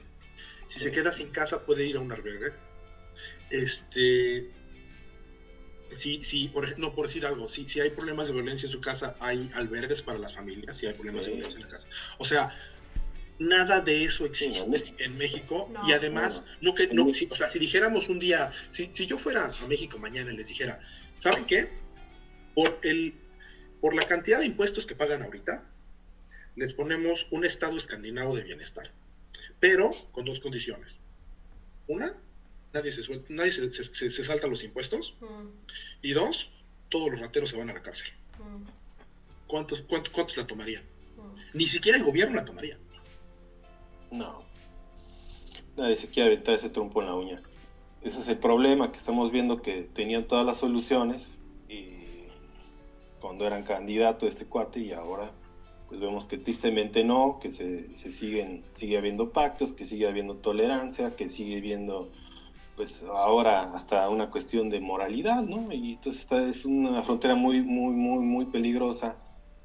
Si 0.69 0.81
se 0.81 0.91
queda 0.91 1.13
sin 1.13 1.29
casa, 1.29 1.65
puede 1.65 1.87
ir 1.87 1.97
a 1.97 2.01
un 2.01 2.11
albergue. 2.11 2.53
Este. 3.51 4.51
Si, 5.91 6.23
si 6.23 6.49
por, 6.49 6.79
no, 6.79 6.95
por 6.95 7.07
decir 7.07 7.25
algo, 7.25 7.49
si, 7.49 7.69
si 7.69 7.81
hay 7.81 7.91
problemas 7.91 8.27
de 8.27 8.35
violencia 8.35 8.67
en 8.67 8.73
su 8.73 8.81
casa, 8.81 9.15
hay 9.21 9.49
albergues 9.55 10.03
para 10.03 10.19
las 10.19 10.35
familias, 10.35 10.77
si 10.77 10.87
hay 10.87 10.95
problemas 10.95 11.27
de 11.27 11.33
violencia 11.33 11.59
en 11.59 11.65
la 11.65 11.71
casa. 11.71 11.89
O 12.19 12.25
sea, 12.25 12.53
Nada 13.39 13.81
de 13.81 14.05
eso 14.05 14.25
existe 14.25 14.95
en 14.99 15.19
México 15.19 15.71
y 15.87 15.93
además, 15.93 16.45
no. 16.63 16.75
que, 16.75 16.87
no, 16.89 17.13
si, 17.13 17.29
o 17.31 17.37
sea, 17.37 17.49
si 17.49 17.59
dijéramos 17.59 18.09
un 18.09 18.19
día, 18.19 18.51
si, 18.71 18.91
si, 18.93 19.07
yo 19.07 19.19
fuera 19.19 19.47
a 19.47 19.67
México 19.67 19.99
mañana 19.99 20.33
y 20.33 20.37
les 20.37 20.49
dijera, 20.49 20.81
¿saben 21.17 21.45
qué? 21.45 21.69
Por, 22.55 22.79
el, 22.83 23.15
por 23.83 23.95
la 23.95 24.07
cantidad 24.07 24.39
de 24.39 24.47
impuestos 24.47 24.87
que 24.87 24.95
pagan 24.95 25.23
ahorita, 25.23 25.65
les 26.55 26.73
ponemos 26.73 27.27
un 27.31 27.45
estado 27.45 27.77
escandinavo 27.77 28.35
de 28.35 28.43
bienestar, 28.43 28.91
pero 29.61 29.91
con 30.13 30.25
dos 30.25 30.41
condiciones. 30.41 30.97
Una, 31.87 32.15
nadie 32.73 32.93
se, 32.93 33.03
nadie 33.29 33.53
se, 33.53 33.71
se, 33.71 34.25
salta 34.25 34.47
los 34.47 34.65
impuestos. 34.65 35.17
Mm. 35.21 35.49
Y 36.03 36.13
dos, 36.13 36.51
todos 36.89 37.11
los 37.11 37.21
rateros 37.21 37.51
se 37.51 37.57
van 37.57 37.71
a 37.71 37.75
la 37.75 37.83
cárcel. 37.83 38.09
Mm. 38.39 38.65
¿Cuántos, 39.47 39.83
cuántos, 39.83 40.13
cuántos 40.13 40.37
la 40.37 40.47
tomarían? 40.47 40.83
Mm. 41.17 41.59
Ni 41.59 41.67
siquiera 41.67 41.99
el 41.99 42.05
gobierno 42.05 42.37
la 42.37 42.45
tomaría. 42.45 42.79
No. 44.11 44.39
Nadie 45.77 45.97
se 45.97 46.09
quiere 46.09 46.31
aventar 46.31 46.55
ese 46.55 46.71
trompo 46.71 47.01
en 47.01 47.09
la 47.09 47.15
uña. 47.15 47.43
Ese 48.03 48.21
es 48.21 48.29
el 48.29 48.39
problema, 48.39 48.93
que 48.93 48.99
estamos 48.99 49.31
viendo 49.31 49.63
que 49.63 49.83
tenían 49.83 50.27
todas 50.27 50.47
las 50.47 50.59
soluciones 50.59 51.39
y 51.69 52.29
cuando 53.21 53.47
eran 53.47 53.65
candidato 53.65 54.27
este 54.27 54.47
cuate 54.47 54.81
y 54.81 54.93
ahora 54.93 55.33
pues 55.89 56.01
vemos 56.01 56.27
que 56.27 56.37
tristemente 56.37 57.05
no, 57.05 57.39
que 57.41 57.51
se, 57.51 57.95
se 57.95 58.11
siguen, 58.11 58.65
sigue 58.75 58.99
habiendo 58.99 59.31
pactos, 59.31 59.73
que 59.73 59.85
sigue 59.85 60.09
habiendo 60.09 60.37
tolerancia, 60.37 61.15
que 61.15 61.29
sigue 61.29 61.59
habiendo 61.59 62.11
pues 62.77 63.03
ahora 63.05 63.75
hasta 63.75 64.09
una 64.09 64.31
cuestión 64.31 64.69
de 64.69 64.81
moralidad, 64.81 65.43
¿no? 65.43 65.73
Y 65.73 65.95
entonces 65.95 66.23
esta 66.23 66.47
es 66.47 66.65
una 66.65 67.03
frontera 67.03 67.35
muy, 67.35 67.63
muy, 67.63 67.95
muy, 67.95 68.25
muy 68.25 68.47
peligrosa 68.47 69.17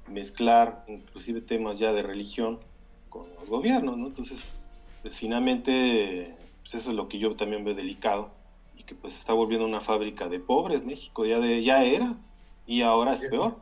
mezclar 0.07 0.83
inclusive 0.87 1.41
temas 1.41 1.79
ya 1.79 1.93
de 1.93 2.03
religión 2.03 2.59
con 3.11 3.27
los 3.39 3.47
gobiernos, 3.47 3.97
¿no? 3.97 4.07
Entonces, 4.07 4.49
pues 5.03 5.15
finalmente, 5.15 6.33
pues 6.61 6.73
eso 6.75 6.89
es 6.89 6.95
lo 6.95 7.07
que 7.07 7.19
yo 7.19 7.35
también 7.35 7.63
veo 7.63 7.75
delicado 7.75 8.31
y 8.75 8.83
que 8.83 8.95
pues 8.95 9.19
está 9.19 9.33
volviendo 9.33 9.67
una 9.67 9.81
fábrica 9.81 10.29
de 10.29 10.39
pobres 10.39 10.83
México, 10.83 11.25
ya, 11.25 11.39
de, 11.39 11.61
ya 11.61 11.83
era 11.83 12.15
y 12.65 12.81
ahora 12.81 13.13
es 13.13 13.21
peor. 13.21 13.57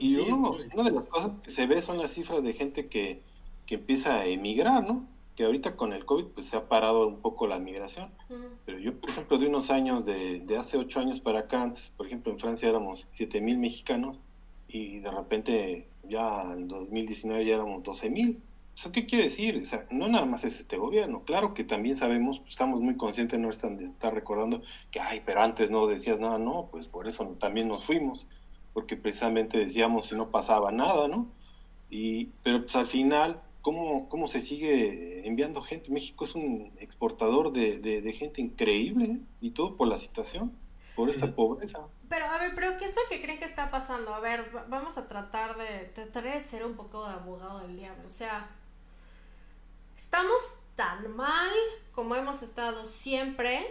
Y 0.00 0.16
una 0.18 0.82
de 0.82 0.90
las 0.90 1.04
cosas 1.04 1.32
que 1.44 1.50
se 1.50 1.66
ve 1.66 1.82
son 1.82 1.98
las 1.98 2.12
cifras 2.12 2.42
de 2.42 2.54
gente 2.54 2.88
que, 2.88 3.22
que 3.66 3.76
empieza 3.76 4.16
a 4.20 4.26
emigrar, 4.26 4.82
¿no? 4.82 5.06
que 5.36 5.44
ahorita 5.44 5.76
con 5.76 5.92
el 5.92 6.04
COVID 6.04 6.24
pues 6.34 6.48
se 6.48 6.56
ha 6.56 6.68
parado 6.68 7.06
un 7.06 7.20
poco 7.20 7.46
la 7.46 7.60
migración. 7.60 8.10
Pero 8.66 8.80
yo, 8.80 8.98
por 9.00 9.10
ejemplo, 9.10 9.38
de 9.38 9.46
unos 9.46 9.70
años, 9.70 10.04
de, 10.04 10.40
de, 10.40 10.56
hace 10.56 10.76
ocho 10.76 10.98
años 10.98 11.20
para 11.20 11.40
acá, 11.40 11.62
antes, 11.62 11.92
por 11.96 12.06
ejemplo, 12.06 12.32
en 12.32 12.40
Francia 12.40 12.68
éramos 12.68 13.06
siete 13.12 13.40
mil 13.40 13.56
mexicanos 13.56 14.18
y 14.66 14.98
de 14.98 15.10
repente 15.12 15.88
ya 16.02 16.42
en 16.42 16.66
2019 16.66 17.44
ya 17.44 17.54
éramos 17.54 17.84
12 17.84 18.10
mil. 18.10 18.42
¿Eso 18.78 18.92
qué 18.92 19.06
quiere 19.06 19.24
decir? 19.24 19.56
O 19.60 19.64
sea, 19.64 19.88
no 19.90 20.06
nada 20.06 20.24
más 20.24 20.44
es 20.44 20.60
este 20.60 20.76
gobierno. 20.76 21.24
Claro 21.24 21.52
que 21.52 21.64
también 21.64 21.96
sabemos, 21.96 22.38
pues, 22.38 22.50
estamos 22.50 22.80
muy 22.80 22.96
conscientes, 22.96 23.40
no 23.40 23.50
están 23.50 23.76
de 23.76 23.86
estar 23.86 24.14
recordando 24.14 24.62
que, 24.92 25.00
ay, 25.00 25.20
pero 25.26 25.42
antes 25.42 25.68
no 25.68 25.88
decías 25.88 26.20
nada. 26.20 26.38
No, 26.38 26.68
pues 26.70 26.86
por 26.86 27.08
eso 27.08 27.24
también 27.40 27.66
nos 27.66 27.84
fuimos, 27.84 28.28
porque 28.74 28.96
precisamente 28.96 29.58
decíamos 29.58 30.06
si 30.06 30.14
no 30.14 30.30
pasaba 30.30 30.70
nada, 30.70 31.08
¿no? 31.08 31.26
Y, 31.90 32.26
pero 32.44 32.60
pues 32.60 32.76
al 32.76 32.86
final 32.86 33.42
cómo, 33.62 34.08
cómo 34.08 34.28
se 34.28 34.40
sigue 34.40 35.26
enviando 35.26 35.60
gente. 35.60 35.90
México 35.90 36.24
es 36.24 36.36
un 36.36 36.70
exportador 36.78 37.52
de, 37.52 37.80
de, 37.80 38.12
gente 38.12 38.40
increíble 38.40 39.06
¿eh? 39.06 39.20
y 39.40 39.50
todo 39.50 39.76
por 39.76 39.88
la 39.88 39.96
situación, 39.96 40.52
por 40.94 41.08
esta 41.08 41.34
pobreza. 41.34 41.80
Pero, 42.08 42.26
a 42.26 42.38
ver, 42.38 42.52
pero 42.54 42.76
¿qué 42.78 42.84
es 42.84 42.94
lo 42.94 43.02
que 43.10 43.20
creen 43.20 43.38
que 43.38 43.44
está 43.44 43.72
pasando? 43.72 44.14
A 44.14 44.20
ver, 44.20 44.52
vamos 44.68 44.98
a 44.98 45.08
tratar 45.08 45.58
de, 45.58 45.86
tratar 45.92 46.22
de 46.22 46.38
ser 46.38 46.64
un 46.64 46.76
poco 46.76 47.08
de 47.08 47.14
abogado 47.14 47.58
del 47.66 47.76
diablo. 47.76 48.04
O 48.06 48.08
sea, 48.08 48.48
estamos 49.98 50.52
tan 50.76 51.14
mal 51.16 51.50
como 51.90 52.14
hemos 52.14 52.44
estado 52.44 52.84
siempre 52.84 53.66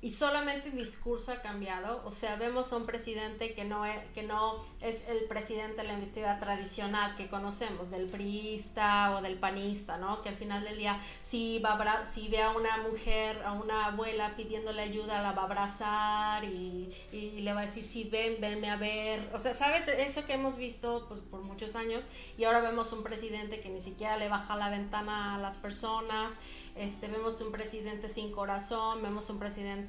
y 0.00 0.12
solamente 0.12 0.68
el 0.68 0.76
discurso 0.76 1.32
ha 1.32 1.40
cambiado. 1.40 2.02
O 2.04 2.10
sea, 2.10 2.36
vemos 2.36 2.72
a 2.72 2.76
un 2.76 2.86
presidente 2.86 3.52
que 3.52 3.64
no 3.64 3.84
es, 3.84 4.08
que 4.10 4.22
no 4.22 4.64
es 4.80 5.04
el 5.08 5.24
presidente 5.24 5.82
de 5.82 5.88
la 5.88 5.94
investigación 5.94 6.38
tradicional 6.38 7.14
que 7.16 7.28
conocemos, 7.28 7.90
del 7.90 8.06
priista 8.06 9.16
o 9.16 9.22
del 9.22 9.38
panista, 9.38 9.98
¿no? 9.98 10.22
Que 10.22 10.28
al 10.28 10.36
final 10.36 10.62
del 10.62 10.78
día, 10.78 11.00
si, 11.20 11.58
va 11.58 12.04
si 12.04 12.28
ve 12.28 12.42
a 12.42 12.50
una 12.50 12.78
mujer, 12.78 13.42
a 13.44 13.52
una 13.52 13.86
abuela 13.86 14.36
pidiéndole 14.36 14.82
ayuda, 14.82 15.20
la 15.20 15.32
va 15.32 15.42
a 15.42 15.44
abrazar 15.46 16.44
y, 16.44 16.88
y 17.10 17.40
le 17.40 17.52
va 17.52 17.60
a 17.60 17.66
decir, 17.66 17.84
sí, 17.84 18.04
ven, 18.04 18.40
venme 18.40 18.70
a 18.70 18.76
ver. 18.76 19.28
O 19.34 19.38
sea, 19.40 19.52
¿sabes? 19.52 19.88
Eso 19.88 20.24
que 20.24 20.34
hemos 20.34 20.56
visto 20.56 21.06
pues, 21.08 21.20
por 21.20 21.40
muchos 21.42 21.74
años 21.74 22.04
y 22.36 22.44
ahora 22.44 22.60
vemos 22.60 22.92
un 22.92 23.02
presidente 23.02 23.58
que 23.58 23.68
ni 23.68 23.80
siquiera 23.80 24.16
le 24.16 24.28
baja 24.28 24.54
la 24.54 24.70
ventana 24.70 25.34
a 25.34 25.38
las 25.38 25.56
personas. 25.56 26.38
Este, 26.76 27.08
vemos 27.08 27.40
un 27.40 27.50
presidente 27.50 28.08
sin 28.08 28.30
corazón, 28.30 29.02
vemos 29.02 29.28
un 29.30 29.40
presidente 29.40 29.87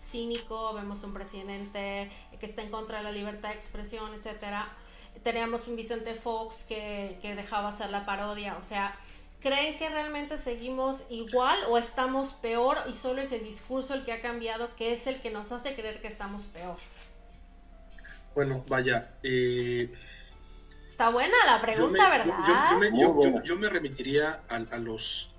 cínico, 0.00 0.74
vemos 0.74 1.02
un 1.04 1.12
presidente 1.12 2.10
que 2.38 2.46
está 2.46 2.62
en 2.62 2.70
contra 2.70 2.98
de 2.98 3.04
la 3.04 3.12
libertad 3.12 3.50
de 3.50 3.54
expresión, 3.54 4.14
etcétera. 4.14 4.68
Teníamos 5.22 5.66
un 5.66 5.76
Vicente 5.76 6.14
Fox 6.14 6.64
que, 6.64 7.18
que 7.20 7.34
dejaba 7.34 7.68
hacer 7.68 7.90
la 7.90 8.06
parodia, 8.06 8.56
o 8.56 8.62
sea, 8.62 8.98
¿Creen 9.40 9.76
que 9.76 9.88
realmente 9.88 10.36
seguimos 10.36 11.04
igual 11.10 11.60
o 11.68 11.78
estamos 11.78 12.32
peor 12.32 12.78
y 12.88 12.92
solo 12.92 13.20
es 13.22 13.30
el 13.30 13.44
discurso 13.44 13.94
el 13.94 14.02
que 14.02 14.12
ha 14.12 14.20
cambiado, 14.20 14.74
que 14.74 14.90
es 14.92 15.06
el 15.06 15.20
que 15.20 15.30
nos 15.30 15.52
hace 15.52 15.76
creer 15.76 16.00
que 16.00 16.08
estamos 16.08 16.44
peor? 16.44 16.76
Bueno, 18.34 18.64
vaya. 18.68 19.12
Eh, 19.22 19.92
Está 20.88 21.10
buena 21.10 21.36
la 21.46 21.60
pregunta, 21.60 22.08
¿verdad? 22.08 22.34
Yo, 23.44 23.56
me, 23.56 23.68
remitiría 23.68 24.42
a, 24.48 24.56
a, 24.56 24.78
los 24.78 25.30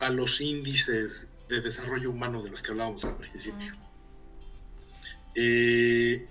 a 0.00 0.10
los 0.10 0.40
índices 0.40 1.28
de 1.48 1.60
desarrollo 1.60 2.10
humano 2.10 2.42
de 2.42 2.50
los 2.50 2.62
que 2.62 2.72
hablábamos 2.72 3.04
al 3.04 3.16
principio. 3.16 3.74
Eh, 5.34 6.26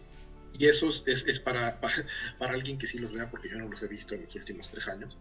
y 0.57 0.65
eso 0.67 0.89
es, 0.89 1.39
para, 1.43 1.79
para, 1.79 2.53
alguien 2.53 2.77
que 2.77 2.87
sí 2.87 2.99
los 2.99 3.11
vea, 3.13 3.29
porque 3.29 3.49
yo 3.49 3.57
no 3.57 3.67
los 3.67 3.81
he 3.83 3.87
visto 3.87 4.15
en 4.15 4.23
los 4.23 4.35
últimos 4.35 4.69
tres 4.69 4.87
años. 4.87 5.17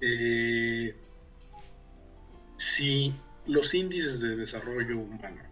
Eh, 0.00 0.94
si 2.56 3.14
los 3.46 3.74
índices 3.74 4.20
de 4.20 4.36
desarrollo 4.36 4.98
humano 4.98 5.42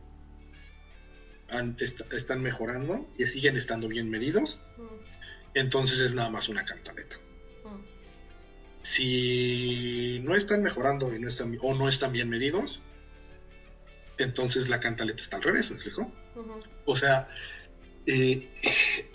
están 2.11 2.43
mejorando 2.43 3.09
y 3.17 3.27
siguen 3.27 3.57
estando 3.57 3.89
bien 3.89 4.11
medidos, 4.11 4.61
entonces 5.55 6.01
es 6.01 6.15
nada 6.15 6.29
más 6.29 6.49
una 6.49 6.65
cantaleta. 6.65 7.17
Si 8.83 10.21
no 10.23 10.35
están 10.35 10.63
mejorando 10.63 11.15
y 11.15 11.19
no 11.19 11.29
están, 11.29 11.57
o 11.61 11.75
no 11.75 11.89
están 11.89 12.13
bien 12.13 12.29
medidos, 12.29 12.83
entonces 14.19 14.69
la 14.69 14.81
cantaleta 14.81 15.21
está 15.21 15.37
al 15.37 15.43
revés, 15.43 15.71
¿me 15.71 15.77
explico? 15.77 16.11
O 16.85 16.97
sea, 16.97 17.29
eh, 18.07 18.49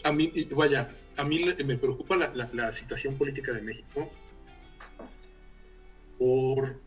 a 0.04 0.12
mí, 0.12 0.32
vaya, 0.52 0.90
a 1.18 1.24
mí 1.24 1.44
me 1.64 1.78
preocupa 1.78 2.16
la, 2.18 2.74
situación 2.74 3.18
política 3.18 3.54
de 3.54 3.62
México 3.62 4.12
por 6.18 6.80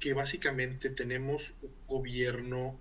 que 0.00 0.12
básicamente 0.12 0.90
tenemos 0.90 1.54
un 1.62 1.72
gobierno, 1.86 2.78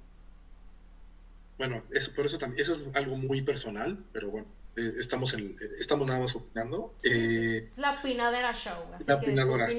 bueno, 1.58 1.84
eso, 1.92 2.14
por 2.14 2.26
eso 2.26 2.38
también, 2.38 2.62
eso 2.62 2.74
es 2.74 2.96
algo 2.96 3.16
muy 3.16 3.42
personal, 3.42 4.04
pero 4.12 4.30
bueno, 4.30 4.48
eh, 4.78 4.94
estamos, 5.00 5.34
en, 5.34 5.58
estamos 5.80 6.06
nada 6.06 6.20
más 6.20 6.36
opinando. 6.36 6.96
Eh, 7.06 7.60
es 7.62 7.78
la 7.78 8.02
pinadera 8.02 8.54
show. 8.54 8.84
la 9.08 9.20
pinadora. 9.20 9.70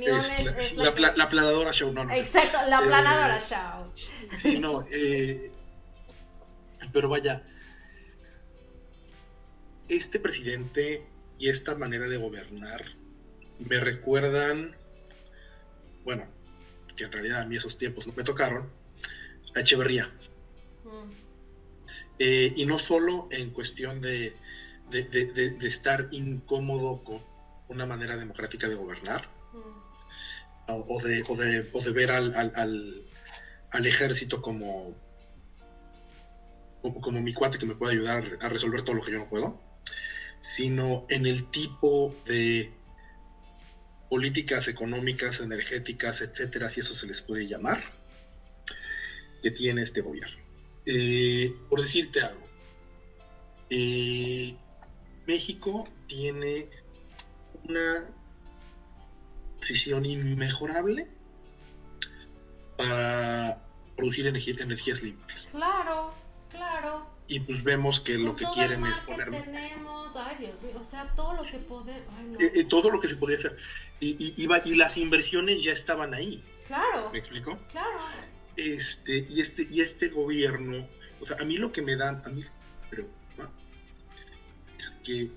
la, 1.14 1.28
planadora 1.28 1.72
show, 1.72 1.92
no, 1.92 2.04
no. 2.04 2.14
Exacto, 2.14 2.58
la 2.66 2.80
eh, 2.80 2.86
planadora 2.86 3.38
show. 3.38 3.92
Sí, 4.34 4.58
no. 4.58 4.84
pero 6.94 7.10
vaya, 7.10 7.42
este 9.88 10.18
presidente 10.18 11.06
y 11.38 11.50
esta 11.50 11.74
manera 11.74 12.08
de 12.08 12.16
gobernar 12.16 12.82
me 13.58 13.78
recuerdan, 13.80 14.74
bueno, 16.04 16.26
que 16.96 17.04
en 17.04 17.12
realidad 17.12 17.40
a 17.42 17.44
mí 17.44 17.56
esos 17.56 17.76
tiempos 17.76 18.06
no 18.06 18.14
me 18.16 18.24
tocaron, 18.24 18.70
a 19.54 19.60
Echeverría. 19.60 20.10
Mm. 20.84 21.10
y 22.18 22.64
no 22.64 22.78
solo 22.78 23.28
en 23.30 23.50
cuestión 23.50 24.00
de 24.00 24.34
de, 24.90 25.56
estar 25.62 26.08
incómodo 26.10 27.02
con 27.02 27.20
una 27.68 27.86
manera 27.86 28.16
democrática 28.16 28.68
de 28.68 28.74
gobernar, 28.74 29.28
mm. 29.52 30.72
o, 30.88 31.02
de, 31.02 31.22
de, 31.22 31.90
ver 31.92 32.10
al, 32.10 32.34
al, 33.70 33.86
ejército 33.86 34.40
como, 34.40 34.94
como, 36.82 37.20
mi 37.20 37.32
cuate 37.34 37.58
que 37.58 37.66
me 37.66 37.74
puede 37.74 37.94
ayudar 37.94 38.38
a 38.40 38.48
resolver 38.48 38.82
todo 38.82 38.96
lo 38.96 39.02
que 39.02 39.12
yo 39.12 39.18
no 39.18 39.28
puedo, 39.28 39.60
sino 40.40 41.06
en 41.08 41.26
el 41.26 41.50
tipo 41.50 42.14
de 42.26 42.72
políticas 44.08 44.68
económicas, 44.68 45.40
energéticas, 45.40 46.20
etcétera, 46.20 46.68
si 46.68 46.80
eso 46.80 46.94
se 46.94 47.06
les 47.06 47.22
puede 47.22 47.48
llamar, 47.48 47.82
que 49.42 49.50
tiene 49.50 49.82
este 49.82 50.00
gobierno. 50.00 50.44
Eh, 50.86 51.52
por 51.68 51.80
decirte 51.80 52.20
algo, 52.20 52.46
eh, 53.68 54.56
México 55.26 55.88
tiene 56.06 56.68
una 57.64 58.04
posición 59.58 60.06
inmejorable 60.06 61.08
para 62.76 63.62
producir 63.96 64.26
energías 64.26 65.02
limpias. 65.02 65.48
Claro, 65.50 66.14
claro. 66.50 67.06
Y 67.28 67.40
pues 67.40 67.64
vemos 67.64 68.00
que 68.00 68.18
lo 68.18 68.36
que 68.36 68.44
quieren 68.54 68.86
es 68.86 69.00
poner. 69.00 69.30
Que 69.30 69.40
tenemos, 69.40 70.14
ay 70.16 70.36
Dios 70.38 70.62
mío, 70.62 70.76
o 70.78 70.84
sea, 70.84 71.12
todo 71.16 71.34
lo 71.34 71.42
que 71.42 71.58
podemos. 71.58 72.40
Eh, 72.40 72.52
eh, 72.54 72.64
todo 72.64 72.90
lo 72.90 73.00
que 73.00 73.08
se 73.08 73.16
podía 73.16 73.36
hacer. 73.36 73.56
Y, 73.98 74.10
y, 74.36 74.46
y, 74.46 74.74
las 74.76 74.96
inversiones 74.96 75.62
ya 75.64 75.72
estaban 75.72 76.14
ahí. 76.14 76.44
Claro. 76.64 77.10
¿Me 77.10 77.18
explico? 77.18 77.58
Claro. 77.70 77.98
Este, 78.56 79.26
y 79.28 79.40
este, 79.40 79.66
y 79.68 79.80
este 79.80 80.08
gobierno, 80.08 80.86
o 81.20 81.26
sea, 81.26 81.38
a 81.40 81.44
mí 81.44 81.56
lo 81.56 81.72
que 81.72 81.82
me 81.82 81.96
dan, 81.96 82.22
a 82.24 82.28
mí, 82.28 82.44
pero 82.90 83.08
que 85.04 85.30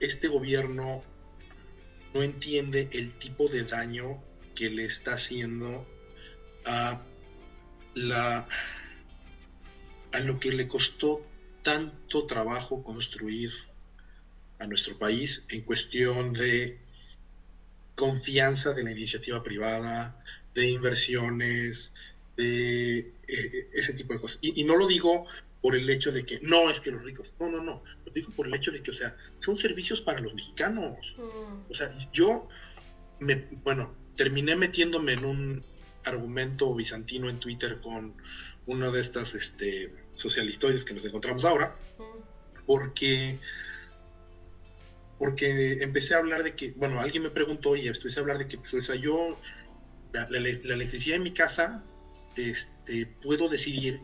este 0.00 0.28
gobierno 0.28 1.02
no 2.14 2.22
entiende 2.22 2.88
el 2.92 3.12
tipo 3.12 3.48
de 3.48 3.64
daño 3.64 4.22
que 4.54 4.70
le 4.70 4.84
está 4.84 5.14
haciendo 5.14 5.86
a 6.64 7.02
la 7.94 8.48
a 10.12 10.20
lo 10.20 10.40
que 10.40 10.52
le 10.52 10.66
costó 10.66 11.24
tanto 11.62 12.26
trabajo 12.26 12.82
construir 12.82 13.52
a 14.58 14.66
nuestro 14.66 14.98
país 14.98 15.44
en 15.48 15.62
cuestión 15.62 16.32
de 16.32 16.78
confianza 17.94 18.72
de 18.72 18.82
la 18.82 18.90
iniciativa 18.90 19.42
privada, 19.42 20.22
de 20.54 20.68
inversiones, 20.68 21.92
de 22.36 22.98
eh, 22.98 23.68
ese 23.72 23.92
tipo 23.94 24.14
de 24.14 24.20
cosas. 24.20 24.38
Y, 24.42 24.64
no 24.64 24.76
lo 24.76 24.86
digo 24.86 25.26
por 25.62 25.76
el 25.76 25.88
hecho 25.90 26.10
de 26.10 26.24
que 26.24 26.40
no 26.40 26.70
es 26.70 26.80
que 26.80 26.90
los 26.90 27.02
ricos, 27.02 27.32
no, 27.38 27.50
no, 27.50 27.62
no, 27.62 27.82
lo 28.04 28.12
digo 28.12 28.30
por 28.32 28.46
el 28.46 28.54
hecho 28.54 28.70
de 28.70 28.82
que, 28.82 28.90
o 28.90 28.94
sea, 28.94 29.16
son 29.40 29.56
servicios 29.56 30.00
para 30.00 30.20
los 30.20 30.34
mexicanos. 30.34 31.14
Mm. 31.16 31.70
O 31.70 31.74
sea, 31.74 31.94
yo, 32.12 32.48
me, 33.18 33.46
bueno, 33.62 33.94
terminé 34.16 34.56
metiéndome 34.56 35.12
en 35.12 35.24
un 35.24 35.64
argumento 36.04 36.74
bizantino 36.74 37.28
en 37.28 37.40
Twitter 37.40 37.78
con 37.80 38.14
uno 38.66 38.90
de 38.90 39.00
estas 39.00 39.34
este, 39.34 39.92
socialistoides 40.14 40.84
que 40.84 40.94
nos 40.94 41.04
encontramos 41.04 41.44
ahora, 41.44 41.76
mm. 41.98 42.64
porque 42.66 43.38
porque 45.20 45.82
empecé 45.82 46.14
a 46.14 46.18
hablar 46.18 46.42
de 46.42 46.54
que, 46.54 46.70
bueno, 46.70 46.98
alguien 46.98 47.22
me 47.22 47.28
preguntó 47.28 47.76
y 47.76 47.86
empecé 47.86 48.18
a 48.18 48.22
hablar 48.22 48.38
de 48.38 48.48
que, 48.48 48.56
pues, 48.56 48.72
o 48.72 48.80
sea, 48.80 48.94
yo, 48.94 49.38
la, 50.14 50.26
electricidad 50.38 51.16
en 51.16 51.22
mi 51.22 51.32
casa, 51.32 51.84
este, 52.36 53.04
puedo 53.22 53.50
decidir 53.50 54.00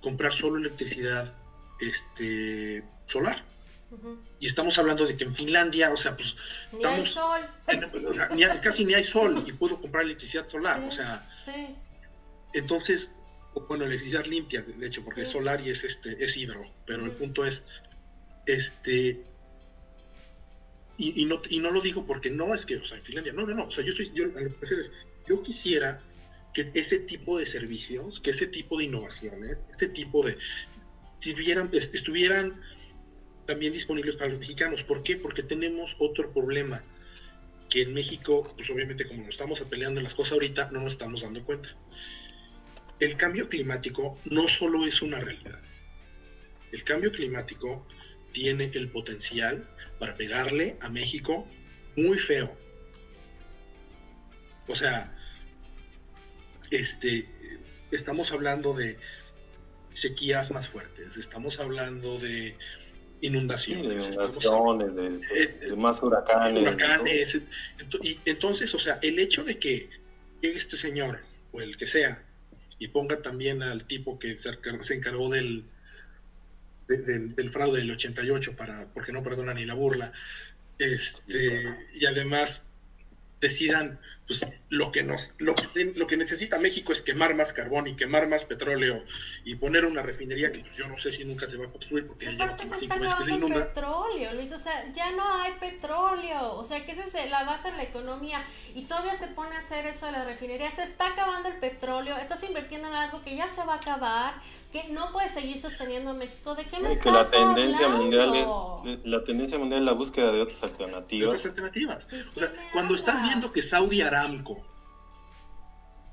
comprar 0.00 0.32
solo 0.32 0.58
electricidad 0.58 1.34
este, 1.80 2.84
solar. 3.06 3.42
Y 4.40 4.46
estamos 4.46 4.76
hablando 4.78 5.06
de 5.06 5.16
que 5.16 5.24
en 5.24 5.34
Finlandia, 5.34 5.92
o 5.92 5.96
sea, 5.96 6.16
pues... 6.16 6.36
Ni 6.72 6.84
hay 6.84 7.06
sol. 7.06 7.40
casi 8.62 8.84
ni 8.84 8.94
hay 8.94 9.04
sol 9.04 9.44
y 9.46 9.52
puedo 9.52 9.80
comprar 9.80 10.04
electricidad 10.04 10.46
solar, 10.48 10.82
o 10.82 10.90
sea... 10.90 11.28
Sí. 11.44 11.74
Entonces, 12.52 13.10
bueno, 13.68 13.84
electricidad 13.84 14.26
limpia, 14.26 14.62
de 14.62 14.86
hecho, 14.86 15.04
porque 15.04 15.22
es 15.22 15.28
solar 15.28 15.60
y 15.60 15.70
es, 15.70 15.84
este, 15.84 16.22
es 16.22 16.36
hidro, 16.36 16.62
pero 16.86 17.04
el 17.04 17.12
punto 17.12 17.44
es, 17.44 17.64
este, 18.46 19.22
y, 20.98 21.24
no, 21.26 21.42
y 21.50 21.58
no 21.60 21.70
lo 21.70 21.80
digo 21.80 22.06
porque 22.06 22.30
no 22.30 22.54
es 22.54 22.64
que, 22.64 22.76
o 22.76 22.84
sea, 22.84 22.96
en 22.98 23.04
Finlandia, 23.04 23.32
no, 23.32 23.46
no, 23.46 23.54
no, 23.54 23.64
o 23.64 23.70
sea, 23.70 23.84
yo, 23.84 23.90
estoy, 23.90 24.12
yo, 24.14 24.26
yo 25.28 25.42
quisiera 25.42 26.00
que 26.56 26.70
ese 26.72 27.00
tipo 27.00 27.36
de 27.36 27.44
servicios, 27.44 28.18
que 28.18 28.30
ese 28.30 28.46
tipo 28.46 28.78
de 28.78 28.84
innovaciones, 28.84 29.58
este 29.70 29.88
tipo 29.88 30.24
de, 30.24 30.38
estuvieran, 31.20 31.68
estuvieran 31.70 32.62
también 33.44 33.74
disponibles 33.74 34.16
para 34.16 34.30
los 34.30 34.38
mexicanos. 34.38 34.82
¿Por 34.82 35.02
qué? 35.02 35.16
Porque 35.16 35.42
tenemos 35.42 35.96
otro 35.98 36.32
problema, 36.32 36.82
que 37.68 37.82
en 37.82 37.92
México, 37.92 38.54
pues 38.56 38.70
obviamente 38.70 39.06
como 39.06 39.22
nos 39.24 39.34
estamos 39.34 39.60
peleando 39.68 40.00
en 40.00 40.04
las 40.04 40.14
cosas 40.14 40.32
ahorita, 40.32 40.70
no 40.70 40.80
nos 40.80 40.92
estamos 40.92 41.20
dando 41.20 41.44
cuenta. 41.44 41.76
El 43.00 43.18
cambio 43.18 43.50
climático 43.50 44.18
no 44.24 44.48
solo 44.48 44.86
es 44.86 45.02
una 45.02 45.20
realidad. 45.20 45.60
El 46.72 46.84
cambio 46.84 47.12
climático 47.12 47.86
tiene 48.32 48.70
el 48.72 48.88
potencial 48.88 49.68
para 49.98 50.16
pegarle 50.16 50.78
a 50.80 50.88
México 50.88 51.46
muy 51.96 52.18
feo. 52.18 52.56
O 54.68 54.74
sea, 54.74 55.15
este, 56.70 57.26
estamos 57.90 58.32
hablando 58.32 58.74
de 58.74 58.98
sequías 59.92 60.50
más 60.50 60.68
fuertes, 60.68 61.16
estamos 61.16 61.58
hablando 61.58 62.18
de 62.18 62.56
inundaciones, 63.20 64.08
inundaciones 64.14 64.94
de, 64.94 65.76
más 65.76 66.02
huracanes. 66.02 66.62
huracanes. 66.62 67.40
Y 68.02 68.20
entonces, 68.24 68.74
o 68.74 68.78
sea, 68.78 68.98
el 69.02 69.18
hecho 69.18 69.44
de 69.44 69.58
que 69.58 69.88
llegue 70.40 70.58
este 70.58 70.76
señor, 70.76 71.20
o 71.52 71.60
el 71.60 71.76
que 71.76 71.86
sea, 71.86 72.22
y 72.78 72.88
ponga 72.88 73.22
también 73.22 73.62
al 73.62 73.84
tipo 73.84 74.18
que 74.18 74.36
se 74.38 74.94
encargó 74.94 75.30
del, 75.30 75.64
del, 76.88 77.50
fraude 77.50 77.80
del 77.80 77.90
88 77.90 78.54
para, 78.56 78.86
porque 78.92 79.12
no 79.12 79.22
perdona 79.22 79.54
ni 79.54 79.64
la 79.64 79.74
burla. 79.74 80.12
Este, 80.78 81.64
y 81.94 82.04
además 82.04 82.68
decidan 83.40 83.98
pues 84.26 84.46
lo 84.70 84.90
que 84.90 85.02
nos 85.02 85.30
lo 85.38 85.54
que, 85.54 85.92
lo 85.94 86.06
que 86.06 86.16
necesita 86.16 86.58
México 86.58 86.92
es 86.92 87.02
quemar 87.02 87.34
más 87.34 87.52
carbón 87.52 87.86
y 87.86 87.96
quemar 87.96 88.28
más 88.28 88.44
petróleo 88.44 89.04
y 89.44 89.54
poner 89.56 89.84
una 89.84 90.02
refinería 90.02 90.52
que 90.52 90.60
pues, 90.60 90.76
yo 90.76 90.88
no 90.88 90.98
sé 90.98 91.12
si 91.12 91.24
nunca 91.24 91.46
se 91.46 91.56
va 91.56 91.66
a 91.66 91.70
construir 91.70 92.06
porque 92.06 92.36
ya 92.36 92.56
se 92.56 92.64
está 92.64 92.94
acabando 92.94 93.46
el 93.46 93.52
petróleo 93.52 94.34
Luis 94.34 94.52
o 94.52 94.58
sea 94.58 94.86
ya 94.92 95.12
no 95.12 95.22
hay 95.42 95.52
petróleo. 95.60 96.54
O 96.54 96.64
sea 96.64 96.84
que 96.84 96.92
esa 96.92 97.04
es 97.04 97.30
la 97.30 97.44
base 97.44 97.70
de 97.70 97.76
la 97.76 97.82
economía. 97.84 98.42
Y 98.74 98.82
todavía 98.82 99.14
se 99.14 99.28
pone 99.28 99.54
a 99.54 99.58
hacer 99.58 99.86
eso 99.86 100.06
de 100.06 100.12
la 100.12 100.24
refinería. 100.24 100.70
Se 100.70 100.82
está 100.82 101.08
acabando 101.08 101.48
el 101.48 101.56
petróleo. 101.56 102.16
Estás 102.16 102.42
invirtiendo 102.44 102.88
en 102.88 102.94
algo 102.94 103.22
que 103.22 103.36
ya 103.36 103.46
se 103.46 103.64
va 103.64 103.74
a 103.74 103.76
acabar 103.76 104.34
que 104.72 104.88
no 104.90 105.12
puede 105.12 105.28
seguir 105.28 105.58
sosteniendo 105.58 106.10
a 106.10 106.14
México. 106.14 106.54
De 106.54 106.64
qué 106.64 106.80
me 106.80 106.98
que 106.98 107.10
la 107.10 107.28
tendencia 107.28 107.88
mundial 107.88 108.34
es 108.34 109.04
la 109.04 109.24
tendencia 109.24 109.58
mundial 109.58 109.80
es 109.80 109.86
la 109.86 109.92
búsqueda 109.92 110.32
de 110.32 110.42
otras 110.42 110.62
alternativas. 110.62 111.28
Otras 111.28 111.46
alternativas. 111.46 112.08
O 112.34 112.38
sea 112.38 112.52
cuando 112.72 112.94
estás 112.94 113.22
viendo 113.22 113.52
que 113.52 113.62
Saudi 113.62 114.00
Arabia 114.00 114.15
Aramco 114.16 114.66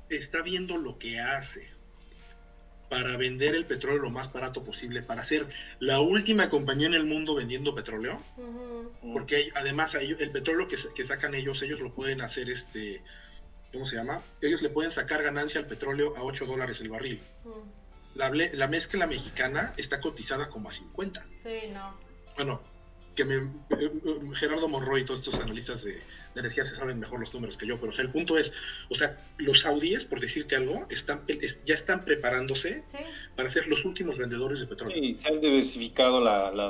está 0.10 0.42
viendo 0.42 0.78
lo 0.78 1.00
que 1.00 1.20
hace 1.20 1.68
para 2.90 3.18
vender 3.18 3.56
el 3.56 3.66
petróleo 3.66 4.04
lo 4.04 4.12
más 4.12 4.32
barato 4.32 4.64
posible, 4.64 5.02
para 5.02 5.24
ser 5.24 5.48
la 5.80 6.00
última 6.00 6.50
compañía 6.50 6.86
en 6.88 6.94
el 6.94 7.06
mundo 7.06 7.34
vendiendo 7.34 7.74
petróleo, 7.74 8.22
porque 9.14 9.52
además 9.56 9.96
el 9.96 10.32
petróleo 10.32 10.68
que, 10.68 11.06
sacan 11.06 11.34
ellos, 11.34 11.64
ellos 11.64 11.80
lo 11.80 11.96
pueden 11.96 12.22
hacer, 12.22 12.52
este, 12.52 13.02
¿cómo 13.72 13.88
se 13.88 13.96
llama? 13.96 14.22
Ellos 14.42 14.62
le 14.62 14.70
pueden 14.70 14.92
sacar 14.92 15.24
ganancia 15.24 15.60
al 15.60 15.66
petróleo 15.66 16.16
a 16.18 16.22
8 16.22 16.46
dólares 16.46 16.82
el 16.82 16.90
barril. 16.90 17.20
la, 18.14 18.30
la, 18.30 18.68
mezcla 18.68 19.08
mexicana 19.08 19.74
está 19.78 20.00
cotizada 20.00 20.50
como 20.50 20.70
a 20.70 20.72
50. 20.72 21.26
Sí, 21.32 21.70
no. 21.72 21.98
Bueno, 22.36 22.62
que 23.16 23.26
me, 23.26 23.36
eh, 23.36 23.92
Gerardo 24.34 24.68
Monroy 24.68 25.02
y 25.02 25.06
todos 25.06 25.20
estos 25.22 25.40
analistas 25.40 25.84
de, 25.84 26.02
energía 26.36 26.66
se 26.66 26.76
saben 26.76 27.00
mejor 27.00 27.20
los 27.20 27.34
números 27.34 27.58
que 27.58 27.68
yo, 27.68 27.80
pero 27.80 27.92
o 27.92 27.96
sea, 27.96 28.04
el 28.04 28.12
punto 28.12 28.38
es, 28.38 28.52
o 28.90 28.96
sea, 28.96 29.20
los 29.38 29.62
saudíes, 29.62 30.06
por 30.06 30.20
decirte 30.20 30.56
algo, 30.56 30.86
están, 30.90 31.22
ya 31.66 31.76
están 31.76 32.04
preparándose 32.06 32.84
para 33.36 33.50
ser 33.50 33.68
los 33.68 33.86
últimos 33.86 34.18
vendedores 34.18 34.60
de 34.60 34.66
petróleo. 34.66 34.98
Sí, 35.00 35.18
se 35.20 35.28
han 35.28 35.42
diversificado 35.42 36.22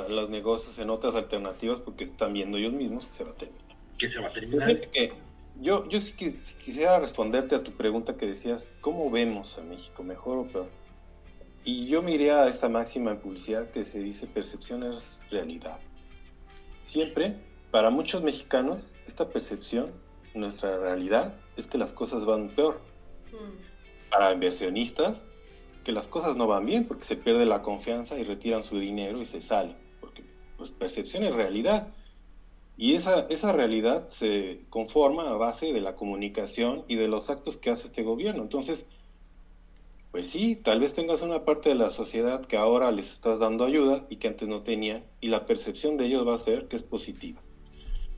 los 0.08 0.30
negocios 0.30 0.78
en 0.78 0.90
otras 0.90 1.14
alternativas 1.14 1.80
porque 1.80 2.04
están 2.04 2.34
viendo 2.34 2.58
ellos 2.58 2.74
mismos 2.74 3.06
que 3.06 3.14
se 3.14 3.24
va 3.24 3.30
a 3.30 3.34
terminar. 3.34 3.76
Que 3.98 4.08
se 4.08 4.20
va 4.20 4.28
a 4.28 4.32
terminar. 4.32 4.76
yo, 5.60 5.88
yo 5.88 6.00
sí 6.02 6.12
quisiera 6.12 6.98
responderte 6.98 7.54
a 7.54 7.62
tu 7.62 7.72
pregunta 7.72 8.18
que 8.18 8.26
decías, 8.26 8.70
¿cómo 8.82 9.10
vemos 9.10 9.56
a 9.56 9.62
México, 9.62 10.02
mejor 10.02 10.38
o 10.38 10.46
peor? 10.46 10.68
Y 11.64 11.86
yo 11.86 12.02
miré 12.02 12.30
a 12.30 12.46
esta 12.48 12.68
máxima 12.68 13.12
en 13.12 13.20
publicidad 13.20 13.70
que 13.70 13.86
se 13.86 13.98
dice 13.98 14.26
percepción 14.26 14.82
es 14.82 15.18
realidad. 15.30 15.78
Siempre, 16.84 17.34
para 17.70 17.88
muchos 17.88 18.22
mexicanos, 18.22 18.92
esta 19.06 19.30
percepción, 19.30 19.90
nuestra 20.34 20.78
realidad, 20.78 21.34
es 21.56 21.66
que 21.66 21.78
las 21.78 21.92
cosas 21.92 22.26
van 22.26 22.50
peor. 22.50 22.78
Mm. 23.32 24.10
Para 24.10 24.34
inversionistas, 24.34 25.24
que 25.82 25.92
las 25.92 26.06
cosas 26.08 26.36
no 26.36 26.46
van 26.46 26.66
bien 26.66 26.84
porque 26.84 27.04
se 27.04 27.16
pierde 27.16 27.46
la 27.46 27.62
confianza 27.62 28.18
y 28.18 28.22
retiran 28.22 28.62
su 28.62 28.78
dinero 28.78 29.22
y 29.22 29.24
se 29.24 29.40
salen. 29.40 29.76
Porque 29.98 30.24
pues, 30.58 30.72
percepción 30.72 31.24
es 31.24 31.34
realidad. 31.34 31.88
Y 32.76 32.96
esa, 32.96 33.20
esa 33.30 33.52
realidad 33.52 34.06
se 34.06 34.66
conforma 34.68 35.30
a 35.30 35.34
base 35.34 35.72
de 35.72 35.80
la 35.80 35.96
comunicación 35.96 36.84
y 36.86 36.96
de 36.96 37.08
los 37.08 37.30
actos 37.30 37.56
que 37.56 37.70
hace 37.70 37.86
este 37.86 38.02
gobierno. 38.02 38.42
Entonces, 38.42 38.84
pues 40.14 40.28
sí, 40.28 40.54
tal 40.54 40.78
vez 40.78 40.92
tengas 40.92 41.22
una 41.22 41.44
parte 41.44 41.70
de 41.70 41.74
la 41.74 41.90
sociedad 41.90 42.44
que 42.44 42.56
ahora 42.56 42.92
les 42.92 43.10
estás 43.10 43.40
dando 43.40 43.64
ayuda 43.64 44.06
y 44.08 44.18
que 44.18 44.28
antes 44.28 44.48
no 44.48 44.62
tenían, 44.62 45.04
y 45.20 45.26
la 45.26 45.44
percepción 45.44 45.96
de 45.96 46.06
ellos 46.06 46.24
va 46.24 46.36
a 46.36 46.38
ser 46.38 46.68
que 46.68 46.76
es 46.76 46.84
positiva. 46.84 47.42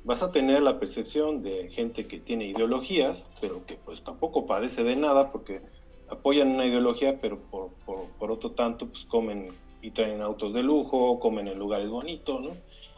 Vas 0.04 0.22
a 0.22 0.30
tener 0.30 0.62
la 0.62 0.78
percepción 0.78 1.40
de 1.40 1.70
gente 1.70 2.06
que 2.06 2.20
tiene 2.20 2.48
ideologías, 2.48 3.26
pero 3.40 3.64
que 3.64 3.76
pues 3.76 4.04
tampoco 4.04 4.44
padece 4.44 4.84
de 4.84 4.94
nada 4.94 5.32
porque 5.32 5.62
apoyan 6.10 6.50
una 6.50 6.66
ideología, 6.66 7.18
pero 7.18 7.38
por, 7.38 7.70
por, 7.86 8.30
otro 8.30 8.50
tanto 8.50 8.88
pues 8.88 9.04
comen 9.04 9.48
y 9.80 9.92
traen 9.92 10.20
autos 10.20 10.52
de 10.52 10.62
lujo, 10.62 11.18
comen 11.18 11.48
en 11.48 11.58
lugares 11.58 11.88
bonitos, 11.88 12.42
¿no? 12.42 12.50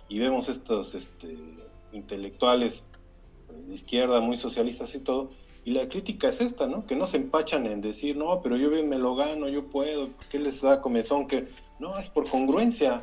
Y 0.08 0.18
vemos 0.18 0.48
estos 0.48 0.96
este, 0.96 1.38
intelectuales 1.92 2.82
de 3.64 3.74
izquierda, 3.74 4.18
muy 4.18 4.38
socialistas 4.38 4.92
y 4.96 5.04
todo, 5.04 5.30
y 5.68 5.72
la 5.72 5.86
crítica 5.86 6.30
es 6.30 6.40
esta, 6.40 6.66
¿no? 6.66 6.86
Que 6.86 6.96
no 6.96 7.06
se 7.06 7.18
empachan 7.18 7.66
en 7.66 7.82
decir, 7.82 8.16
no, 8.16 8.40
pero 8.40 8.56
yo 8.56 8.70
bien 8.70 8.88
me 8.88 8.96
lo 8.96 9.14
gano, 9.14 9.50
yo 9.50 9.66
puedo, 9.66 10.08
¿qué 10.30 10.38
les 10.38 10.62
da 10.62 10.80
comezón? 10.80 11.28
Que 11.28 11.46
no, 11.78 11.98
es 11.98 12.08
por 12.08 12.26
congruencia, 12.26 13.02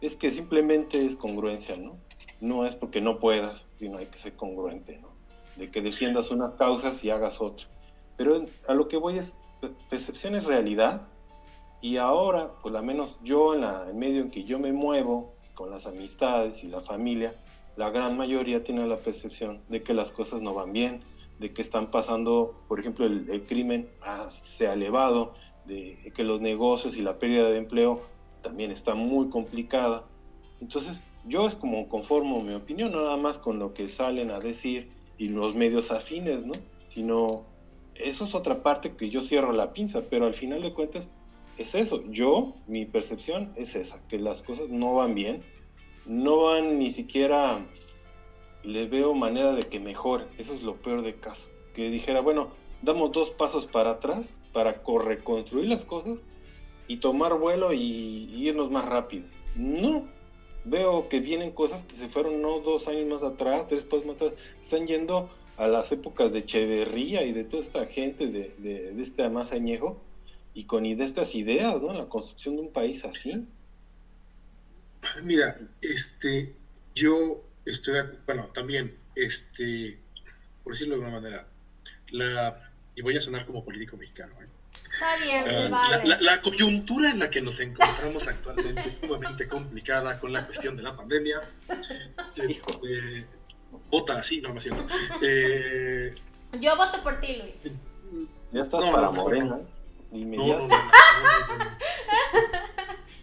es 0.00 0.16
que 0.16 0.30
simplemente 0.30 1.04
es 1.04 1.14
congruencia, 1.14 1.76
¿no? 1.76 1.98
No 2.40 2.64
es 2.64 2.74
porque 2.74 3.02
no 3.02 3.18
puedas, 3.18 3.66
sino 3.76 3.98
hay 3.98 4.06
que 4.06 4.16
ser 4.16 4.34
congruente, 4.34 4.98
¿no? 4.98 5.10
De 5.56 5.70
que 5.70 5.82
defiendas 5.82 6.30
unas 6.30 6.54
causas 6.54 7.04
y 7.04 7.10
hagas 7.10 7.38
otra. 7.42 7.66
Pero 8.16 8.46
a 8.66 8.72
lo 8.72 8.88
que 8.88 8.96
voy 8.96 9.18
es, 9.18 9.36
percepción 9.90 10.36
es 10.36 10.44
realidad, 10.44 11.08
y 11.82 11.98
ahora, 11.98 12.50
por 12.62 12.72
lo 12.72 12.82
menos 12.82 13.18
yo 13.24 13.54
en 13.54 13.62
el 13.62 13.94
medio 13.94 14.22
en 14.22 14.30
que 14.30 14.44
yo 14.44 14.58
me 14.58 14.72
muevo, 14.72 15.34
con 15.52 15.70
las 15.70 15.86
amistades 15.86 16.64
y 16.64 16.68
la 16.68 16.80
familia, 16.80 17.34
la 17.76 17.90
gran 17.90 18.16
mayoría 18.16 18.64
tiene 18.64 18.86
la 18.86 18.96
percepción 18.96 19.60
de 19.68 19.82
que 19.82 19.92
las 19.92 20.10
cosas 20.12 20.40
no 20.40 20.54
van 20.54 20.72
bien, 20.72 21.02
de 21.38 21.52
que 21.52 21.62
están 21.62 21.90
pasando, 21.90 22.64
por 22.68 22.80
ejemplo, 22.80 23.06
el, 23.06 23.44
crimen 23.46 23.88
se 24.28 24.68
ha 24.68 24.72
elevado, 24.72 25.34
de 25.66 26.12
que 26.14 26.24
los 26.24 26.40
negocios 26.40 26.96
y 26.96 27.02
la 27.02 27.18
pérdida 27.18 27.50
de 27.50 27.58
empleo 27.58 28.00
también 28.42 28.70
está 28.70 28.94
muy 28.94 29.28
complicada. 29.28 30.04
Entonces, 30.60 31.00
yo 31.26 31.46
es 31.46 31.54
como 31.56 31.88
conformo 31.88 32.40
mi 32.40 32.54
opinión, 32.54 32.92
no 32.92 33.02
nada 33.02 33.16
más 33.16 33.38
con 33.38 33.58
lo 33.58 33.74
que 33.74 33.88
salen 33.88 34.30
a 34.30 34.38
decir 34.38 34.90
y 35.18 35.28
los 35.28 35.54
medios 35.54 35.90
afines, 35.90 36.46
¿no? 36.46 36.54
Sino, 36.88 37.44
eso 37.94 38.24
es 38.24 38.34
otra 38.34 38.62
parte 38.62 38.94
que 38.96 39.10
yo 39.10 39.22
cierro 39.22 39.52
la 39.52 39.72
pinza, 39.72 40.02
pero 40.08 40.26
al 40.26 40.34
final 40.34 40.62
de 40.62 40.72
cuentas 40.72 41.10
es 41.58 41.74
eso. 41.74 42.02
Yo, 42.10 42.54
mi 42.66 42.84
percepción 42.84 43.52
es 43.56 43.74
esa, 43.74 44.06
que 44.08 44.18
las 44.18 44.42
cosas 44.42 44.68
no 44.68 44.94
van 44.94 45.14
bien, 45.14 45.42
no 46.06 46.44
van 46.44 46.78
ni 46.78 46.90
siquiera, 46.90 47.58
le 48.66 48.86
veo 48.86 49.14
manera 49.14 49.52
de 49.54 49.68
que 49.68 49.78
mejore, 49.78 50.26
eso 50.38 50.52
es 50.52 50.62
lo 50.62 50.76
peor 50.76 51.02
de 51.02 51.14
caso. 51.14 51.48
Que 51.72 51.88
dijera, 51.88 52.20
bueno, 52.20 52.50
damos 52.82 53.12
dos 53.12 53.30
pasos 53.30 53.66
para 53.66 53.92
atrás 53.92 54.38
para 54.52 54.82
reconstruir 55.04 55.68
las 55.68 55.84
cosas 55.84 56.18
y 56.88 56.96
tomar 56.98 57.38
vuelo 57.38 57.72
y, 57.72 57.78
irnos 58.34 58.70
más 58.70 58.84
rápido. 58.84 59.26
No, 59.54 60.06
veo 60.64 61.08
que 61.08 61.20
vienen 61.20 61.52
cosas 61.52 61.84
que 61.84 61.94
se 61.94 62.08
fueron 62.08 62.42
no 62.42 62.58
dos 62.60 62.88
años 62.88 63.06
más 63.06 63.22
atrás, 63.22 63.68
tres 63.68 63.84
pasos 63.84 64.04
más 64.04 64.16
atrás, 64.16 64.32
están 64.60 64.86
yendo 64.86 65.30
a 65.56 65.68
las 65.68 65.92
épocas 65.92 66.32
de 66.32 66.40
Echeverría 66.40 67.22
y 67.24 67.32
de 67.32 67.44
toda 67.44 67.62
esta 67.62 67.86
gente 67.86 68.26
de, 68.26 68.52
de, 68.58 69.00
este 69.00 69.28
más 69.30 69.52
añejo 69.52 70.02
y 70.54 70.64
con 70.64 70.82
de 70.82 71.04
estas 71.04 71.34
ideas, 71.34 71.80
¿no? 71.80 71.92
La 71.92 72.08
construcción 72.08 72.56
de 72.56 72.62
un 72.62 72.72
país 72.72 73.04
así. 73.04 73.46
Mira, 75.22 75.60
este, 75.80 76.56
yo 76.94 77.45
estoy, 77.66 78.00
bueno, 78.24 78.46
también, 78.54 78.96
este, 79.14 79.98
por 80.64 80.72
decirlo 80.72 80.96
de 80.96 81.04
alguna 81.04 81.20
manera, 81.20 81.46
la, 82.10 82.70
y 82.94 83.02
voy 83.02 83.16
a 83.16 83.20
sonar 83.20 83.44
como 83.44 83.64
político 83.64 83.96
mexicano, 83.96 84.34
¿eh? 84.40 84.46
Está 84.86 85.16
bien, 85.16 85.44
se 85.44 85.66
uh, 85.66 85.70
vale. 85.70 86.06
la, 86.06 86.20
la, 86.20 86.40
coyuntura 86.40 87.10
en 87.10 87.18
la 87.18 87.28
que 87.28 87.42
nos 87.42 87.58
encontramos 87.58 88.28
actualmente 88.28 88.88
es 88.88 88.98
sumamente 89.00 89.48
complicada 89.48 90.18
con 90.20 90.32
la 90.32 90.46
cuestión 90.46 90.76
de 90.76 90.84
la 90.84 90.96
pandemia. 90.96 91.42
Eh, 92.36 93.26
vota 93.90 94.20
así, 94.20 94.40
no, 94.40 94.54
me 94.54 94.60
siento. 94.60 94.86
Eh, 95.20 96.14
Yo 96.60 96.76
voto 96.76 97.02
por 97.02 97.18
ti, 97.18 97.36
Luis. 97.36 97.56
Ya 98.52 98.62
estás 98.62 98.86
para 98.86 99.10
Morena. 99.10 99.58
No, 100.12 100.46
no, 100.58 100.68
no, 100.68 100.68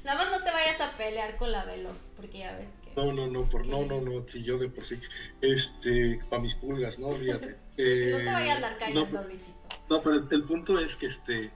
Nada 0.03 0.17
más 0.17 0.31
no 0.31 0.43
te 0.43 0.51
vayas 0.51 0.81
a 0.81 0.97
pelear 0.97 1.37
con 1.37 1.49
la 1.51 1.63
Veloz, 1.63 2.11
porque 2.17 2.39
ya 2.39 2.51
ves. 2.57 2.69
No, 2.95 3.11
no, 3.11 3.27
no, 3.27 3.43
por, 3.45 3.67
no, 3.67 3.85
no, 3.85 4.01
no, 4.01 4.27
si 4.27 4.43
yo 4.43 4.57
de 4.57 4.69
por 4.69 4.85
sí. 4.85 4.99
Este, 5.41 6.19
para 6.29 6.41
mis 6.41 6.55
pulgas, 6.55 6.99
no, 6.99 7.07
olvídate. 7.07 7.47
no 7.77 8.17
te 8.17 8.25
vayas 8.25 8.49
a 8.49 8.55
andar 8.55 8.77
cayendo, 8.77 9.07
no, 9.07 9.23
Luisito. 9.23 9.57
No, 9.89 10.01
pero 10.01 10.27
el, 10.29 10.43
punto 10.43 10.79
es 10.79 10.95
que 10.95 11.07
este. 11.07 11.51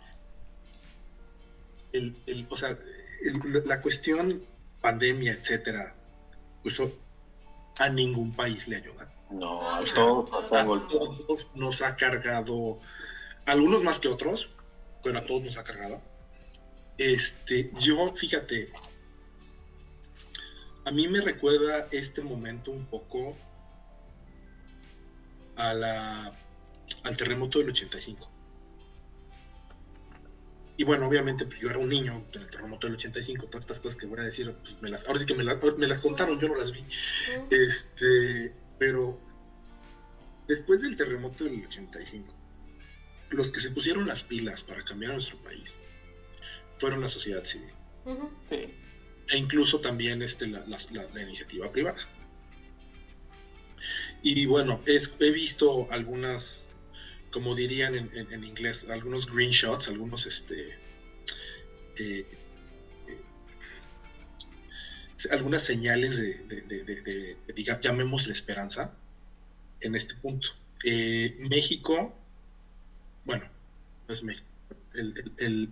El, 1.93 2.15
el, 2.26 2.47
o 2.49 2.57
sea, 2.57 2.77
la 3.65 3.81
cuestión 3.81 4.43
pandemia, 4.81 5.34
etcétera, 5.34 5.95
pues 6.64 6.81
a 7.80 7.89
ningún 7.89 8.34
país 8.34 8.68
le 8.68 8.77
ayuda. 8.77 9.11
No, 9.30 9.69
a 9.69 9.84
todos, 9.93 10.30
todos 10.88 11.55
nos 11.55 11.81
ha 11.81 11.95
cargado, 11.95 12.80
algunos 13.45 13.84
más 13.84 13.99
que 13.99 14.07
otros, 14.07 14.49
pero 15.03 15.19
a 15.19 15.26
todos 15.26 15.43
nos 15.43 15.57
ha 15.57 15.64
cargado 15.64 16.01
este, 16.97 17.69
yo, 17.80 18.14
fíjate, 18.15 18.72
a 20.88 20.91
mí 20.91 21.05
me 21.09 21.19
recuerda 21.19 21.89
este 21.91 22.22
momento 22.22 22.72
un 22.72 22.85
poco 22.85 23.35
a 25.57 25.73
la, 25.73 26.34
al 27.03 27.18
terremoto 27.18 27.59
del 27.59 27.72
85. 27.72 28.31
Y 30.77 30.85
bueno, 30.85 31.05
obviamente, 31.05 31.45
pues 31.45 31.59
yo 31.59 31.69
era 31.69 31.77
un 31.77 31.89
niño 31.89 32.23
en 32.31 32.41
el 32.41 32.49
terremoto 32.49 32.88
del 32.88 32.95
85, 32.95 33.47
todas 33.47 33.65
estas 33.65 33.81
cosas 33.81 33.99
que 33.99 34.05
voy 34.05 34.19
a 34.19 34.23
decir, 34.23 34.55
pues 34.61 34.81
me 34.81 34.88
las, 34.88 35.05
ahora 35.07 35.19
sí 35.19 35.26
que 35.26 35.34
me, 35.34 35.43
me 35.43 35.88
las 35.88 36.01
contaron, 36.01 36.39
yo 36.39 36.47
no 36.47 36.55
las 36.55 36.72
vi. 36.72 36.85
Este, 37.49 38.55
pero 38.80 39.19
después 40.47 40.81
del 40.81 40.95
terremoto 40.95 41.43
del 41.43 41.65
85, 41.65 42.34
los 43.31 43.51
que 43.51 43.59
se 43.59 43.72
pusieron 43.72 44.07
las 44.07 44.23
pilas 44.23 44.64
para 44.64 44.85
cambiar 44.85 45.11
nuestro 45.11 45.38
país 45.39 45.76
fueron 46.80 47.01
la 47.01 47.09
sociedad 47.09 47.43
civil. 47.43 47.73
E 49.29 49.37
incluso 49.37 49.79
también 49.79 50.21
este, 50.21 50.47
la, 50.47 51.21
iniciativa 51.21 51.71
privada. 51.71 51.97
Y 54.21 54.45
bueno, 54.45 54.81
he 54.85 55.31
visto 55.31 55.91
algunas, 55.91 56.63
como 57.31 57.55
dirían 57.55 57.95
en, 57.95 58.43
inglés, 58.43 58.85
algunos 58.89 59.31
green 59.31 59.51
shots, 59.51 59.87
algunos, 59.87 60.25
este, 60.25 60.77
eh, 61.97 62.25
eh, 63.07 63.21
algunas 65.31 65.61
señales 65.63 66.17
de, 66.17 67.37
digamos, 67.53 67.83
llamémosle 67.83 68.33
esperanza 68.33 68.93
en 69.81 69.95
este 69.95 70.15
punto. 70.15 70.49
Eh, 70.83 71.37
México, 71.39 72.15
bueno, 73.25 73.45
no 74.07 74.13
es 74.13 74.23
México, 74.23 74.45
el, 74.93 75.69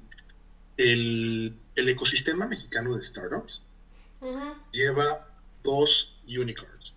ecosistema 0.77 2.47
mexicano 2.47 2.95
de 2.95 3.03
startups 3.03 3.61
lleva 4.71 5.27
dos 5.63 6.17
unicorns. 6.27 6.93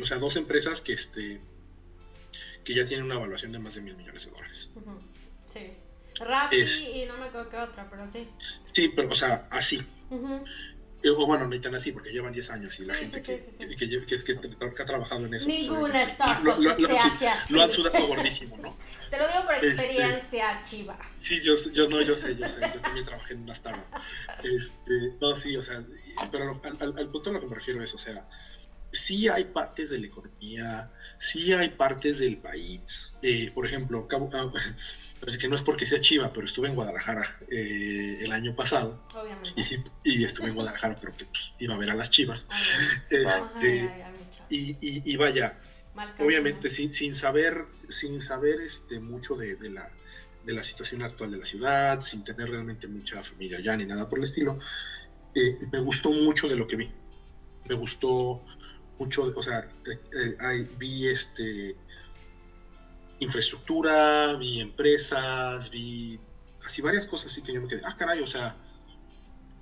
O 0.00 0.06
sea, 0.06 0.18
dos 0.18 0.36
empresas 0.36 0.80
que, 0.80 0.92
este, 0.92 1.40
que 2.64 2.74
ya 2.74 2.84
tienen 2.84 3.06
una 3.06 3.14
evaluación 3.14 3.52
de 3.52 3.58
más 3.58 3.74
de 3.76 3.80
mil 3.80 3.96
millones 3.96 4.24
de 4.24 4.30
dólares. 4.32 4.68
Sí. 5.46 5.72
Rappi 6.20 6.56
y 6.60 7.06
no 7.06 7.16
me 7.16 7.26
acuerdo 7.26 7.50
qué 7.50 7.56
otra, 7.56 7.88
pero 7.90 8.06
sí. 8.06 8.28
Sí, 8.72 8.92
pero, 8.94 9.10
o 9.10 9.14
sea, 9.14 9.48
así. 9.50 9.80
O 11.10 11.26
bueno, 11.26 11.46
no 11.46 11.60
tan 11.60 11.74
así 11.74 11.92
porque 11.92 12.10
llevan 12.10 12.32
10 12.32 12.50
años 12.50 12.80
y 12.80 12.84
la 12.84 12.94
gente 12.94 13.22
que, 13.22 14.82
ha 14.82 14.86
trabajado 14.86 15.26
en 15.26 15.34
eso. 15.34 15.44
Pues, 15.44 15.60
Ninguna 15.60 16.02
startup 16.02 16.58
lo, 16.58 16.74
se 16.76 16.98
hace 16.98 17.28
así. 17.28 17.52
Lo 17.52 17.62
han 17.62 17.70
sudado 17.70 18.06
gordísimo, 18.06 18.56
¿no? 18.58 18.76
Te 19.10 19.18
lo 19.18 19.28
digo 19.28 19.44
por 19.44 19.54
este, 19.54 19.68
experiencia, 19.68 20.62
chiva. 20.62 20.98
Sí, 21.20 21.40
yo, 21.42 21.54
yo 21.72 21.88
no, 21.88 22.00
yo 22.00 22.16
sé, 22.16 22.36
yo 22.36 22.48
sé. 22.48 22.60
Yo 22.74 22.80
también 22.80 23.04
trabajé 23.04 23.34
en 23.34 23.42
una 23.42 23.52
startup. 23.52 23.84
Este, 24.42 25.14
no, 25.20 25.34
sí, 25.38 25.56
o 25.56 25.62
sea, 25.62 25.82
pero 26.30 26.60
al, 26.80 26.98
al, 26.98 27.08
punto 27.10 27.30
a 27.30 27.32
lo 27.34 27.40
que 27.40 27.46
me 27.46 27.54
refiero 27.54 27.82
es, 27.82 27.92
o 27.94 27.98
sea, 27.98 28.26
sí 28.90 29.28
hay 29.28 29.44
partes 29.44 29.90
de 29.90 29.98
la 29.98 30.06
economía, 30.06 30.90
sí 31.18 31.52
hay 31.52 31.68
partes 31.68 32.18
del 32.18 32.38
país. 32.38 33.14
Eh, 33.22 33.50
por 33.54 33.66
ejemplo, 33.66 34.06
Cabo, 34.06 34.28
ah, 34.32 34.50
que 35.40 35.48
no 35.48 35.54
es 35.54 35.62
porque 35.62 35.86
sea 35.86 36.00
chiva, 36.00 36.32
pero 36.32 36.46
estuve 36.46 36.68
en 36.68 36.74
Guadalajara 36.74 37.38
eh, 37.48 38.18
el 38.20 38.32
año 38.32 38.54
pasado. 38.54 39.02
Obviamente. 39.14 39.52
Y, 39.56 39.62
sí, 39.62 39.82
y 40.04 40.24
estuve 40.24 40.48
en 40.48 40.54
Guadalajara 40.54 40.96
porque 41.00 41.24
pues, 41.24 41.52
iba 41.58 41.74
a 41.74 41.78
ver 41.78 41.90
a 41.90 41.94
las 41.94 42.10
chivas. 42.10 42.46
este, 43.10 43.90
y, 44.50 44.76
y, 44.80 45.16
vaya, 45.16 45.58
obviamente 46.18 46.68
sin, 46.68 46.92
sin 46.92 47.14
saber, 47.14 47.64
sin 47.88 48.20
saber 48.20 48.60
este, 48.60 49.00
mucho 49.00 49.34
de, 49.34 49.56
de, 49.56 49.70
la, 49.70 49.90
de 50.44 50.52
la 50.52 50.62
situación 50.62 51.02
actual 51.02 51.30
de 51.30 51.38
la 51.38 51.46
ciudad, 51.46 52.00
sin 52.02 52.22
tener 52.22 52.50
realmente 52.50 52.86
mucha 52.86 53.22
familia 53.22 53.60
ya 53.60 53.76
ni 53.76 53.86
nada 53.86 54.08
por 54.08 54.18
el 54.18 54.24
estilo, 54.24 54.58
eh, 55.34 55.58
me 55.72 55.80
gustó 55.80 56.10
mucho 56.10 56.48
de 56.48 56.56
lo 56.56 56.66
que 56.66 56.76
vi. 56.76 56.90
Me 57.66 57.74
gustó 57.74 58.44
mucho, 58.98 59.32
o 59.34 59.42
sea, 59.42 59.68
eh, 59.86 60.68
vi 60.78 61.08
este 61.08 61.76
infraestructura, 63.20 64.34
vi 64.36 64.60
empresas, 64.60 65.70
vi 65.70 66.18
así 66.66 66.82
varias 66.82 67.06
cosas 67.06 67.30
así 67.30 67.42
que 67.42 67.52
yo 67.52 67.60
me 67.60 67.68
quedé, 67.68 67.82
ah, 67.84 67.96
caray, 67.96 68.20
o 68.20 68.26
sea, 68.26 68.56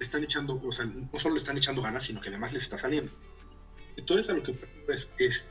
están 0.00 0.24
echando, 0.24 0.60
o 0.62 0.72
sea, 0.72 0.84
no 0.84 1.18
solo 1.18 1.34
le 1.34 1.40
están 1.40 1.56
echando 1.56 1.82
ganas, 1.82 2.04
sino 2.04 2.20
que 2.20 2.28
además 2.28 2.52
les 2.52 2.62
está 2.62 2.78
saliendo. 2.78 3.12
Entonces, 3.96 4.28
a 4.30 4.32
lo 4.32 4.42
que 4.42 4.56
es, 5.18 5.46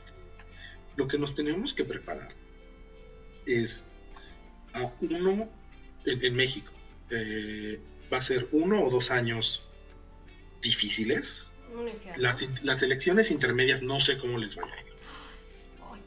lo 0.96 1.08
que 1.08 1.18
nos 1.18 1.34
tenemos 1.34 1.74
que 1.74 1.84
preparar 1.84 2.34
es 3.46 3.84
a 4.72 4.90
uno 5.00 5.48
en, 6.04 6.34
México. 6.34 6.72
Eh, 7.10 7.80
va 8.12 8.18
a 8.18 8.22
ser 8.22 8.48
uno 8.52 8.82
o 8.82 8.90
dos 8.90 9.10
años 9.10 9.62
difíciles. 10.60 11.46
Las, 12.16 12.44
las 12.62 12.82
elecciones 12.82 13.30
intermedias 13.30 13.82
no 13.82 14.00
sé 14.00 14.18
cómo 14.18 14.38
les 14.38 14.56
vaya 14.56 14.72
a 14.72 14.80
ir 14.80 14.92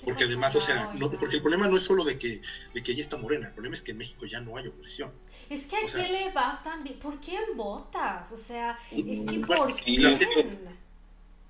porque 0.05 0.25
además, 0.25 0.55
o 0.55 0.59
sea, 0.59 0.93
no, 0.93 1.09
porque 1.09 1.37
el 1.37 1.41
problema 1.41 1.67
no 1.67 1.77
es 1.77 1.83
solo 1.83 2.03
de 2.03 2.19
que, 2.19 2.41
de 2.73 2.83
que 2.83 2.91
ella 2.91 3.01
está 3.01 3.17
morena, 3.17 3.47
el 3.47 3.53
problema 3.53 3.75
es 3.75 3.81
que 3.81 3.91
en 3.91 3.97
México 3.97 4.25
ya 4.25 4.39
no 4.39 4.55
hay 4.55 4.67
oposición. 4.67 5.11
Es 5.49 5.65
que 5.65 5.77
aquí 5.77 6.11
le 6.11 6.31
vas 6.31 6.61
también, 6.63 6.97
¿por 6.99 7.19
qué 7.19 7.37
votas? 7.55 8.31
O 8.31 8.37
sea, 8.37 8.77
es 8.91 9.25
que 9.25 9.39
¿por 9.39 9.75
qué? 9.75 10.17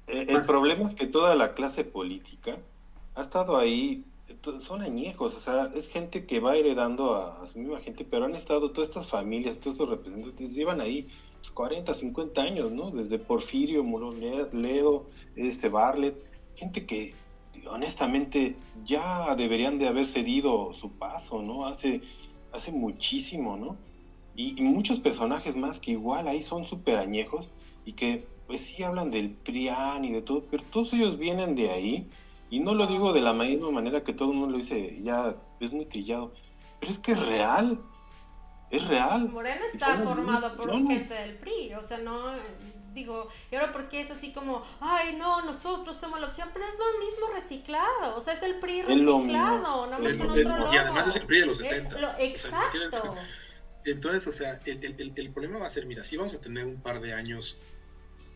El 0.08 0.42
problema 0.44 0.88
es 0.88 0.96
que 0.96 1.08
toda 1.08 1.36
la 1.36 1.54
clase 1.54 1.84
política 1.84 2.58
ha 3.16 3.22
estado 3.22 3.58
ahí, 3.58 4.06
son 4.60 4.82
añejos, 4.82 5.36
o 5.36 5.40
sea, 5.40 5.70
es 5.76 5.90
gente 5.90 6.26
que 6.26 6.40
va 6.40 6.56
heredando 6.56 7.16
a, 7.16 7.46
su 7.48 7.60
misma 7.60 7.80
gente, 7.82 8.06
pero 8.06 8.26
han 8.26 8.36
estado 8.36 8.72
todas 8.72 8.90
estas 8.90 9.08
familias, 9.08 9.60
todos 9.60 9.76
estos 9.76 9.90
representantes, 9.90 10.56
llevan 10.56 10.80
ahí 10.80 11.08
40, 11.52 11.86
pues, 11.86 12.00
50 12.00 12.42
años, 12.42 12.72
¿no? 12.72 12.92
Desde 12.92 13.20
Porfirio, 13.20 13.84
Muro 13.84 14.12
Ledo, 14.12 15.06
este 15.36 15.70
Barlet, 15.70 16.16
gente 16.56 16.86
que 16.86 17.14
honestamente 17.70 18.56
ya 18.86 19.36
deberían 19.36 19.80
de 19.80 19.88
haber 19.88 20.06
cedido 20.06 20.74
su 20.74 20.92
paso, 20.92 21.42
¿no? 21.42 21.66
Hace, 21.66 22.02
hace 22.52 22.72
muchísimo, 22.72 23.58
¿no? 23.58 23.78
Y, 24.36 24.62
muchos 24.62 25.00
personajes 25.00 25.56
más 25.56 25.80
que 25.80 25.92
igual 25.92 26.28
ahí 26.28 26.42
son 26.42 26.66
súper 26.66 27.00
añejos 27.00 27.50
y 27.86 27.94
que 27.94 28.28
pues 28.48 28.62
sí 28.62 28.84
hablan 28.84 29.10
del 29.10 29.32
PRIAN 29.32 30.06
y 30.06 30.12
de 30.12 30.22
todo, 30.22 30.44
pero 30.52 30.64
todos 30.72 30.94
ellos 30.94 31.18
vienen 31.18 31.56
de 31.56 31.72
ahí, 31.72 32.08
y 32.50 32.60
no 32.60 32.76
lo 32.76 32.86
digo 32.86 33.12
de 33.12 33.22
la 33.22 33.34
misma 33.34 33.72
manera 33.72 34.04
que 34.04 34.14
todo 34.14 34.32
el 34.32 34.38
mundo 34.38 34.52
lo 34.52 34.58
dice, 34.60 35.02
ya 35.04 35.36
es 35.60 35.72
muy 35.72 35.86
trillado, 35.86 36.32
pero 36.80 36.92
es 36.92 37.00
que 37.00 37.14
es 37.14 37.26
real, 37.26 37.80
es 38.76 38.88
real. 38.88 39.30
Morena 39.30 39.62
está 39.74 39.98
formado 40.00 40.56
por 40.56 40.72
gente 40.72 41.14
del 41.14 41.36
PRI, 41.36 41.74
o 41.74 41.82
sea, 41.82 41.98
no, 42.00 42.34
digo, 42.96 43.28
y 43.52 43.56
ahora 43.56 43.72
porque 43.72 44.02
es 44.02 44.10
así 44.10 44.32
como, 44.32 44.64
ay, 44.80 45.16
no, 45.18 45.44
nosotros 45.44 45.96
somos 45.96 46.20
la 46.20 46.26
opción, 46.26 46.50
pero 46.54 46.66
es 46.66 46.74
lo 46.80 47.00
mismo 47.06 47.28
reciclado, 47.34 48.16
o 48.16 48.22
sea, 48.22 48.34
es 48.34 48.42
el 48.42 48.56
PRI 48.56 48.82
reciclado, 48.82 49.86
nada 49.86 50.00
más 50.00 50.16
con 50.16 50.30
otro 50.30 50.58
logo. 50.58 50.74
Y 50.74 50.78
además 50.78 51.08
es 51.08 51.18
el 51.18 51.26
PRI 51.28 51.42
de 51.42 51.46
los 51.46 51.58
70. 51.58 52.18
exacto. 52.20 53.16
entonces, 53.84 54.26
o 54.26 54.32
sea, 54.32 54.60
el, 54.66 54.84
el, 54.84 55.14
el, 55.16 55.32
problema 55.32 55.60
va 55.60 55.68
a 55.68 55.72
ser, 55.72 55.86
mira, 55.86 56.04
sí 56.04 56.18
vamos 56.18 56.34
a 56.34 56.42
tener 56.42 56.66
un 56.66 56.82
par 56.82 57.02
de 57.02 57.14
años 57.14 57.58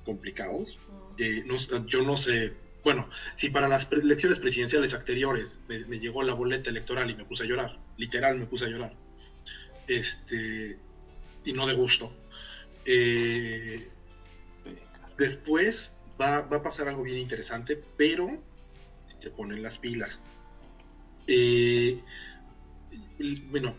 complicados, 0.06 0.78
eh, 1.18 1.44
yo 1.88 2.04
no 2.04 2.18
sé, 2.18 2.54
bueno, 2.84 3.10
si 3.36 3.50
para 3.50 3.68
las 3.68 3.92
elecciones 3.92 4.40
presidenciales 4.40 4.94
anteriores 4.94 5.62
me, 5.68 5.80
me, 5.86 6.00
llegó 6.00 6.24
la 6.24 6.34
boleta 6.34 6.70
electoral 6.70 7.10
y 7.10 7.16
me 7.16 7.26
puse 7.26 7.44
a 7.44 7.48
llorar, 7.48 7.80
literal 7.98 8.38
me 8.38 8.46
puse 8.46 8.66
a 8.66 8.70
llorar, 8.70 8.96
este, 9.90 10.78
y 11.44 11.54
no 11.54 11.68
de 11.68 11.74
gusto, 11.74 12.14
eh, 12.86 13.90
Después 15.18 15.98
va, 16.20 16.38
a 16.38 16.64
pasar 16.64 16.88
algo 16.88 17.04
bien 17.04 17.18
interesante, 17.18 17.78
pero 17.98 18.42
se 19.20 19.30
ponen 19.32 19.62
las 19.62 19.78
pilas. 19.78 20.22
Eh, 21.28 22.00
bueno, 23.50 23.76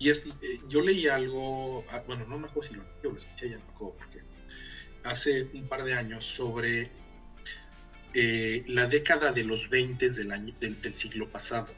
y 0.00 0.10
es, 0.10 0.24
eh, 0.26 0.60
yo 0.68 0.80
leí 0.80 1.06
algo, 1.06 1.84
ah, 1.90 2.02
bueno, 2.04 2.26
no 2.26 2.36
me 2.36 2.48
acuerdo 2.48 2.68
si 2.68 2.74
lo, 2.74 2.82
yo 3.00 3.12
lo 3.12 3.18
escuché, 3.18 3.50
ya 3.50 3.58
no 3.58 3.64
me 3.64 3.70
acuerdo 3.70 3.96
porque 3.96 4.22
hace 5.04 5.44
un 5.54 5.68
par 5.68 5.84
de 5.84 5.94
años 5.94 6.24
sobre 6.24 6.90
la 8.12 8.86
década 8.86 9.30
de 9.30 9.44
los 9.44 9.68
20 9.68 10.08
del, 10.10 10.32
año, 10.32 10.54
del, 10.58 10.94
siglo 10.94 11.30
pasado. 11.30 11.68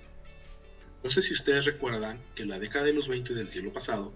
No 1.02 1.10
sé 1.10 1.22
si 1.22 1.32
ustedes 1.32 1.64
recuerdan 1.64 2.20
que 2.34 2.44
la 2.44 2.58
década 2.58 2.86
de 2.86 2.92
los 2.92 3.08
20 3.08 3.34
del 3.34 3.48
siglo 3.48 3.72
pasado 3.72 4.12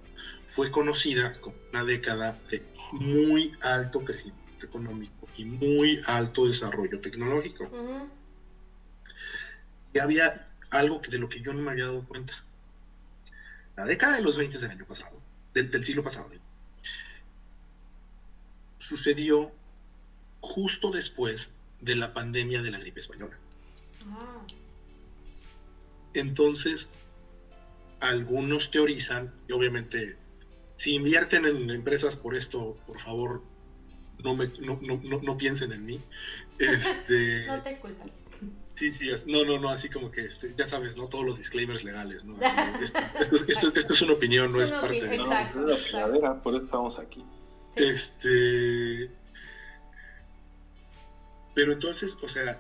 fue 0.47 0.71
conocida 0.71 1.33
como 1.41 1.57
una 1.71 1.85
década 1.85 2.39
de 2.51 2.63
muy 2.93 3.53
alto 3.63 4.01
crecimiento 4.01 4.67
económico 4.67 5.29
y 5.37 5.45
muy 5.45 6.01
alto 6.07 6.47
desarrollo 6.47 7.01
tecnológico. 7.01 7.71
Y 9.95 9.99
había 9.99 10.47
algo 10.71 11.01
que 11.01 11.11
de 11.11 11.19
lo 11.19 11.29
que 11.29 11.41
yo 11.41 11.53
no 11.53 11.63
me 11.63 11.71
había 11.71 11.85
dado 11.85 12.05
cuenta. 12.05 12.35
La 13.77 13.85
década 13.85 14.17
de 14.17 14.23
los 14.23 14.37
20 14.37 14.59
del 14.59 14.71
año 14.71 14.85
pasado, 14.85 15.21
del, 15.55 15.85
siglo 15.85 16.03
pasado, 16.03 16.31
sucedió 18.77 19.53
justo 20.41 20.91
después 20.91 21.53
de 21.81 21.95
la 21.95 22.13
pandemia 22.13 22.61
de 22.63 22.71
la 22.71 22.79
gripe 22.79 23.01
española. 23.01 23.39
Ah. 24.11 24.45
Entonces, 26.15 26.89
algunos 28.01 28.71
teorizan, 28.71 29.33
y 29.49 29.53
obviamente, 29.53 30.17
si 30.77 30.95
invierten 30.95 31.45
en 31.45 31.71
empresas 31.71 32.17
por 32.17 32.35
esto, 32.35 32.77
por 32.87 32.99
favor, 32.99 33.43
no, 34.23 34.35
me, 34.35 34.49
no, 34.61 34.79
no, 34.83 35.21
no, 35.23 35.37
piensen 35.37 35.73
en 35.73 35.87
mí. 35.87 36.01
Este, 36.59 37.47
no 37.47 37.61
te 37.61 37.79
culpan. 37.79 38.11
Sí, 38.75 38.91
sí, 38.91 39.11
no, 39.27 39.45
no, 39.45 39.59
no, 39.59 39.69
así 39.69 39.89
como 39.89 40.11
que, 40.11 40.25
este, 40.25 40.55
ya 40.57 40.67
sabes, 40.67 40.97
¿no? 40.97 41.07
Todos 41.09 41.25
los 41.25 41.39
disclaimers 41.39 41.85
legales, 41.85 42.25
¿no? 42.25 42.37
esto, 42.81 43.37
esto, 43.77 43.93
es 43.93 44.03
una 44.03 44.15
opinión, 44.15 44.51
no 44.51 44.61
es, 44.61 44.73
parte 44.73 45.07
de... 45.07 45.15
Exacto, 45.15 45.61
no, 45.61 46.43
por 46.43 46.55
eso 46.55 46.65
estamos 46.65 46.99
aquí. 46.99 47.25
Este... 47.77 49.11
Pero 51.55 51.73
entonces, 51.73 52.17
o 52.23 52.29
sea, 52.29 52.59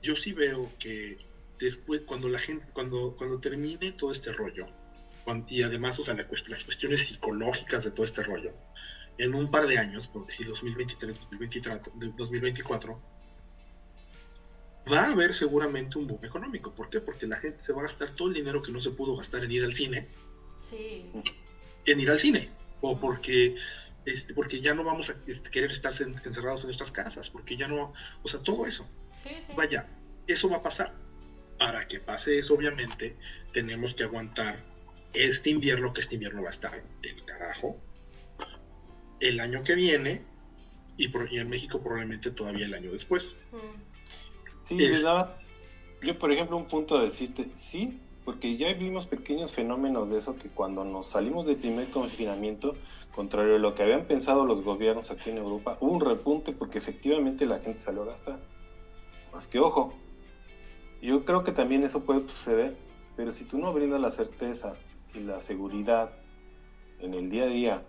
yo 0.00 0.14
sí 0.16 0.32
veo 0.32 0.70
que 0.78 1.18
después, 1.64 2.02
cuando 2.02 2.28
la 2.28 2.38
gente, 2.38 2.66
cuando, 2.72 3.14
cuando 3.16 3.38
termine 3.38 3.92
todo 3.92 4.12
este 4.12 4.32
rollo, 4.32 4.66
y 5.48 5.62
además, 5.62 5.98
o 5.98 6.04
sea, 6.04 6.14
las 6.14 6.26
cuestiones 6.26 7.06
psicológicas 7.06 7.84
de 7.84 7.90
todo 7.92 8.04
este 8.04 8.22
rollo, 8.22 8.52
en 9.18 9.34
un 9.34 9.50
par 9.50 9.66
de 9.66 9.78
años, 9.78 10.08
porque 10.08 10.32
si 10.32 10.44
2023, 10.44 11.14
2024, 12.16 13.00
va 14.90 15.02
a 15.02 15.12
haber 15.12 15.34
seguramente 15.34 15.98
un 15.98 16.06
boom 16.06 16.24
económico. 16.24 16.74
¿Por 16.74 16.90
qué? 16.90 17.00
Porque 17.00 17.26
la 17.26 17.36
gente 17.36 17.62
se 17.62 17.72
va 17.72 17.80
a 17.80 17.84
gastar 17.84 18.10
todo 18.10 18.28
el 18.28 18.34
dinero 18.34 18.62
que 18.62 18.72
no 18.72 18.80
se 18.80 18.90
pudo 18.90 19.16
gastar 19.16 19.44
en 19.44 19.52
ir 19.52 19.64
al 19.64 19.74
cine. 19.74 20.08
Sí. 20.56 21.06
En 21.86 22.00
ir 22.00 22.10
al 22.10 22.18
cine. 22.18 22.50
O 22.80 22.98
porque, 22.98 23.54
este, 24.04 24.34
porque 24.34 24.60
ya 24.60 24.74
no 24.74 24.82
vamos 24.82 25.10
a 25.10 25.16
este, 25.26 25.50
querer 25.50 25.70
estar 25.70 25.92
encerrados 26.24 26.62
en 26.62 26.66
nuestras 26.66 26.90
casas. 26.90 27.30
Porque 27.30 27.56
ya 27.56 27.68
no. 27.68 27.92
O 28.22 28.28
sea, 28.28 28.40
todo 28.40 28.66
eso. 28.66 28.88
Sí, 29.14 29.30
sí. 29.38 29.52
Vaya, 29.56 29.88
eso 30.26 30.48
va 30.48 30.56
a 30.56 30.62
pasar. 30.62 30.94
Para 31.58 31.86
que 31.86 32.00
pase 32.00 32.38
eso, 32.38 32.54
obviamente, 32.54 33.16
tenemos 33.52 33.94
que 33.94 34.04
aguantar 34.04 34.64
este 35.12 35.50
invierno, 35.50 35.92
que 35.92 36.00
este 36.00 36.14
invierno 36.14 36.42
va 36.42 36.48
a 36.48 36.52
estar 36.52 36.82
del 37.00 37.24
carajo 37.24 37.80
el 39.20 39.40
año 39.40 39.62
que 39.62 39.74
viene 39.74 40.22
y, 40.96 41.10
en 41.38 41.48
México 41.48 41.80
probablemente 41.80 42.30
todavía 42.30 42.66
el 42.66 42.74
año 42.74 42.92
después. 42.92 43.34
Sí, 44.60 44.78
yo 46.02 46.18
por 46.18 46.32
ejemplo 46.32 46.56
un 46.56 46.66
punto 46.66 46.96
a 46.96 47.02
decirte, 47.02 47.48
sí, 47.54 48.00
porque 48.24 48.56
ya 48.56 48.72
vimos 48.74 49.06
pequeños 49.06 49.52
fenómenos 49.52 50.10
de 50.10 50.18
eso 50.18 50.36
que 50.36 50.48
cuando 50.48 50.84
nos 50.84 51.10
salimos 51.10 51.46
del 51.46 51.56
primer 51.56 51.88
confinamiento, 51.88 52.76
contrario 53.14 53.56
a 53.56 53.58
lo 53.58 53.74
que 53.74 53.82
habían 53.82 54.06
pensado 54.06 54.44
los 54.44 54.62
gobiernos 54.62 55.10
aquí 55.10 55.30
en 55.30 55.38
Europa, 55.38 55.78
hubo 55.80 55.92
un 55.92 56.00
repunte 56.00 56.52
porque 56.52 56.78
efectivamente 56.78 57.46
la 57.46 57.60
gente 57.60 57.80
salió 57.80 58.02
a 58.02 58.06
gastar. 58.06 58.40
Más 59.32 59.46
que 59.46 59.60
ojo, 59.60 59.94
yo 61.08 61.24
creo 61.24 61.44
que 61.44 61.52
también 61.52 61.84
eso 61.84 62.04
puede 62.04 62.28
suceder, 62.28 62.76
pero 63.16 63.32
si 63.32 63.44
tú 63.44 63.58
no 63.58 63.72
brindas 63.72 64.00
la 64.00 64.10
certeza 64.10 64.74
y 65.14 65.20
la 65.20 65.40
seguridad 65.40 66.12
en 67.00 67.14
el 67.14 67.28
día 67.28 67.44
a 67.44 67.48
día 67.48 67.82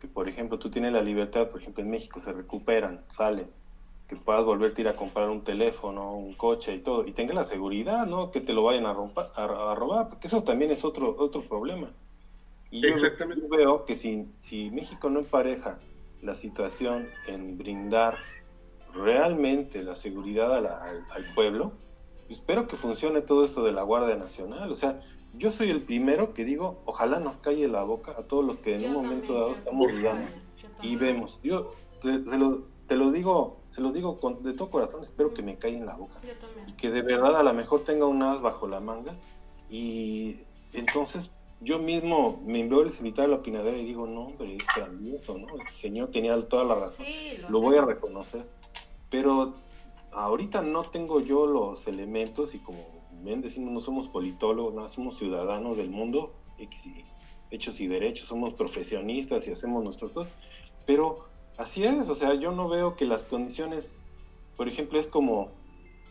que 0.00 0.08
por 0.08 0.28
ejemplo 0.28 0.58
tú 0.58 0.70
tienes 0.70 0.92
la 0.92 1.02
libertad, 1.02 1.48
por 1.48 1.60
ejemplo 1.60 1.82
en 1.82 1.90
México 1.90 2.20
se 2.20 2.32
recuperan, 2.32 3.04
salen, 3.08 3.48
que 4.08 4.16
puedas 4.16 4.44
volverte 4.44 4.82
a 4.82 4.84
ir 4.84 4.88
a 4.88 4.96
comprar 4.96 5.28
un 5.28 5.42
teléfono, 5.42 6.14
un 6.14 6.34
coche 6.34 6.74
y 6.74 6.78
todo, 6.78 7.06
y 7.06 7.12
tengas 7.12 7.34
la 7.34 7.44
seguridad, 7.44 8.06
¿no? 8.06 8.30
Que 8.30 8.40
te 8.40 8.52
lo 8.52 8.62
vayan 8.62 8.86
a, 8.86 8.90
a, 8.90 9.74
robar, 9.74 10.08
porque 10.08 10.28
eso 10.28 10.42
también 10.44 10.70
es 10.70 10.84
otro, 10.84 11.16
otro 11.18 11.42
problema. 11.42 11.90
Y 12.70 12.82
yo, 12.82 12.94
veo 13.48 13.84
que 13.84 13.94
si, 13.94 14.28
si 14.38 14.70
México 14.70 15.08
no 15.10 15.20
empareja 15.20 15.78
la 16.22 16.34
situación 16.34 17.08
en 17.26 17.58
brindar 17.58 18.16
realmente 18.94 19.82
la 19.82 19.96
seguridad 19.96 20.54
al, 20.54 20.66
al, 20.66 21.34
pueblo, 21.34 21.72
espero 22.28 22.66
que 22.66 22.76
funcione 22.76 23.20
todo 23.20 23.44
esto 23.44 23.62
de 23.62 23.72
la 23.72 23.82
Guardia 23.82 24.16
Nacional. 24.16 24.70
O 24.70 24.74
sea, 24.74 25.00
yo 25.34 25.52
soy 25.52 25.70
el 25.70 25.82
primero 25.82 26.34
que 26.34 26.44
digo, 26.44 26.80
ojalá 26.84 27.20
nos 27.20 27.38
calle 27.38 27.68
la 27.68 27.82
boca 27.82 28.14
a 28.18 28.22
todos 28.22 28.44
los 28.44 28.58
que 28.58 28.76
en 28.76 28.86
un 28.86 29.02
momento 29.02 29.34
dado 29.34 29.52
estamos 29.52 29.92
dudando 29.92 30.28
y 30.82 30.96
vemos. 30.96 31.40
Yo 31.42 31.72
te, 32.02 32.18
lo, 32.36 32.64
te, 32.86 32.96
lo, 32.96 33.10
digo, 33.10 33.58
se 33.70 33.80
los 33.80 33.94
digo 33.94 34.20
con, 34.20 34.42
de 34.42 34.52
todo 34.52 34.70
corazón, 34.70 35.02
espero 35.02 35.34
que 35.34 35.42
me 35.42 35.56
caiga 35.56 35.78
en 35.78 35.86
la 35.86 35.96
boca. 35.96 36.14
Y 36.66 36.72
que 36.72 36.90
de 36.90 37.02
verdad 37.02 37.36
a 37.36 37.42
lo 37.42 37.52
mejor 37.52 37.84
tenga 37.84 38.06
un 38.06 38.22
as 38.22 38.40
bajo 38.40 38.66
la 38.66 38.80
manga 38.80 39.14
y 39.68 40.36
entonces 40.72 41.30
yo 41.60 41.78
mismo 41.78 42.40
me 42.44 42.66
veo 42.66 42.82
el 42.82 42.92
invitar 42.98 43.24
a 43.24 43.28
la 43.28 43.36
opinadera 43.36 43.76
y 43.76 43.84
digo, 43.84 44.06
no, 44.06 44.26
hombre, 44.26 44.56
es 44.56 44.64
grandioso, 44.76 45.38
¿no? 45.38 45.46
Este 45.58 45.72
señor 45.72 46.10
tenía 46.10 46.40
toda 46.48 46.64
la 46.64 46.74
razón. 46.74 47.06
lo 47.48 47.60
voy 47.60 47.76
a 47.76 47.82
reconocer. 47.82 48.46
Pero 49.08 49.54
ahorita 50.16 50.62
no 50.62 50.82
tengo 50.82 51.20
yo 51.20 51.46
los 51.46 51.86
elementos 51.86 52.54
y 52.54 52.58
como 52.58 52.78
ven, 53.22 53.42
decimos 53.42 53.72
no 53.72 53.80
somos 53.80 54.08
politólogos, 54.08 54.74
no 54.74 54.88
somos 54.88 55.18
ciudadanos 55.18 55.76
del 55.76 55.90
mundo, 55.90 56.34
hechos 57.50 57.80
y 57.80 57.86
derechos, 57.86 58.26
somos 58.26 58.54
profesionistas 58.54 59.46
y 59.46 59.52
hacemos 59.52 59.84
nuestras 59.84 60.10
cosas, 60.12 60.32
pero 60.86 61.28
así 61.58 61.84
es, 61.84 62.08
o 62.08 62.14
sea, 62.14 62.34
yo 62.34 62.52
no 62.52 62.68
veo 62.68 62.96
que 62.96 63.04
las 63.04 63.24
condiciones, 63.24 63.90
por 64.56 64.68
ejemplo, 64.68 64.98
es 64.98 65.06
como, 65.06 65.50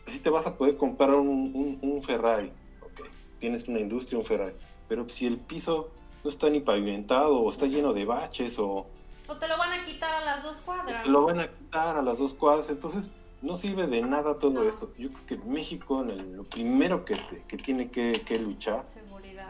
si 0.06 0.20
te 0.20 0.30
vas 0.30 0.46
a 0.46 0.56
poder 0.56 0.76
comprar 0.76 1.14
un, 1.14 1.78
un, 1.82 2.02
Ferrari, 2.02 2.52
okay, 2.82 3.06
tienes 3.40 3.66
una 3.66 3.80
industria, 3.80 4.18
un 4.18 4.24
Ferrari, 4.24 4.54
pero 4.88 5.08
si 5.08 5.26
el 5.26 5.38
piso 5.38 5.90
no 6.22 6.30
está 6.30 6.48
ni 6.48 6.60
pavimentado 6.60 7.40
o 7.40 7.50
está 7.50 7.66
lleno 7.66 7.92
de 7.92 8.04
baches 8.04 8.56
o... 8.60 8.86
O 9.28 9.36
te 9.36 9.48
lo 9.48 9.58
van 9.58 9.72
a 9.72 9.82
quitar 9.82 10.14
a 10.14 10.24
las 10.24 10.44
dos 10.44 10.60
cuadras. 10.60 11.02
Te 11.02 11.10
lo 11.10 11.26
van 11.26 11.40
a 11.40 11.48
quitar 11.48 11.96
a 11.96 12.02
las 12.02 12.18
dos 12.18 12.32
cuadras, 12.34 12.70
entonces 12.70 13.10
no 13.46 13.54
sirve 13.54 13.86
de 13.86 14.02
nada 14.02 14.38
todo 14.38 14.68
esto. 14.68 14.92
Yo 14.98 15.10
creo 15.10 15.26
que 15.26 15.36
México 15.48 16.02
lo 16.02 16.44
primero 16.44 17.04
que, 17.04 17.16
tiene 17.56 17.90
que, 17.90 18.38
luchar 18.40 18.82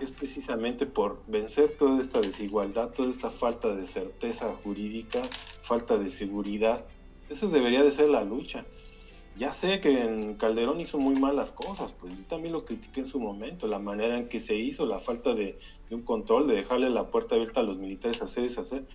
es 0.00 0.10
precisamente 0.10 0.84
por 0.84 1.22
vencer 1.26 1.70
toda 1.78 2.02
esta 2.02 2.20
desigualdad, 2.20 2.90
toda 2.90 3.10
esta 3.10 3.30
falta 3.30 3.74
de 3.74 3.86
certeza 3.86 4.54
jurídica, 4.62 5.22
falta 5.62 5.96
de 5.96 6.10
seguridad. 6.10 6.84
Esa 7.30 7.46
debería 7.46 7.82
de 7.82 7.90
ser 7.90 8.10
la 8.10 8.22
lucha. 8.22 8.66
Ya 9.34 9.52
sé 9.52 9.80
que 9.80 10.02
en 10.02 10.34
Calderón 10.34 10.80
hizo 10.80 10.98
muy 10.98 11.18
malas 11.18 11.52
cosas, 11.52 11.92
pues 11.92 12.16
yo 12.16 12.24
también 12.24 12.52
lo 12.52 12.64
critiqué 12.64 13.00
en 13.00 13.06
su 13.06 13.20
momento, 13.20 13.66
la 13.66 13.78
manera 13.78 14.18
en 14.18 14.28
que 14.28 14.40
se 14.40 14.54
hizo, 14.54 14.86
la 14.86 14.98
falta 14.98 15.34
de, 15.34 15.58
de 15.88 15.94
un 15.94 16.02
control, 16.02 16.46
de 16.46 16.54
dejarle 16.54 16.88
la 16.88 17.10
puerta 17.10 17.34
abierta 17.34 17.60
a 17.60 17.62
los 17.62 17.76
militares 17.76 18.22
a 18.22 18.24
hacer 18.24 18.44
y 18.44 18.46
hacer, 18.46 18.86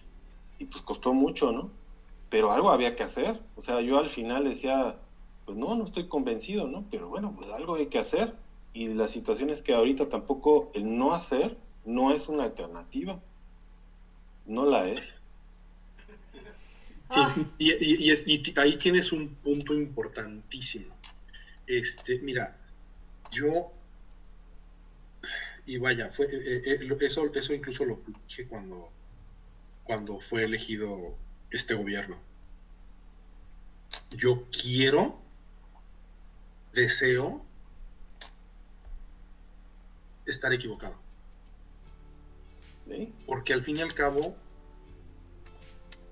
y 0.58 0.66
pues 0.66 0.82
costó 0.82 1.14
mucho, 1.14 1.52
¿no? 1.52 1.70
Pero 2.32 2.54
algo 2.54 2.72
había 2.72 2.96
que 2.96 3.04
hacer. 3.04 3.40
O 3.58 3.62
sea, 3.62 3.82
yo 3.82 4.00
al 4.00 4.10
final 4.10 4.46
decía, 4.46 4.96
pues 5.46 5.58
no, 5.58 5.76
no 5.76 5.84
estoy 5.84 6.08
convencido, 6.08 6.66
¿no? 6.66 6.88
Pero 6.90 7.10
bueno, 7.10 7.36
pues 7.38 7.52
algo 7.52 7.76
hay 7.76 7.88
que 7.88 8.00
hacer. 8.00 8.34
Y 8.74 8.88
la 8.88 9.10
situación 9.10 9.50
es 9.50 9.62
que 9.62 9.74
ahorita 9.74 10.08
tampoco 10.08 10.72
el 10.74 10.98
no 10.98 11.14
hacer 11.14 11.58
no 11.84 12.14
es 12.14 12.30
una 12.30 12.46
alternativa. 12.46 13.20
No 14.46 14.66
la 14.66 14.88
es. 14.88 15.14
Sí, 17.10 17.20
y, 17.60 18.58
ahí 18.58 18.78
tienes 18.78 19.12
un 19.12 19.36
punto 19.36 19.74
importantísimo. 19.74 20.96
Este, 21.68 22.20
mira, 22.20 22.58
yo, 23.30 23.74
y 25.66 25.78
vaya, 25.78 26.10
fue, 26.12 26.28
eh, 26.28 26.62
eh, 26.66 26.98
eso, 27.02 27.26
eso 27.36 27.54
incluso 27.54 27.84
lo 27.84 28.00
dije 28.30 28.48
cuando, 28.48 28.90
cuando 29.84 30.22
fue 30.22 30.46
elegido 30.46 31.18
este 31.52 31.74
gobierno. 31.74 32.18
Yo 34.12 34.48
quiero, 34.50 35.20
deseo 36.72 37.46
estar 40.26 40.54
equivocado. 40.54 41.00
Porque 43.26 43.54
al 43.54 43.62
fin 43.62 43.78
y 43.78 43.82
al 43.82 43.94
cabo, 43.94 44.36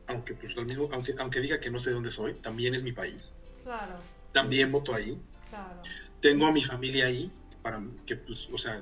aunque 0.07 0.33
pues 0.33 0.55
mismo, 0.57 0.87
aunque, 0.91 1.13
aunque 1.17 1.41
diga 1.41 1.59
que 1.59 1.69
no 1.69 1.79
sé 1.79 1.91
dónde 1.91 2.11
soy, 2.11 2.35
también 2.35 2.73
es 2.73 2.83
mi 2.83 2.91
país. 2.91 3.31
Claro. 3.63 3.99
También 4.31 4.71
voto 4.71 4.93
ahí. 4.93 5.19
Claro. 5.49 5.81
Tengo 6.21 6.47
a 6.47 6.51
mi 6.51 6.63
familia 6.63 7.07
ahí, 7.07 7.31
para 7.61 7.81
que 8.05 8.15
pues, 8.15 8.49
o 8.51 8.57
sea, 8.57 8.81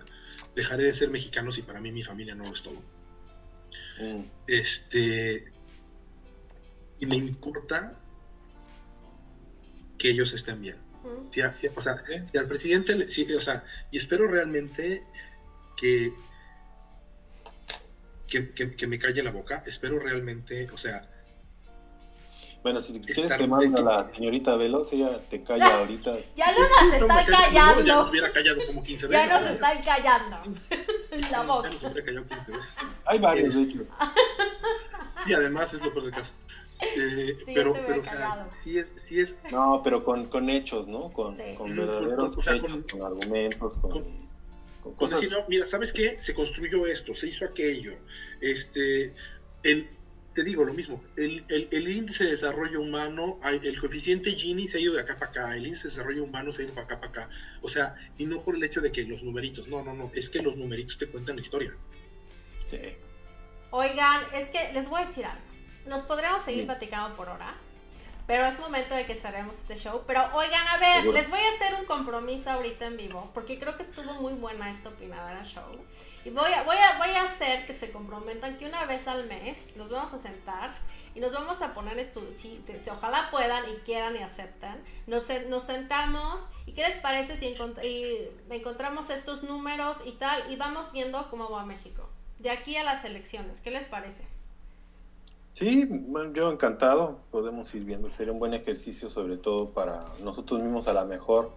dejaré 0.55 0.83
de 0.83 0.93
ser 0.93 1.09
mexicano 1.09 1.51
si 1.51 1.61
para 1.61 1.79
mí 1.79 1.91
mi 1.91 2.03
familia 2.03 2.35
no 2.35 2.45
lo 2.45 2.53
es 2.53 2.63
todo. 2.63 2.81
Mm. 3.99 4.23
Este, 4.47 5.51
y 6.99 7.05
me 7.05 7.15
importa 7.15 7.93
que 9.97 10.09
ellos 10.09 10.33
estén 10.33 10.61
bien. 10.61 10.77
o 11.03 11.31
sea, 11.31 11.55
si 11.55 12.37
al 12.37 12.47
presidente, 12.47 12.93
o 13.35 13.41
sea, 13.41 13.63
y 13.91 13.97
espero 13.97 14.27
realmente 14.27 15.03
que, 15.75 16.13
que, 18.27 18.87
me 18.87 18.99
calle 18.99 19.23
la 19.23 19.31
boca, 19.31 19.63
espero 19.65 19.99
realmente, 19.99 20.69
o 20.71 20.77
sea... 20.77 21.07
Bueno, 22.63 22.81
si 22.81 22.99
quieres 22.99 23.37
te 23.37 23.47
mando 23.47 23.79
a 23.87 24.03
la 24.03 24.13
señorita 24.13 24.55
Veloz, 24.55 24.91
ella 24.91 25.19
te 25.29 25.41
calla 25.41 25.77
ahorita. 25.77 26.15
Ya 26.35 26.51
no 26.51 26.57
nos 26.59 26.93
están 26.95 27.25
callando. 27.25 27.83
ya 27.83 27.95
nos 27.95 28.09
hubiera 28.09 28.33
callado 28.33 28.65
como 28.65 28.83
15 28.83 29.05
veces. 29.05 29.11
Ya 29.11 29.39
nos 29.39 29.49
están 29.49 29.81
callando. 29.83 30.37
la 31.31 31.43
boca. 31.43 31.69
Hay 33.05 33.19
varios, 33.19 33.55
de 33.55 33.61
hecho. 33.61 33.85
Y 35.27 35.33
además 35.33 35.73
es 35.73 35.81
lo 35.81 35.93
peor 35.93 36.05
del 36.05 36.13
caso. 36.13 36.33
Eh, 36.79 37.37
pero, 37.45 37.71
pero 37.71 38.03
sí 38.63 38.77
es, 38.77 38.87
sí 39.07 39.19
es... 39.19 39.35
No, 39.51 39.81
pero 39.83 40.03
con, 40.03 40.27
con 40.27 40.49
hechos, 40.49 40.87
¿no? 40.87 41.11
Con, 41.11 41.35
con 41.57 41.75
verdaderos 41.75 42.35
con, 42.35 42.83
con, 42.83 43.01
argumentos, 43.01 43.73
con, 43.79 44.95
cosas... 44.95 45.21
no, 45.29 45.37
mira, 45.47 45.65
¿sabes 45.65 45.91
qué? 45.91 46.17
Se 46.21 46.33
construyó 46.33 46.85
esto, 46.85 47.13
se 47.13 47.27
hizo 47.27 47.45
aquello. 47.45 47.93
Este, 48.41 49.13
el, 49.63 49.89
te 50.33 50.43
digo 50.43 50.63
lo 50.63 50.73
mismo, 50.73 51.03
el, 51.15 51.43
el, 51.49 51.67
el, 51.71 51.87
índice 51.87 52.25
de 52.25 52.31
desarrollo 52.31 52.81
humano, 52.81 53.39
el 53.43 53.79
coeficiente 53.79 54.31
Gini 54.31 54.67
se 54.67 54.77
ha 54.77 54.81
ido 54.81 54.93
de 54.93 55.01
acá 55.01 55.17
para 55.17 55.31
acá, 55.31 55.57
el 55.57 55.65
índice 55.65 55.85
de 55.85 55.89
desarrollo 55.89 56.23
humano 56.25 56.53
se 56.53 56.61
ha 56.61 56.65
ido 56.65 56.75
para 56.75 56.85
acá 56.85 56.99
para 56.99 57.09
acá. 57.09 57.29
O 57.63 57.69
sea, 57.69 57.95
y 58.19 58.27
no 58.27 58.41
por 58.43 58.55
el 58.55 58.63
hecho 58.63 58.79
de 58.81 58.91
que 58.91 59.03
los 59.03 59.23
numeritos, 59.23 59.67
no, 59.67 59.83
no, 59.83 59.95
no, 59.95 60.11
es 60.13 60.29
que 60.29 60.43
los 60.43 60.55
numeritos 60.55 60.99
te 60.99 61.07
cuentan 61.07 61.37
la 61.37 61.41
historia. 61.41 61.71
Sí. 62.69 62.77
Oigan, 63.71 64.21
es 64.33 64.49
que 64.49 64.71
les 64.73 64.87
voy 64.87 65.01
a 65.01 65.05
decir 65.05 65.25
algo. 65.25 65.56
Nos 65.87 66.01
podríamos 66.01 66.41
seguir 66.41 66.65
platicando 66.65 67.15
por 67.15 67.29
horas, 67.29 67.75
pero 68.27 68.45
es 68.45 68.59
momento 68.59 68.93
de 68.93 69.05
que 69.05 69.15
cerremos 69.15 69.57
este 69.57 69.77
show. 69.77 70.03
Pero 70.05 70.21
oigan, 70.35 70.67
a 70.67 70.77
ver, 70.77 71.05
les 71.05 71.29
voy 71.29 71.39
a 71.39 71.55
hacer 71.55 71.79
un 71.79 71.85
compromiso 71.85 72.51
ahorita 72.51 72.85
en 72.85 72.97
vivo, 72.97 73.31
porque 73.33 73.57
creo 73.57 73.73
que 73.73 73.83
estuvo 73.83 74.13
muy 74.15 74.33
buena 74.33 74.69
esta 74.69 74.89
opinadera 74.89 75.43
show. 75.45 75.63
Y 76.25 76.29
voy 76.31 76.51
a, 76.51 76.63
voy, 76.63 76.75
a, 76.75 76.97
voy 76.97 77.15
a 77.15 77.23
hacer 77.23 77.65
que 77.65 77.73
se 77.73 77.89
comprometan 77.91 78.57
que 78.57 78.65
una 78.65 78.85
vez 78.85 79.07
al 79.07 79.27
mes 79.27 79.77
nos 79.77 79.89
vamos 79.89 80.13
a 80.13 80.17
sentar 80.17 80.71
y 81.15 81.21
nos 81.21 81.31
vamos 81.31 81.61
a 81.61 81.73
poner 81.73 81.97
estudios. 81.99 82.35
Si, 82.35 82.61
si, 82.81 82.89
ojalá 82.89 83.29
puedan 83.31 83.63
y 83.69 83.75
quieran 83.77 84.17
y 84.17 84.19
aceptan, 84.19 84.83
nos, 85.05 85.31
nos 85.47 85.63
sentamos 85.63 86.49
y 86.65 86.73
qué 86.73 86.81
les 86.81 86.97
parece 86.97 87.37
si 87.37 87.55
y 87.81 88.29
encontramos 88.49 89.09
estos 89.09 89.43
números 89.43 89.99
y 90.03 90.11
tal 90.11 90.51
y 90.51 90.57
vamos 90.57 90.91
viendo 90.91 91.29
cómo 91.29 91.49
va 91.49 91.63
México. 91.65 92.09
De 92.39 92.49
aquí 92.49 92.75
a 92.75 92.83
las 92.83 93.05
elecciones, 93.05 93.61
¿qué 93.61 93.71
les 93.71 93.85
parece? 93.85 94.36
Sí, 95.57 95.85
bueno, 95.89 96.33
yo 96.33 96.51
encantado, 96.51 97.17
podemos 97.31 97.73
ir 97.73 97.83
viendo, 97.83 98.11
sería 98.11 98.31
un 98.31 98.37
buen 98.37 98.53
ejercicio 98.53 99.09
sobre 99.09 99.37
todo 99.37 99.71
para 99.71 100.05
nosotros 100.23 100.61
mismos 100.61 100.87
a 100.87 100.93
la 100.93 101.03
mejor 101.03 101.51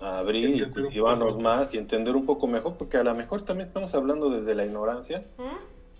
abrir 0.00 0.56
y 0.56 0.68
cultivarnos 0.68 1.38
más 1.38 1.72
y 1.72 1.78
entender 1.78 2.16
un 2.16 2.26
poco 2.26 2.48
mejor, 2.48 2.76
porque 2.76 2.96
a 2.96 3.04
lo 3.04 3.14
mejor 3.14 3.42
también 3.42 3.68
estamos 3.68 3.94
hablando 3.94 4.28
desde 4.28 4.56
la 4.56 4.64
ignorancia 4.64 5.22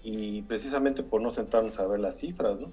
y 0.03 0.43
precisamente 0.43 1.05
por 1.05 1.21
no 1.21 1.31
sentarnos 1.31 1.79
a 1.79 1.87
ver 1.87 2.01
las 2.01 2.19
cifras, 2.19 2.59
¿no? 2.59 2.73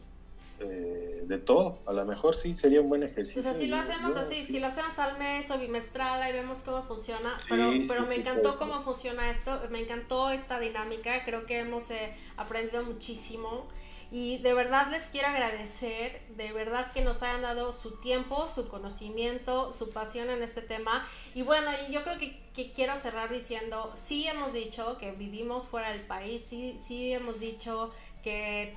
Eh, 0.59 1.25
de 1.27 1.37
todo, 1.37 1.77
a 1.85 1.93
lo 1.93 2.03
mejor 2.05 2.35
sí 2.35 2.55
sería 2.55 2.81
un 2.81 2.89
buen 2.89 3.03
ejercicio. 3.03 3.41
O 3.41 3.43
sea, 3.43 3.53
si 3.53 3.67
lo 3.67 3.75
hacemos 3.75 4.15
así, 4.15 4.41
si 4.41 4.59
lo 4.59 4.65
hacemos 4.65 4.97
al 4.97 5.19
mes 5.19 5.51
o 5.51 5.59
bimestral, 5.59 6.23
ahí 6.23 6.33
vemos 6.33 6.63
cómo 6.63 6.81
funciona, 6.81 7.37
pero, 7.47 7.69
pero 7.87 8.07
me 8.07 8.15
encantó 8.15 8.57
cómo 8.57 8.81
funciona 8.81 9.29
esto, 9.29 9.59
me 9.69 9.81
encantó 9.81 10.31
esta 10.31 10.59
dinámica, 10.59 11.23
creo 11.23 11.45
que 11.45 11.59
hemos 11.59 11.91
eh, 11.91 12.13
aprendido 12.37 12.83
muchísimo. 12.83 13.67
Y 14.11 14.37
de 14.37 14.53
verdad 14.53 14.87
les 14.91 15.09
quiero 15.09 15.27
agradecer, 15.27 16.21
de 16.35 16.51
verdad 16.51 16.91
que 16.91 17.01
nos 17.01 17.23
hayan 17.23 17.41
dado 17.41 17.71
su 17.71 17.91
tiempo, 17.91 18.47
su 18.47 18.67
conocimiento, 18.67 19.71
su 19.73 19.89
pasión 19.89 20.29
en 20.29 20.41
este 20.41 20.61
tema. 20.61 21.07
Y 21.33 21.41
bueno, 21.41 21.71
yo 21.89 22.03
creo 22.03 22.17
que, 22.17 22.43
quiero 22.73 22.95
cerrar 22.95 23.31
diciendo, 23.31 23.91
sí 23.95 24.27
hemos 24.27 24.53
dicho 24.53 24.97
que 24.97 25.11
vivimos 25.11 25.67
fuera 25.67 25.91
del 25.91 26.05
país, 26.07 26.41
sí, 26.41 26.77
sí 26.77 27.11
hemos 27.11 27.39
dicho 27.39 27.91
que 28.25 28.73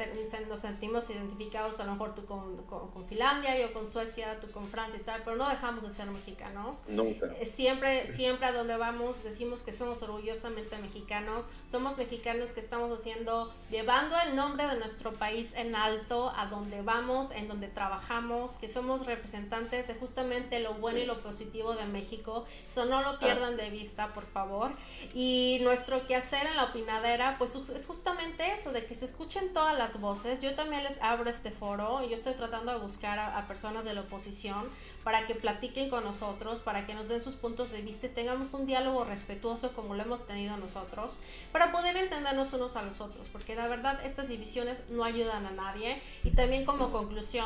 nos 0.47 0.61
sentimos 0.61 1.09
identificados 1.09 1.81
a 1.81 1.87
lo 1.87 1.93
mejor 1.93 2.15
tú 2.15 2.27
con, 2.27 2.59
con, 2.65 3.07
Finlandia, 3.09 3.59
yo 3.59 3.73
con 3.73 3.91
Suecia, 3.91 4.39
tú 4.41 4.51
con 4.51 4.69
Francia 4.69 5.01
y 5.01 5.05
tal, 5.05 5.23
pero 5.25 5.37
no 5.37 5.49
dejamos 5.49 5.85
de 5.85 5.89
ser 5.89 6.11
mexicanos. 6.11 6.85
Nunca. 6.87 7.33
Eh, 7.41 7.47
siempre, 7.47 8.07
siempre 8.07 8.45
a 8.45 8.53
donde 8.53 8.77
vamos 8.77 9.25
decimos 9.25 9.63
que 9.63 9.73
somos 9.73 10.03
orgullosamente 10.03 10.77
mexicanos, 10.77 11.47
somos 11.71 11.97
mexicanos 11.97 12.53
que 12.53 12.61
estamos 12.61 12.93
haciendo, 12.93 13.51
llevando 13.71 14.17
el 14.27 14.37
nombre 14.37 14.67
de 14.67 14.79
nuestro 14.79 15.15
país 15.15 15.55
en 15.55 15.75
alto 15.75 16.31
a 16.37 16.45
donde 16.45 16.83
vamos, 16.83 17.31
en 17.31 17.48
donde 17.49 17.69
trabajamos, 17.69 18.57
que 18.57 18.69
somos 18.69 19.07
representantes 19.07 19.89
de 19.89 19.95
justamente 19.95 20.61
lo 20.61 20.75
bueno 20.75 20.99
y 20.99 21.07
lo 21.07 21.21
positivo 21.21 21.75
de 21.75 21.87
México. 21.87 22.45
Eso 22.65 22.85
no 22.85 23.03
lo 23.03 23.19
pierdan 23.19 23.57
de 23.57 23.71
vista, 23.71 24.13
por 24.13 24.27
favor. 24.27 24.73
Y 25.15 25.59
nuestro 25.63 26.07
quehacer 26.07 26.47
en 26.47 26.57
la 26.57 26.65
opinadera, 26.65 27.37
pues 27.39 27.55
es 27.55 27.87
justamente 27.87 28.53
eso, 28.53 28.73
de 28.73 28.85
que 28.85 28.95
se 28.95 29.05
escuche 29.05 29.39
todas 29.53 29.77
las 29.77 30.01
voces. 30.01 30.41
Yo 30.41 30.55
también 30.55 30.83
les 30.83 31.01
abro 31.01 31.31
este 31.31 31.51
foro. 31.51 32.07
Yo 32.07 32.15
estoy 32.15 32.35
tratando 32.35 32.73
de 32.73 32.79
buscar 32.79 33.19
a, 33.19 33.47
personas 33.47 33.85
de 33.85 33.95
la 33.95 34.03
oposición 34.03 34.69
para 35.05 35.27
que 35.27 35.35
platiquen 35.35 35.89
con 35.89 36.05
nosotros, 36.05 36.61
para 36.61 36.87
que 36.87 36.95
nos 36.95 37.09
den 37.09 37.21
sus 37.21 37.35
puntos 37.35 37.71
de 37.71 37.83
vista 37.83 38.07
y 38.07 38.11
tengamos 38.11 38.53
un 38.53 38.67
diálogo 38.67 39.05
respetuoso 39.05 39.73
como 39.73 39.95
lo 39.95 40.03
hemos 40.03 40.27
tenido 40.27 40.57
nosotros, 40.57 41.21
para 41.53 41.73
poder 41.73 41.97
entendernos 41.97 42.53
unos 42.53 42.77
a 42.77 42.83
los 42.83 43.01
otros, 43.01 43.29
porque 43.29 43.55
la 43.55 43.69
verdad 43.69 44.05
estas 44.05 44.29
divisiones 44.29 44.83
no 44.91 45.05
ayudan 45.05 45.47
a 45.47 45.51
nadie. 45.51 46.01
Y 46.25 46.31
también 46.31 46.65
como 46.65 46.91
conclusión, 46.91 47.38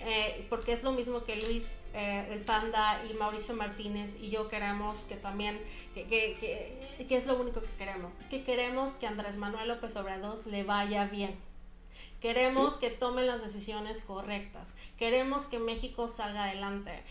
eh, 0.00 0.46
porque 0.48 0.72
es 0.72 0.82
lo 0.84 0.92
mismo 0.92 1.24
que 1.24 1.36
Luis 1.36 1.72
eh, 1.94 2.28
el 2.30 2.40
Panda 2.40 3.02
y 3.10 3.14
Mauricio 3.14 3.54
Martínez 3.54 4.16
y 4.20 4.30
yo 4.30 4.46
queremos 4.46 4.98
que 5.08 5.16
también, 5.16 5.60
que, 5.94 6.06
que, 6.06 7.06
que, 7.08 7.16
es 7.16 7.26
lo 7.26 7.36
único 7.40 7.60
que 7.60 7.70
queremos, 7.76 8.14
es 8.20 8.28
que 8.28 8.42
queremos 8.44 8.92
que 8.92 9.06
Andrés 9.06 9.36
Manuel 9.36 9.68
López 9.68 9.96
Obrador 9.96 10.38
le 10.46 10.62
vaya 10.62 11.06
bien. 11.06 11.36
Queremos 12.20 12.78
que 12.78 12.90
tome 12.90 13.22
las 13.22 13.40
decisiones 13.40 14.02
correctas. 14.02 14.74
Queremos 14.96 15.46
que 15.46 15.60
México 15.60 16.08
salga 16.08 16.44
adelante. 16.44 17.02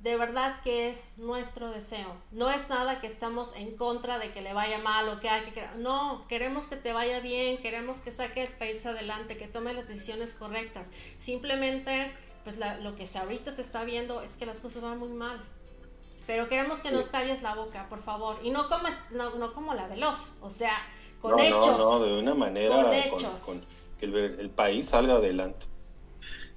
De 0.00 0.16
verdad 0.16 0.60
que 0.62 0.88
es 0.88 1.08
nuestro 1.16 1.70
deseo. 1.70 2.16
No 2.30 2.50
es 2.50 2.68
nada 2.70 2.98
que 2.98 3.06
estamos 3.06 3.54
en 3.54 3.76
contra 3.76 4.18
de 4.18 4.30
que 4.30 4.40
le 4.40 4.54
vaya 4.54 4.78
mal 4.78 5.08
o 5.10 5.20
que 5.20 5.28
hay 5.28 5.42
que... 5.42 5.62
No, 5.78 6.24
queremos 6.26 6.68
que 6.68 6.76
te 6.76 6.92
vaya 6.92 7.20
bien, 7.20 7.58
queremos 7.58 8.00
que 8.00 8.10
saque 8.10 8.42
el 8.42 8.52
país 8.54 8.86
adelante, 8.86 9.36
que 9.36 9.46
tome 9.46 9.74
las 9.74 9.86
decisiones 9.86 10.32
correctas. 10.32 10.90
Simplemente 11.18 12.12
pues 12.44 12.58
lo 12.58 12.94
que 12.94 13.06
ahorita 13.18 13.50
se 13.50 13.60
está 13.60 13.84
viendo 13.84 14.22
es 14.22 14.36
que 14.36 14.46
las 14.46 14.60
cosas 14.60 14.82
van 14.82 14.98
muy 14.98 15.10
mal. 15.10 15.40
Pero 16.26 16.46
queremos 16.46 16.80
que 16.80 16.90
nos 16.90 17.08
calles 17.08 17.42
la 17.42 17.54
boca, 17.54 17.88
por 17.88 17.98
favor. 17.98 18.38
Y 18.42 18.50
no 18.50 18.68
como, 18.68 18.88
no, 19.38 19.52
como 19.52 19.74
la 19.74 19.88
veloz, 19.88 20.30
o 20.40 20.48
sea, 20.48 20.76
con 21.20 21.38
hechos. 21.38 21.66
No, 21.66 21.98
no, 21.98 22.00
de 22.00 22.18
una 22.18 22.34
manera 22.34 22.82
con, 22.82 22.92
hechos. 22.94 23.62
que 23.98 24.06
el, 24.06 24.50
país 24.50 24.88
salga 24.88 25.14
adelante. 25.14 25.66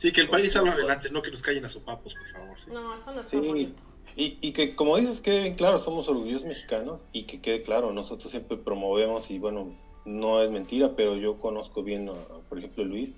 Sí, 0.03 0.11
que 0.11 0.19
el 0.19 0.27
país 0.27 0.51
salga 0.51 0.73
adelante, 0.73 1.09
no 1.09 1.21
que 1.21 1.31
nos 1.31 1.41
callen 1.41 1.63
a 1.63 1.69
sopapos, 1.69 2.13
por 2.13 2.27
favor. 2.27 2.57
No, 2.67 2.93
eso 2.93 3.13
no 3.13 3.21
está 3.21 3.39
bonito. 3.39 3.81
Y, 4.17 4.37
y, 4.41 4.51
que 4.51 4.75
como 4.75 4.97
dices, 4.97 5.21
que 5.21 5.55
claro, 5.55 5.77
somos 5.77 6.09
orgullosos 6.09 6.45
mexicanos 6.45 6.99
y 7.13 7.23
que 7.23 7.39
quede 7.39 7.61
claro, 7.61 7.93
nosotros 7.93 8.29
siempre 8.29 8.57
promovemos 8.57 9.31
y 9.31 9.39
bueno, 9.39 9.73
no 10.03 10.43
es 10.43 10.51
mentira, 10.51 10.97
pero 10.97 11.15
yo 11.15 11.39
conozco 11.39 11.83
bien, 11.83 12.11
por 12.49 12.57
ejemplo, 12.57 12.83
Luis, 12.83 13.11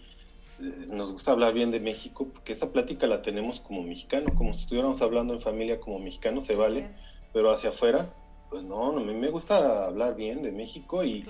eh, 0.60 0.86
nos 0.88 1.12
gusta 1.12 1.32
hablar 1.32 1.56
bien 1.56 1.72
de 1.72 1.80
México, 1.80 2.30
porque 2.32 2.54
esta 2.54 2.72
plática 2.72 3.08
la 3.08 3.24
tenemos 3.24 3.62
como 3.62 3.82
mexicano, 3.82 4.36
como 4.36 4.54
si 4.54 4.62
estuviéramos 4.62 5.02
hablando 5.02 5.34
en 5.34 5.42
familia 5.42 5.80
como 5.80 5.98
mexicano, 5.98 6.40
se 6.40 6.54
vale, 6.54 6.88
pero 7.34 7.52
hacia 7.52 7.72
afuera, 7.72 8.14
pues 8.52 8.62
no, 8.62 8.92
no, 8.92 9.02
a 9.02 9.04
mí 9.04 9.16
me 9.16 9.32
gusta 9.32 9.88
hablar 9.88 10.16
bien 10.16 10.44
de 10.44 10.52
México 10.52 11.04
y, 11.04 11.26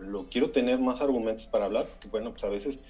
lo, 0.00 0.30
quiero 0.30 0.48
tener 0.50 0.78
más 0.78 1.02
argumentos 1.02 1.44
para 1.44 1.66
hablar, 1.66 1.88
porque 1.88 2.08
bueno, 2.08 2.30
pues 2.30 2.44
a 2.44 2.48
veces 2.48 2.80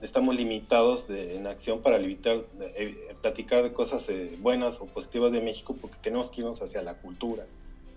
estamos 0.00 0.34
limitados 0.34 1.06
en 1.08 1.46
acción 1.46 1.82
para 1.82 1.96
evitar 1.96 2.44
eh, 2.76 3.14
platicar 3.20 3.62
de 3.62 3.72
cosas 3.72 4.08
eh, 4.08 4.36
buenas 4.40 4.80
o 4.80 4.86
positivas 4.86 5.32
de 5.32 5.40
México, 5.40 5.76
porque 5.80 5.96
tenemos 6.00 6.30
que 6.30 6.40
irnos 6.40 6.62
hacia 6.62 6.82
la 6.82 6.94
cultura, 6.94 7.46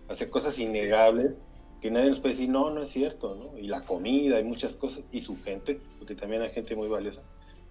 hacia 0.09 0.29
cosas 0.29 0.57
innegables 0.59 1.33
que 1.81 1.89
nadie 1.89 2.09
nos 2.09 2.19
puede 2.19 2.35
decir, 2.35 2.49
no, 2.49 2.69
no 2.69 2.83
es 2.83 2.89
cierto, 2.89 3.35
¿no? 3.35 3.57
Y 3.57 3.67
la 3.67 3.81
comida 3.81 4.39
y 4.39 4.43
muchas 4.43 4.75
cosas, 4.75 5.03
y 5.11 5.21
su 5.21 5.41
gente, 5.41 5.79
porque 5.97 6.13
también 6.13 6.43
hay 6.43 6.51
gente 6.51 6.75
muy 6.75 6.87
valiosa, 6.87 7.23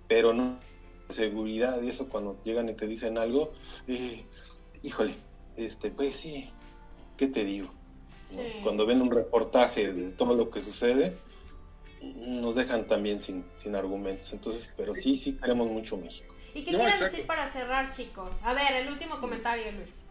pero 0.08 0.32
no, 0.32 0.58
seguridad 1.10 1.80
y 1.82 1.90
eso 1.90 2.08
cuando 2.08 2.36
llegan 2.44 2.68
y 2.68 2.74
te 2.74 2.86
dicen 2.86 3.18
algo, 3.18 3.52
eh, 3.86 4.24
híjole, 4.82 5.14
este, 5.56 5.90
pues 5.90 6.16
sí, 6.16 6.50
¿qué 7.16 7.28
te 7.28 7.44
digo? 7.44 7.70
Cuando 8.62 8.86
ven 8.86 9.02
un 9.02 9.10
reportaje 9.10 9.92
de 9.92 10.10
todo 10.10 10.34
lo 10.34 10.50
que 10.50 10.60
sucede, 10.60 11.16
nos 12.02 12.54
dejan 12.54 12.86
también 12.86 13.20
sin, 13.20 13.44
sin 13.56 13.74
argumentos. 13.74 14.32
Entonces, 14.32 14.70
pero 14.76 14.94
sí, 14.94 15.16
sí 15.16 15.34
queremos 15.34 15.68
mucho 15.68 15.96
México. 15.96 16.34
¿Y 16.54 16.64
qué 16.64 16.72
quieren 16.72 17.00
decir 17.00 17.26
para 17.26 17.46
cerrar, 17.46 17.90
chicos? 17.90 18.40
A 18.42 18.54
ver, 18.54 18.72
el 18.74 18.88
último 18.88 19.20
comentario, 19.20 19.70
Luis. 19.72 20.04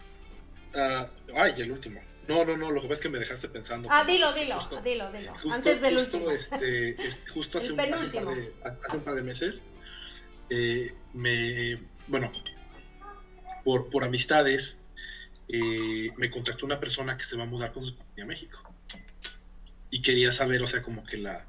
Uh, 0.74 1.08
ay, 1.36 1.54
el 1.58 1.72
último. 1.72 2.00
No, 2.28 2.46
no, 2.46 2.56
no, 2.56 2.70
lo 2.70 2.82
que 2.82 2.88
pasa 2.88 3.00
es 3.00 3.02
que 3.02 3.10
me 3.10 3.18
dejaste 3.18 3.50
pensando. 3.50 3.90
Ah, 3.92 4.04
dilo, 4.04 4.32
dilo, 4.34 4.60
dilo, 4.84 5.12
dilo. 5.12 5.34
Antes 5.52 5.82
del 5.82 5.98
último. 5.98 6.30
Este, 6.30 6.96
justo 7.34 7.58
hace, 7.58 7.72
un, 7.72 7.78
par 7.78 7.88
de, 7.88 7.96
hace, 7.96 8.98
un, 8.98 9.04
par 9.04 9.16
de, 9.16 9.24
meses, 9.24 9.64
eh, 10.52 10.94
me, 11.14 11.82
bueno, 12.08 12.32
por, 13.64 13.90
por 13.90 14.04
amistades, 14.04 14.78
eh, 15.48 16.12
me 16.18 16.30
contactó 16.30 16.68
una 16.68 16.80
persona 16.80 17.18
que 17.18 17.24
se 17.26 17.36
va 17.36 17.44
a 17.44 17.48
mudar 17.48 17.74
con 17.74 17.84
su 17.84 17.96
familia 17.96 18.26
a 18.26 18.28
México. 18.28 18.62
Y 19.90 20.04
quería 20.04 20.32
saber, 20.32 20.62
o 20.62 20.68
sea, 20.68 20.84
como 20.84 21.04
que 21.04 21.18
la, 21.18 21.48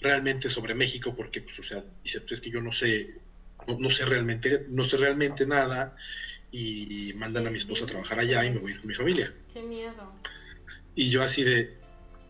realmente 0.00 0.50
sobre 0.50 0.74
México, 0.74 1.14
porque, 1.14 1.40
pues, 1.40 1.58
o 1.58 1.62
sea, 1.62 1.84
dice, 2.02 2.20
pues 2.20 2.32
es 2.32 2.40
que 2.40 2.50
yo 2.50 2.60
no 2.60 2.72
sé, 2.72 3.14
no, 3.66 3.78
no 3.78 3.90
sé 3.90 4.04
realmente, 4.04 4.66
no 4.68 4.84
sé 4.84 4.96
realmente 4.96 5.46
nada, 5.46 5.96
y 6.50 7.12
mandan 7.14 7.46
a 7.46 7.50
mi 7.50 7.58
esposa 7.58 7.84
a 7.84 7.88
trabajar 7.88 8.20
allá 8.20 8.44
y 8.44 8.50
me 8.50 8.58
voy 8.58 8.74
con 8.74 8.86
mi 8.86 8.94
familia. 8.94 9.32
Qué 9.52 9.62
miedo. 9.62 10.12
Y 10.94 11.10
yo 11.10 11.22
así 11.22 11.44
de... 11.44 11.76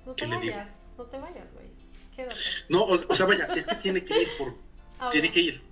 No 0.05 0.15
te 0.15 0.27
vayas, 0.27 0.79
no 0.97 1.05
te 1.05 1.19
vayas, 1.19 1.53
güey. 1.53 1.69
Quédate. 2.15 2.35
No, 2.69 2.85
o, 2.85 3.17
sea, 3.17 3.27
vaya, 3.27 3.47
es 3.55 3.67
que 3.67 3.77
tiene 3.77 4.05
que 4.05 4.23
ir 4.23 4.29
por... 4.37 4.55
Ah, 5.01 5.11
tiene 5.13 5.31
que 5.31 5.39
ir. 5.39 5.63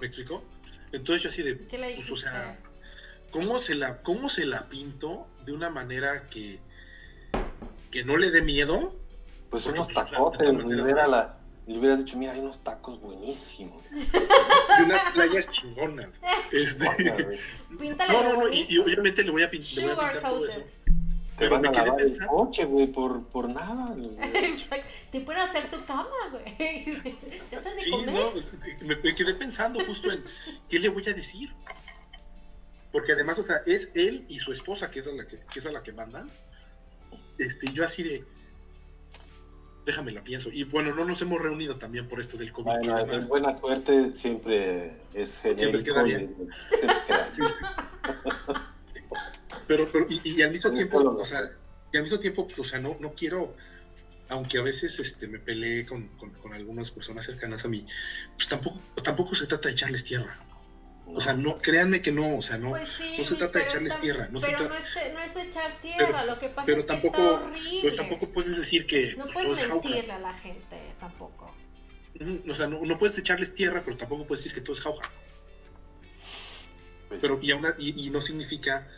¿Me 0.00 0.08
explico? 0.08 0.42
Entonces 0.90 1.22
yo 1.22 1.30
así 1.30 1.42
de... 1.42 1.56
¿Qué 1.68 1.78
le 1.78 1.94
pues, 1.94 2.10
o 2.10 2.16
sea, 2.16 2.58
¿cómo 3.30 3.60
se, 3.60 3.76
la, 3.76 4.02
¿cómo 4.02 4.28
se 4.28 4.44
la 4.44 4.68
pinto 4.68 5.28
de 5.46 5.52
una 5.52 5.70
manera 5.70 6.26
que, 6.26 6.58
que 7.92 8.02
no 8.02 8.16
le 8.16 8.32
dé 8.32 8.42
miedo? 8.42 8.96
Pues 9.50 9.66
unos 9.66 9.86
pues, 9.86 10.10
tacotes, 10.10 10.52
la, 10.52 11.38
le 11.66 11.78
hubieras 11.78 12.04
dicho, 12.04 12.16
mira, 12.16 12.32
hay 12.32 12.40
unos 12.40 12.62
tacos 12.64 13.00
buenísimos. 13.00 13.84
y 14.78 14.82
unas 14.82 15.12
playas 15.12 15.50
chingonas. 15.50 16.10
Este... 16.50 16.86
Píntale 17.78 18.12
no, 18.12 18.22
no, 18.22 18.32
no, 18.40 18.52
y, 18.52 18.78
obviamente 18.78 19.22
le 19.22 19.30
voy 19.30 19.42
a, 19.42 19.48
pintar, 19.48 19.84
le 19.84 19.94
voy 19.94 20.04
a 20.04 20.10
pintar 20.10 20.22
todo 20.22 20.46
eso. 20.48 20.60
Te 21.38 21.48
van 21.48 21.66
a 21.66 21.72
lavar 21.72 22.00
el 22.00 22.26
coche, 22.26 22.64
güey, 22.64 22.86
por, 22.88 23.24
por 23.28 23.48
nada. 23.48 23.96
Exacto. 24.34 24.88
Te 25.10 25.20
pueden 25.20 25.42
hacer 25.42 25.70
tu 25.70 25.84
cama, 25.84 26.10
güey. 26.30 26.84
Te 27.48 27.56
hacen 27.56 27.76
de 27.76 27.82
sí, 27.82 27.90
comer. 27.90 28.14
No, 28.14 28.32
me, 28.86 28.96
me, 28.96 29.14
quedé 29.14 29.34
pensando 29.34 29.84
justo 29.84 30.12
en 30.12 30.22
qué 30.68 30.78
le 30.78 30.88
voy 30.88 31.04
a 31.08 31.14
decir. 31.14 31.50
Porque 32.92 33.12
además, 33.12 33.38
o 33.38 33.42
sea, 33.42 33.62
es 33.66 33.90
él 33.94 34.26
y 34.28 34.38
su 34.38 34.52
esposa, 34.52 34.90
que 34.90 35.00
es 35.00 35.06
a 35.06 35.12
la 35.12 35.26
que, 35.26 35.38
que, 35.50 35.58
es 35.60 35.66
a 35.66 35.72
la 35.72 35.82
que 35.82 35.92
mandan. 35.92 36.30
Este, 37.38 37.72
yo 37.72 37.84
así 37.84 38.02
de, 38.02 38.24
déjame 39.84 40.12
la 40.12 40.22
pienso. 40.22 40.50
Y 40.52 40.64
bueno, 40.64 40.94
no 40.94 41.04
nos 41.04 41.20
hemos 41.22 41.40
reunido 41.40 41.76
también 41.76 42.08
por 42.08 42.20
esto 42.20 42.36
del 42.36 42.52
COVID. 42.52 42.64
Bueno, 42.64 42.98
en 42.98 43.28
buena 43.28 43.58
suerte 43.58 44.12
siempre 44.16 44.96
es 45.14 45.38
genérico. 45.38 45.60
Siempre 45.60 45.84
queda 45.84 46.02
bien. 46.02 46.36
Pero, 49.66 49.88
pero 49.90 50.06
y, 50.10 50.42
al 50.42 50.50
mismo 50.50 50.72
tiempo, 50.72 50.98
o 50.98 51.24
sea, 51.24 51.48
y 51.92 51.96
al 51.96 52.02
mismo 52.02 52.18
tiempo, 52.18 52.46
pues, 52.46 52.58
o 52.58 52.64
sea, 52.64 52.78
no, 52.78 52.96
no 53.00 53.14
quiero, 53.14 53.54
aunque 54.28 54.58
a 54.58 54.62
veces 54.62 54.98
este, 54.98 55.28
me 55.28 55.38
peleé 55.38 55.86
con, 55.86 56.08
con, 56.18 56.30
con 56.30 56.52
algunas 56.52 56.90
personas 56.90 57.24
cercanas 57.24 57.64
a 57.64 57.68
mí, 57.68 57.86
pues 58.36 58.48
tampoco, 58.48 58.82
tampoco 59.02 59.34
se 59.34 59.46
trata 59.46 59.68
de 59.68 59.74
echarles 59.74 60.04
tierra. 60.04 60.36
O 61.14 61.20
sea, 61.20 61.34
no, 61.34 61.54
créanme 61.54 62.00
que 62.00 62.10
no, 62.10 62.38
o 62.38 62.42
sea, 62.42 62.56
no, 62.56 62.70
pues 62.70 62.88
sí, 62.96 63.16
no 63.18 63.24
se 63.24 63.34
trata 63.36 63.58
de 63.58 63.64
echarles 63.66 64.00
tierra. 64.00 64.28
No 64.30 64.40
pero 64.40 64.58
se 64.58 64.68
no, 64.68 64.74
es, 64.74 64.84
no 65.12 65.20
es 65.20 65.36
echar 65.36 65.80
tierra, 65.80 66.24
lo 66.24 66.38
que 66.38 66.48
pasa 66.48 66.72
es 66.72 66.86
que 66.86 66.94
está 66.94 67.22
horrible. 67.22 67.80
Pero 67.82 67.96
tampoco 67.96 68.32
puedes 68.32 68.56
decir 68.56 68.86
que... 68.86 69.14
No 69.16 69.26
puedes 69.26 69.68
mentirle 69.68 70.12
a 70.12 70.18
la 70.18 70.32
gente, 70.32 70.78
tampoco. 70.98 71.54
O 72.48 72.54
sea, 72.54 72.66
no, 72.66 72.98
puedes 72.98 73.18
echarles 73.18 73.54
tierra, 73.54 73.82
pero 73.84 73.96
tampoco 73.96 74.26
puedes 74.26 74.44
decir 74.44 74.54
que 74.54 74.62
todo 74.62 74.74
es 74.74 74.80
jauja. 74.80 75.10
Pues 77.08 77.20
pero, 77.20 77.38
y, 77.42 77.50
aún, 77.50 77.66
y, 77.78 78.06
y, 78.06 78.10
no 78.10 78.22
significa 78.22 78.88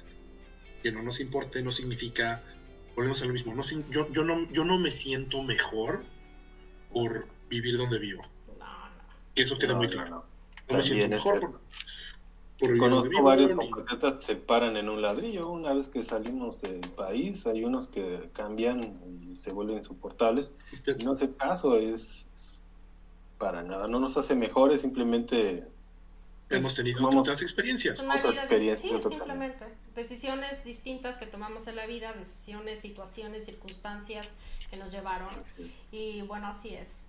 que 0.82 0.93
no 0.93 1.03
nos 1.03 1.20
importe, 1.20 1.62
no 1.62 1.73
significa... 1.73 2.43
Volvemos 2.95 3.20
a 3.23 3.24
lo 3.24 3.32
mismo. 3.32 3.55
No, 3.57 3.62
yo, 3.91 4.09
yo, 4.12 4.23
no, 4.23 4.49
yo 4.53 4.65
no 4.65 4.78
me 4.78 4.93
siento 4.93 5.43
mejor 5.43 6.05
por 6.93 7.27
vivir 7.49 7.77
donde 7.77 7.99
vivo. 7.99 8.23
No, 8.47 8.55
no. 8.61 9.35
Que 9.35 9.43
eso 9.43 9.59
queda 9.59 9.74
muy 9.74 9.89
claro. 9.91 10.27
No, 10.69 10.77
me 10.77 10.82
siento 10.85 11.09
mejor 11.09 11.41
por 11.41 11.61
Conozco 12.78 13.23
varios 13.23 13.53
compatriotas 13.53 14.23
se 14.23 14.36
paran 14.36 14.77
en 14.77 14.89
un 14.89 15.03
ladrillo. 15.03 15.51
Una 15.51 15.73
vez 15.73 15.89
que 15.89 16.03
salimos 16.03 16.61
del 16.61 16.81
país, 16.91 17.47
hay 17.47 17.65
unos 17.65 17.89
que 17.89 18.31
cambian 18.32 18.95
y 19.23 19.36
se 19.36 19.53
vuelven 19.53 19.78
insoportables. 19.78 20.53
no 21.05 21.12
hace 21.12 21.32
caso, 21.35 21.77
es 21.77 22.27
para 23.39 23.62
nada. 23.62 23.89
No 23.89 23.99
nos 23.99 24.16
hace 24.16 24.35
mejores, 24.35 24.81
simplemente. 24.81 25.69
Hemos 26.51 26.74
tenido 26.74 27.09
otras 27.09 27.43
experiencias. 27.43 27.95
Es 27.95 28.01
una 28.01 28.20
vida 28.20 28.47
de, 28.47 28.77
sí, 28.77 28.91
simplemente. 29.09 29.65
Decisiones 29.95 30.62
distintas 30.62 31.16
que 31.16 31.27
tomamos 31.27 31.66
en 31.66 31.77
la 31.77 31.86
vida, 31.86 32.12
decisiones, 32.12 32.81
situaciones, 32.81 33.47
circunstancias 33.47 34.35
que 34.70 34.77
nos 34.77 34.93
llevaron. 34.93 35.31
Y 35.91 36.23
bueno, 36.23 36.49
así 36.49 36.74
es 36.74 37.03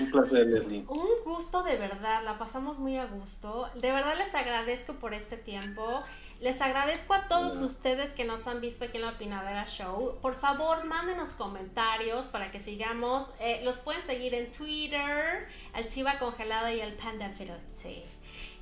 un 0.00 0.10
placer, 0.10 0.46
Leslie. 0.46 0.84
Un 0.88 1.08
gusto 1.24 1.62
de 1.62 1.76
verdad, 1.76 2.22
la 2.24 2.38
pasamos 2.38 2.78
muy 2.78 2.96
a 2.96 3.06
gusto. 3.06 3.68
De 3.74 3.90
verdad 3.90 4.16
les 4.16 4.34
agradezco 4.34 4.94
por 4.94 5.14
este 5.14 5.36
tiempo. 5.36 6.02
Les 6.40 6.60
agradezco 6.60 7.14
a 7.14 7.26
todos 7.28 7.60
ustedes 7.60 8.12
que 8.14 8.24
nos 8.24 8.46
han 8.46 8.60
visto 8.60 8.84
aquí 8.84 8.98
en 8.98 9.02
la 9.02 9.10
Opinadera 9.10 9.64
Show. 9.66 10.18
Por 10.20 10.34
favor, 10.34 10.84
mándenos 10.84 11.34
comentarios 11.34 12.26
para 12.26 12.50
que 12.50 12.60
sigamos. 12.60 13.32
Eh, 13.40 13.62
los 13.64 13.78
pueden 13.78 14.02
seguir 14.02 14.34
en 14.34 14.50
Twitter, 14.50 15.48
al 15.72 15.86
Chiva 15.86 16.18
Congelada 16.18 16.72
y 16.72 16.80
al 16.80 16.92
Panda 16.92 17.30
Feroce. 17.30 18.04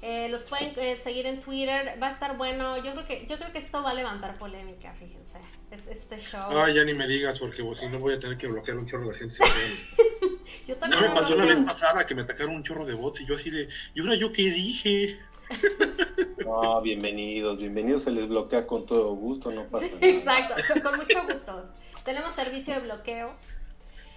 Eh, 0.00 0.28
los 0.30 0.42
pueden 0.44 0.72
eh, 0.76 0.96
seguir 0.96 1.26
en 1.26 1.40
Twitter. 1.40 1.98
Va 2.02 2.08
a 2.08 2.10
estar 2.10 2.36
bueno. 2.36 2.76
Yo 2.78 2.92
creo 2.92 3.04
que 3.04 3.26
yo 3.26 3.36
creo 3.36 3.52
que 3.52 3.58
esto 3.58 3.82
va 3.82 3.90
a 3.90 3.94
levantar 3.94 4.38
polémica, 4.38 4.92
fíjense. 4.94 5.38
Es, 5.72 5.86
este 5.86 6.18
show. 6.18 6.50
Ah, 6.50 6.68
ya 6.70 6.84
ni 6.84 6.92
me 6.92 7.08
digas, 7.08 7.38
porque 7.38 7.64
si 7.74 7.88
no 7.88 7.98
voy 7.98 8.12
a 8.12 8.18
tener 8.18 8.36
que 8.36 8.46
bloquear 8.46 8.76
un 8.76 8.84
chorro 8.84 9.08
de 9.08 9.14
gente. 9.14 9.36
yo 10.66 10.76
también. 10.76 11.02
No 11.02 11.08
me 11.08 11.14
pasó 11.14 11.34
la 11.34 11.46
vez 11.46 11.60
pasada 11.62 12.06
que 12.06 12.14
me 12.14 12.22
atacaron 12.22 12.56
un 12.56 12.62
chorro 12.62 12.84
de 12.84 12.92
bots 12.92 13.22
y 13.22 13.26
yo 13.26 13.36
así 13.36 13.48
de. 13.48 13.70
¿Y 13.94 14.00
ahora 14.02 14.14
yo 14.16 14.32
qué 14.32 14.42
dije? 14.50 15.18
No, 16.44 16.82
bienvenidos, 16.82 17.56
bienvenidos. 17.56 18.02
Se 18.02 18.10
les 18.10 18.28
bloquea 18.28 18.66
con 18.66 18.84
todo 18.84 19.14
gusto, 19.14 19.52
no 19.52 19.62
pasa 19.68 19.86
nada. 19.94 20.06
Exacto, 20.06 20.54
con, 20.82 20.96
mucho 20.96 21.24
gusto. 21.28 21.72
Tenemos 22.04 22.32
servicio 22.32 22.74
de 22.74 22.80
bloqueo. 22.80 23.32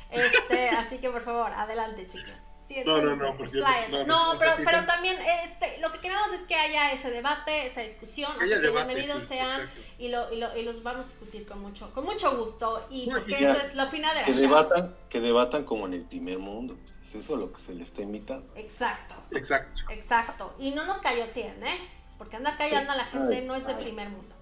Este, 0.10 0.70
así 0.70 0.98
que 0.98 1.12
por 1.12 1.22
favor, 1.22 1.52
adelante, 1.54 2.08
chicos 2.08 2.45
no, 2.86 3.02
no, 3.02 3.16
no, 3.16 4.06
no, 4.06 4.34
pero, 4.40 4.54
pero 4.64 4.86
también 4.86 5.18
este, 5.44 5.80
lo 5.82 5.92
que 5.92 6.00
queremos 6.00 6.32
es 6.34 6.46
que 6.46 6.56
haya 6.56 6.92
ese 6.92 7.12
debate, 7.12 7.66
esa 7.66 7.82
discusión, 7.82 8.32
así 8.42 8.50
que 8.50 8.72
bienvenidos 8.72 9.24
sean 9.24 9.70
y, 9.98 10.10
lo, 10.10 10.32
y, 10.34 10.38
lo, 10.38 10.56
y, 10.58 10.64
los 10.64 10.82
vamos 10.82 11.06
a 11.06 11.10
discutir 11.10 11.46
con 11.46 11.62
mucho, 11.62 11.92
con 11.94 12.06
mucho 12.06 12.36
gusto 12.38 12.88
y 12.90 13.10
porque 13.10 13.36
eso 13.36 13.58
es 13.58 13.76
la 13.76 13.86
opinión 13.86 14.14
de 14.16 14.24
que 14.24 14.34
debatan, 14.34 14.96
que 15.10 15.22
debatan 15.22 15.64
como 15.64 15.86
en 15.86 15.94
el 15.94 16.02
primer 16.02 16.40
mundo, 16.40 16.76
pues 16.82 16.98
es 17.08 17.24
eso 17.24 17.36
lo 17.36 17.54
que 17.54 17.62
se 17.62 17.74
les 17.74 17.88
está 17.88 18.02
invitando. 18.02 18.52
Exacto. 18.56 19.16
Exacto. 19.32 19.82
Exacto. 19.90 20.56
Y 20.60 20.72
no 20.72 20.86
nos 20.86 21.02
tiene 21.34 21.70
¿eh? 21.70 21.80
Porque 22.18 22.38
andar 22.38 22.58
callando 22.58 22.94
a 22.94 22.96
la 22.96 23.06
gente 23.06 23.42
no 23.42 23.56
es 23.56 23.68
de 23.68 23.76
primer 23.76 24.10
mundo. 24.10 24.36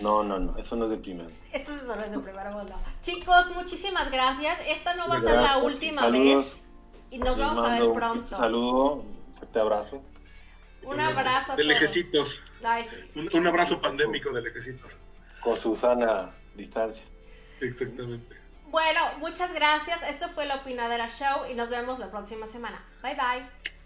No, 0.00 0.22
no, 0.22 0.38
no, 0.38 0.56
eso 0.56 0.76
no 0.76 0.84
es 0.84 0.92
de 0.92 0.96
primer. 0.96 1.28
Esto 1.52 1.72
no 1.72 1.94
es 1.94 2.12
de 2.12 2.18
primer 2.20 2.50
mundo. 2.50 2.74
Chicos, 3.00 3.50
muchísimas 3.56 4.10
gracias. 4.10 4.60
Esta 4.66 4.94
no 4.94 5.08
va 5.08 5.16
a 5.16 5.20
ser 5.20 5.34
la 5.34 5.58
última 5.58 6.08
vez. 6.08 6.62
Y 7.10 7.18
nos 7.18 7.38
vamos 7.38 7.58
a 7.58 7.80
ver 7.80 7.92
pronto. 7.92 8.34
Un 8.34 8.40
saludo, 8.40 8.92
un 8.94 9.34
fuerte 9.34 9.60
abrazo. 9.60 10.02
Un 10.82 11.00
abrazo 11.00 11.52
a 11.52 11.56
de 11.56 11.64
lejecitos. 11.64 12.40
Un, 13.14 13.46
abrazo 13.46 13.80
pandémico 13.80 14.30
de 14.32 14.42
lejecitos. 14.42 14.92
Con 15.42 15.58
su 15.58 15.76
sana 15.76 16.30
distancia. 16.54 17.04
Exactamente. 17.60 18.36
Bueno, 18.66 19.00
muchas 19.18 19.52
gracias. 19.54 20.02
Esto 20.02 20.28
fue 20.28 20.44
la 20.46 20.56
Opinadera 20.56 21.06
Show 21.06 21.50
y 21.50 21.54
nos 21.54 21.70
vemos 21.70 21.98
la 21.98 22.10
próxima 22.10 22.46
semana. 22.46 22.84
Bye 23.02 23.14
bye. 23.14 23.77